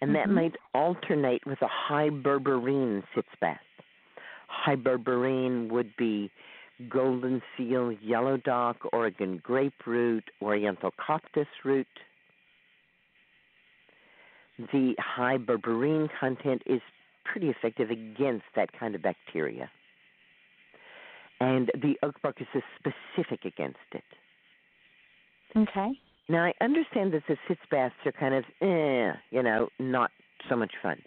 and 0.00 0.14
that 0.14 0.26
Mhm. 0.26 0.34
might 0.34 0.56
alternate 0.74 1.46
with 1.46 1.62
a 1.62 1.68
high 1.68 2.10
berberine 2.10 3.04
sitz 3.14 3.34
bath. 3.36 3.62
High 4.48 4.76
berberine 4.76 5.68
would 5.68 5.96
be 5.96 6.30
golden 6.88 7.40
seal, 7.56 7.92
yellow 7.92 8.36
dock, 8.36 8.92
Oregon 8.92 9.38
grape 9.38 9.86
root, 9.86 10.28
oriental 10.42 10.90
coptis 10.92 11.46
root. 11.62 11.86
The 14.58 14.96
high 14.98 15.38
berberine 15.38 16.10
content 16.10 16.62
is 16.66 16.82
pretty 17.24 17.48
effective 17.50 17.90
against 17.90 18.46
that 18.54 18.72
kind 18.72 18.94
of 18.94 19.02
bacteria. 19.02 19.70
And 21.42 21.70
the 21.74 21.94
oak 22.02 22.14
bark 22.22 22.40
is 22.40 22.46
specific 22.78 23.44
against 23.44 23.78
it. 23.92 24.04
Okay. 25.56 25.90
Now 26.28 26.44
I 26.44 26.52
understand 26.60 27.12
that 27.14 27.22
the 27.28 27.36
sitz 27.48 27.60
baths 27.70 27.94
are 28.06 28.12
kind 28.12 28.34
of 28.34 28.44
eh, 28.60 29.12
you 29.30 29.42
know, 29.42 29.68
not 29.80 30.10
so 30.48 30.56
much 30.56 30.72
fun. 30.82 30.98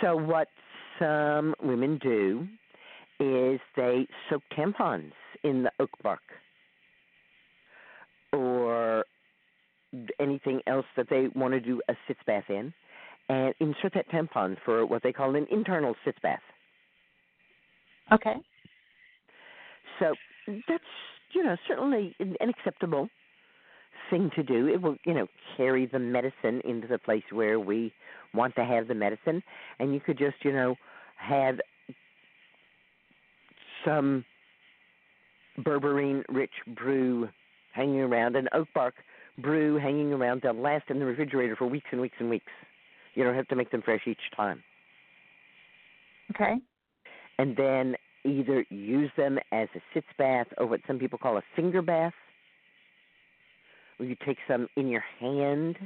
So 0.00 0.16
what 0.16 0.48
some 0.98 1.54
women 1.62 1.98
do 2.02 2.46
is 3.18 3.60
they 3.76 4.06
soak 4.30 4.42
tampons 4.56 5.12
in 5.44 5.62
the 5.64 5.70
oak 5.78 5.90
bark. 6.02 6.20
or 8.32 9.04
anything 10.20 10.60
else 10.66 10.86
that 10.96 11.08
they 11.10 11.28
want 11.34 11.52
to 11.52 11.60
do 11.60 11.80
a 11.88 11.94
sitz 12.06 12.20
bath 12.26 12.44
in, 12.48 12.72
and 13.28 13.54
insert 13.60 13.92
that 13.94 14.08
tampon 14.10 14.56
for 14.64 14.86
what 14.86 15.02
they 15.02 15.12
call 15.12 15.34
an 15.34 15.46
internal 15.50 15.94
sitz 16.04 16.18
bath. 16.22 16.40
Okay. 18.12 18.36
So 20.00 20.14
that's 20.68 20.82
you 21.32 21.44
know 21.44 21.56
certainly 21.68 22.16
an 22.18 22.48
acceptable 22.48 23.08
thing 24.08 24.30
to 24.34 24.42
do. 24.42 24.66
It 24.66 24.82
will 24.82 24.96
you 25.04 25.14
know 25.14 25.28
carry 25.56 25.86
the 25.86 26.00
medicine 26.00 26.60
into 26.64 26.88
the 26.88 26.98
place 26.98 27.22
where 27.30 27.60
we 27.60 27.92
want 28.34 28.56
to 28.56 28.64
have 28.64 28.88
the 28.88 28.94
medicine, 28.94 29.42
and 29.78 29.94
you 29.94 30.00
could 30.00 30.18
just 30.18 30.36
you 30.42 30.52
know 30.52 30.74
have 31.16 31.60
some 33.84 34.24
berberine 35.60 36.24
rich 36.28 36.50
brew 36.76 37.28
hanging 37.72 38.00
around, 38.00 38.36
an 38.36 38.48
oak 38.52 38.68
bark 38.74 38.94
brew 39.38 39.78
hanging 39.78 40.12
around. 40.12 40.40
They'll 40.42 40.60
last 40.60 40.84
in 40.88 40.98
the 40.98 41.04
refrigerator 41.04 41.56
for 41.56 41.66
weeks 41.66 41.86
and 41.92 42.00
weeks 42.00 42.16
and 42.18 42.30
weeks. 42.30 42.52
You 43.14 43.24
don't 43.24 43.34
have 43.34 43.48
to 43.48 43.56
make 43.56 43.70
them 43.70 43.82
fresh 43.82 44.02
each 44.06 44.18
time. 44.36 44.62
Okay. 46.34 46.56
And 47.38 47.56
then 47.56 47.96
either 48.24 48.64
use 48.70 49.10
them 49.16 49.38
as 49.52 49.68
a 49.74 49.80
sitz 49.94 50.06
bath 50.18 50.46
or 50.58 50.66
what 50.66 50.80
some 50.86 50.98
people 50.98 51.18
call 51.18 51.38
a 51.38 51.42
finger 51.56 51.82
bath, 51.82 52.12
where 53.96 54.08
you 54.08 54.16
take 54.24 54.38
some 54.48 54.68
in 54.76 54.88
your 54.88 55.04
hand 55.18 55.76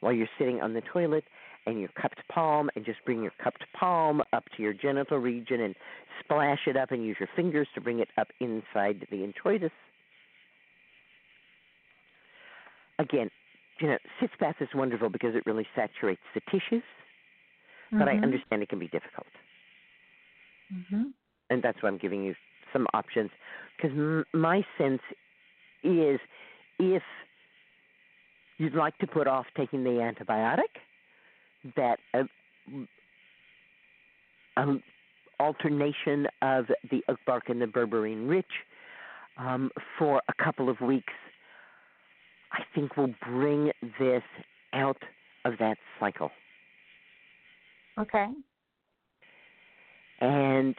while 0.00 0.12
you're 0.12 0.28
sitting 0.38 0.60
on 0.60 0.74
the 0.74 0.82
toilet 0.82 1.24
and 1.66 1.80
your 1.80 1.88
cupped 2.00 2.20
palm 2.28 2.70
and 2.76 2.84
just 2.84 3.04
bring 3.04 3.22
your 3.22 3.32
cupped 3.42 3.64
palm 3.78 4.22
up 4.32 4.44
to 4.56 4.62
your 4.62 4.72
genital 4.72 5.18
region 5.18 5.60
and 5.60 5.74
splash 6.20 6.66
it 6.66 6.76
up 6.76 6.90
and 6.90 7.04
use 7.04 7.16
your 7.18 7.28
fingers 7.34 7.66
to 7.74 7.80
bring 7.80 8.00
it 8.00 8.08
up 8.18 8.28
inside 8.40 9.06
the 9.10 9.24
introitus. 9.24 9.70
Again, 12.98 13.30
you 13.80 13.88
know, 13.88 13.98
sitz 14.20 14.34
bath 14.38 14.56
is 14.60 14.68
wonderful 14.74 15.08
because 15.08 15.34
it 15.34 15.44
really 15.46 15.66
saturates 15.74 16.22
the 16.34 16.40
tissues, 16.50 16.84
but 17.98 18.08
I 18.08 18.14
Mhm. 18.14 18.22
understand 18.22 18.62
it 18.62 18.68
can 18.68 18.78
be 18.78 18.88
difficult. 18.88 19.26
Mhm. 20.72 21.12
And 21.54 21.62
that's 21.62 21.82
why 21.82 21.88
I'm 21.88 21.98
giving 21.98 22.22
you 22.22 22.34
some 22.72 22.86
options. 22.92 23.30
Because 23.76 23.96
m- 23.96 24.24
my 24.34 24.62
sense 24.76 25.00
is, 25.82 26.20
if 26.78 27.02
you'd 28.58 28.74
like 28.74 28.98
to 28.98 29.06
put 29.06 29.26
off 29.26 29.46
taking 29.56 29.84
the 29.84 29.90
antibiotic, 29.90 30.62
that 31.76 31.98
a, 32.12 32.24
a 34.56 34.76
alternation 35.40 36.26
of 36.42 36.66
the 36.90 37.02
oak 37.08 37.18
bark 37.26 37.48
and 37.48 37.60
the 37.60 37.66
berberine 37.66 38.28
rich 38.28 38.46
um, 39.38 39.70
for 39.98 40.22
a 40.28 40.44
couple 40.44 40.68
of 40.68 40.80
weeks, 40.80 41.12
I 42.52 42.62
think 42.74 42.96
will 42.96 43.14
bring 43.26 43.72
this 43.98 44.22
out 44.72 45.02
of 45.44 45.54
that 45.58 45.76
cycle. 45.98 46.30
Okay. 47.98 48.26
And 50.20 50.74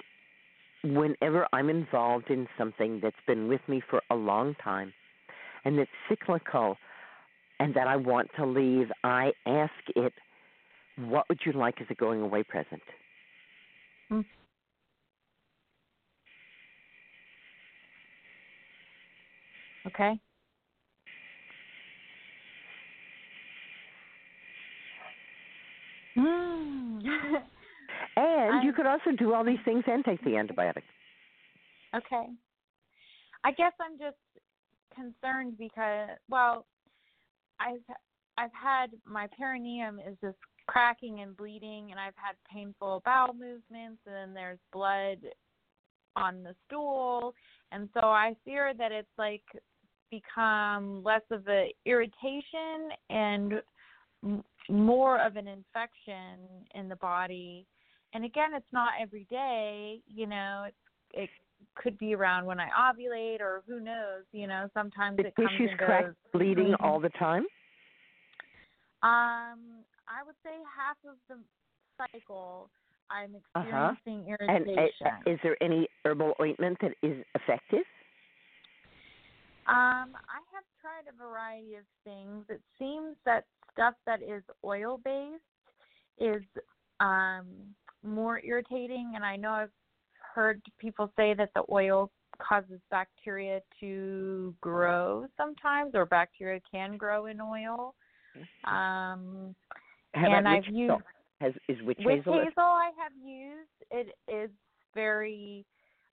whenever 0.93 1.47
I'm 1.51 1.69
involved 1.69 2.29
in 2.29 2.47
something 2.57 2.99
that's 3.01 3.15
been 3.27 3.47
with 3.47 3.61
me 3.67 3.81
for 3.89 4.01
a 4.09 4.15
long 4.15 4.55
time 4.63 4.93
and 5.63 5.77
that's 5.79 5.89
cyclical 6.07 6.77
and 7.59 7.73
that 7.73 7.87
I 7.87 7.95
want 7.95 8.29
to 8.37 8.45
leave, 8.45 8.87
I 9.03 9.31
ask 9.45 9.71
it, 9.95 10.13
what 10.97 11.27
would 11.29 11.39
you 11.45 11.53
like 11.53 11.81
as 11.81 11.87
a 11.89 11.95
going 11.95 12.21
away 12.21 12.43
present? 12.43 12.81
Hmm. 14.09 14.21
Okay. 19.87 20.19
Mm. 26.17 27.01
And 28.15 28.63
you 28.63 28.73
could 28.73 28.85
also 28.85 29.11
do 29.17 29.33
all 29.33 29.43
these 29.43 29.59
things 29.65 29.83
and 29.87 30.03
take 30.05 30.23
the 30.23 30.31
antibiotic. 30.31 30.83
Okay. 31.95 32.27
I 33.43 33.51
guess 33.51 33.73
I'm 33.79 33.97
just 33.97 34.17
concerned 34.95 35.57
because 35.57 36.09
well, 36.29 36.65
I've 37.59 37.83
I've 38.37 38.53
had 38.53 38.91
my 39.05 39.27
perineum 39.37 39.99
is 39.99 40.17
just 40.21 40.37
cracking 40.67 41.19
and 41.21 41.37
bleeding 41.37 41.91
and 41.91 41.99
I've 41.99 42.15
had 42.15 42.35
painful 42.51 43.01
bowel 43.05 43.33
movements 43.33 44.01
and 44.05 44.15
then 44.15 44.33
there's 44.33 44.59
blood 44.73 45.17
on 46.15 46.41
the 46.41 46.55
stool 46.65 47.35
and 47.71 47.87
so 47.93 48.07
I 48.07 48.35
fear 48.43 48.73
that 48.77 48.91
it's 48.91 49.07
like 49.17 49.43
become 50.09 51.03
less 51.03 51.21
of 51.29 51.47
an 51.47 51.69
irritation 51.85 52.89
and 53.09 53.53
more 54.69 55.19
of 55.21 55.35
an 55.35 55.47
infection 55.47 56.39
in 56.73 56.89
the 56.89 56.95
body 56.95 57.67
and 58.15 58.25
again 58.25 58.55
it's 58.55 58.73
not 58.73 58.93
every 58.99 59.27
day 59.29 59.99
you 60.07 60.25
know 60.25 60.63
it's 60.65 60.75
it 61.13 61.29
could 61.75 61.97
be 61.97 62.13
around 62.15 62.45
when 62.45 62.59
I 62.59 62.69
ovulate 62.69 63.41
or 63.41 63.63
who 63.67 63.79
knows, 63.79 64.23
you 64.31 64.47
know, 64.47 64.69
sometimes 64.73 65.17
The 65.17 65.23
it 65.23 65.35
comes 65.35 65.49
tissues 65.49 65.69
and 65.69 65.79
crack, 65.79 66.05
goes. 66.05 66.15
bleeding 66.33 66.73
Mhm. 66.73 66.79
all 66.81 66.99
the 66.99 67.09
time. 67.09 67.45
Um, 69.01 69.85
I 70.07 70.23
would 70.25 70.35
say 70.43 70.63
half 70.75 70.97
of 71.05 71.17
the 71.27 71.39
cycle 71.97 72.69
I'm 73.09 73.35
Uh-huh. 73.55 73.93
experiencing 73.95 74.27
And 74.27 74.67
irritation. 74.67 75.07
uh, 75.07 75.29
is 75.31 75.39
there 75.43 75.61
any 75.61 75.87
herbal 76.03 76.33
ointment 76.41 76.79
that 76.81 76.93
is 77.03 77.23
effective? 77.35 77.85
Um, 79.67 80.15
I 80.27 80.41
have 80.53 80.63
tried 80.81 81.07
a 81.07 81.13
variety 81.13 81.75
of 81.75 81.85
things. 82.03 82.45
It 82.49 82.61
seems 82.77 83.15
that 83.25 83.45
stuff 83.73 83.95
that 84.05 84.21
is 84.21 84.43
oil 84.63 84.97
based 85.03 85.43
is 86.17 86.43
um 86.99 87.75
more 88.05 88.39
irritating 88.43 89.13
and 89.15 89.25
I 89.25 89.35
know 89.35 89.49
I've 89.51 89.71
heard 90.33 90.61
people 90.79 91.11
say 91.15 91.33
that 91.33 91.49
the 91.55 91.63
oil 91.71 92.11
causes 92.41 92.79
bacteria 92.91 93.61
to 93.79 94.53
grow 94.61 95.25
sometimes 95.37 95.91
or 95.95 96.05
bacteria 96.05 96.59
can 96.69 96.97
grow 96.97 97.27
in 97.27 97.39
oil. 97.39 97.95
Um 98.65 99.55
How 100.13 100.27
and 100.35 100.47
I've 100.47 100.65
used 100.65 100.89
hazel? 100.89 101.01
Has, 101.41 101.53
is 101.69 101.77
witch, 101.83 101.97
witch 102.05 102.17
hazel? 102.17 102.33
hazel 102.33 102.51
I 102.57 102.91
have 102.97 103.11
used. 103.23 103.69
It 103.91 104.15
is 104.27 104.49
very 104.93 105.65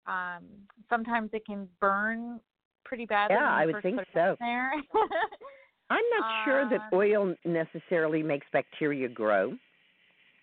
um 0.07 0.43
sometimes 0.89 1.29
it 1.33 1.45
can 1.45 1.67
burn 1.79 2.39
pretty 2.83 3.05
badly 3.05 3.35
Yeah, 3.35 3.49
I 3.49 3.65
would 3.65 3.81
think 3.81 3.99
so. 4.13 4.35
there. 4.39 4.71
I'm 5.89 6.03
not 6.17 6.25
sure 6.45 6.69
that 6.69 6.81
Um, 6.93 6.99
oil 6.99 7.35
necessarily 7.45 8.23
makes 8.23 8.47
bacteria 8.53 9.09
grow. 9.09 9.53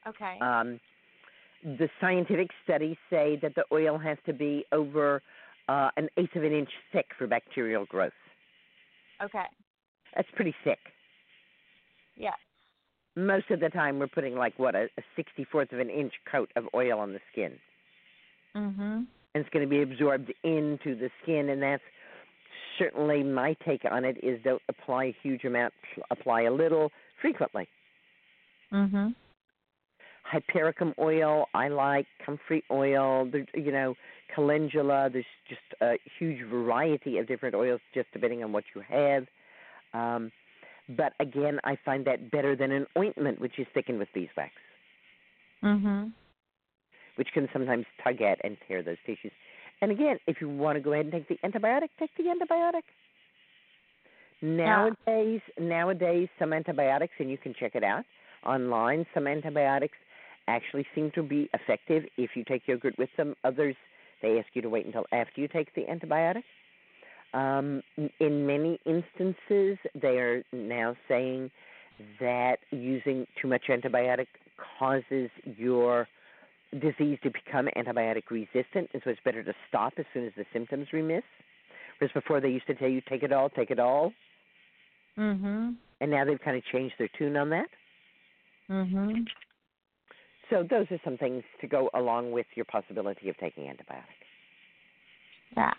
okay. 0.06 0.38
Um, 0.40 0.78
the 1.64 1.88
scientific 2.00 2.50
studies 2.64 2.96
say 3.10 3.38
that 3.42 3.54
the 3.54 3.64
oil 3.72 3.98
has 3.98 4.16
to 4.26 4.32
be 4.32 4.64
over 4.72 5.22
uh, 5.68 5.90
an 5.96 6.08
eighth 6.16 6.34
of 6.36 6.44
an 6.44 6.52
inch 6.52 6.70
thick 6.92 7.06
for 7.18 7.26
bacterial 7.26 7.84
growth. 7.86 8.12
okay. 9.22 9.44
That's 10.16 10.28
pretty 10.34 10.54
thick. 10.64 10.78
Yeah. 12.16 12.32
Most 13.16 13.50
of 13.50 13.60
the 13.60 13.68
time, 13.68 13.98
we're 13.98 14.06
putting 14.06 14.36
like 14.36 14.58
what 14.58 14.74
a, 14.74 14.84
a 14.96 15.02
sixty-fourth 15.16 15.72
of 15.72 15.80
an 15.80 15.90
inch 15.90 16.14
coat 16.30 16.50
of 16.56 16.64
oil 16.74 16.98
on 16.98 17.12
the 17.12 17.20
skin, 17.32 17.52
Mhm. 18.56 18.96
and 18.98 19.06
it's 19.34 19.50
going 19.50 19.64
to 19.64 19.68
be 19.68 19.82
absorbed 19.82 20.32
into 20.44 20.94
the 20.96 21.10
skin, 21.22 21.50
and 21.50 21.60
that's 21.62 21.82
certainly 22.78 23.22
my 23.22 23.54
take 23.66 23.82
on 23.90 24.04
it. 24.04 24.16
Is 24.22 24.40
don't 24.44 24.62
apply 24.68 25.06
a 25.06 25.16
huge 25.22 25.44
amount, 25.44 25.74
apply 26.10 26.42
a 26.42 26.50
little 26.52 26.90
frequently. 27.20 27.68
Mhm. 28.72 29.14
Hypericum 30.30 30.94
oil 30.98 31.46
I 31.54 31.68
like, 31.68 32.06
comfrey 32.24 32.62
oil, 32.70 33.30
you 33.54 33.72
know, 33.72 33.94
calendula. 34.34 35.08
There's 35.12 35.24
just 35.48 35.60
a 35.80 35.94
huge 36.18 36.46
variety 36.48 37.18
of 37.18 37.26
different 37.26 37.54
oils, 37.54 37.80
just 37.94 38.08
depending 38.12 38.44
on 38.44 38.52
what 38.52 38.64
you 38.74 38.82
have. 38.88 39.26
Um, 39.94 40.30
but 40.96 41.12
again, 41.20 41.58
I 41.64 41.78
find 41.84 42.04
that 42.06 42.30
better 42.30 42.56
than 42.56 42.72
an 42.72 42.86
ointment, 42.96 43.40
which 43.40 43.58
is 43.58 43.66
thickened 43.74 43.98
with 43.98 44.08
beeswax, 44.14 44.52
mm-hmm. 45.62 46.08
which 47.16 47.28
can 47.32 47.48
sometimes 47.52 47.86
tug 48.02 48.20
at 48.22 48.38
and 48.44 48.56
tear 48.66 48.82
those 48.82 48.96
tissues. 49.06 49.32
And 49.80 49.90
again, 49.90 50.18
if 50.26 50.40
you 50.40 50.48
want 50.48 50.76
to 50.76 50.80
go 50.80 50.92
ahead 50.92 51.06
and 51.06 51.12
take 51.12 51.28
the 51.28 51.38
antibiotic, 51.46 51.88
take 51.98 52.10
the 52.16 52.24
antibiotic. 52.24 52.82
Nowadays, 54.40 55.40
nowadays, 55.58 56.28
some 56.38 56.52
antibiotics, 56.52 57.14
and 57.18 57.30
you 57.30 57.38
can 57.38 57.54
check 57.58 57.74
it 57.74 57.82
out 57.82 58.04
online. 58.46 59.04
Some 59.14 59.26
antibiotics 59.26 59.96
actually 60.48 60.86
seem 60.94 61.10
to 61.14 61.22
be 61.22 61.48
effective 61.54 62.04
if 62.16 62.30
you 62.34 62.44
take 62.44 62.66
yogurt 62.66 62.98
with 62.98 63.10
them. 63.16 63.36
Others, 63.44 63.76
they 64.22 64.38
ask 64.38 64.48
you 64.54 64.62
to 64.62 64.68
wait 64.68 64.86
until 64.86 65.06
after 65.12 65.40
you 65.40 65.48
take 65.48 65.72
the 65.74 65.82
antibiotic. 65.82 66.42
Um, 67.34 67.82
in 68.20 68.46
many 68.46 68.80
instances, 68.84 69.78
they 69.94 70.18
are 70.18 70.42
now 70.52 70.96
saying 71.08 71.50
that 72.20 72.58
using 72.70 73.26
too 73.40 73.48
much 73.48 73.64
antibiotic 73.68 74.26
causes 74.78 75.30
your 75.44 76.08
disease 76.80 77.18
to 77.22 77.30
become 77.30 77.68
antibiotic 77.76 78.30
resistant, 78.30 78.90
and 78.92 79.02
so 79.04 79.10
it's 79.10 79.20
better 79.24 79.42
to 79.42 79.54
stop 79.68 79.92
as 79.98 80.06
soon 80.12 80.26
as 80.26 80.32
the 80.36 80.44
symptoms 80.52 80.86
remiss. 80.92 81.22
Whereas 81.98 82.12
before 82.12 82.40
they 82.40 82.48
used 82.48 82.66
to 82.68 82.74
tell 82.74 82.88
you 82.88 83.02
take 83.08 83.22
it 83.22 83.32
all, 83.32 83.50
take 83.50 83.70
it 83.70 83.78
all. 83.78 84.12
Mhm. 85.16 85.76
and 86.00 86.10
now 86.10 86.24
they've 86.24 86.40
kind 86.40 86.56
of 86.56 86.64
changed 86.66 86.94
their 86.98 87.08
tune 87.08 87.36
on 87.36 87.50
that. 87.50 87.68
Mhm. 88.70 89.26
So 90.50 90.66
those 90.68 90.86
are 90.90 91.00
some 91.04 91.18
things 91.18 91.42
to 91.60 91.66
go 91.66 91.90
along 91.94 92.32
with 92.32 92.46
your 92.54 92.64
possibility 92.64 93.28
of 93.28 93.36
taking 93.38 93.68
antibiotics. 93.68 94.08
Yeah. 95.56 95.72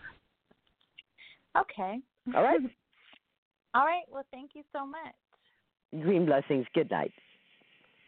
Okay. 1.57 1.99
All 2.35 2.43
right. 2.43 2.59
All 3.73 3.85
right. 3.85 4.03
Well, 4.11 4.25
thank 4.31 4.51
you 4.53 4.63
so 4.73 4.85
much. 4.85 6.03
Green 6.03 6.25
blessings. 6.25 6.65
Good 6.73 6.91
night. 6.91 7.11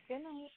Good 0.07 0.21
night. 0.21 0.49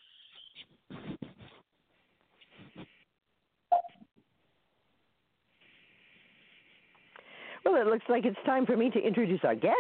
Well, 7.65 7.81
it 7.81 7.87
looks 7.87 8.05
like 8.11 8.27
it's 8.27 8.37
time 8.45 8.67
for 8.67 8.77
me 8.77 8.91
to 8.91 8.99
introduce 8.99 9.41
our 9.43 9.55
guest. 9.55 9.75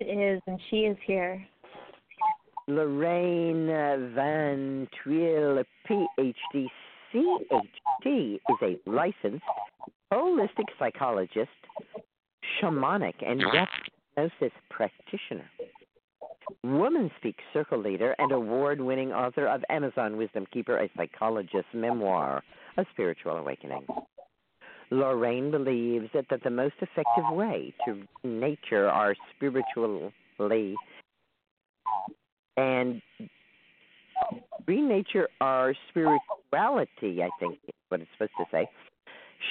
It 0.00 0.04
is, 0.04 0.40
and 0.46 0.60
she 0.70 0.80
is 0.80 0.96
here. 1.06 1.44
Loraine 2.68 3.70
uh, 3.70 4.14
Van 4.14 4.86
Tuyl, 5.02 5.64
PhD, 5.88 6.66
CHT, 7.14 8.34
is 8.34 8.40
a 8.62 8.78
licensed 8.84 9.42
holistic 10.12 10.66
psychologist, 10.78 11.48
shamanic, 12.60 13.14
and 13.26 13.42
hypnosis 13.42 14.52
practitioner. 14.68 15.48
WomanSpeak 16.64 17.36
Circle 17.54 17.78
leader 17.78 18.14
and 18.18 18.32
award 18.32 18.82
winning 18.82 19.12
author 19.12 19.46
of 19.46 19.64
Amazon 19.70 20.18
Wisdom 20.18 20.44
Keeper, 20.52 20.78
a 20.78 20.90
psychologist's 20.94 21.72
memoir, 21.72 22.42
A 22.76 22.84
Spiritual 22.92 23.38
Awakening. 23.38 23.86
Loraine 24.90 25.50
believes 25.50 26.08
that, 26.12 26.26
that 26.28 26.42
the 26.44 26.50
most 26.50 26.74
effective 26.80 27.24
way 27.30 27.72
to 27.86 28.02
nature 28.24 28.88
our 28.88 29.14
spiritually 29.34 30.12
and 32.58 33.00
renature 34.66 35.26
our 35.40 35.74
spirituality, 35.88 37.22
I 37.22 37.30
think 37.38 37.58
is 37.66 37.74
what 37.88 38.00
it's 38.00 38.10
supposed 38.14 38.32
to 38.38 38.44
say. 38.50 38.68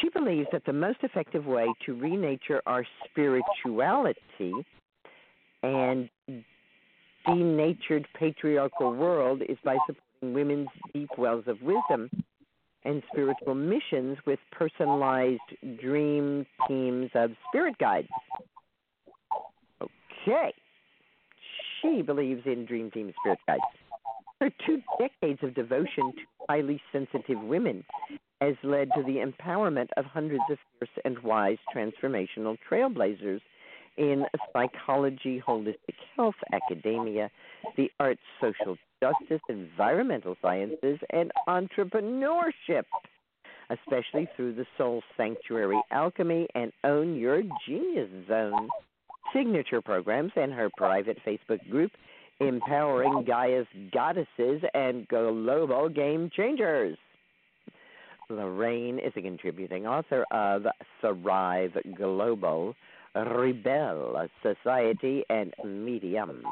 She 0.02 0.10
believes 0.10 0.48
that 0.52 0.66
the 0.66 0.74
most 0.74 1.00
effective 1.04 1.46
way 1.46 1.68
to 1.86 1.96
renature 1.96 2.60
our 2.66 2.86
spirituality 3.06 4.54
and 5.64 6.10
denatured 7.26 8.08
patriarchal 8.20 8.94
world 8.94 9.42
is 9.48 9.58
by 9.64 9.78
supporting 9.88 10.34
women's 10.34 10.68
deep 10.94 11.10
wells 11.18 11.46
of 11.48 11.62
wisdom 11.62 12.10
and 12.84 13.02
spiritual 13.12 13.56
missions 13.56 14.18
with 14.26 14.40
personalized 14.52 15.40
dream 15.82 16.46
teams 16.68 17.10
of 17.16 17.32
spirit 17.50 17.78
guides. 17.78 18.08
Okay. 19.82 20.54
She 21.82 22.02
believes 22.02 22.42
in 22.46 22.66
dream 22.66 22.92
team 22.92 23.14
spirit 23.20 23.40
guides. 23.48 23.62
Her 24.40 24.52
two 24.66 24.82
decades 25.00 25.40
of 25.44 25.56
devotion 25.56 26.14
to 26.14 26.22
highly 26.48 26.82
sensitive 26.92 27.42
women 27.42 27.84
has 28.42 28.56
led 28.64 28.90
to 28.96 29.04
the 29.04 29.24
empowerment 29.26 29.90
of 29.98 30.06
hundreds 30.06 30.44
of 30.52 30.58
fierce 30.80 30.92
and 31.06 31.18
wise 31.20 31.58
transformational 31.76 32.58
trailblazers 32.70 33.42
in 33.98 34.26
psychology, 34.54 35.42
holistic 35.46 35.96
health, 36.16 36.36
academia, 36.54 37.32
the 37.76 37.90
arts, 38.00 38.22
social 38.40 38.78
justice, 39.02 39.42
environmental 39.50 40.36
sciences, 40.42 41.00
and 41.12 41.32
entrepreneurship, 41.48 42.84
especially 43.72 44.28
through 44.36 44.54
the 44.54 44.66
Soul 44.78 45.02
Sanctuary 45.18 45.82
Alchemy 45.92 46.48
and 46.54 46.72
Own 46.84 47.16
Your 47.16 47.42
Genius 47.68 48.10
Zone 48.28 48.68
signature 49.34 49.82
programs 49.82 50.32
and 50.36 50.54
her 50.54 50.70
private 50.78 51.18
Facebook 51.26 51.68
group, 51.70 51.92
Empowering 52.40 53.24
Gaia's 53.26 53.68
Goddesses 53.92 54.62
and 54.74 55.08
Global 55.08 55.90
Game 55.90 56.30
Changers. 56.36 56.98
Loraine 58.30 59.00
is 59.00 59.14
a 59.16 59.22
contributing 59.22 59.88
author 59.88 60.26
of 60.32 60.64
Thrive 61.02 61.72
Global, 61.96 62.76
Rebelle 63.16 64.28
Society, 64.44 65.24
and 65.30 65.54
Medium. 65.64 66.44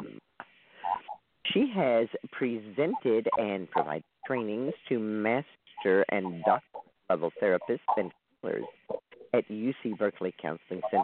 She 1.53 1.71
has 1.75 2.07
presented 2.31 3.27
and 3.37 3.69
provided 3.69 4.03
trainings 4.25 4.73
to 4.89 4.99
master 4.99 6.05
and 6.09 6.43
doctor 6.45 6.79
level 7.09 7.31
therapists 7.41 7.79
and 7.97 8.11
healers 8.41 8.63
at 9.35 9.47
UC 9.49 9.97
Berkeley 9.97 10.33
Counseling 10.41 10.81
Center, 10.89 11.03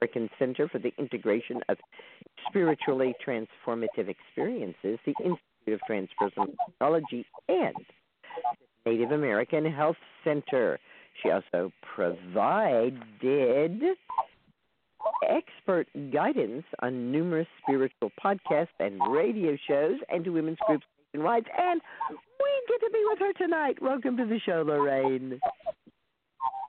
American 0.00 0.28
Center 0.38 0.68
for 0.68 0.78
the 0.78 0.92
Integration 0.98 1.60
of 1.68 1.78
Spiritually 2.48 3.14
Transformative 3.24 4.08
Experiences, 4.08 4.98
the 5.06 5.14
Institute 5.20 5.38
of 5.68 5.80
Transpersonal 5.88 6.54
Psychology, 6.66 7.24
and 7.48 7.74
Native 8.84 9.12
American 9.12 9.64
Health 9.70 9.96
Center. 10.24 10.80
She 11.22 11.30
also 11.30 11.72
provided 11.94 13.82
expert 15.28 15.88
guidance 16.12 16.64
on 16.80 17.12
numerous 17.12 17.46
spiritual 17.62 18.10
podcasts 18.22 18.68
and 18.80 19.00
radio 19.12 19.56
shows 19.68 19.96
and 20.08 20.24
to 20.24 20.30
women's 20.30 20.58
groups 20.66 20.84
nationwide. 21.12 21.46
And 21.56 21.80
we 22.10 22.46
get 22.68 22.80
to 22.86 22.90
be 22.92 23.04
with 23.08 23.18
her 23.20 23.32
tonight. 23.34 23.80
Welcome 23.80 24.16
to 24.16 24.26
the 24.26 24.40
show, 24.44 24.64
Loraine. 24.64 25.38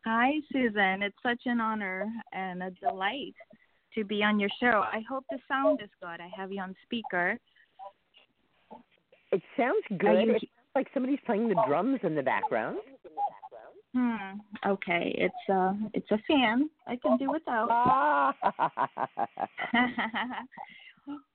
Hi, 0.05 0.33
Susun. 0.53 1.01
It's 1.03 1.17
such 1.21 1.41
an 1.45 1.59
honor 1.59 2.07
and 2.31 2.63
a 2.63 2.71
delight 2.71 3.35
to 3.95 4.03
be 4.03 4.23
on 4.23 4.39
your 4.39 4.49
show. 4.59 4.83
I 4.91 5.01
hope 5.09 5.25
the 5.29 5.39
sound 5.47 5.81
is 5.83 5.89
good. 6.01 6.21
I 6.21 6.29
have 6.35 6.51
you 6.51 6.61
on 6.61 6.75
speaker. 6.83 7.37
It 9.31 9.41
sounds 9.57 9.83
good. 9.99 10.25
you- 10.25 10.33
It 10.35 10.41
sounds 10.41 10.51
like 10.75 10.87
somebody's 10.93 11.19
playing 11.25 11.49
the 11.49 11.55
drums 11.67 11.99
in 12.03 12.15
the 12.15 12.23
background. 12.23 12.79
Hmm. 13.93 14.39
Okay. 14.65 15.15
It's 15.17 15.49
uh 15.49 15.73
it's 15.93 16.09
a 16.11 16.19
fan. 16.27 16.69
I 16.87 16.95
can 16.95 17.17
do 17.17 17.31
without. 17.31 17.69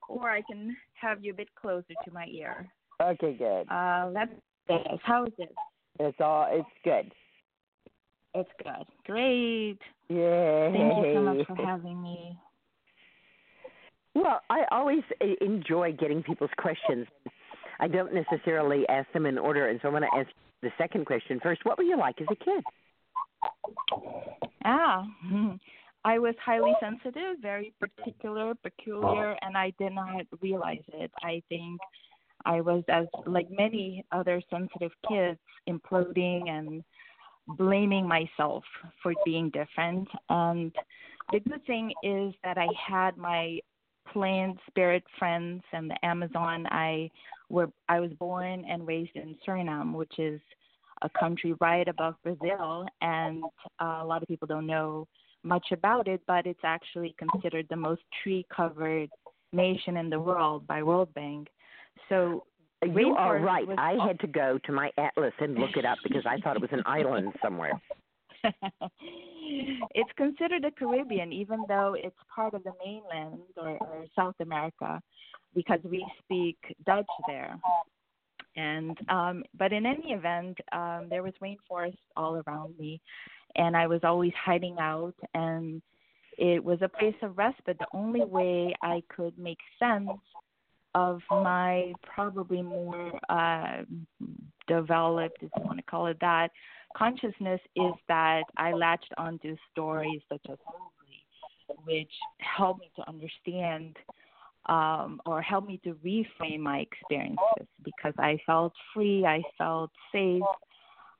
or 0.07 0.29
I 0.29 0.41
can 0.41 0.75
have 0.93 1.21
you 1.23 1.31
a 1.33 1.35
bit 1.35 1.49
closer 1.55 1.93
to 2.05 2.11
my 2.11 2.25
ear. 2.27 2.71
okay, 3.01 3.33
good. 3.33 3.67
Uh 3.69 4.09
let's. 4.13 4.31
How 5.03 5.25
is 5.25 5.33
this? 5.37 5.49
It's 5.99 6.19
all. 6.21 6.47
It's 6.49 6.67
good. 6.85 7.11
It's 8.35 8.49
good. 8.61 8.85
Great. 9.05 9.79
Yay. 10.09 10.69
Thank 10.73 11.05
you 11.05 11.13
so 11.15 11.21
much 11.21 11.47
for 11.47 11.65
having 11.65 12.01
me. 12.01 12.37
Well, 14.13 14.41
I 14.49 14.63
always 14.71 15.03
uh, 15.21 15.25
enjoy 15.39 15.93
getting 15.93 16.21
people's 16.21 16.51
questions. 16.57 17.07
I 17.79 17.87
don't 17.87 18.13
necessarily 18.13 18.87
ask 18.89 19.11
them 19.13 19.25
in 19.25 19.37
order, 19.37 19.69
and 19.69 19.79
so 19.81 19.87
I 19.87 19.91
want 19.91 20.05
to 20.11 20.19
ask 20.19 20.29
the 20.61 20.69
second 20.77 21.05
question 21.05 21.39
first. 21.41 21.61
What 21.63 21.77
were 21.77 21.85
you 21.85 21.97
like 21.97 22.19
as 22.19 22.27
a 22.29 22.35
kid? 22.35 22.63
Ah, 24.65 25.05
I 26.05 26.19
was 26.19 26.35
highly 26.43 26.73
sensitive, 26.81 27.37
very 27.41 27.73
particular, 27.79 28.53
peculiar, 28.55 29.35
and 29.41 29.57
I 29.57 29.73
did 29.79 29.93
not 29.93 30.25
realize 30.41 30.83
it. 30.93 31.11
I 31.23 31.41
think 31.49 31.79
I 32.45 32.61
was, 32.61 32.83
as 32.89 33.07
like 33.25 33.47
many 33.49 34.05
other 34.11 34.41
sensitive 34.51 34.91
kids, 35.09 35.39
imploding 35.67 36.49
and 36.49 36.83
blaming 37.47 38.07
myself 38.07 38.63
for 39.01 39.13
being 39.23 39.49
different. 39.49 40.07
And 40.29 40.73
the 41.31 41.39
good 41.39 41.65
thing 41.65 41.91
is 42.03 42.33
that 42.43 42.57
I 42.57 42.67
had 42.87 43.17
my 43.17 43.59
plant 44.11 44.57
spirit 44.67 45.03
friends 45.17 45.63
and 45.73 45.89
the 45.89 46.05
Amazon. 46.05 46.67
I 46.69 47.09
were 47.49 47.69
I 47.89 47.99
was 47.99 48.11
born 48.13 48.65
and 48.67 48.87
raised 48.87 49.15
in 49.15 49.35
Suriname, 49.45 49.93
which 49.93 50.19
is 50.19 50.39
a 51.01 51.09
country 51.09 51.53
right 51.59 51.87
above 51.87 52.15
Brazil, 52.23 52.85
and 53.01 53.43
uh, 53.81 53.99
a 54.01 54.05
lot 54.05 54.21
of 54.21 54.27
people 54.27 54.47
don't 54.47 54.65
know 54.65 55.07
much 55.43 55.67
about 55.71 56.07
it, 56.07 56.21
but 56.25 56.47
it's 56.47 56.63
actually 56.63 57.13
considered 57.19 57.67
the 57.69 57.75
most 57.75 58.01
tree-covered 58.23 59.09
nation 59.51 59.97
in 59.97 60.09
the 60.09 60.19
world 60.19 60.65
by 60.65 60.81
World 60.81 61.13
Bank. 61.13 61.49
So 62.09 62.45
You 62.85 63.15
are 63.15 63.39
right. 63.39 63.67
was- 63.67 63.77
I 63.79 63.95
had 64.05 64.19
to 64.21 64.27
go 64.27 64.59
to 64.65 64.71
my 64.71 64.91
atlas 64.97 65.33
and 65.39 65.55
look 65.55 65.75
it 65.77 65.85
up 65.85 65.97
because 66.03 66.25
I 66.25 66.37
thought 66.39 66.55
it 66.55 66.61
was 66.61 66.71
an 66.71 66.83
island 66.85 67.33
somewhere. 67.41 67.79
it's 69.93 70.11
considered 70.17 70.63
the 70.63 70.71
Caribbean, 70.77 71.31
even 71.33 71.63
though 71.67 71.95
it's 71.97 72.15
part 72.33 72.53
of 72.53 72.63
the 72.63 72.71
mainland 72.83 73.39
or, 73.57 73.77
or 73.77 74.05
South 74.15 74.35
America, 74.39 75.01
because 75.53 75.79
we 75.83 76.05
speak 76.23 76.57
Dutch 76.85 77.05
there. 77.27 77.57
And 78.55 78.97
um, 79.09 79.43
but 79.57 79.73
in 79.73 79.85
any 79.85 80.11
event, 80.11 80.57
um, 80.71 81.07
there 81.09 81.23
was 81.23 81.33
rainforest 81.41 81.97
all 82.15 82.41
around 82.47 82.77
me, 82.79 83.01
and 83.55 83.75
I 83.75 83.87
was 83.87 84.01
always 84.03 84.31
hiding 84.43 84.77
out. 84.79 85.15
And 85.33 85.81
it 86.37 86.63
was 86.63 86.79
a 86.81 86.87
place 86.87 87.15
of 87.21 87.37
respite. 87.37 87.77
The 87.79 87.87
only 87.93 88.23
way 88.23 88.73
I 88.81 89.03
could 89.13 89.37
make 89.37 89.59
sense 89.77 90.09
of 90.95 91.21
my 91.29 91.93
probably 92.01 92.63
more 92.63 93.11
uh, 93.29 93.83
developed, 94.67 95.37
if 95.41 95.51
you 95.55 95.63
want 95.63 95.77
to 95.77 95.83
call 95.83 96.07
it 96.07 96.17
that, 96.21 96.49
consciousness 96.97 97.59
is 97.75 97.93
that 98.07 98.43
I 98.57 98.71
latched 98.71 99.13
onto 99.17 99.55
stories 99.71 100.21
such 100.29 100.41
as 100.49 100.57
Mowgli 100.65 100.95
which 101.85 102.11
helped 102.39 102.81
me 102.81 102.89
to 102.95 103.07
understand 103.07 103.97
um, 104.67 105.21
or 105.25 105.41
helped 105.41 105.67
me 105.67 105.79
to 105.83 105.95
reframe 106.05 106.59
my 106.59 106.79
experiences 106.79 107.67
because 107.83 108.13
I 108.17 108.39
felt 108.45 108.73
free, 108.93 109.25
I 109.25 109.41
felt 109.57 109.91
safe, 110.11 110.41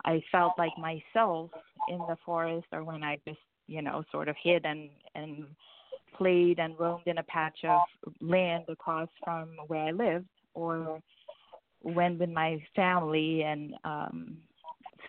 I 0.04 0.22
felt 0.32 0.54
like 0.58 0.72
myself 0.78 1.52
in 1.90 1.98
the 1.98 2.18
forest 2.26 2.68
or 2.72 2.84
when 2.84 3.04
I 3.04 3.20
just, 3.28 3.40
you 3.68 3.82
know, 3.82 4.04
sort 4.12 4.30
of 4.30 4.36
hid 4.42 4.66
and 4.66 4.90
and 5.16 5.46
played 6.18 6.60
and 6.60 6.80
roamed 6.80 7.08
in 7.08 7.18
a 7.18 7.24
patch 7.24 7.60
of 7.66 7.84
land 8.22 8.66
across 8.70 9.10
from 9.24 9.50
where 9.68 9.86
I 9.86 9.92
lived 9.92 10.28
or 10.54 11.02
went 11.84 12.20
with 12.20 12.30
my 12.30 12.62
family 12.76 13.44
and 13.44 13.76
um 13.84 14.38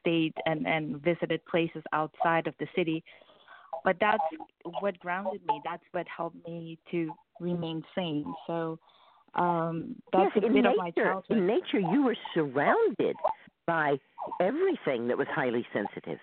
stayed 0.01 0.35
and 0.47 0.67
and 0.67 1.01
visited 1.03 1.45
places 1.47 1.83
outside 1.93 2.47
of 2.47 2.55
the 2.59 2.67
city. 2.77 3.03
But 3.85 3.97
that's 4.01 4.25
what 4.81 4.99
grounded 4.99 5.45
me. 5.47 5.61
That's 5.65 5.83
what 5.93 6.07
helped 6.15 6.37
me 6.47 6.79
to 6.91 7.13
remain 7.41 7.83
sane. 7.95 8.35
So 8.47 8.79
um 9.35 9.97
that's 10.13 10.31
yes, 10.35 10.45
a 10.45 10.49
bit 10.53 10.65
nature, 10.65 10.71
of 10.73 10.77
my 10.77 10.91
childhood 11.03 11.39
In 11.39 11.47
nature, 11.47 11.79
you 11.79 12.03
were 12.05 12.17
surrounded 12.35 13.17
by 13.67 13.99
everything 14.41 15.09
that 15.09 15.19
was 15.19 15.29
highly 15.35 15.67
sensitive. 15.73 16.19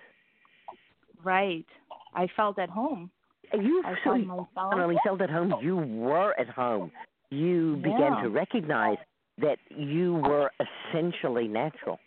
right. 1.23 1.65
I 2.13 2.27
felt 2.35 2.59
at 2.59 2.69
home 2.69 3.09
You 3.53 3.83
I 3.85 3.95
so 4.03 4.13
you 4.15 4.25
not 4.25 4.79
only 4.79 4.97
felt 5.03 5.21
at 5.21 5.29
home, 5.29 5.53
you 5.61 5.75
were 5.77 6.33
at 6.39 6.49
home. 6.49 6.91
You 7.29 7.77
began 7.77 8.21
to 8.23 8.29
recognize 8.29 8.97
that 9.39 9.57
you 9.69 10.15
were 10.15 10.51
essentially 10.59 11.47
natural. 11.47 11.99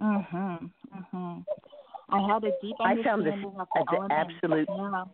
mhm 0.00 0.70
mhm 1.12 1.44
i 2.08 2.20
had 2.32 2.42
a 2.44 2.52
deep 2.62 2.76
I 2.80 2.94
found 3.04 3.26
this 3.26 3.34
understanding 3.34 3.60
of 3.60 3.68
the 3.74 3.80
as 3.80 3.86
the 4.08 4.14
absolute 4.14 4.68
yeah 4.70 5.04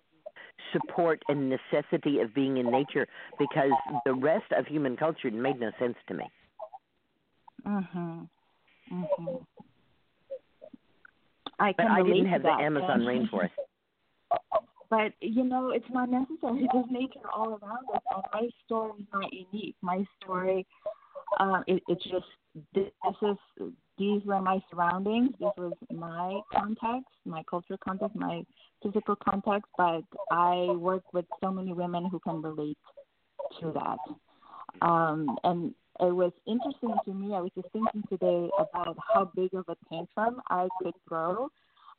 support 0.73 1.23
and 1.29 1.51
necessity 1.51 2.21
of 2.21 2.35
being 2.35 2.59
in 2.59 2.71
nature 2.71 3.07
because 3.39 3.73
the 4.05 4.15
rest 4.15 4.51
of 4.57 4.67
human 4.67 4.97
culture 4.97 5.31
made 5.31 5.61
no 5.61 5.71
sense 5.79 5.97
to 6.09 6.15
me. 6.15 6.31
Mhm. 7.65 8.29
Mhm. 8.93 9.47
I 11.59 11.73
But 11.73 11.87
I 11.87 12.03
didn't 12.03 12.27
have 12.27 12.43
the 12.43 12.49
that. 12.49 12.61
Amazon 12.61 13.01
rainforest. 13.03 13.51
But 14.91 15.13
you 15.21 15.45
know, 15.45 15.71
it's 15.71 15.89
not 15.91 16.11
necessary. 16.11 16.69
There's 16.73 16.87
nature 16.91 17.29
all 17.35 17.59
around 17.63 17.87
us, 17.95 18.03
and 18.15 18.23
my 18.33 18.49
story 18.65 18.93
is 19.01 19.07
not 19.13 19.33
unique. 19.33 19.77
My 19.83 20.05
story, 20.23 20.67
uh, 21.41 21.63
it, 21.67 21.83
it's 21.89 22.05
just 22.05 22.27
this 22.75 22.91
is 23.23 23.71
these 23.99 24.23
were 24.25 24.41
my 24.41 24.61
surroundings. 24.71 25.31
This 25.41 25.51
was 25.57 25.73
my 25.93 26.41
context, 26.55 27.11
my 27.25 27.43
cultural 27.49 27.79
context, 27.83 28.17
my 28.17 28.43
physical 28.83 29.17
context. 29.17 29.71
But 29.77 30.03
I 30.31 30.69
work 30.79 31.03
with 31.13 31.25
so 31.43 31.51
many 31.51 31.73
women 31.73 32.07
who 32.07 32.21
can 32.21 32.43
relate 32.43 32.79
to 33.61 33.73
that. 33.73 34.87
Um, 34.87 35.37
and 35.45 35.75
it 36.01 36.15
was 36.15 36.33
interesting 36.47 36.95
to 37.05 37.15
me. 37.15 37.35
I 37.35 37.41
was 37.41 37.51
just 37.55 37.69
thinking 37.73 38.03
today 38.09 38.51
about 38.59 38.97
how 39.13 39.31
big 39.35 39.55
of 39.55 39.65
a 39.69 39.77
tantrum 39.89 40.43
I 40.51 40.69
could 40.83 40.95
throw 41.09 41.49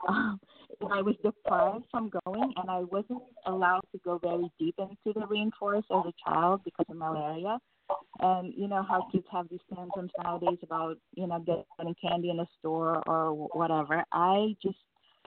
um, 0.07 0.39
I 0.91 1.01
was 1.01 1.15
deprived 1.23 1.85
from 1.91 2.11
going 2.25 2.53
and 2.57 2.69
I 2.69 2.79
wasn't 2.79 3.23
allowed 3.45 3.81
to 3.91 3.99
go 4.03 4.17
very 4.17 4.51
deep 4.59 4.75
into 4.77 5.19
the 5.19 5.25
rainforest 5.25 5.85
as 5.91 6.05
a 6.05 6.29
child 6.29 6.61
because 6.63 6.85
of 6.89 6.97
malaria. 6.97 7.57
And 8.19 8.53
you 8.55 8.67
know 8.67 8.83
how 8.83 9.07
kids 9.11 9.25
have 9.31 9.47
these 9.49 9.61
tantrums 9.73 10.11
nowadays 10.21 10.57
about 10.61 10.97
you 11.15 11.25
know 11.27 11.39
getting 11.39 11.95
candy 12.01 12.29
in 12.29 12.39
a 12.39 12.47
store 12.59 13.01
or 13.07 13.33
whatever. 13.33 14.03
I 14.11 14.55
just 14.61 14.77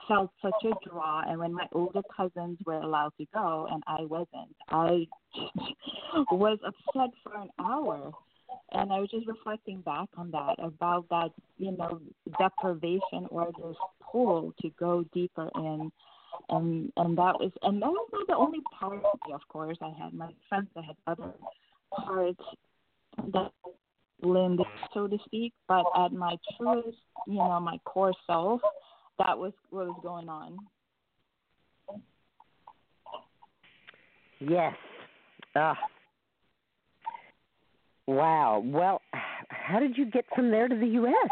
felt 0.07 0.31
such 0.41 0.53
a 0.65 0.89
draw, 0.89 1.23
and 1.27 1.39
when 1.39 1.53
my 1.53 1.67
older 1.71 2.01
cousins 2.15 2.59
were 2.65 2.79
allowed 2.79 3.13
to 3.19 3.25
go 3.33 3.67
and 3.71 3.81
I 3.87 4.01
wasn't, 4.01 4.55
I 4.69 5.07
was 6.31 6.59
upset 6.65 7.09
for 7.23 7.35
an 7.35 7.49
hour. 7.59 8.11
And 8.73 8.91
I 8.91 8.99
was 8.99 9.09
just 9.09 9.27
reflecting 9.27 9.81
back 9.81 10.09
on 10.17 10.31
that 10.31 10.55
about 10.59 11.07
that, 11.09 11.31
you 11.57 11.71
know, 11.71 12.01
deprivation 12.37 13.25
or 13.29 13.49
this 13.57 13.75
pull 14.11 14.53
to 14.61 14.69
go 14.79 15.05
deeper 15.13 15.49
in, 15.55 15.91
and 16.49 16.91
and 16.97 17.17
that 17.17 17.39
was 17.39 17.51
and 17.63 17.81
that 17.81 17.87
was 17.89 18.09
not 18.11 18.27
the 18.27 18.35
only 18.35 18.59
part 18.79 19.03
of 19.03 19.19
me. 19.27 19.33
Of 19.33 19.41
course, 19.47 19.77
I 19.81 19.91
had 20.01 20.13
my 20.13 20.31
friends 20.49 20.67
that 20.75 20.85
had 20.85 20.95
other 21.07 21.33
parts 21.93 22.41
that 23.33 23.51
blended, 24.21 24.65
so 24.93 25.07
to 25.07 25.17
speak. 25.25 25.53
But 25.67 25.85
at 25.97 26.13
my 26.13 26.35
truest, 26.57 26.97
you 27.27 27.35
know, 27.35 27.59
my 27.59 27.77
core 27.85 28.13
self, 28.27 28.61
that 29.19 29.37
was 29.37 29.53
what 29.69 29.87
was 29.87 29.99
going 30.01 30.29
on. 30.29 30.57
Yes. 34.39 34.73
Ah. 35.55 35.77
Wow. 38.07 38.63
Well, 38.65 39.01
how 39.49 39.79
did 39.79 39.97
you 39.97 40.05
get 40.05 40.25
from 40.35 40.49
there 40.49 40.67
to 40.67 40.75
the 40.75 40.87
U.S.? 40.87 41.29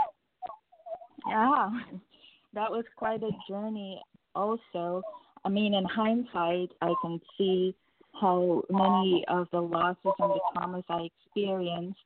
Yeah, 1.27 1.69
that 2.53 2.71
was 2.71 2.85
quite 2.95 3.23
a 3.23 3.31
journey. 3.47 4.01
Also, 4.35 5.01
I 5.45 5.49
mean, 5.49 5.73
in 5.73 5.85
hindsight, 5.85 6.71
I 6.81 6.93
can 7.01 7.19
see 7.37 7.75
how 8.19 8.63
many 8.69 9.23
of 9.27 9.47
the 9.51 9.61
losses 9.61 10.13
and 10.19 10.31
the 10.31 10.39
traumas 10.55 10.83
I 10.89 11.07
experienced 11.25 11.99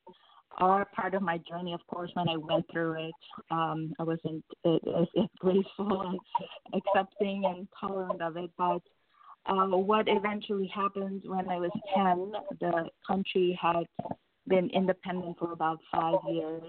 are 0.57 0.85
part 0.85 1.15
of 1.15 1.21
my 1.21 1.39
journey. 1.49 1.73
Of 1.73 1.85
course, 1.87 2.11
when 2.13 2.29
I 2.29 2.37
went 2.37 2.65
through 2.71 3.07
it, 3.07 3.13
um, 3.49 3.93
I 3.99 4.03
wasn't 4.03 4.43
as, 4.65 5.07
graceful 5.39 6.01
and 6.01 6.19
accepting 6.73 7.43
and 7.45 7.67
tolerant 7.79 8.21
of 8.21 8.37
it. 8.37 8.51
But 8.57 8.81
uh, 9.45 9.67
what 9.67 10.05
eventually 10.07 10.71
happened 10.73 11.23
when 11.25 11.49
I 11.49 11.57
was 11.57 11.71
10, 11.95 12.33
the 12.59 12.89
country 13.05 13.57
had 13.61 13.83
been 14.47 14.69
independent 14.69 15.37
for 15.39 15.51
about 15.51 15.79
five 15.91 16.19
years. 16.29 16.63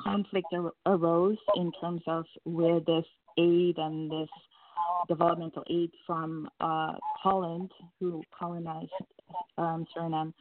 Conflict 0.00 0.46
ar- 0.52 0.72
arose 0.86 1.38
in 1.56 1.72
terms 1.80 2.02
of 2.06 2.24
where 2.44 2.80
this 2.80 3.04
aid 3.38 3.78
and 3.78 4.10
this 4.10 4.28
developmental 5.08 5.64
aid 5.70 5.90
from 6.06 6.48
uh, 6.60 6.92
Holland, 7.22 7.70
who 8.00 8.22
colonized 8.36 8.90
um, 9.58 9.86
Suriname, 9.96 10.32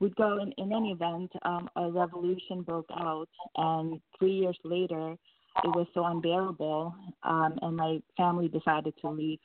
would 0.00 0.14
go. 0.16 0.38
In, 0.40 0.52
in 0.58 0.72
any 0.72 0.90
event, 0.90 1.30
um, 1.44 1.68
a 1.76 1.90
revolution 1.90 2.62
broke 2.62 2.90
out, 2.92 3.28
and 3.56 4.00
three 4.18 4.32
years 4.32 4.58
later, 4.64 5.16
it 5.64 5.68
was 5.68 5.86
so 5.94 6.04
unbearable, 6.06 6.94
um, 7.24 7.58
and 7.62 7.76
my 7.76 8.00
family 8.16 8.48
decided 8.48 8.94
to 9.00 9.10
leave 9.10 9.38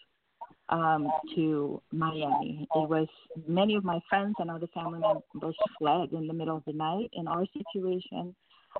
um, 0.69 1.10
to 1.35 1.81
Miami. 1.91 2.68
It 2.76 2.89
was 2.89 3.07
many 3.48 3.76
of 3.76 3.84
my 3.84 3.99
friends 4.10 4.35
and 4.39 4.49
other 4.49 4.68
family 4.73 4.99
members 4.99 5.56
fled 5.77 6.11
in 6.11 6.27
the 6.27 6.34
middle 6.34 6.57
of 6.57 6.64
the 6.65 6.73
night. 6.73 7.10
In 7.14 7.27
our 7.27 7.45
situation, 7.53 8.35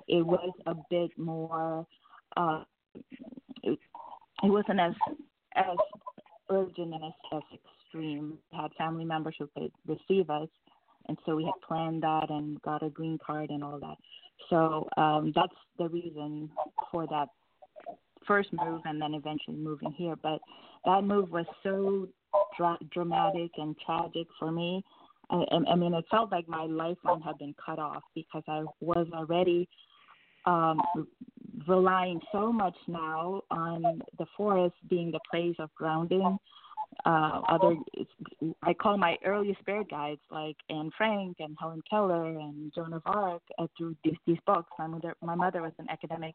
it 0.06 0.24
was 0.24 0.52
a 0.66 0.74
bit 0.90 1.10
more. 1.18 1.86
Uh, 2.36 2.64
it, 3.62 3.78
it 4.42 4.50
wasn't 4.50 4.80
as 4.80 4.92
as 5.56 5.76
urgent 6.50 6.94
and 6.94 7.04
as, 7.04 7.12
as 7.32 7.42
extreme. 7.54 8.38
We 8.52 8.58
had 8.58 8.70
family 8.76 9.04
members 9.04 9.36
who 9.38 9.48
could 9.56 9.72
receive 9.86 10.30
us, 10.30 10.48
and 11.08 11.18
so 11.24 11.36
we 11.36 11.44
had 11.44 11.54
planned 11.66 12.02
that 12.02 12.30
and 12.30 12.60
got 12.62 12.82
a 12.82 12.90
green 12.90 13.18
card 13.24 13.50
and 13.50 13.64
all 13.64 13.78
that. 13.80 13.96
So 14.50 14.88
um, 14.96 15.32
that's 15.34 15.52
the 15.78 15.88
reason 15.88 16.50
for 16.90 17.06
that 17.08 17.28
first 18.26 18.52
move 18.52 18.82
and 18.84 19.00
then 19.00 19.14
eventually 19.14 19.56
moving 19.56 19.92
here. 19.92 20.14
But 20.22 20.40
that 20.84 21.02
move 21.02 21.30
was 21.30 21.46
so 21.62 22.08
dra- 22.56 22.78
dramatic 22.92 23.50
and 23.56 23.76
tragic 23.84 24.26
for 24.38 24.52
me. 24.52 24.84
I, 25.30 25.44
I 25.70 25.74
mean, 25.74 25.94
it 25.94 26.04
felt 26.10 26.32
like 26.32 26.48
my 26.48 26.64
lifeline 26.64 27.20
had 27.20 27.38
been 27.38 27.54
cut 27.64 27.78
off 27.78 28.02
because 28.14 28.42
I 28.48 28.64
was 28.80 29.06
already 29.12 29.68
um, 30.48 30.80
relying 31.66 32.20
so 32.32 32.52
much 32.52 32.76
now 32.86 33.42
on 33.50 34.02
the 34.18 34.26
forest 34.36 34.74
being 34.88 35.10
the 35.10 35.20
place 35.30 35.56
of 35.58 35.70
grounding. 35.74 36.38
Uh, 37.04 37.42
other, 37.48 37.76
I 38.62 38.72
call 38.72 38.96
my 38.96 39.16
early 39.24 39.56
spirit 39.60 39.90
guides 39.90 40.20
like 40.30 40.56
Anne 40.70 40.90
Frank 40.96 41.36
and 41.38 41.56
Helen 41.60 41.82
Keller 41.88 42.26
and 42.26 42.72
Joan 42.74 42.92
of 42.94 43.02
Arc 43.04 43.42
uh, 43.58 43.66
through 43.76 43.94
these, 44.02 44.16
these 44.26 44.38
books. 44.46 44.70
My 44.78 44.86
mother, 44.86 45.14
my 45.22 45.34
mother 45.34 45.62
was 45.62 45.72
an 45.78 45.86
academic. 45.90 46.34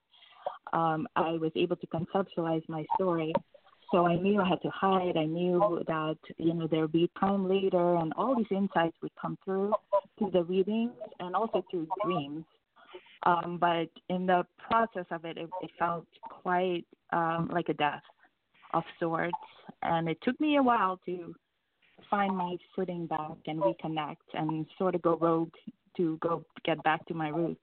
Um, 0.72 1.08
I 1.16 1.32
was 1.32 1.52
able 1.56 1.76
to 1.78 1.88
conceptualize 1.88 2.68
my 2.70 2.86
story 2.96 3.34
so 3.94 4.08
I 4.08 4.16
knew 4.16 4.42
I 4.42 4.50
had 4.50 4.62
to 4.64 4.70
hide. 4.70 5.18
I 5.18 5.26
knew 5.26 5.84
that 5.86 6.18
you 6.38 6.56
know 6.56 6.68
there 6.68 6.82
would 6.82 6.92
be 6.92 7.12
time 7.20 7.48
later, 7.48 7.96
and 7.98 8.12
all 8.18 8.36
these 8.36 8.48
insights 8.50 8.98
would 9.04 9.12
come 9.22 9.38
through 9.46 9.72
through 10.18 10.32
the 10.32 10.44
readings 10.44 10.94
and 11.20 11.36
also 11.36 11.64
through 11.70 11.88
dreams. 12.04 12.44
Um, 13.26 13.58
but 13.60 13.90
in 14.10 14.26
the 14.26 14.46
process 14.58 15.06
of 15.12 15.24
it, 15.26 15.38
it, 15.38 15.50
it 15.62 15.72
felt 15.80 16.06
quite 16.24 16.86
um, 17.12 17.50
like 17.54 17.70
a 17.70 17.74
death 17.74 18.02
of 18.74 18.84
sorts, 19.00 19.34
and 19.82 20.10
it 20.10 20.18
took 20.24 20.40
me 20.42 20.58
a 20.58 20.64
while 20.64 21.00
to 21.06 21.34
find 22.10 22.36
my 22.36 22.58
footing 22.76 23.08
back 23.08 23.38
and 23.48 23.62
reconnect 23.62 24.18
and 24.34 24.66
sort 24.78 24.96
of 24.96 25.02
go 25.02 25.18
rogue 25.18 25.54
to 25.96 26.18
go 26.22 26.44
get 26.66 26.84
back 26.84 27.06
to 27.08 27.14
my 27.14 27.30
roots. 27.30 27.62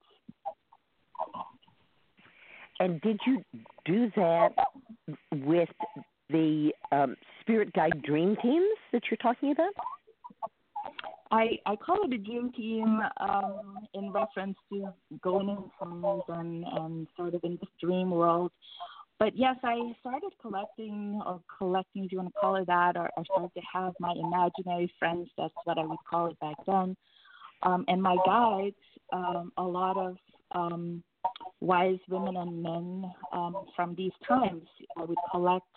And 2.79 2.99
did 3.01 3.19
you 3.27 3.43
do 3.85 4.11
that 4.15 4.49
with 5.31 5.69
the 6.29 6.71
um, 6.91 7.15
spirit 7.41 7.71
guide 7.73 8.01
dream 8.03 8.35
teams 8.41 8.77
that 8.91 9.03
you're 9.11 9.17
talking 9.17 9.51
about? 9.51 9.73
I 11.31 11.57
I 11.65 11.75
call 11.75 12.03
it 12.03 12.13
a 12.13 12.17
dream 12.17 12.51
team 12.51 13.01
um, 13.19 13.79
in 13.93 14.11
reference 14.11 14.57
to 14.71 14.93
going 15.21 15.49
in 15.49 15.63
films 15.79 16.23
and 16.27 16.65
and 16.65 17.07
sort 17.15 17.33
of 17.33 17.43
in 17.43 17.57
this 17.59 17.69
dream 17.81 18.11
world. 18.11 18.51
But 19.17 19.37
yes, 19.37 19.55
I 19.63 19.93
started 19.99 20.31
collecting 20.41 21.21
or 21.23 21.39
collecting, 21.57 22.05
if 22.05 22.11
you 22.11 22.17
want 22.17 22.33
to 22.33 22.39
call 22.39 22.55
it 22.55 22.65
that, 22.65 22.97
or 22.97 23.07
I 23.15 23.23
started 23.23 23.51
to 23.53 23.61
have 23.71 23.93
my 23.99 24.13
imaginary 24.13 24.91
friends. 24.97 25.29
That's 25.37 25.53
what 25.63 25.77
I 25.77 25.85
would 25.85 25.99
call 26.09 26.31
it 26.31 26.39
back 26.39 26.55
then. 26.65 26.97
Um, 27.61 27.85
and 27.87 28.01
my 28.01 28.17
guides, 28.25 28.75
um, 29.13 29.51
a 29.57 29.63
lot 29.63 29.95
of 29.95 30.17
um, 30.53 31.03
wise 31.59 31.99
women 32.09 32.35
and 32.35 32.63
men 32.63 33.11
um, 33.31 33.65
from 33.75 33.93
these 33.93 34.11
times. 34.27 34.67
I 34.97 35.03
would 35.03 35.17
collect 35.29 35.67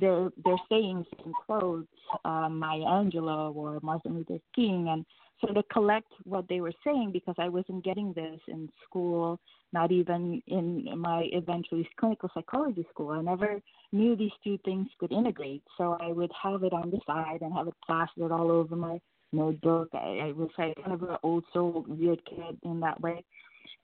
their 0.00 0.30
their 0.44 0.56
sayings 0.68 1.06
in 1.24 1.32
quotes, 1.32 1.88
um, 2.24 2.58
Maya 2.58 2.80
Angelou 2.80 3.54
or 3.54 3.78
Martin 3.82 4.14
Luther 4.14 4.38
King, 4.54 4.88
and 4.90 5.04
sort 5.40 5.56
of 5.56 5.68
collect 5.68 6.10
what 6.24 6.48
they 6.48 6.60
were 6.60 6.72
saying 6.84 7.10
because 7.12 7.34
I 7.38 7.48
wasn't 7.48 7.84
getting 7.84 8.12
this 8.12 8.40
in 8.48 8.68
school, 8.84 9.38
not 9.72 9.92
even 9.92 10.42
in 10.46 10.88
my 10.98 11.28
eventually 11.32 11.88
clinical 11.98 12.30
psychology 12.34 12.86
school. 12.90 13.10
I 13.10 13.22
never 13.22 13.60
knew 13.92 14.16
these 14.16 14.32
two 14.42 14.58
things 14.64 14.88
could 14.98 15.12
integrate, 15.12 15.62
so 15.76 15.96
I 16.00 16.12
would 16.12 16.32
have 16.42 16.64
it 16.64 16.72
on 16.72 16.90
the 16.90 17.00
side 17.06 17.42
and 17.42 17.52
have 17.54 17.68
it 17.68 17.74
plastered 17.86 18.32
all 18.32 18.50
over 18.50 18.74
my 18.74 19.00
notebook. 19.32 19.88
I, 19.92 20.28
I 20.28 20.32
was 20.32 20.50
like 20.58 20.74
kind 20.76 20.92
of 20.92 21.02
an 21.02 21.16
old 21.22 21.44
soul 21.52 21.84
weird 21.86 22.20
kid 22.24 22.58
in 22.64 22.80
that 22.80 23.00
way. 23.00 23.24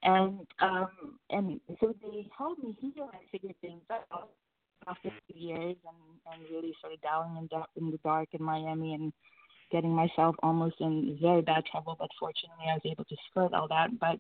And 0.02 0.46
um 0.60 1.18
and 1.30 1.60
so 1.80 1.94
they 2.02 2.28
helped 2.36 2.62
me 2.62 2.76
heal 2.80 3.10
and 3.12 3.22
figure 3.30 3.54
things 3.60 3.82
out 3.90 4.30
after 4.86 5.10
years 5.34 5.76
and, 5.86 6.32
and 6.32 6.42
really 6.50 6.74
sort 6.80 6.92
of 6.92 7.00
dowling 7.00 7.36
in, 7.36 7.46
dark, 7.48 7.68
in 7.76 7.90
the 7.90 7.98
dark 8.04 8.28
in 8.32 8.42
Miami 8.42 8.94
and 8.94 9.12
getting 9.70 9.90
myself 9.90 10.36
almost 10.42 10.76
in 10.80 11.18
very 11.20 11.42
bad 11.42 11.64
trouble, 11.70 11.96
but 11.98 12.08
fortunately 12.18 12.66
I 12.68 12.74
was 12.74 12.82
able 12.84 13.04
to 13.04 13.16
skirt 13.30 13.54
all 13.54 13.68
that. 13.68 13.98
But 13.98 14.18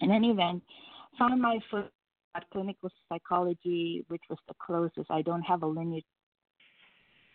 in 0.00 0.10
any 0.10 0.30
event, 0.30 0.62
found 1.18 1.40
my 1.40 1.58
foot 1.70 1.90
at 2.34 2.48
clinical 2.50 2.90
psychology, 3.08 4.04
which 4.08 4.22
was 4.28 4.38
the 4.48 4.54
closest. 4.64 5.10
I 5.10 5.22
don't 5.22 5.42
have 5.42 5.62
a 5.62 5.66
lineage. 5.66 6.04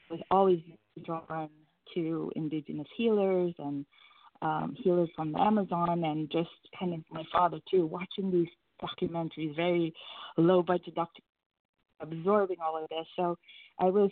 I 0.10 0.14
was 0.14 0.24
always 0.30 0.60
drawn 1.04 1.50
to 1.96 2.32
indigenous 2.36 2.88
healers 2.96 3.54
and 3.58 3.86
um, 4.42 4.76
healers 4.78 5.10
from 5.16 5.34
the 5.34 5.40
Amazon, 5.40 6.04
and 6.04 6.30
just 6.32 6.50
kind 6.80 6.94
of 6.94 7.02
my 7.12 7.24
father 7.32 7.60
too, 7.70 7.86
watching 7.86 8.32
these 8.32 8.48
documentaries, 8.82 9.56
very 9.56 9.94
low 10.38 10.64
budget 10.64 10.96
doc- 10.96 11.10
absorbing 12.02 12.58
all 12.64 12.82
of 12.82 12.90
this. 12.90 13.06
So 13.16 13.38
I 13.80 13.86
was, 13.86 14.12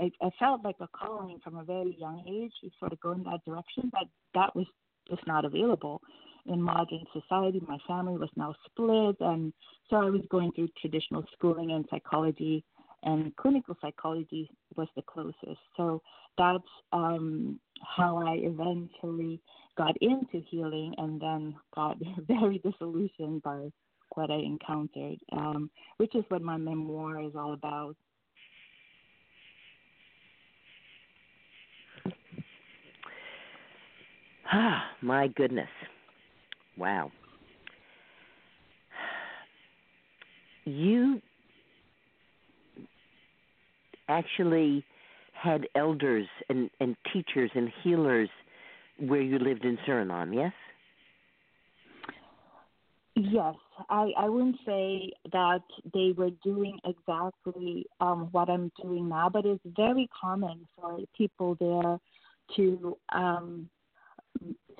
I, 0.00 0.10
I 0.22 0.30
felt 0.38 0.64
like 0.64 0.76
a 0.80 0.88
calling 0.88 1.40
from 1.42 1.56
a 1.56 1.64
very 1.64 1.96
young 1.98 2.24
age 2.28 2.52
to 2.62 2.70
sort 2.78 2.92
of 2.92 3.00
go 3.00 3.12
in 3.12 3.22
that 3.24 3.44
direction, 3.44 3.90
but 3.92 4.08
that 4.34 4.54
was 4.54 4.66
just 5.08 5.26
not 5.26 5.44
available 5.44 6.00
in 6.46 6.60
modern 6.60 7.04
society. 7.12 7.60
My 7.66 7.78
family 7.86 8.18
was 8.18 8.30
now 8.36 8.54
split, 8.66 9.16
and 9.20 9.52
so 9.88 9.96
I 9.96 10.10
was 10.10 10.22
going 10.30 10.52
through 10.52 10.68
traditional 10.80 11.24
schooling 11.32 11.72
and 11.72 11.84
psychology, 11.90 12.64
and 13.02 13.34
clinical 13.36 13.76
psychology 13.80 14.50
was 14.76 14.88
the 14.96 15.02
closest. 15.02 15.60
So 15.76 16.02
that's 16.36 16.62
um, 16.92 17.60
how 17.96 18.18
I 18.18 18.34
eventually 18.42 19.40
got 19.76 19.96
into 20.00 20.44
healing, 20.48 20.94
and 20.98 21.20
then 21.20 21.54
got 21.74 21.96
very 22.28 22.58
disillusioned 22.58 23.42
by 23.42 23.70
what 24.14 24.30
I 24.30 24.36
encountered, 24.36 25.18
um, 25.32 25.70
which 25.96 26.14
is 26.14 26.24
what 26.28 26.42
my 26.42 26.56
memoir 26.56 27.20
is 27.20 27.32
all 27.36 27.52
about. 27.52 27.96
Ah, 34.52 34.84
my 35.02 35.28
goodness. 35.28 35.68
Wow. 36.76 37.10
You 40.64 41.20
actually 44.08 44.84
had 45.32 45.66
elders 45.74 46.26
and, 46.48 46.70
and 46.80 46.96
teachers 47.12 47.50
and 47.54 47.70
healers 47.82 48.28
where 48.98 49.20
you 49.20 49.38
lived 49.38 49.64
in 49.64 49.76
Suriname, 49.86 50.34
yes? 50.34 50.52
Yes, 53.16 53.54
I, 53.90 54.10
I 54.18 54.28
wouldn't 54.28 54.58
say 54.66 55.12
that 55.30 55.62
they 55.92 56.12
were 56.16 56.30
doing 56.42 56.78
exactly 56.84 57.86
um, 58.00 58.28
what 58.32 58.50
I'm 58.50 58.72
doing 58.82 59.08
now, 59.08 59.28
but 59.28 59.46
it's 59.46 59.62
very 59.76 60.08
common 60.20 60.66
for 60.74 60.98
people 61.16 61.56
there 61.60 61.98
to 62.56 62.96
um, 63.12 63.68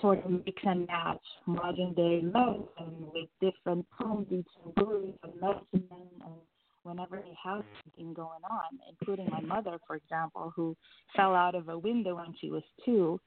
sort 0.00 0.24
of 0.24 0.30
mix 0.30 0.60
and 0.64 0.86
match 0.88 1.22
modern 1.46 1.94
day 1.94 2.22
medicine 2.22 3.06
with 3.14 3.28
different 3.40 3.86
poems 3.90 4.26
and 4.30 4.74
beliefs 4.74 5.18
and 5.22 5.40
medicine 5.40 5.88
and 6.24 6.34
whenever 6.82 7.16
they 7.16 7.34
have 7.42 7.62
something 7.84 8.12
going 8.12 8.42
on, 8.50 8.78
including 8.90 9.28
my 9.30 9.40
mother, 9.40 9.78
for 9.86 9.96
example, 9.96 10.52
who 10.54 10.76
fell 11.16 11.34
out 11.34 11.54
of 11.54 11.68
a 11.68 11.78
window 11.78 12.16
when 12.16 12.34
she 12.40 12.50
was 12.50 12.62
two 12.84 13.18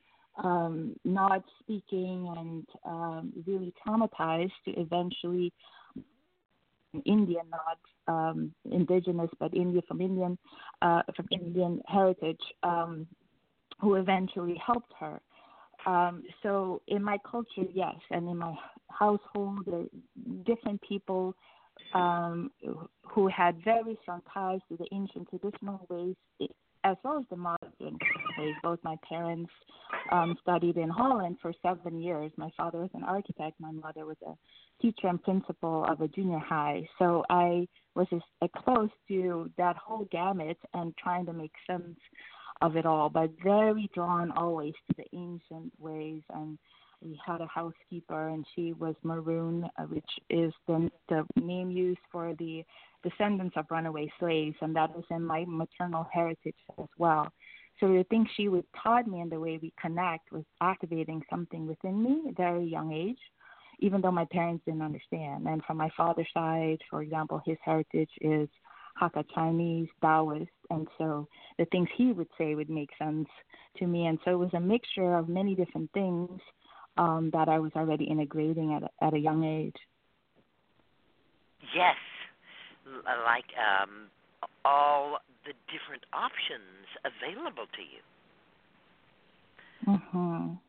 um, 0.43 0.95
not 1.03 1.43
speaking 1.59 2.33
and 2.37 2.65
um, 2.85 3.33
really 3.45 3.73
traumatized 3.85 4.51
to 4.65 4.71
eventually 4.79 5.51
Indian, 7.05 7.45
not 7.49 7.79
um, 8.07 8.53
indigenous, 8.71 9.29
but 9.39 9.53
India 9.53 9.81
from 9.87 10.01
Indian, 10.01 10.37
uh, 10.81 11.01
from 11.15 11.27
Indian 11.31 11.81
heritage, 11.87 12.41
um, 12.63 13.07
who 13.79 13.95
eventually 13.95 14.59
helped 14.65 14.93
her. 14.99 15.19
Um, 15.85 16.23
so 16.43 16.81
in 16.87 17.03
my 17.03 17.17
culture, 17.29 17.65
yes, 17.73 17.95
and 18.11 18.27
in 18.27 18.37
my 18.37 18.53
household, 18.89 19.67
different 20.45 20.81
people 20.81 21.35
um, 21.93 22.51
who 23.03 23.27
had 23.27 23.63
very 23.63 23.97
strong 24.01 24.21
ties 24.33 24.59
to 24.69 24.77
the 24.77 24.87
ancient 24.91 25.29
traditional 25.29 25.85
ways 25.89 26.15
as 26.87 26.95
well 27.03 27.19
as 27.19 27.25
the 27.29 27.57
ways. 28.39 28.55
Both 28.63 28.79
my 28.83 28.95
parents 29.07 29.51
um, 30.11 30.37
studied 30.41 30.77
in 30.77 30.89
Holland 30.89 31.37
for 31.41 31.53
seven 31.61 32.01
years. 32.01 32.31
My 32.37 32.49
father 32.55 32.79
was 32.79 32.89
an 32.93 33.03
architect. 33.03 33.59
My 33.59 33.71
mother 33.71 34.05
was 34.05 34.15
a 34.25 34.33
teacher 34.81 35.07
and 35.07 35.21
principal 35.21 35.85
of 35.85 35.99
a 35.99 36.07
junior 36.07 36.39
high. 36.39 36.87
So 36.97 37.25
I 37.29 37.67
was 37.95 38.07
exposed 38.41 38.93
to 39.09 39.51
that 39.57 39.75
whole 39.75 40.07
gamut 40.11 40.57
and 40.73 40.95
trying 40.97 41.25
to 41.25 41.33
make 41.33 41.51
sense 41.69 41.99
of 42.61 42.77
it 42.77 42.85
all, 42.85 43.09
but 43.09 43.31
very 43.43 43.89
drawn 43.93 44.31
always 44.31 44.73
to 44.89 44.95
the 44.97 45.17
ancient 45.17 45.73
ways 45.79 46.21
and 46.33 46.57
we 47.01 47.19
had 47.23 47.41
a 47.41 47.47
housekeeper 47.47 48.29
and 48.29 48.45
she 48.55 48.73
was 48.73 48.95
maroon 49.03 49.69
uh, 49.77 49.83
which 49.83 50.09
is 50.31 50.51
the 50.65 50.89
the 51.09 51.23
name 51.39 51.69
used 51.69 51.99
for 52.11 52.33
the 52.39 52.63
descendants 53.03 53.55
of 53.57 53.65
runaway 53.69 54.11
slaves, 54.19 54.55
and 54.61 54.75
that 54.75 54.95
was 54.95 55.05
in 55.11 55.23
my 55.23 55.45
maternal 55.47 56.07
heritage 56.11 56.55
as 56.79 56.87
well. 56.97 57.31
So 57.79 57.87
the 57.87 58.05
things 58.09 58.27
she 58.35 58.47
would 58.47 58.65
taught 58.81 59.07
me 59.07 59.21
and 59.21 59.31
the 59.31 59.39
way 59.39 59.59
we 59.61 59.71
connect 59.79 60.31
was 60.31 60.43
activating 60.61 61.21
something 61.29 61.67
within 61.67 62.03
me 62.03 62.21
at 62.27 62.31
a 62.31 62.35
very 62.35 62.65
young 62.65 62.91
age, 62.91 63.19
even 63.79 64.01
though 64.01 64.11
my 64.11 64.25
parents 64.31 64.63
didn't 64.65 64.81
understand. 64.81 65.47
And 65.47 65.63
from 65.63 65.77
my 65.77 65.89
father's 65.95 66.27
side, 66.33 66.79
for 66.89 67.03
example, 67.03 67.41
his 67.45 67.57
heritage 67.63 68.09
is 68.21 68.49
Hakka 68.99 69.25
Chinese, 69.33 69.89
Taoist, 70.01 70.49
and 70.71 70.87
so 70.97 71.27
the 71.59 71.65
things 71.65 71.87
he 71.95 72.13
would 72.13 72.29
say 72.37 72.55
would 72.55 72.69
make 72.69 72.89
sense 72.97 73.27
to 73.77 73.85
me. 73.85 74.07
And 74.07 74.17
so 74.25 74.31
it 74.31 74.39
was 74.39 74.53
a 74.53 74.59
mixture 74.59 75.15
of 75.15 75.29
many 75.29 75.53
different 75.53 75.91
things 75.93 76.41
um, 76.97 77.29
that 77.33 77.47
I 77.47 77.59
was 77.59 77.71
already 77.75 78.05
integrating 78.05 78.73
at 78.73 78.83
a, 78.83 79.05
at 79.05 79.13
a 79.13 79.19
young 79.19 79.43
age. 79.43 79.75
Yes, 81.75 81.95
like 83.25 83.51
um, 83.57 84.09
all 84.65 85.19
the 85.45 85.53
different 85.71 86.03
options 86.13 86.87
available 87.05 87.67
to 87.73 87.81
you. 87.81 88.01
Mhm. 89.85 90.59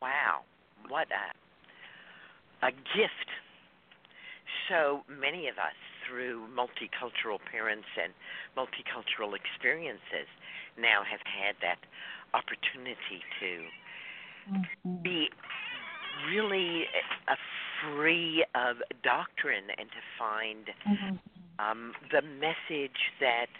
Wow, 0.00 0.44
what 0.88 1.08
a 1.10 1.32
a 2.66 2.72
gift. 2.72 3.30
So 4.68 5.04
many 5.08 5.48
of 5.48 5.58
us, 5.58 5.74
through 6.06 6.46
multicultural 6.48 7.38
parents 7.50 7.88
and 8.00 8.12
multicultural 8.56 9.34
experiences, 9.34 10.28
now 10.76 11.02
have 11.04 11.20
had 11.24 11.56
that 11.62 11.78
opportunity 12.34 13.22
to 13.40 13.68
mm-hmm. 14.50 15.02
be 15.02 15.30
really 16.28 16.86
a 17.28 17.36
free 17.80 18.44
of 18.54 18.82
doctrine 19.02 19.70
and 19.78 19.88
to 19.90 20.02
find 20.18 20.66
mm-hmm 20.86 21.35
um, 21.58 21.92
the 22.12 22.22
message 22.22 23.00
that 23.20 23.50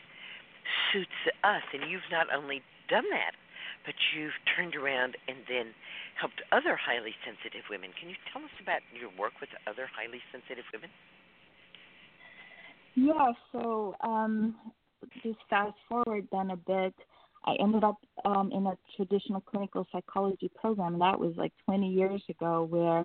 suits 0.92 1.20
us. 1.44 1.62
And 1.72 1.90
you've 1.90 2.08
not 2.10 2.26
only 2.34 2.62
done 2.88 3.04
that, 3.10 3.34
but 3.84 3.94
you've 4.14 4.36
turned 4.56 4.74
around 4.74 5.16
and 5.28 5.38
then 5.48 5.72
helped 6.18 6.42
other 6.50 6.76
highly 6.76 7.14
sensitive 7.24 7.62
women. 7.70 7.90
Can 7.98 8.08
you 8.08 8.16
tell 8.32 8.42
us 8.42 8.54
about 8.60 8.80
your 8.92 9.10
work 9.18 9.38
with 9.40 9.50
other 9.66 9.88
highly 9.94 10.20
sensitive 10.32 10.64
women? 10.72 10.90
Yeah, 12.96 13.32
so 13.52 13.94
um, 14.00 14.56
just 15.22 15.38
fast 15.48 15.76
forward 15.88 16.26
then 16.32 16.50
a 16.50 16.56
bit. 16.56 16.94
I 17.44 17.54
ended 17.60 17.84
up 17.84 17.98
um, 18.24 18.50
in 18.52 18.66
a 18.66 18.76
traditional 18.96 19.40
clinical 19.40 19.86
psychology 19.92 20.50
program. 20.60 20.98
That 20.98 21.18
was 21.18 21.34
like 21.36 21.52
20 21.66 21.88
years 21.88 22.22
ago, 22.28 22.66
where 22.68 23.04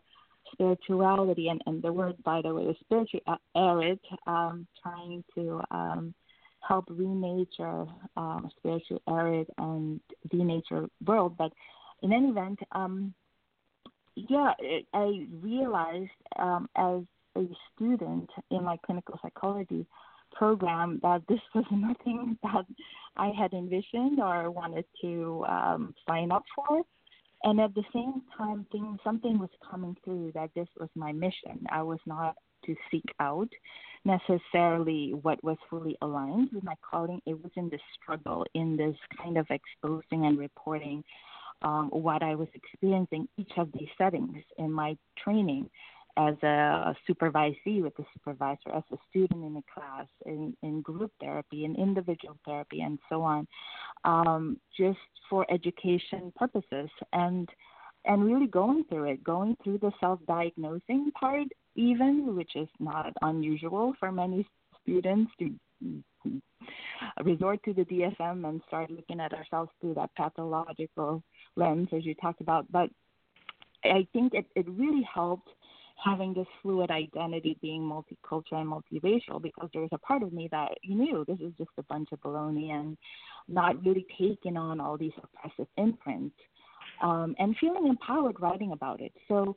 spirituality 0.52 1.50
and, 1.50 1.62
and 1.66 1.82
the 1.82 1.92
word, 1.92 2.16
by 2.24 2.42
the 2.42 2.54
way, 2.54 2.64
is 2.64 2.78
spiritual 2.82 3.22
arid, 3.56 4.00
um, 4.28 4.68
trying 4.82 5.24
to 5.36 5.62
um, 5.72 6.14
help 6.68 6.86
renature 6.90 7.88
um, 8.18 8.50
spiritual 8.58 9.02
arid 9.08 9.48
and 9.58 10.00
denature 10.30 10.88
world. 11.06 11.36
But 11.38 11.52
in 12.02 12.14
any 12.14 12.30
event, 12.30 12.60
um, 12.72 13.14
yeah, 14.16 14.54
I 14.94 15.28
realized 15.42 16.10
um, 16.38 16.70
as 16.76 17.02
a 17.36 17.46
student 17.74 18.30
in 18.50 18.64
my 18.64 18.78
clinical 18.86 19.18
psychology 19.22 19.86
program 20.34 21.00
that 21.04 21.22
this 21.28 21.40
was 21.54 21.66
nothing 21.72 22.38
that 22.44 22.66
I 23.18 23.32
had 23.38 23.54
envisioned 23.54 24.20
or 24.20 24.52
wanted 24.52 24.86
to 25.02 25.46
um, 25.48 25.96
sign 26.08 26.32
up 26.32 26.44
for. 26.56 26.84
And 27.44 27.60
at 27.60 27.74
the 27.74 27.84
same 27.94 28.22
time, 28.38 28.66
thing, 28.72 28.98
something 29.04 29.40
was 29.40 29.50
coming 29.70 29.96
through 30.04 30.32
that 30.36 30.52
this 30.56 30.68
was 30.80 30.90
my 30.96 31.12
mission. 31.12 31.66
I 31.70 31.82
was 31.82 32.00
not 32.06 32.36
to 32.66 32.76
seek 32.92 33.06
out 33.20 33.50
necessarily 34.06 35.14
what 35.22 35.44
was 35.44 35.58
fully 35.70 35.98
aligned 36.02 36.50
with 36.54 36.64
my 36.64 36.76
calling. 36.88 37.20
It 37.26 37.42
was 37.42 37.52
in 37.56 37.70
the 37.70 37.80
struggle, 37.96 38.46
in 38.54 38.78
this 38.78 38.96
kind 39.22 39.38
of 39.38 39.48
exposing 39.50 40.26
and 40.26 40.38
reporting 40.38 41.04
um, 41.64 41.90
what 41.92 42.24
I 42.24 42.36
was 42.36 42.48
experiencing 42.54 43.28
each 43.38 43.52
of 43.58 43.70
these 43.74 43.90
settings 43.98 44.38
in 44.58 44.72
my 44.72 44.98
training 45.24 45.70
as 46.18 46.36
a 46.44 46.96
supervisee 47.10 47.82
with 47.82 47.96
the 47.96 48.06
supervisor, 48.14 48.70
as 48.76 48.84
a 48.92 48.98
student 49.10 49.44
in 49.44 49.58
a 49.58 49.64
class, 49.74 50.08
in, 50.26 50.56
in 50.64 50.82
group 50.82 51.12
therapy, 51.20 51.66
in 51.66 51.76
individual 51.76 52.38
therapy, 52.46 52.82
and 52.82 53.00
so 53.10 53.22
on, 53.22 53.48
um, 54.04 54.58
just 54.78 55.00
for 55.30 55.46
education 55.52 56.32
purposes, 56.36 56.90
and 57.14 57.50
and 58.06 58.26
really 58.26 58.48
going 58.48 58.84
through 58.90 59.04
it, 59.04 59.24
going 59.24 59.56
through 59.64 59.78
the 59.78 59.92
self-diagnosing 60.00 61.12
part, 61.20 61.48
even 61.76 62.36
which 62.36 62.56
is 62.56 62.68
not 62.80 63.14
unusual 63.22 63.94
for 64.00 64.12
many 64.12 64.44
students 64.82 65.32
to 65.38 65.54
resort 67.24 67.60
to 67.64 67.74
the 67.74 67.86
DSM 67.86 68.48
and 68.48 68.62
start 68.68 68.90
looking 68.90 69.20
at 69.20 69.34
ourselves 69.34 69.72
through 69.80 69.94
that 69.94 70.14
pathological 70.16 71.24
lens, 71.56 71.90
as 71.96 72.06
you 72.06 72.16
talked 72.16 72.42
about. 72.42 72.66
But 72.72 72.90
I 73.84 74.08
think 74.14 74.34
it, 74.34 74.46
it 74.56 74.68
really 74.70 75.08
helped 75.14 75.50
having 76.04 76.34
this 76.34 76.48
fluid 76.62 76.90
identity 76.90 77.58
being 77.62 77.82
multicultural 77.82 78.62
and 78.62 78.72
multiracial 78.72 79.42
because 79.42 79.70
there 79.74 79.82
was 79.82 79.92
a 79.94 79.98
part 80.00 80.24
of 80.24 80.34
me 80.34 80.48
that 80.52 80.72
knew 80.88 81.24
this 81.28 81.40
is 81.40 81.54
just 81.58 81.70
a 81.78 81.84
bunch 81.84 82.10
of 82.12 82.20
baloney 82.22 82.72
and 82.72 82.98
not 83.48 83.84
really 83.86 84.06
taking 84.20 84.58
on 84.58 84.80
all 84.80 84.98
these 84.98 85.12
oppressive 85.22 85.68
imprints 85.78 86.36
um, 87.02 87.36
and 87.40 87.56
feeling 87.60 87.88
empowered 87.88 88.40
writing 88.40 88.72
about 88.72 89.02
it. 89.02 89.12
So 89.28 89.56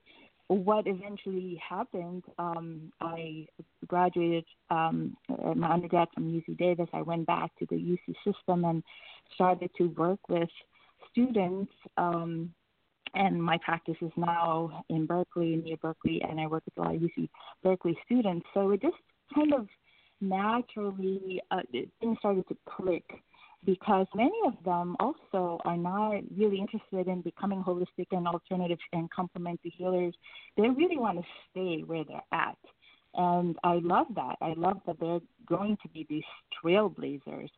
what 0.48 0.86
eventually 0.86 1.60
happened, 1.66 2.24
um, 2.38 2.92
I 3.00 3.46
graduated 3.86 4.44
um, 4.70 5.16
my 5.56 5.72
undergrad 5.72 6.08
from 6.14 6.30
UC 6.30 6.58
Davis. 6.58 6.88
I 6.92 7.02
went 7.02 7.26
back 7.26 7.50
to 7.58 7.66
the 7.70 7.76
UC 7.76 8.14
system 8.24 8.64
and 8.64 8.82
started 9.34 9.70
to 9.78 9.86
work 9.96 10.20
with 10.28 10.48
students 11.10 11.72
um, 11.96 12.52
and 13.14 13.42
my 13.42 13.58
practice 13.58 13.96
is 14.00 14.10
now 14.16 14.84
in 14.88 15.06
Berkeley, 15.06 15.56
near 15.56 15.76
Berkeley, 15.76 16.22
and 16.28 16.40
I 16.40 16.46
work 16.46 16.62
with 16.64 16.76
a 16.78 16.80
lot 16.80 16.94
of 16.94 17.00
UC 17.00 17.28
Berkeley 17.62 17.96
students. 18.04 18.46
So 18.54 18.70
it 18.70 18.82
just 18.82 18.96
kind 19.34 19.54
of 19.54 19.68
naturally 20.20 21.40
uh, 21.50 21.60
things 22.00 22.18
started 22.18 22.46
to 22.48 22.56
click 22.66 23.04
because 23.64 24.06
many 24.14 24.38
of 24.46 24.54
them 24.64 24.96
also 25.00 25.58
are 25.64 25.76
not 25.76 26.20
really 26.36 26.58
interested 26.58 27.08
in 27.08 27.22
becoming 27.22 27.62
holistic 27.62 28.06
and 28.10 28.26
alternative 28.26 28.78
and 28.92 29.10
complementary 29.10 29.72
healers. 29.76 30.14
They 30.56 30.68
really 30.68 30.98
want 30.98 31.18
to 31.18 31.24
stay 31.50 31.82
where 31.82 32.04
they're 32.04 32.20
at. 32.32 32.58
And 33.14 33.56
I 33.62 33.74
love 33.74 34.08
that. 34.16 34.36
I 34.40 34.54
love 34.56 34.80
that 34.86 34.98
they're 35.00 35.20
going 35.46 35.78
to 35.82 35.88
be 35.88 36.04
these 36.08 36.24
trailblazers 36.62 37.48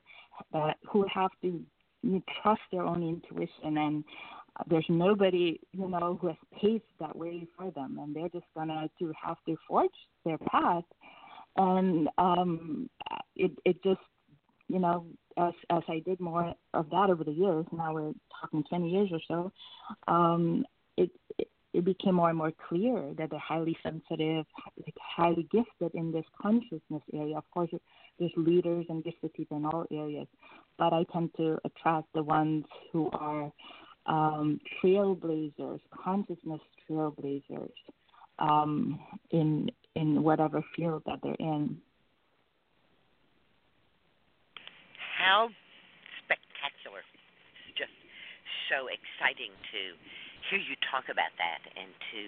that 0.52 0.76
who 0.88 1.06
have 1.12 1.30
to 1.42 1.64
trust 2.42 2.60
their 2.70 2.82
own 2.82 3.02
intuition 3.02 3.78
and 3.78 4.04
there's 4.68 4.86
nobody 4.88 5.60
you 5.72 5.88
know 5.88 6.18
who 6.20 6.28
has 6.28 6.36
paved 6.60 6.82
that 7.00 7.16
way 7.16 7.46
for 7.56 7.70
them 7.72 7.98
and 8.00 8.14
they're 8.14 8.28
just 8.28 8.46
gonna 8.54 8.88
to 8.98 9.12
have 9.22 9.36
to 9.46 9.56
forge 9.68 9.90
their 10.24 10.38
path 10.38 10.84
and 11.56 12.08
um 12.18 12.88
it 13.34 13.52
it 13.64 13.82
just 13.82 14.00
you 14.68 14.78
know 14.78 15.06
as 15.36 15.52
as 15.70 15.82
i 15.88 16.00
did 16.00 16.18
more 16.20 16.54
of 16.74 16.88
that 16.90 17.10
over 17.10 17.24
the 17.24 17.32
years 17.32 17.66
now 17.72 17.92
we're 17.92 18.12
talking 18.40 18.64
20 18.68 18.88
years 18.90 19.10
or 19.12 19.20
so 19.28 19.52
um 20.12 20.64
it, 20.96 21.10
it 21.38 21.48
it 21.76 21.84
became 21.84 22.14
more 22.14 22.30
and 22.30 22.38
more 22.38 22.52
clear 22.68 23.12
that 23.18 23.28
they're 23.28 23.38
highly 23.38 23.76
sensitive, 23.82 24.46
highly 24.98 25.46
gifted 25.52 25.94
in 25.94 26.10
this 26.10 26.24
consciousness 26.40 27.02
area. 27.12 27.36
Of 27.36 27.44
course, 27.52 27.68
there's 28.18 28.32
leaders 28.34 28.86
and 28.88 29.04
gifted 29.04 29.34
people 29.34 29.58
in 29.58 29.66
all 29.66 29.84
areas, 29.92 30.26
but 30.78 30.94
I 30.94 31.04
tend 31.12 31.32
to 31.36 31.58
attract 31.66 32.06
the 32.14 32.22
ones 32.22 32.64
who 32.92 33.10
are 33.12 33.52
um, 34.06 34.60
trailblazers, 34.82 35.80
consciousness 36.04 36.60
trailblazers 36.88 37.72
um, 38.38 38.98
in 39.30 39.70
in 39.94 40.22
whatever 40.22 40.62
field 40.74 41.02
that 41.06 41.18
they're 41.22 41.34
in. 41.38 41.76
How 45.18 45.48
spectacular! 46.24 47.00
Just 47.76 47.92
so 48.68 48.86
exciting 48.86 49.50
to 49.72 49.80
hear 50.50 50.60
you 50.60 50.76
talk 50.90 51.04
about 51.10 51.32
that 51.38 51.62
and 51.74 51.90
to 52.12 52.22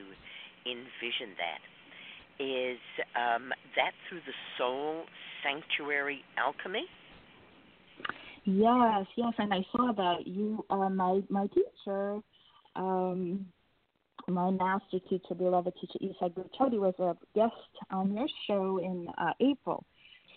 envision 0.71 1.37
that. 1.39 1.63
Is 2.39 2.79
um, 3.19 3.51
that 3.75 3.93
through 4.09 4.23
the 4.23 4.37
soul 4.57 5.05
sanctuary 5.43 6.23
alchemy? 6.39 6.87
Yes, 8.51 9.05
yes, 9.15 9.35
and 9.37 9.53
I 9.53 9.63
saw 9.73 9.93
that 9.93 10.27
you, 10.27 10.65
uh, 10.71 10.89
my 10.89 11.21
my 11.29 11.49
teacher, 11.49 12.19
um, 12.77 13.45
my 14.27 14.51
master 14.51 15.01
teacher, 15.07 15.35
beloved 15.37 15.75
teacher 15.79 15.99
Isa 16.01 16.31
Gucciardi, 16.31 16.79
was 16.79 16.95
a 16.99 17.15
guest 17.35 17.53
on 17.91 18.15
your 18.15 18.27
show 18.47 18.79
in 18.79 19.07
uh, 19.19 19.35
April. 19.41 19.85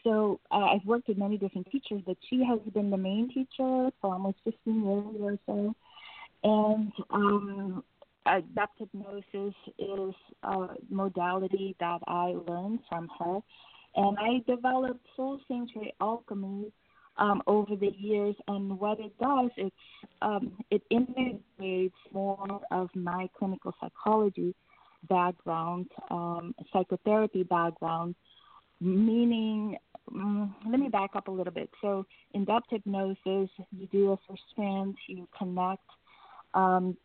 So 0.03 0.41
uh, 0.51 0.73
I've 0.73 0.85
worked 0.85 1.07
with 1.07 1.19
many 1.19 1.37
different 1.37 1.71
teachers, 1.71 2.01
but 2.05 2.17
she 2.29 2.43
has 2.43 2.59
been 2.73 2.89
the 2.89 2.97
main 2.97 3.29
teacher 3.29 3.91
for 4.01 4.13
almost 4.13 4.39
15 4.43 4.83
years 4.83 5.05
or 5.21 5.37
so. 5.45 5.75
And 6.43 6.91
um, 7.11 7.83
uh, 8.25 8.41
hypnosis 8.77 9.55
is 9.79 10.15
a 10.43 10.67
modality 10.89 11.77
that 11.79 12.01
I 12.07 12.35
learned 12.45 12.79
from 12.89 13.07
her. 13.19 13.39
And 13.95 14.17
I 14.19 14.43
developed 14.51 15.05
Soul 15.15 15.39
Sanctuary 15.47 15.93
Alchemy 16.01 16.73
um, 17.17 17.41
over 17.47 17.75
the 17.75 17.91
years. 17.97 18.35
And 18.47 18.79
what 18.79 18.99
it 18.99 19.17
does, 19.19 19.49
it's 19.57 19.75
um, 20.21 20.53
it 20.69 20.81
integrates 20.89 21.95
more 22.11 22.61
of 22.71 22.89
my 22.95 23.29
clinical 23.37 23.73
psychology 23.79 24.55
background, 25.09 25.87
um, 26.09 26.53
psychotherapy 26.71 27.43
background, 27.43 28.15
meaning. 28.79 29.77
Um, 30.13 30.55
let 30.69 30.79
me 30.79 30.89
back 30.89 31.11
up 31.15 31.27
a 31.27 31.31
little 31.31 31.53
bit. 31.53 31.69
So, 31.79 32.05
in 32.33 32.43
depth 32.43 32.65
hypnosis, 32.69 33.17
you 33.71 33.87
do 33.91 34.11
a 34.11 34.17
first 34.27 34.41
trance, 34.55 34.97
you 35.07 35.27
connect 35.37 35.83
um, 36.53 36.97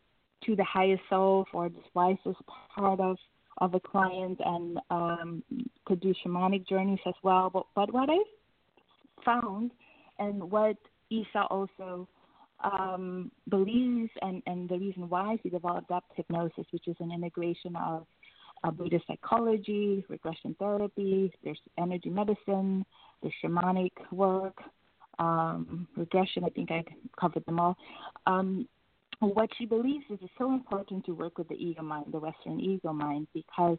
to 0.45 0.57
the 0.57 0.65
highest 0.65 1.03
self 1.09 1.49
or 1.53 1.69
the 1.69 1.83
wisest 1.95 2.41
part 2.75 3.01
of 3.01 3.17
of 3.59 3.75
a 3.75 3.81
client, 3.81 4.39
and 4.45 4.79
um, 4.91 5.43
could 5.87 6.01
do 6.01 6.15
shamanic 6.25 6.67
journeys 6.69 6.99
as 7.07 7.15
well. 7.23 7.51
But 7.51 7.67
but 7.75 7.93
what 7.93 8.09
I 8.11 8.19
found 9.25 9.71
and 10.19 10.51
what 10.51 10.77
Isa 11.11 11.47
also 11.51 12.09
um, 12.65 13.31
believes 13.49 14.11
and, 14.23 14.43
and 14.47 14.69
the 14.69 14.79
reason 14.79 15.09
why 15.09 15.39
he 15.43 15.51
developed 15.51 15.89
depth 15.89 16.11
hypnosis, 16.15 16.65
which 16.71 16.89
is 16.89 16.97
an 17.01 17.13
integration 17.13 17.77
of 17.77 18.07
uh, 18.65 18.71
Buddhist 18.71 19.07
psychology, 19.07 20.05
regression 20.09 20.57
therapy, 20.59 21.33
there's 21.45 21.61
energy 21.79 22.09
medicine, 22.09 22.85
there's 23.23 23.35
shamanic 23.45 23.93
work, 24.11 24.57
um, 25.19 25.87
regression, 25.97 26.45
I 26.45 26.49
think 26.51 26.71
I 26.71 26.85
covered 27.19 27.45
them 27.47 27.61
all. 27.61 27.77
Um, 28.27 28.67
what 29.21 29.49
she 29.57 29.65
believes 29.65 30.05
is 30.11 30.19
it's 30.23 30.33
so 30.39 30.53
important 30.53 31.05
to 31.07 31.13
work 31.13 31.39
with 31.39 31.49
the 31.49 31.55
ego 31.55 31.83
mind, 31.83 32.07
the 32.13 32.19
Western 32.19 32.61
ego 32.61 32.93
mind, 32.93 33.27
because 33.33 33.79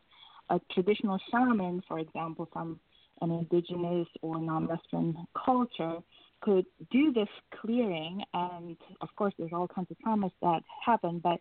a 0.50 0.60
traditional 0.74 1.20
shaman, 1.32 1.84
for 1.88 2.00
example, 2.00 2.48
from 2.52 2.80
an 3.22 3.32
indigenous 3.32 4.08
or 4.22 4.40
non-Western 4.40 5.16
culture, 5.46 5.98
could 6.42 6.66
do 6.92 7.12
this 7.12 7.30
clearing, 7.62 8.24
and 8.34 8.78
of 9.02 9.10
course, 9.16 9.34
there's 9.38 9.54
all 9.54 9.68
kinds 9.68 9.90
of 9.92 9.98
traumas 10.06 10.32
that 10.42 10.62
happen, 10.86 11.20
but 11.20 11.40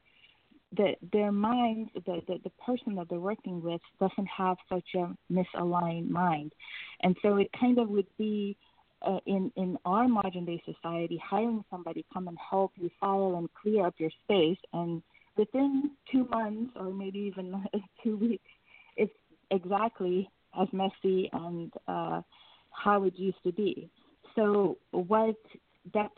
the, 0.76 0.94
their 1.12 1.32
mind, 1.32 1.90
the, 1.94 2.22
the, 2.26 2.38
the 2.44 2.50
person 2.64 2.96
that 2.96 3.08
they're 3.08 3.20
working 3.20 3.62
with, 3.62 3.80
doesn't 4.00 4.26
have 4.26 4.56
such 4.68 4.86
a 4.94 5.14
misaligned 5.32 6.10
mind. 6.10 6.52
And 7.02 7.16
so 7.22 7.36
it 7.36 7.48
kind 7.58 7.78
of 7.78 7.88
would 7.88 8.08
be 8.18 8.56
uh, 9.02 9.18
in 9.26 9.52
in 9.56 9.76
our 9.84 10.08
modern 10.08 10.44
day 10.46 10.62
society, 10.64 11.20
hiring 11.22 11.64
somebody 11.70 12.04
come 12.12 12.28
and 12.28 12.38
help 12.38 12.72
you 12.76 12.90
file 12.98 13.36
and 13.36 13.48
clear 13.60 13.86
up 13.86 13.94
your 13.98 14.10
space, 14.24 14.58
and 14.72 15.02
within 15.36 15.90
two 16.10 16.26
months 16.30 16.72
or 16.76 16.92
maybe 16.92 17.18
even 17.18 17.62
two 18.02 18.16
weeks, 18.16 18.50
it's 18.96 19.12
exactly 19.50 20.28
as 20.58 20.68
messy 20.72 21.28
and 21.32 21.72
uh, 21.86 22.22
how 22.70 23.04
it 23.04 23.14
used 23.16 23.42
to 23.44 23.52
be. 23.52 23.90
So 24.36 24.76
what 24.92 25.36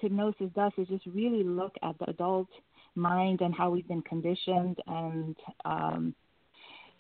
hypnosis 0.01 0.51
does 0.55 0.73
is 0.77 0.89
just 0.89 1.07
really 1.07 1.45
look 1.45 1.75
at 1.83 1.99
the 1.99 2.11
adult 2.11 2.49
mind 2.95 3.41
and 3.41 3.55
how 3.55 3.71
we've 3.71 3.87
been 3.89 4.03
conditioned 4.03 4.77
and 4.87 5.37
um, 5.65 6.15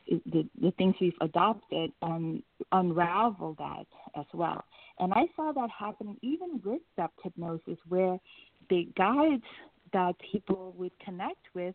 the, 0.06 0.48
the 0.60 0.70
things 0.78 0.94
we've 1.00 1.12
adopted 1.20 1.92
and 2.02 2.42
unravel 2.72 3.56
that 3.58 3.86
as 4.18 4.26
well. 4.32 4.64
And 5.00 5.12
I 5.12 5.24
saw 5.36 5.52
that 5.52 5.68
happening 5.76 6.16
even 6.22 6.60
with 6.64 6.80
depth 6.96 7.18
hypnosis, 7.22 7.78
where 7.88 8.18
the 8.70 8.88
guides 8.96 9.42
that 9.92 10.14
people 10.32 10.74
would 10.76 10.92
connect 11.04 11.46
with 11.54 11.74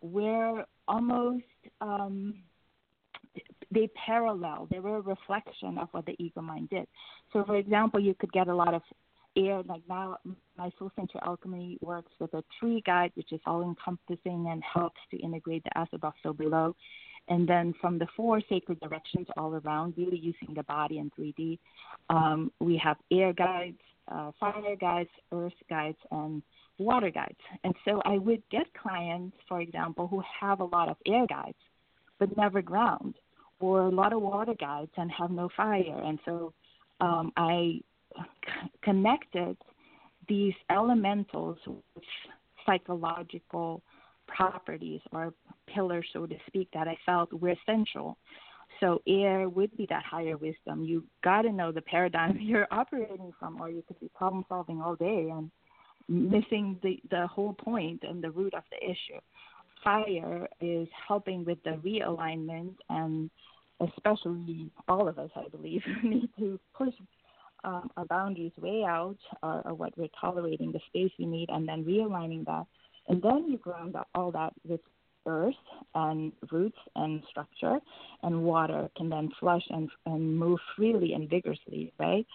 were 0.00 0.64
almost 0.86 1.44
um, 1.80 2.34
they 3.70 3.88
parallel. 4.06 4.68
They 4.70 4.80
were 4.80 4.96
a 4.96 5.00
reflection 5.00 5.78
of 5.78 5.88
what 5.92 6.06
the 6.06 6.16
ego 6.18 6.40
mind 6.40 6.70
did. 6.70 6.86
So, 7.32 7.44
for 7.44 7.56
example, 7.56 8.00
you 8.00 8.14
could 8.14 8.32
get 8.32 8.48
a 8.48 8.54
lot 8.54 8.74
of 8.74 8.82
air. 9.36 9.62
Like 9.62 9.82
now, 9.88 10.18
my 10.56 10.70
Soul 10.78 10.90
Center 10.96 11.18
Alchemy 11.22 11.78
works 11.80 12.12
with 12.18 12.32
a 12.34 12.42
tree 12.58 12.82
guide, 12.84 13.12
which 13.14 13.32
is 13.32 13.40
all 13.46 13.62
encompassing 13.62 14.48
and 14.50 14.62
helps 14.62 15.00
to 15.10 15.18
integrate 15.18 15.64
the 15.64 15.78
as 15.78 15.88
above, 15.92 16.14
so 16.22 16.32
below. 16.32 16.74
And 17.28 17.46
then 17.46 17.74
from 17.80 17.98
the 17.98 18.06
four 18.16 18.40
sacred 18.48 18.80
directions 18.80 19.26
all 19.36 19.54
around, 19.54 19.94
really 19.98 20.18
using 20.18 20.54
the 20.54 20.62
body 20.62 20.98
in 20.98 21.10
3D, 21.10 21.58
um, 22.08 22.50
we 22.58 22.80
have 22.82 22.96
air 23.12 23.34
guides, 23.34 23.80
uh, 24.10 24.30
fire 24.40 24.76
guides, 24.80 25.10
earth 25.32 25.52
guides, 25.68 25.98
and 26.10 26.42
water 26.78 27.10
guides. 27.10 27.36
And 27.64 27.74
so 27.84 28.00
I 28.06 28.16
would 28.16 28.42
get 28.50 28.66
clients, 28.72 29.36
for 29.46 29.60
example, 29.60 30.06
who 30.06 30.22
have 30.40 30.60
a 30.60 30.64
lot 30.64 30.88
of 30.88 30.96
air 31.06 31.26
guides 31.26 31.58
but 32.18 32.36
never 32.36 32.62
ground, 32.62 33.14
or 33.60 33.82
a 33.82 33.90
lot 33.90 34.12
of 34.12 34.22
water 34.22 34.54
guides 34.54 34.90
and 34.96 35.10
have 35.10 35.30
no 35.30 35.48
fire. 35.56 36.00
And 36.04 36.18
so 36.24 36.52
um, 37.00 37.32
I 37.36 37.80
c- 38.14 38.70
connected 38.82 39.56
these 40.28 40.54
elementals 40.70 41.58
with 41.66 42.04
psychological 42.66 43.82
properties 44.26 45.00
or 45.12 45.32
pillars, 45.66 46.06
so 46.12 46.26
to 46.26 46.36
speak, 46.46 46.68
that 46.74 46.86
I 46.86 46.96
felt 47.04 47.32
were 47.32 47.54
essential. 47.66 48.18
So 48.80 49.02
air 49.08 49.48
would 49.48 49.76
be 49.76 49.86
that 49.90 50.04
higher 50.04 50.36
wisdom. 50.36 50.84
You 50.84 51.02
got 51.24 51.42
to 51.42 51.52
know 51.52 51.72
the 51.72 51.82
paradigm 51.82 52.38
you're 52.40 52.68
operating 52.70 53.32
from, 53.38 53.60
or 53.60 53.70
you 53.70 53.82
could 53.86 53.98
be 54.00 54.10
problem 54.14 54.44
solving 54.48 54.80
all 54.80 54.94
day 54.94 55.30
and 55.32 55.50
missing 56.08 56.78
the 56.82 57.00
the 57.10 57.26
whole 57.26 57.52
point 57.52 58.02
and 58.02 58.22
the 58.22 58.30
root 58.30 58.54
of 58.54 58.62
the 58.70 58.82
issue. 58.82 59.20
Fire 59.88 60.48
is 60.60 60.88
helping 61.06 61.44
with 61.44 61.58
the 61.64 61.80
realignment, 61.84 62.74
and 62.90 63.30
especially 63.80 64.70
all 64.88 65.08
of 65.08 65.18
us, 65.18 65.30
I 65.34 65.48
believe, 65.48 65.82
need 66.02 66.28
to 66.38 66.58
push 66.76 66.94
um, 67.64 67.90
our 67.96 68.04
boundaries 68.04 68.52
way 68.60 68.84
out, 68.86 69.18
or, 69.42 69.62
or 69.64 69.74
what 69.74 69.96
we're 69.96 70.08
tolerating, 70.20 70.72
the 70.72 70.80
space 70.88 71.12
we 71.18 71.26
need, 71.26 71.48
and 71.50 71.68
then 71.68 71.84
realigning 71.84 72.44
that 72.46 72.66
and 73.08 73.22
then 73.22 73.46
you 73.48 73.58
ground 73.58 73.96
all 74.14 74.30
that 74.32 74.52
with 74.64 74.80
earth 75.26 75.54
and 75.94 76.32
roots 76.50 76.78
and 76.94 77.22
structure, 77.28 77.78
and 78.22 78.42
water 78.42 78.88
can 78.96 79.08
then 79.08 79.30
flush 79.40 79.64
and, 79.70 79.90
and 80.06 80.38
move 80.38 80.58
freely 80.76 81.14
and 81.14 81.28
vigorously, 81.28 81.92
right? 81.98 82.26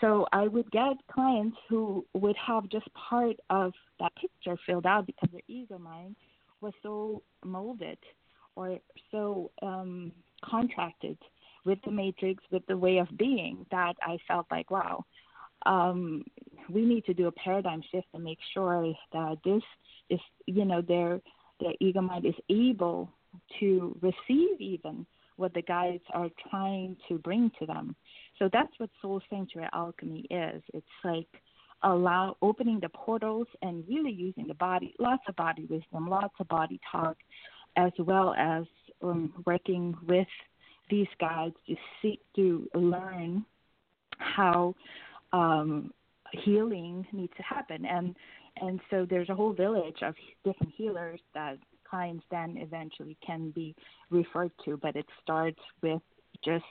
So 0.00 0.26
I 0.32 0.46
would 0.46 0.70
get 0.70 0.96
clients 1.10 1.56
who 1.68 2.04
would 2.14 2.36
have 2.36 2.68
just 2.68 2.86
part 2.94 3.36
of 3.50 3.72
that 3.98 4.12
picture 4.14 4.56
filled 4.64 4.86
out 4.86 5.06
because 5.06 5.28
their 5.32 5.42
ego 5.48 5.78
mind 5.78 6.14
was 6.60 6.72
so 6.82 7.22
molded 7.44 7.98
or 8.56 8.78
so 9.10 9.50
um, 9.62 10.12
contracted 10.44 11.18
with 11.64 11.78
the 11.84 11.90
matrix, 11.90 12.42
with 12.50 12.66
the 12.66 12.76
way 12.76 12.98
of 12.98 13.08
being, 13.16 13.66
that 13.70 13.94
I 14.02 14.18
felt 14.26 14.46
like, 14.50 14.70
wow, 14.70 15.04
um, 15.66 16.24
we 16.70 16.84
need 16.84 17.04
to 17.06 17.14
do 17.14 17.26
a 17.28 17.32
paradigm 17.32 17.82
shift 17.90 18.06
and 18.14 18.24
make 18.24 18.38
sure 18.54 18.92
that 19.12 19.38
this 19.44 19.62
is, 20.10 20.20
you 20.46 20.64
know, 20.64 20.82
their 20.82 21.20
their 21.60 21.72
ego 21.80 22.00
mind 22.00 22.24
is 22.24 22.34
able 22.48 23.10
to 23.58 23.96
receive 24.00 24.60
even 24.60 25.04
what 25.36 25.54
the 25.54 25.62
guides 25.62 26.02
are 26.14 26.28
trying 26.50 26.96
to 27.08 27.18
bring 27.18 27.50
to 27.58 27.66
them. 27.66 27.94
So 28.38 28.48
that's 28.52 28.72
what 28.78 28.90
soul 29.00 29.20
sanctuary 29.30 29.68
alchemy 29.72 30.26
is. 30.30 30.62
It's 30.74 30.86
like 31.04 31.28
allow 31.82 32.36
opening 32.42 32.80
the 32.80 32.88
portals 32.88 33.46
and 33.62 33.84
really 33.88 34.12
using 34.12 34.46
the 34.46 34.54
body, 34.54 34.94
lots 34.98 35.22
of 35.28 35.36
body 35.36 35.66
wisdom, 35.68 36.08
lots 36.08 36.34
of 36.40 36.48
body 36.48 36.80
talk, 36.90 37.16
as 37.76 37.92
well 37.98 38.34
as 38.36 38.64
um, 39.02 39.32
working 39.46 39.94
with 40.06 40.26
these 40.90 41.06
guides 41.20 41.54
to 41.66 41.76
seek 42.02 42.20
to 42.34 42.68
learn 42.74 43.44
how 44.18 44.74
um, 45.32 45.92
healing 46.32 47.06
needs 47.12 47.32
to 47.36 47.42
happen. 47.42 47.84
And 47.84 48.14
and 48.60 48.80
so 48.90 49.06
there's 49.08 49.28
a 49.28 49.34
whole 49.34 49.52
village 49.52 49.98
of 50.02 50.16
different 50.44 50.72
healers 50.76 51.20
that 51.32 51.58
clients 51.88 52.24
then 52.30 52.56
eventually 52.58 53.16
can 53.24 53.50
be 53.50 53.74
referred 54.10 54.50
to, 54.64 54.76
but 54.76 54.96
it 54.96 55.06
starts 55.22 55.60
with 55.80 56.02
just 56.44 56.64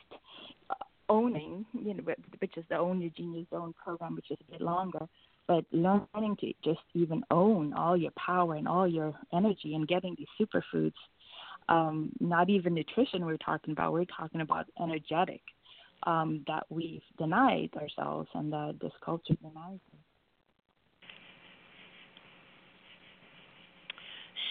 owning, 1.10 1.66
you 1.74 1.94
know, 1.94 2.04
which 2.40 2.58
is 2.58 2.66
the 2.70 2.78
Own 2.78 3.02
Your 3.02 3.12
Genius 3.12 3.48
Zone 3.50 3.74
program, 3.84 4.16
which 4.16 4.32
is 4.32 4.38
a 4.48 4.52
bit 4.52 4.62
longer, 4.62 5.08
but 5.48 5.66
learning 5.72 6.38
to 6.42 6.54
just 6.64 6.82
even 6.94 7.24
own 7.32 7.74
all 7.74 7.96
your 7.96 8.12
power 8.12 8.56
and 8.56 8.68
all 8.68 8.88
your 8.88 9.14
energy 9.34 9.76
and 9.76 9.88
getting 9.88 10.16
these 10.18 10.28
superfoods. 10.40 10.94
Um, 11.70 12.12
not 12.20 12.50
even 12.50 12.74
nutrition 12.74 13.26
we're 13.26 13.38
talking 13.38 13.74
about, 13.74 13.92
we're 13.92 14.06
talking 14.06 14.42
about 14.42 14.68
energetic 14.82 15.42
um, 16.04 16.44
that 16.48 16.64
we've 16.70 17.02
denied 17.18 17.72
ourselves 17.76 18.30
and 18.34 18.52
that 18.54 18.76
this 18.82 18.94
culture 19.04 19.36
denies 19.42 19.80
us. 19.94 20.00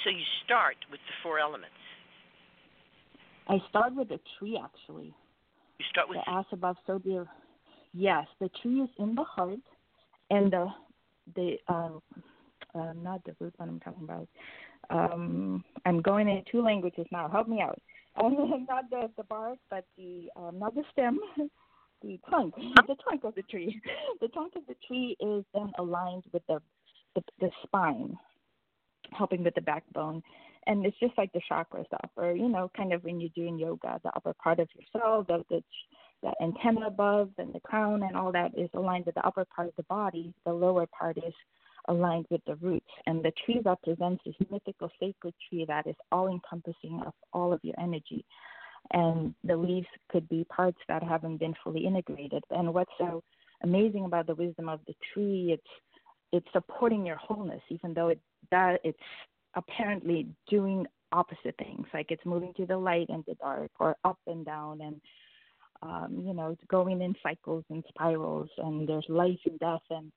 So 0.05 0.11
you 0.11 0.23
start 0.45 0.77
with 0.91 1.01
the 1.01 1.15
four 1.23 1.39
elements. 1.39 1.75
I 3.49 3.59
start 3.69 3.95
with 3.95 4.09
the 4.09 4.21
tree 4.39 4.61
actually. 4.63 5.15
Start 5.91 6.09
with 6.09 6.19
the 6.25 6.31
ass 6.31 6.47
above 6.53 6.77
so 6.87 6.99
dear. 6.99 7.27
Yes, 7.93 8.27
the 8.41 8.51
tree 8.63 8.81
is 8.81 8.91
in 8.99 9.15
the 9.15 9.25
heart, 9.25 9.59
and 10.31 10.53
the 10.53 10.67
the 11.35 11.57
um, 11.69 12.03
uh, 12.75 12.93
not 12.95 13.25
the 13.25 13.35
root 13.41 13.55
one 13.57 13.69
I'm 13.69 13.81
talking 13.81 14.05
about. 14.05 14.29
Um, 14.91 15.65
I'm 15.85 16.01
going 16.01 16.29
in 16.29 16.43
two 16.51 16.63
languages 16.63 17.07
now. 17.11 17.29
Help 17.29 17.49
me 17.49 17.61
out. 17.61 17.81
Um, 18.23 18.67
not 18.69 18.89
the 18.91 19.11
the 19.17 19.25
bark, 19.25 19.59
but 19.71 19.85
the 19.97 20.29
um, 20.37 20.59
not 20.59 20.75
the 20.75 20.83
stem, 20.93 21.19
the 22.03 22.19
trunk. 22.29 22.55
The 22.87 22.97
trunk 23.03 23.25
of 23.25 23.35
the 23.35 23.43
tree. 23.43 23.81
The 24.21 24.29
trunk 24.29 24.53
of 24.57 24.63
the 24.69 24.77
tree 24.87 25.17
is 25.21 25.45
then 25.55 25.73
aligned 25.79 26.25
with 26.33 26.43
the 26.47 26.61
the, 27.15 27.23
the 27.41 27.51
spine 27.65 28.17
helping 29.13 29.43
with 29.45 29.55
the 29.55 29.61
backbone. 29.61 30.23
And 30.67 30.85
it's 30.85 30.99
just 30.99 31.17
like 31.17 31.33
the 31.33 31.41
chakras, 31.51 31.89
the 31.91 31.99
upper, 32.03 32.33
you 32.33 32.49
know, 32.49 32.71
kind 32.77 32.93
of 32.93 33.05
when 33.05 33.21
you're 33.21 33.31
doing 33.35 33.59
yoga, 33.59 34.01
the 34.03 34.11
upper 34.17 34.35
part 34.35 34.59
of 34.59 34.69
yourself, 34.75 35.27
the, 35.29 35.45
the, 35.49 35.63
the 36.23 36.33
antenna 36.43 36.89
above 36.89 37.31
and 37.39 37.55
the 37.55 37.61
crown 37.61 38.03
and 38.03 38.17
all 38.17 38.33
that 38.33 38.51
is 38.59 38.69
aligned 38.75 39.07
with 39.07 39.15
the 39.15 39.27
upper 39.27 39.45
part 39.55 39.69
of 39.69 39.75
the 39.77 39.85
body. 39.85 40.35
The 40.45 40.53
lower 40.53 40.87
part 40.87 41.19
is 41.19 41.35
aligned 41.89 42.27
with 42.31 42.41
the 42.47 42.57
roots. 42.57 42.91
And 43.07 43.23
the 43.23 43.33
tree 43.45 43.61
represents 43.65 44.23
this 44.25 44.35
mythical 44.51 44.91
sacred 45.01 45.35
tree 45.49 45.65
that 45.69 45.87
is 45.87 45.97
all 46.11 46.29
encompassing 46.29 47.01
of 47.07 47.13
all 47.33 47.53
of 47.53 47.61
your 47.63 47.79
energy. 47.79 48.25
And 48.93 49.35
the 49.45 49.57
leaves 49.57 49.87
could 50.11 50.29
be 50.29 50.45
parts 50.45 50.79
that 50.89 51.03
haven't 51.03 51.39
been 51.39 51.55
fully 51.63 51.87
integrated. 51.87 52.43
And 52.51 52.73
what's 52.73 52.93
so 52.99 53.23
amazing 53.63 54.05
about 54.05 54.27
the 54.27 54.35
wisdom 54.35 54.69
of 54.69 54.81
the 54.87 54.95
tree, 55.13 55.51
it's 55.53 55.63
it's 56.33 56.47
supporting 56.53 57.07
your 57.07 57.17
wholeness, 57.17 57.63
even 57.71 57.95
though 57.95 58.09
it 58.09 58.21
that 58.51 58.81
it's 58.85 58.99
apparently 59.57 60.29
doing 60.49 60.87
opposite 61.13 61.57
things, 61.59 61.87
like 61.95 62.11
it's 62.11 62.25
moving 62.25 62.53
to 62.55 62.67
the 62.67 62.77
light 62.77 63.09
and 63.09 63.25
the 63.27 63.35
dark, 63.35 63.71
or 63.81 63.97
up 64.05 64.19
and 64.27 64.45
down, 64.45 64.81
and 64.81 65.01
um, 65.83 66.23
you 66.27 66.33
know, 66.33 66.51
it's 66.51 66.65
going 66.69 67.03
in 67.03 67.15
cycles 67.23 67.65
and 67.71 67.85
spirals, 67.89 68.49
and 68.59 68.89
there's 68.89 69.07
life 69.09 69.39
and 69.45 69.59
death, 69.59 69.83
and 69.91 70.13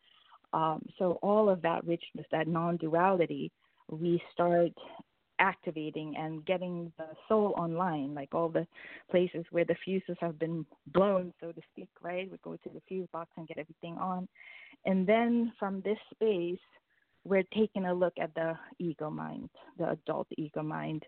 um, 0.54 0.82
so 0.98 1.20
all 1.22 1.50
of 1.50 1.62
that 1.62 1.86
richness, 1.86 2.26
that 2.32 2.48
non-duality, 2.48 3.52
we 3.90 4.22
start 4.34 4.72
activating 5.40 6.16
and 6.18 6.46
getting 6.46 6.92
the 6.98 7.06
soul 7.28 7.54
online, 7.58 8.14
like 8.14 8.30
all 8.34 8.50
the 8.50 8.68
places 9.10 9.46
where 9.52 9.66
the 9.66 9.76
fuses 9.86 10.18
have 10.20 10.38
been 10.38 10.66
blown, 10.88 11.34
so 11.40 11.52
to 11.52 11.62
speak, 11.72 11.90
right? 12.02 12.30
We 12.30 12.38
go 12.44 12.54
to 12.58 12.70
the 12.70 12.82
fuse 12.88 13.08
box 13.12 13.30
and 13.38 13.48
get 13.48 13.58
everything 13.58 13.98
on. 13.98 14.28
And 14.86 15.08
then 15.08 15.54
from 15.58 15.82
this 15.82 15.98
space, 16.14 16.60
we're 17.24 17.44
taking 17.54 17.86
a 17.86 17.94
look 17.94 18.14
at 18.20 18.34
the 18.36 18.54
ego 18.80 19.10
mind, 19.10 19.50
the 19.78 19.92
adult 19.92 20.28
ego 20.38 20.64
mind. 20.64 21.04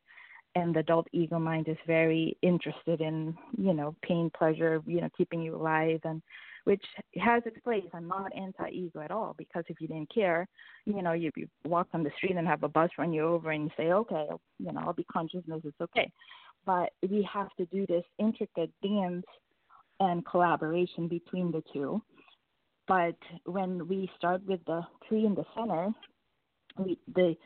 And 0.54 0.76
the 0.76 0.80
adult 0.82 1.08
ego 1.14 1.40
mind 1.40 1.70
is 1.70 1.78
very 1.88 2.38
interested 2.42 3.00
in, 3.00 3.38
you 3.58 3.74
know, 3.74 3.96
pain, 4.02 4.30
pleasure, 4.38 4.82
you 4.86 5.00
know, 5.00 5.08
keeping 5.18 5.42
you 5.42 5.56
alive 5.56 6.02
and 6.04 6.22
which 6.66 6.84
has 7.18 7.42
its 7.46 7.58
place. 7.64 7.86
I'm 7.94 8.08
not 8.08 8.36
anti-ego 8.36 9.00
at 9.00 9.12
all 9.12 9.34
because 9.38 9.64
if 9.68 9.80
you 9.80 9.88
didn't 9.88 10.14
care, 10.14 10.48
you 10.86 11.02
know, 11.02 11.14
you, 11.14 11.32
you 11.36 11.48
walk 11.66 11.88
on 11.94 12.04
the 12.04 12.12
street 12.18 12.36
and 12.36 12.48
have 12.48 12.64
a 12.64 12.68
bus 12.68 12.90
run 12.98 13.14
you 13.14 13.26
over 13.26 13.52
and 13.52 13.64
you 13.64 13.70
say, 13.78 13.92
okay, 13.92 14.28
you 14.60 14.72
know, 14.72 14.82
I'll 14.86 14.94
be 14.94 15.06
consciousness, 15.06 15.62
it's 15.64 15.82
okay. 15.82 16.12
But 16.66 16.92
we 17.10 17.28
have 17.32 17.50
to 17.58 17.66
do 17.68 17.88
this 17.88 18.04
intricate 18.20 18.72
dance 18.84 19.26
and 20.00 20.26
collaboration 20.26 21.08
between 21.08 21.52
the 21.52 21.64
two. 21.74 22.02
But 22.92 23.16
when 23.46 23.88
we 23.88 24.12
start 24.18 24.46
with 24.46 24.60
the 24.68 24.82
tree 25.08 25.26
in 25.26 25.34
the 25.34 25.46
center, 25.56 25.92
we, 26.78 27.00
the 27.16 27.38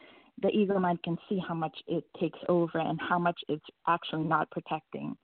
the 0.42 0.50
ego 0.50 0.80
mind 0.80 1.04
can 1.04 1.18
see 1.30 1.40
how 1.48 1.54
much 1.54 1.78
it 1.86 2.04
takes 2.20 2.40
over 2.50 2.80
and 2.80 3.00
how 3.00 3.20
much 3.20 3.40
it's 3.48 3.66
actually 3.88 4.24
not 4.24 4.50
protecting 4.50 5.16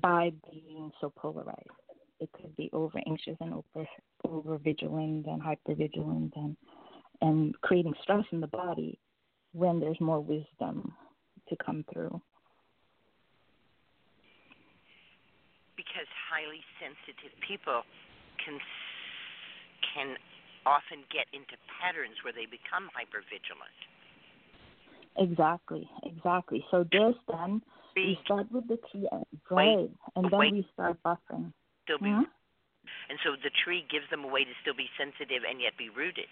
by 0.00 0.32
being 0.50 0.90
so 0.98 1.12
polarized. 1.14 1.68
It 2.20 2.30
could 2.32 2.56
be 2.56 2.70
over 2.72 2.98
anxious 3.06 3.36
and 3.42 3.52
over 3.52 3.86
over 4.26 4.56
vigilant 4.56 5.26
and 5.26 5.42
hyper 5.42 5.74
vigilant 5.74 6.32
and 6.36 6.56
and 7.20 7.54
creating 7.60 7.92
stress 8.02 8.24
in 8.32 8.40
the 8.40 8.46
body 8.46 8.98
when 9.52 9.78
there's 9.78 10.00
more 10.00 10.20
wisdom 10.20 10.90
to 11.50 11.56
come 11.62 11.84
through. 11.92 12.18
Because 15.76 16.08
highly 16.30 16.62
sensitive 16.80 17.38
people 17.46 17.82
can 18.42 18.58
can 19.94 20.16
often 20.66 21.04
get 21.08 21.26
into 21.32 21.56
patterns 21.80 22.16
where 22.22 22.32
they 22.32 22.46
become 22.46 22.90
hyper 22.92 23.24
vigilant. 23.28 23.78
Exactly, 25.16 25.88
exactly. 26.04 26.64
So 26.70 26.84
this 26.84 27.16
then 27.28 27.62
we 27.96 28.18
start 28.24 28.50
with 28.52 28.68
the 28.68 28.78
tree, 28.90 29.08
right, 29.50 29.90
and 30.16 30.24
then 30.30 30.38
wait. 30.38 30.52
we 30.52 30.66
start 30.72 30.96
buffering. 31.02 31.52
Still 31.84 31.98
be, 31.98 32.10
Mhm. 32.10 32.26
and 33.08 33.18
so 33.24 33.36
the 33.36 33.50
tree 33.64 33.82
gives 33.90 34.08
them 34.10 34.24
a 34.24 34.28
way 34.28 34.44
to 34.44 34.54
still 34.62 34.74
be 34.74 34.88
sensitive 34.96 35.44
and 35.44 35.60
yet 35.60 35.76
be 35.76 35.88
rooted. 35.88 36.28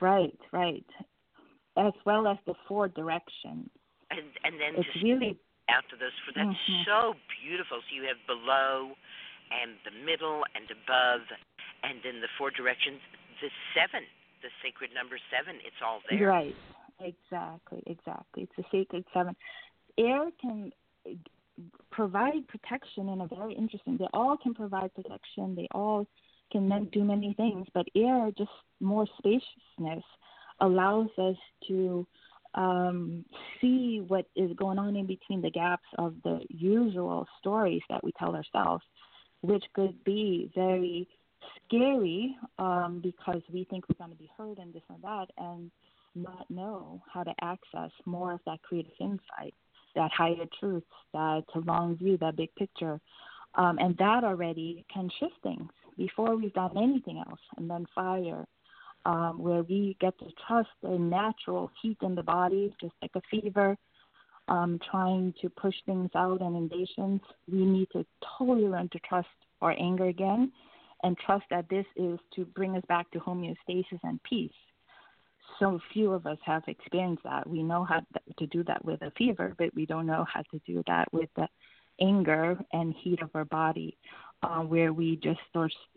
Right, 0.00 0.38
right. 0.52 0.86
As 1.76 1.92
well 2.04 2.26
as 2.26 2.38
the 2.46 2.54
four 2.66 2.88
directions. 2.88 3.70
And 4.10 4.26
and 4.44 4.58
then 4.60 4.74
It's 4.76 4.92
to 4.94 5.04
really 5.04 5.38
out 5.68 5.84
to 5.90 5.96
those 5.96 6.14
four. 6.24 6.32
That's 6.34 6.58
Mhm. 6.68 6.84
so 6.84 7.14
beautiful. 7.42 7.82
So 7.82 7.94
you 7.94 8.04
have 8.04 8.24
below, 8.26 8.96
and 9.50 9.78
the 9.84 9.90
middle, 9.90 10.44
and 10.54 10.70
above, 10.70 11.22
and 11.82 12.04
in 12.04 12.20
the 12.20 12.28
four 12.38 12.50
directions. 12.50 13.00
The 13.40 13.50
seven, 13.74 14.06
the 14.42 14.48
sacred 14.62 14.90
number 14.94 15.18
seven. 15.30 15.60
It's 15.64 15.80
all 15.84 16.00
there. 16.08 16.28
Right. 16.28 16.56
Exactly, 17.00 17.82
exactly. 17.86 18.44
It's 18.44 18.56
the 18.56 18.64
sacred 18.72 19.04
seven. 19.12 19.36
Air 19.98 20.30
can 20.40 20.72
provide 21.90 22.46
protection 22.48 23.08
in 23.08 23.20
a 23.20 23.26
very 23.26 23.54
interesting. 23.54 23.96
They 23.98 24.08
all 24.12 24.36
can 24.36 24.54
provide 24.54 24.94
protection. 24.94 25.54
They 25.54 25.68
all 25.72 26.06
can 26.52 26.88
do 26.92 27.04
many 27.04 27.34
things, 27.34 27.66
but 27.74 27.86
air, 27.96 28.30
just 28.36 28.50
more 28.80 29.06
spaciousness, 29.18 30.04
allows 30.60 31.08
us 31.18 31.36
to 31.68 32.06
um, 32.54 33.24
see 33.60 34.02
what 34.06 34.26
is 34.36 34.52
going 34.56 34.78
on 34.78 34.96
in 34.96 35.06
between 35.06 35.42
the 35.42 35.50
gaps 35.50 35.86
of 35.98 36.14
the 36.24 36.40
usual 36.48 37.26
stories 37.38 37.82
that 37.90 38.02
we 38.02 38.12
tell 38.18 38.34
ourselves, 38.34 38.84
which 39.42 39.64
could 39.74 40.02
be 40.04 40.50
very 40.54 41.08
scary 41.66 42.36
um, 42.58 43.00
because 43.02 43.42
we 43.52 43.64
think 43.64 43.84
we're 43.88 44.06
going 44.06 44.16
to 44.16 44.22
be 44.22 44.30
hurt 44.36 44.58
and 44.58 44.72
this 44.72 44.82
and 44.88 45.02
that, 45.02 45.26
and 45.38 45.70
not 46.14 46.50
know 46.50 47.02
how 47.12 47.22
to 47.22 47.32
access 47.42 47.90
more 48.04 48.32
of 48.32 48.40
that 48.46 48.62
creative 48.62 48.92
insight, 49.00 49.54
that 49.94 50.10
higher 50.12 50.46
truth, 50.58 50.84
that 51.12 51.44
long 51.66 51.96
view, 51.96 52.16
that 52.18 52.36
big 52.36 52.54
picture. 52.54 53.00
Um, 53.54 53.78
and 53.78 53.96
that 53.98 54.24
already 54.24 54.84
can 54.92 55.10
shift 55.18 55.34
things 55.42 55.70
before 55.96 56.36
we've 56.36 56.52
done 56.52 56.76
anything 56.76 57.22
else. 57.26 57.40
And 57.56 57.70
then 57.70 57.86
fire, 57.94 58.46
um, 59.04 59.38
where 59.38 59.62
we 59.62 59.96
get 60.00 60.18
to 60.18 60.26
trust 60.46 60.68
the 60.82 60.98
natural 60.98 61.70
heat 61.80 61.98
in 62.02 62.14
the 62.14 62.22
body, 62.22 62.74
just 62.80 62.94
like 63.00 63.12
a 63.14 63.22
fever, 63.30 63.76
um, 64.48 64.78
trying 64.90 65.34
to 65.40 65.48
push 65.48 65.74
things 65.86 66.10
out 66.14 66.40
and 66.40 66.56
invasions. 66.56 67.20
We 67.50 67.64
need 67.64 67.88
to 67.92 68.04
totally 68.38 68.68
learn 68.68 68.88
to 68.90 68.98
trust 69.00 69.28
our 69.60 69.74
anger 69.78 70.06
again 70.06 70.52
and 71.02 71.16
trust 71.18 71.44
that 71.50 71.68
this 71.68 71.86
is 71.96 72.18
to 72.34 72.44
bring 72.44 72.76
us 72.76 72.82
back 72.88 73.10
to 73.10 73.18
homeostasis 73.18 74.00
and 74.02 74.22
peace 74.22 74.50
so 75.58 75.80
few 75.92 76.12
of 76.12 76.26
us 76.26 76.38
have 76.44 76.62
experienced 76.66 77.22
that. 77.24 77.48
We 77.48 77.62
know 77.62 77.84
how 77.84 78.00
to 78.38 78.46
do 78.46 78.62
that 78.64 78.84
with 78.84 79.02
a 79.02 79.10
fever, 79.12 79.54
but 79.58 79.74
we 79.74 79.86
don't 79.86 80.06
know 80.06 80.26
how 80.32 80.42
to 80.42 80.60
do 80.66 80.82
that 80.86 81.12
with 81.12 81.30
the 81.36 81.48
anger 82.00 82.58
and 82.72 82.94
heat 82.94 83.22
of 83.22 83.30
our 83.34 83.46
body, 83.46 83.96
uh, 84.42 84.60
where 84.60 84.92
we 84.92 85.16
just 85.16 85.40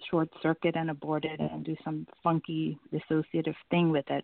short 0.10 0.30
circuit 0.42 0.76
and 0.76 0.90
abort 0.90 1.26
it 1.26 1.40
and 1.40 1.66
do 1.66 1.76
some 1.84 2.08
funky 2.24 2.78
dissociative 2.94 3.56
thing 3.70 3.90
with 3.92 4.10
it. 4.10 4.24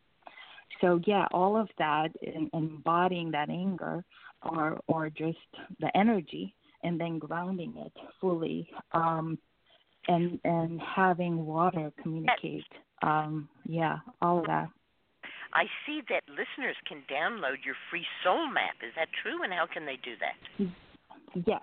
So 0.81 1.01
yeah, 1.05 1.27
all 1.31 1.57
of 1.57 1.69
that, 1.77 2.09
in, 2.21 2.49
embodying 2.53 3.31
that 3.31 3.49
anger, 3.49 4.03
or 4.41 4.79
or 4.87 5.09
just 5.09 5.37
the 5.79 5.95
energy, 5.95 6.55
and 6.83 6.99
then 6.99 7.19
grounding 7.19 7.73
it 7.77 7.93
fully, 8.19 8.69
um, 8.93 9.37
and 10.07 10.39
and 10.43 10.79
having 10.81 11.45
water 11.45 11.91
communicate. 12.01 12.63
Um, 13.01 13.49
yeah, 13.65 13.97
all 14.21 14.39
of 14.39 14.45
that. 14.47 14.69
I 15.53 15.65
see 15.85 16.01
that 16.09 16.23
listeners 16.27 16.75
can 16.87 17.03
download 17.09 17.63
your 17.65 17.75
free 17.89 18.05
soul 18.23 18.47
map. 18.47 18.75
Is 18.85 18.93
that 18.97 19.07
true? 19.23 19.43
And 19.43 19.53
how 19.53 19.65
can 19.71 19.85
they 19.85 19.97
do 20.03 20.11
that? 20.19 21.43
Yes. 21.45 21.61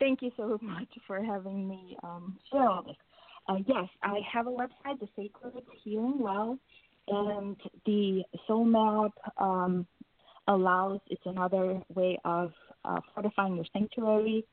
Thank 0.00 0.22
you 0.22 0.32
so 0.36 0.58
much 0.60 0.88
for 1.06 1.22
having 1.22 1.68
me 1.68 1.96
um, 2.02 2.36
share 2.50 2.68
all 2.68 2.82
this. 2.82 2.96
Uh, 3.48 3.56
yes, 3.66 3.88
I 4.02 4.18
have 4.32 4.46
a 4.46 4.50
website, 4.50 4.98
The 5.00 5.08
Sacred 5.16 5.54
Healing 5.84 6.18
Well, 6.18 6.58
and 7.08 7.56
the 7.86 8.22
Soul 8.46 8.64
Map 8.64 9.12
um, 9.38 9.86
allows, 10.48 11.00
it's 11.08 11.22
another 11.24 11.80
way 11.94 12.18
of 12.24 12.52
uh, 12.84 13.00
fortifying 13.14 13.56
your 13.56 13.66
sanctuary. 13.72 14.44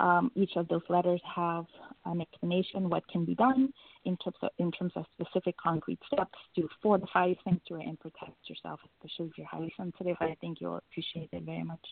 Um, 0.00 0.32
each 0.34 0.56
of 0.56 0.66
those 0.68 0.82
letters 0.88 1.20
have 1.36 1.66
an 2.06 2.22
explanation 2.22 2.88
what 2.88 3.06
can 3.08 3.26
be 3.26 3.34
done 3.34 3.70
in 4.06 4.16
terms 4.16 4.36
of, 4.40 4.48
in 4.58 4.72
terms 4.72 4.92
of 4.96 5.04
specific 5.20 5.54
concrete 5.62 5.98
steps 6.10 6.38
to 6.56 6.66
fortify 6.82 7.26
your 7.26 7.36
sanctuary 7.44 7.84
and 7.84 8.00
protect 8.00 8.48
yourself, 8.48 8.80
especially 8.96 9.26
if 9.26 9.36
you're 9.36 9.46
highly 9.46 9.70
sensitive. 9.76 10.16
I 10.20 10.34
think 10.40 10.58
you'll 10.60 10.78
appreciate 10.78 11.28
it 11.32 11.42
very 11.42 11.64
much. 11.64 11.84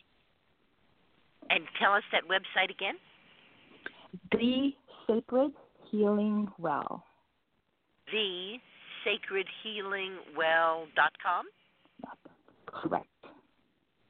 And 1.50 1.64
tell 1.78 1.92
us 1.92 2.02
that 2.12 2.22
website 2.24 2.70
again. 2.70 2.94
The 4.32 4.72
Sacred 5.06 5.52
Healing 5.90 6.48
Well. 6.58 7.04
The 8.10 8.58
sacredhealingwell.com. 9.04 11.44
Correct. 12.66 13.17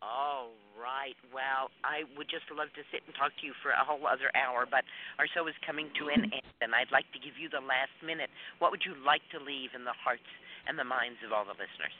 All 0.09 0.57
right. 0.81 1.17
Well, 1.29 1.69
I 1.85 2.09
would 2.17 2.33
just 2.33 2.49
love 2.49 2.73
to 2.81 2.83
sit 2.89 3.05
and 3.05 3.13
talk 3.13 3.37
to 3.37 3.45
you 3.45 3.53
for 3.61 3.77
a 3.77 3.85
whole 3.85 4.01
other 4.09 4.33
hour, 4.33 4.65
but 4.65 4.89
our 5.21 5.29
show 5.29 5.45
is 5.47 5.55
coming 5.69 5.93
to 6.01 6.09
an 6.09 6.33
end, 6.33 6.53
and 6.65 6.73
I'd 6.73 6.89
like 6.89 7.05
to 7.13 7.21
give 7.21 7.37
you 7.37 7.53
the 7.53 7.61
last 7.61 7.93
minute. 8.01 8.33
What 8.57 8.73
would 8.73 8.89
you 8.89 8.97
like 9.05 9.21
to 9.37 9.39
leave 9.39 9.77
in 9.77 9.85
the 9.85 9.93
hearts 9.93 10.25
and 10.65 10.81
the 10.81 10.89
minds 10.89 11.21
of 11.21 11.37
all 11.37 11.45
the 11.45 11.53
listeners? 11.61 11.93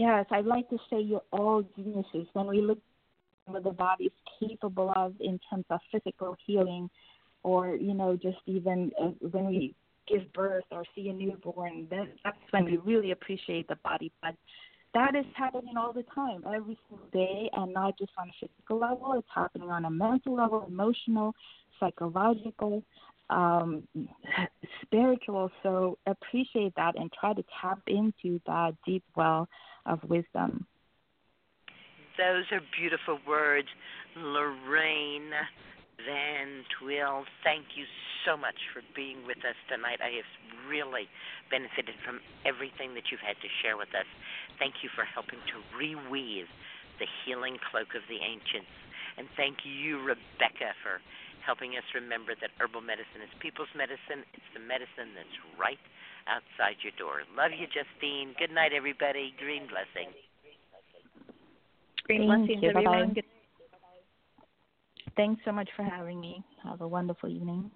Yes, 0.00 0.24
I'd 0.32 0.48
like 0.48 0.68
to 0.70 0.78
say 0.88 1.04
you're 1.04 1.28
all 1.32 1.64
geniuses. 1.76 2.24
When 2.32 2.46
we 2.46 2.62
look 2.64 2.78
at 3.46 3.52
what 3.52 3.64
the 3.64 3.76
body 3.76 4.08
is 4.08 4.18
capable 4.40 4.92
of 4.96 5.14
in 5.20 5.40
terms 5.50 5.68
of 5.68 5.80
physical 5.92 6.36
healing, 6.46 6.88
or 7.42 7.76
you 7.76 7.92
know, 7.92 8.16
just 8.16 8.38
even 8.46 8.90
uh, 8.96 9.12
when 9.20 9.46
we 9.46 9.74
give 10.06 10.32
birth 10.32 10.64
or 10.70 10.84
see 10.94 11.08
a 11.08 11.12
newborn, 11.12 11.88
that's 11.90 12.38
when 12.50 12.64
we 12.64 12.78
really 12.78 13.10
appreciate 13.10 13.68
the 13.68 13.76
body. 13.84 14.12
But 14.22 14.34
that 14.94 15.14
is 15.14 15.26
happening 15.34 15.76
all 15.76 15.92
the 15.92 16.04
time, 16.14 16.42
every 16.46 16.78
single 16.88 17.06
day, 17.12 17.50
and 17.54 17.72
not 17.72 17.98
just 17.98 18.12
on 18.18 18.28
a 18.28 18.32
physical 18.40 18.78
level. 18.78 19.14
It's 19.18 19.28
happening 19.34 19.70
on 19.70 19.84
a 19.84 19.90
mental 19.90 20.34
level, 20.34 20.64
emotional, 20.66 21.34
psychological, 21.78 22.82
um, 23.30 23.86
spiritual. 24.82 25.50
So 25.62 25.98
appreciate 26.06 26.74
that 26.76 26.98
and 26.98 27.12
try 27.12 27.34
to 27.34 27.44
tap 27.60 27.80
into 27.86 28.40
that 28.46 28.74
deep 28.86 29.04
well 29.14 29.48
of 29.86 30.02
wisdom. 30.04 30.66
Those 32.16 32.44
are 32.50 32.60
beautiful 32.76 33.18
words. 33.28 33.68
Loraine 34.16 35.30
Van 36.06 36.62
Tuyl, 36.78 37.26
thank 37.42 37.74
you 37.74 37.82
so 38.22 38.36
much 38.36 38.58
for 38.70 38.86
being 38.94 39.26
with 39.26 39.42
us 39.42 39.58
tonight. 39.66 39.98
I 39.98 40.22
have 40.22 40.30
really 40.70 41.10
benefited 41.50 41.98
from 42.06 42.22
everything 42.46 42.94
that 42.94 43.10
you've 43.10 43.24
had 43.24 43.34
to 43.42 43.50
share 43.62 43.74
with 43.74 43.90
us. 43.98 44.06
Thank 44.62 44.86
you 44.86 44.90
for 44.94 45.02
helping 45.02 45.42
to 45.50 45.56
reweave 45.74 46.46
the 47.02 47.08
healing 47.24 47.58
cloak 47.70 47.98
of 47.98 48.06
the 48.06 48.22
ancients. 48.22 48.70
And 49.18 49.26
thank 49.34 49.66
you, 49.66 49.98
Rebecca, 49.98 50.78
for 50.86 51.02
helping 51.42 51.74
us 51.74 51.86
remember 51.94 52.38
that 52.38 52.54
herbal 52.62 52.82
medicine 52.82 53.22
is 53.24 53.32
people's 53.42 53.72
medicine. 53.74 54.22
It's 54.38 54.50
the 54.54 54.62
medicine 54.62 55.18
that's 55.18 55.38
right 55.58 55.82
outside 56.30 56.78
your 56.86 56.94
door. 56.94 57.26
Love 57.34 57.50
you, 57.50 57.66
Justine. 57.66 58.38
Good 58.38 58.54
night, 58.54 58.70
everybody. 58.70 59.34
Green 59.34 59.66
blessing. 59.66 60.14
Green 62.06 62.30
blessings, 62.30 62.62
you. 62.62 62.70
everyone. 62.70 63.18
Bye-bye. 63.18 63.37
Thanks 65.18 65.42
so 65.44 65.50
much 65.50 65.68
for 65.76 65.82
having 65.82 66.20
me. 66.20 66.44
Have 66.62 66.80
a 66.80 66.86
wonderful 66.86 67.28
evening. 67.28 67.72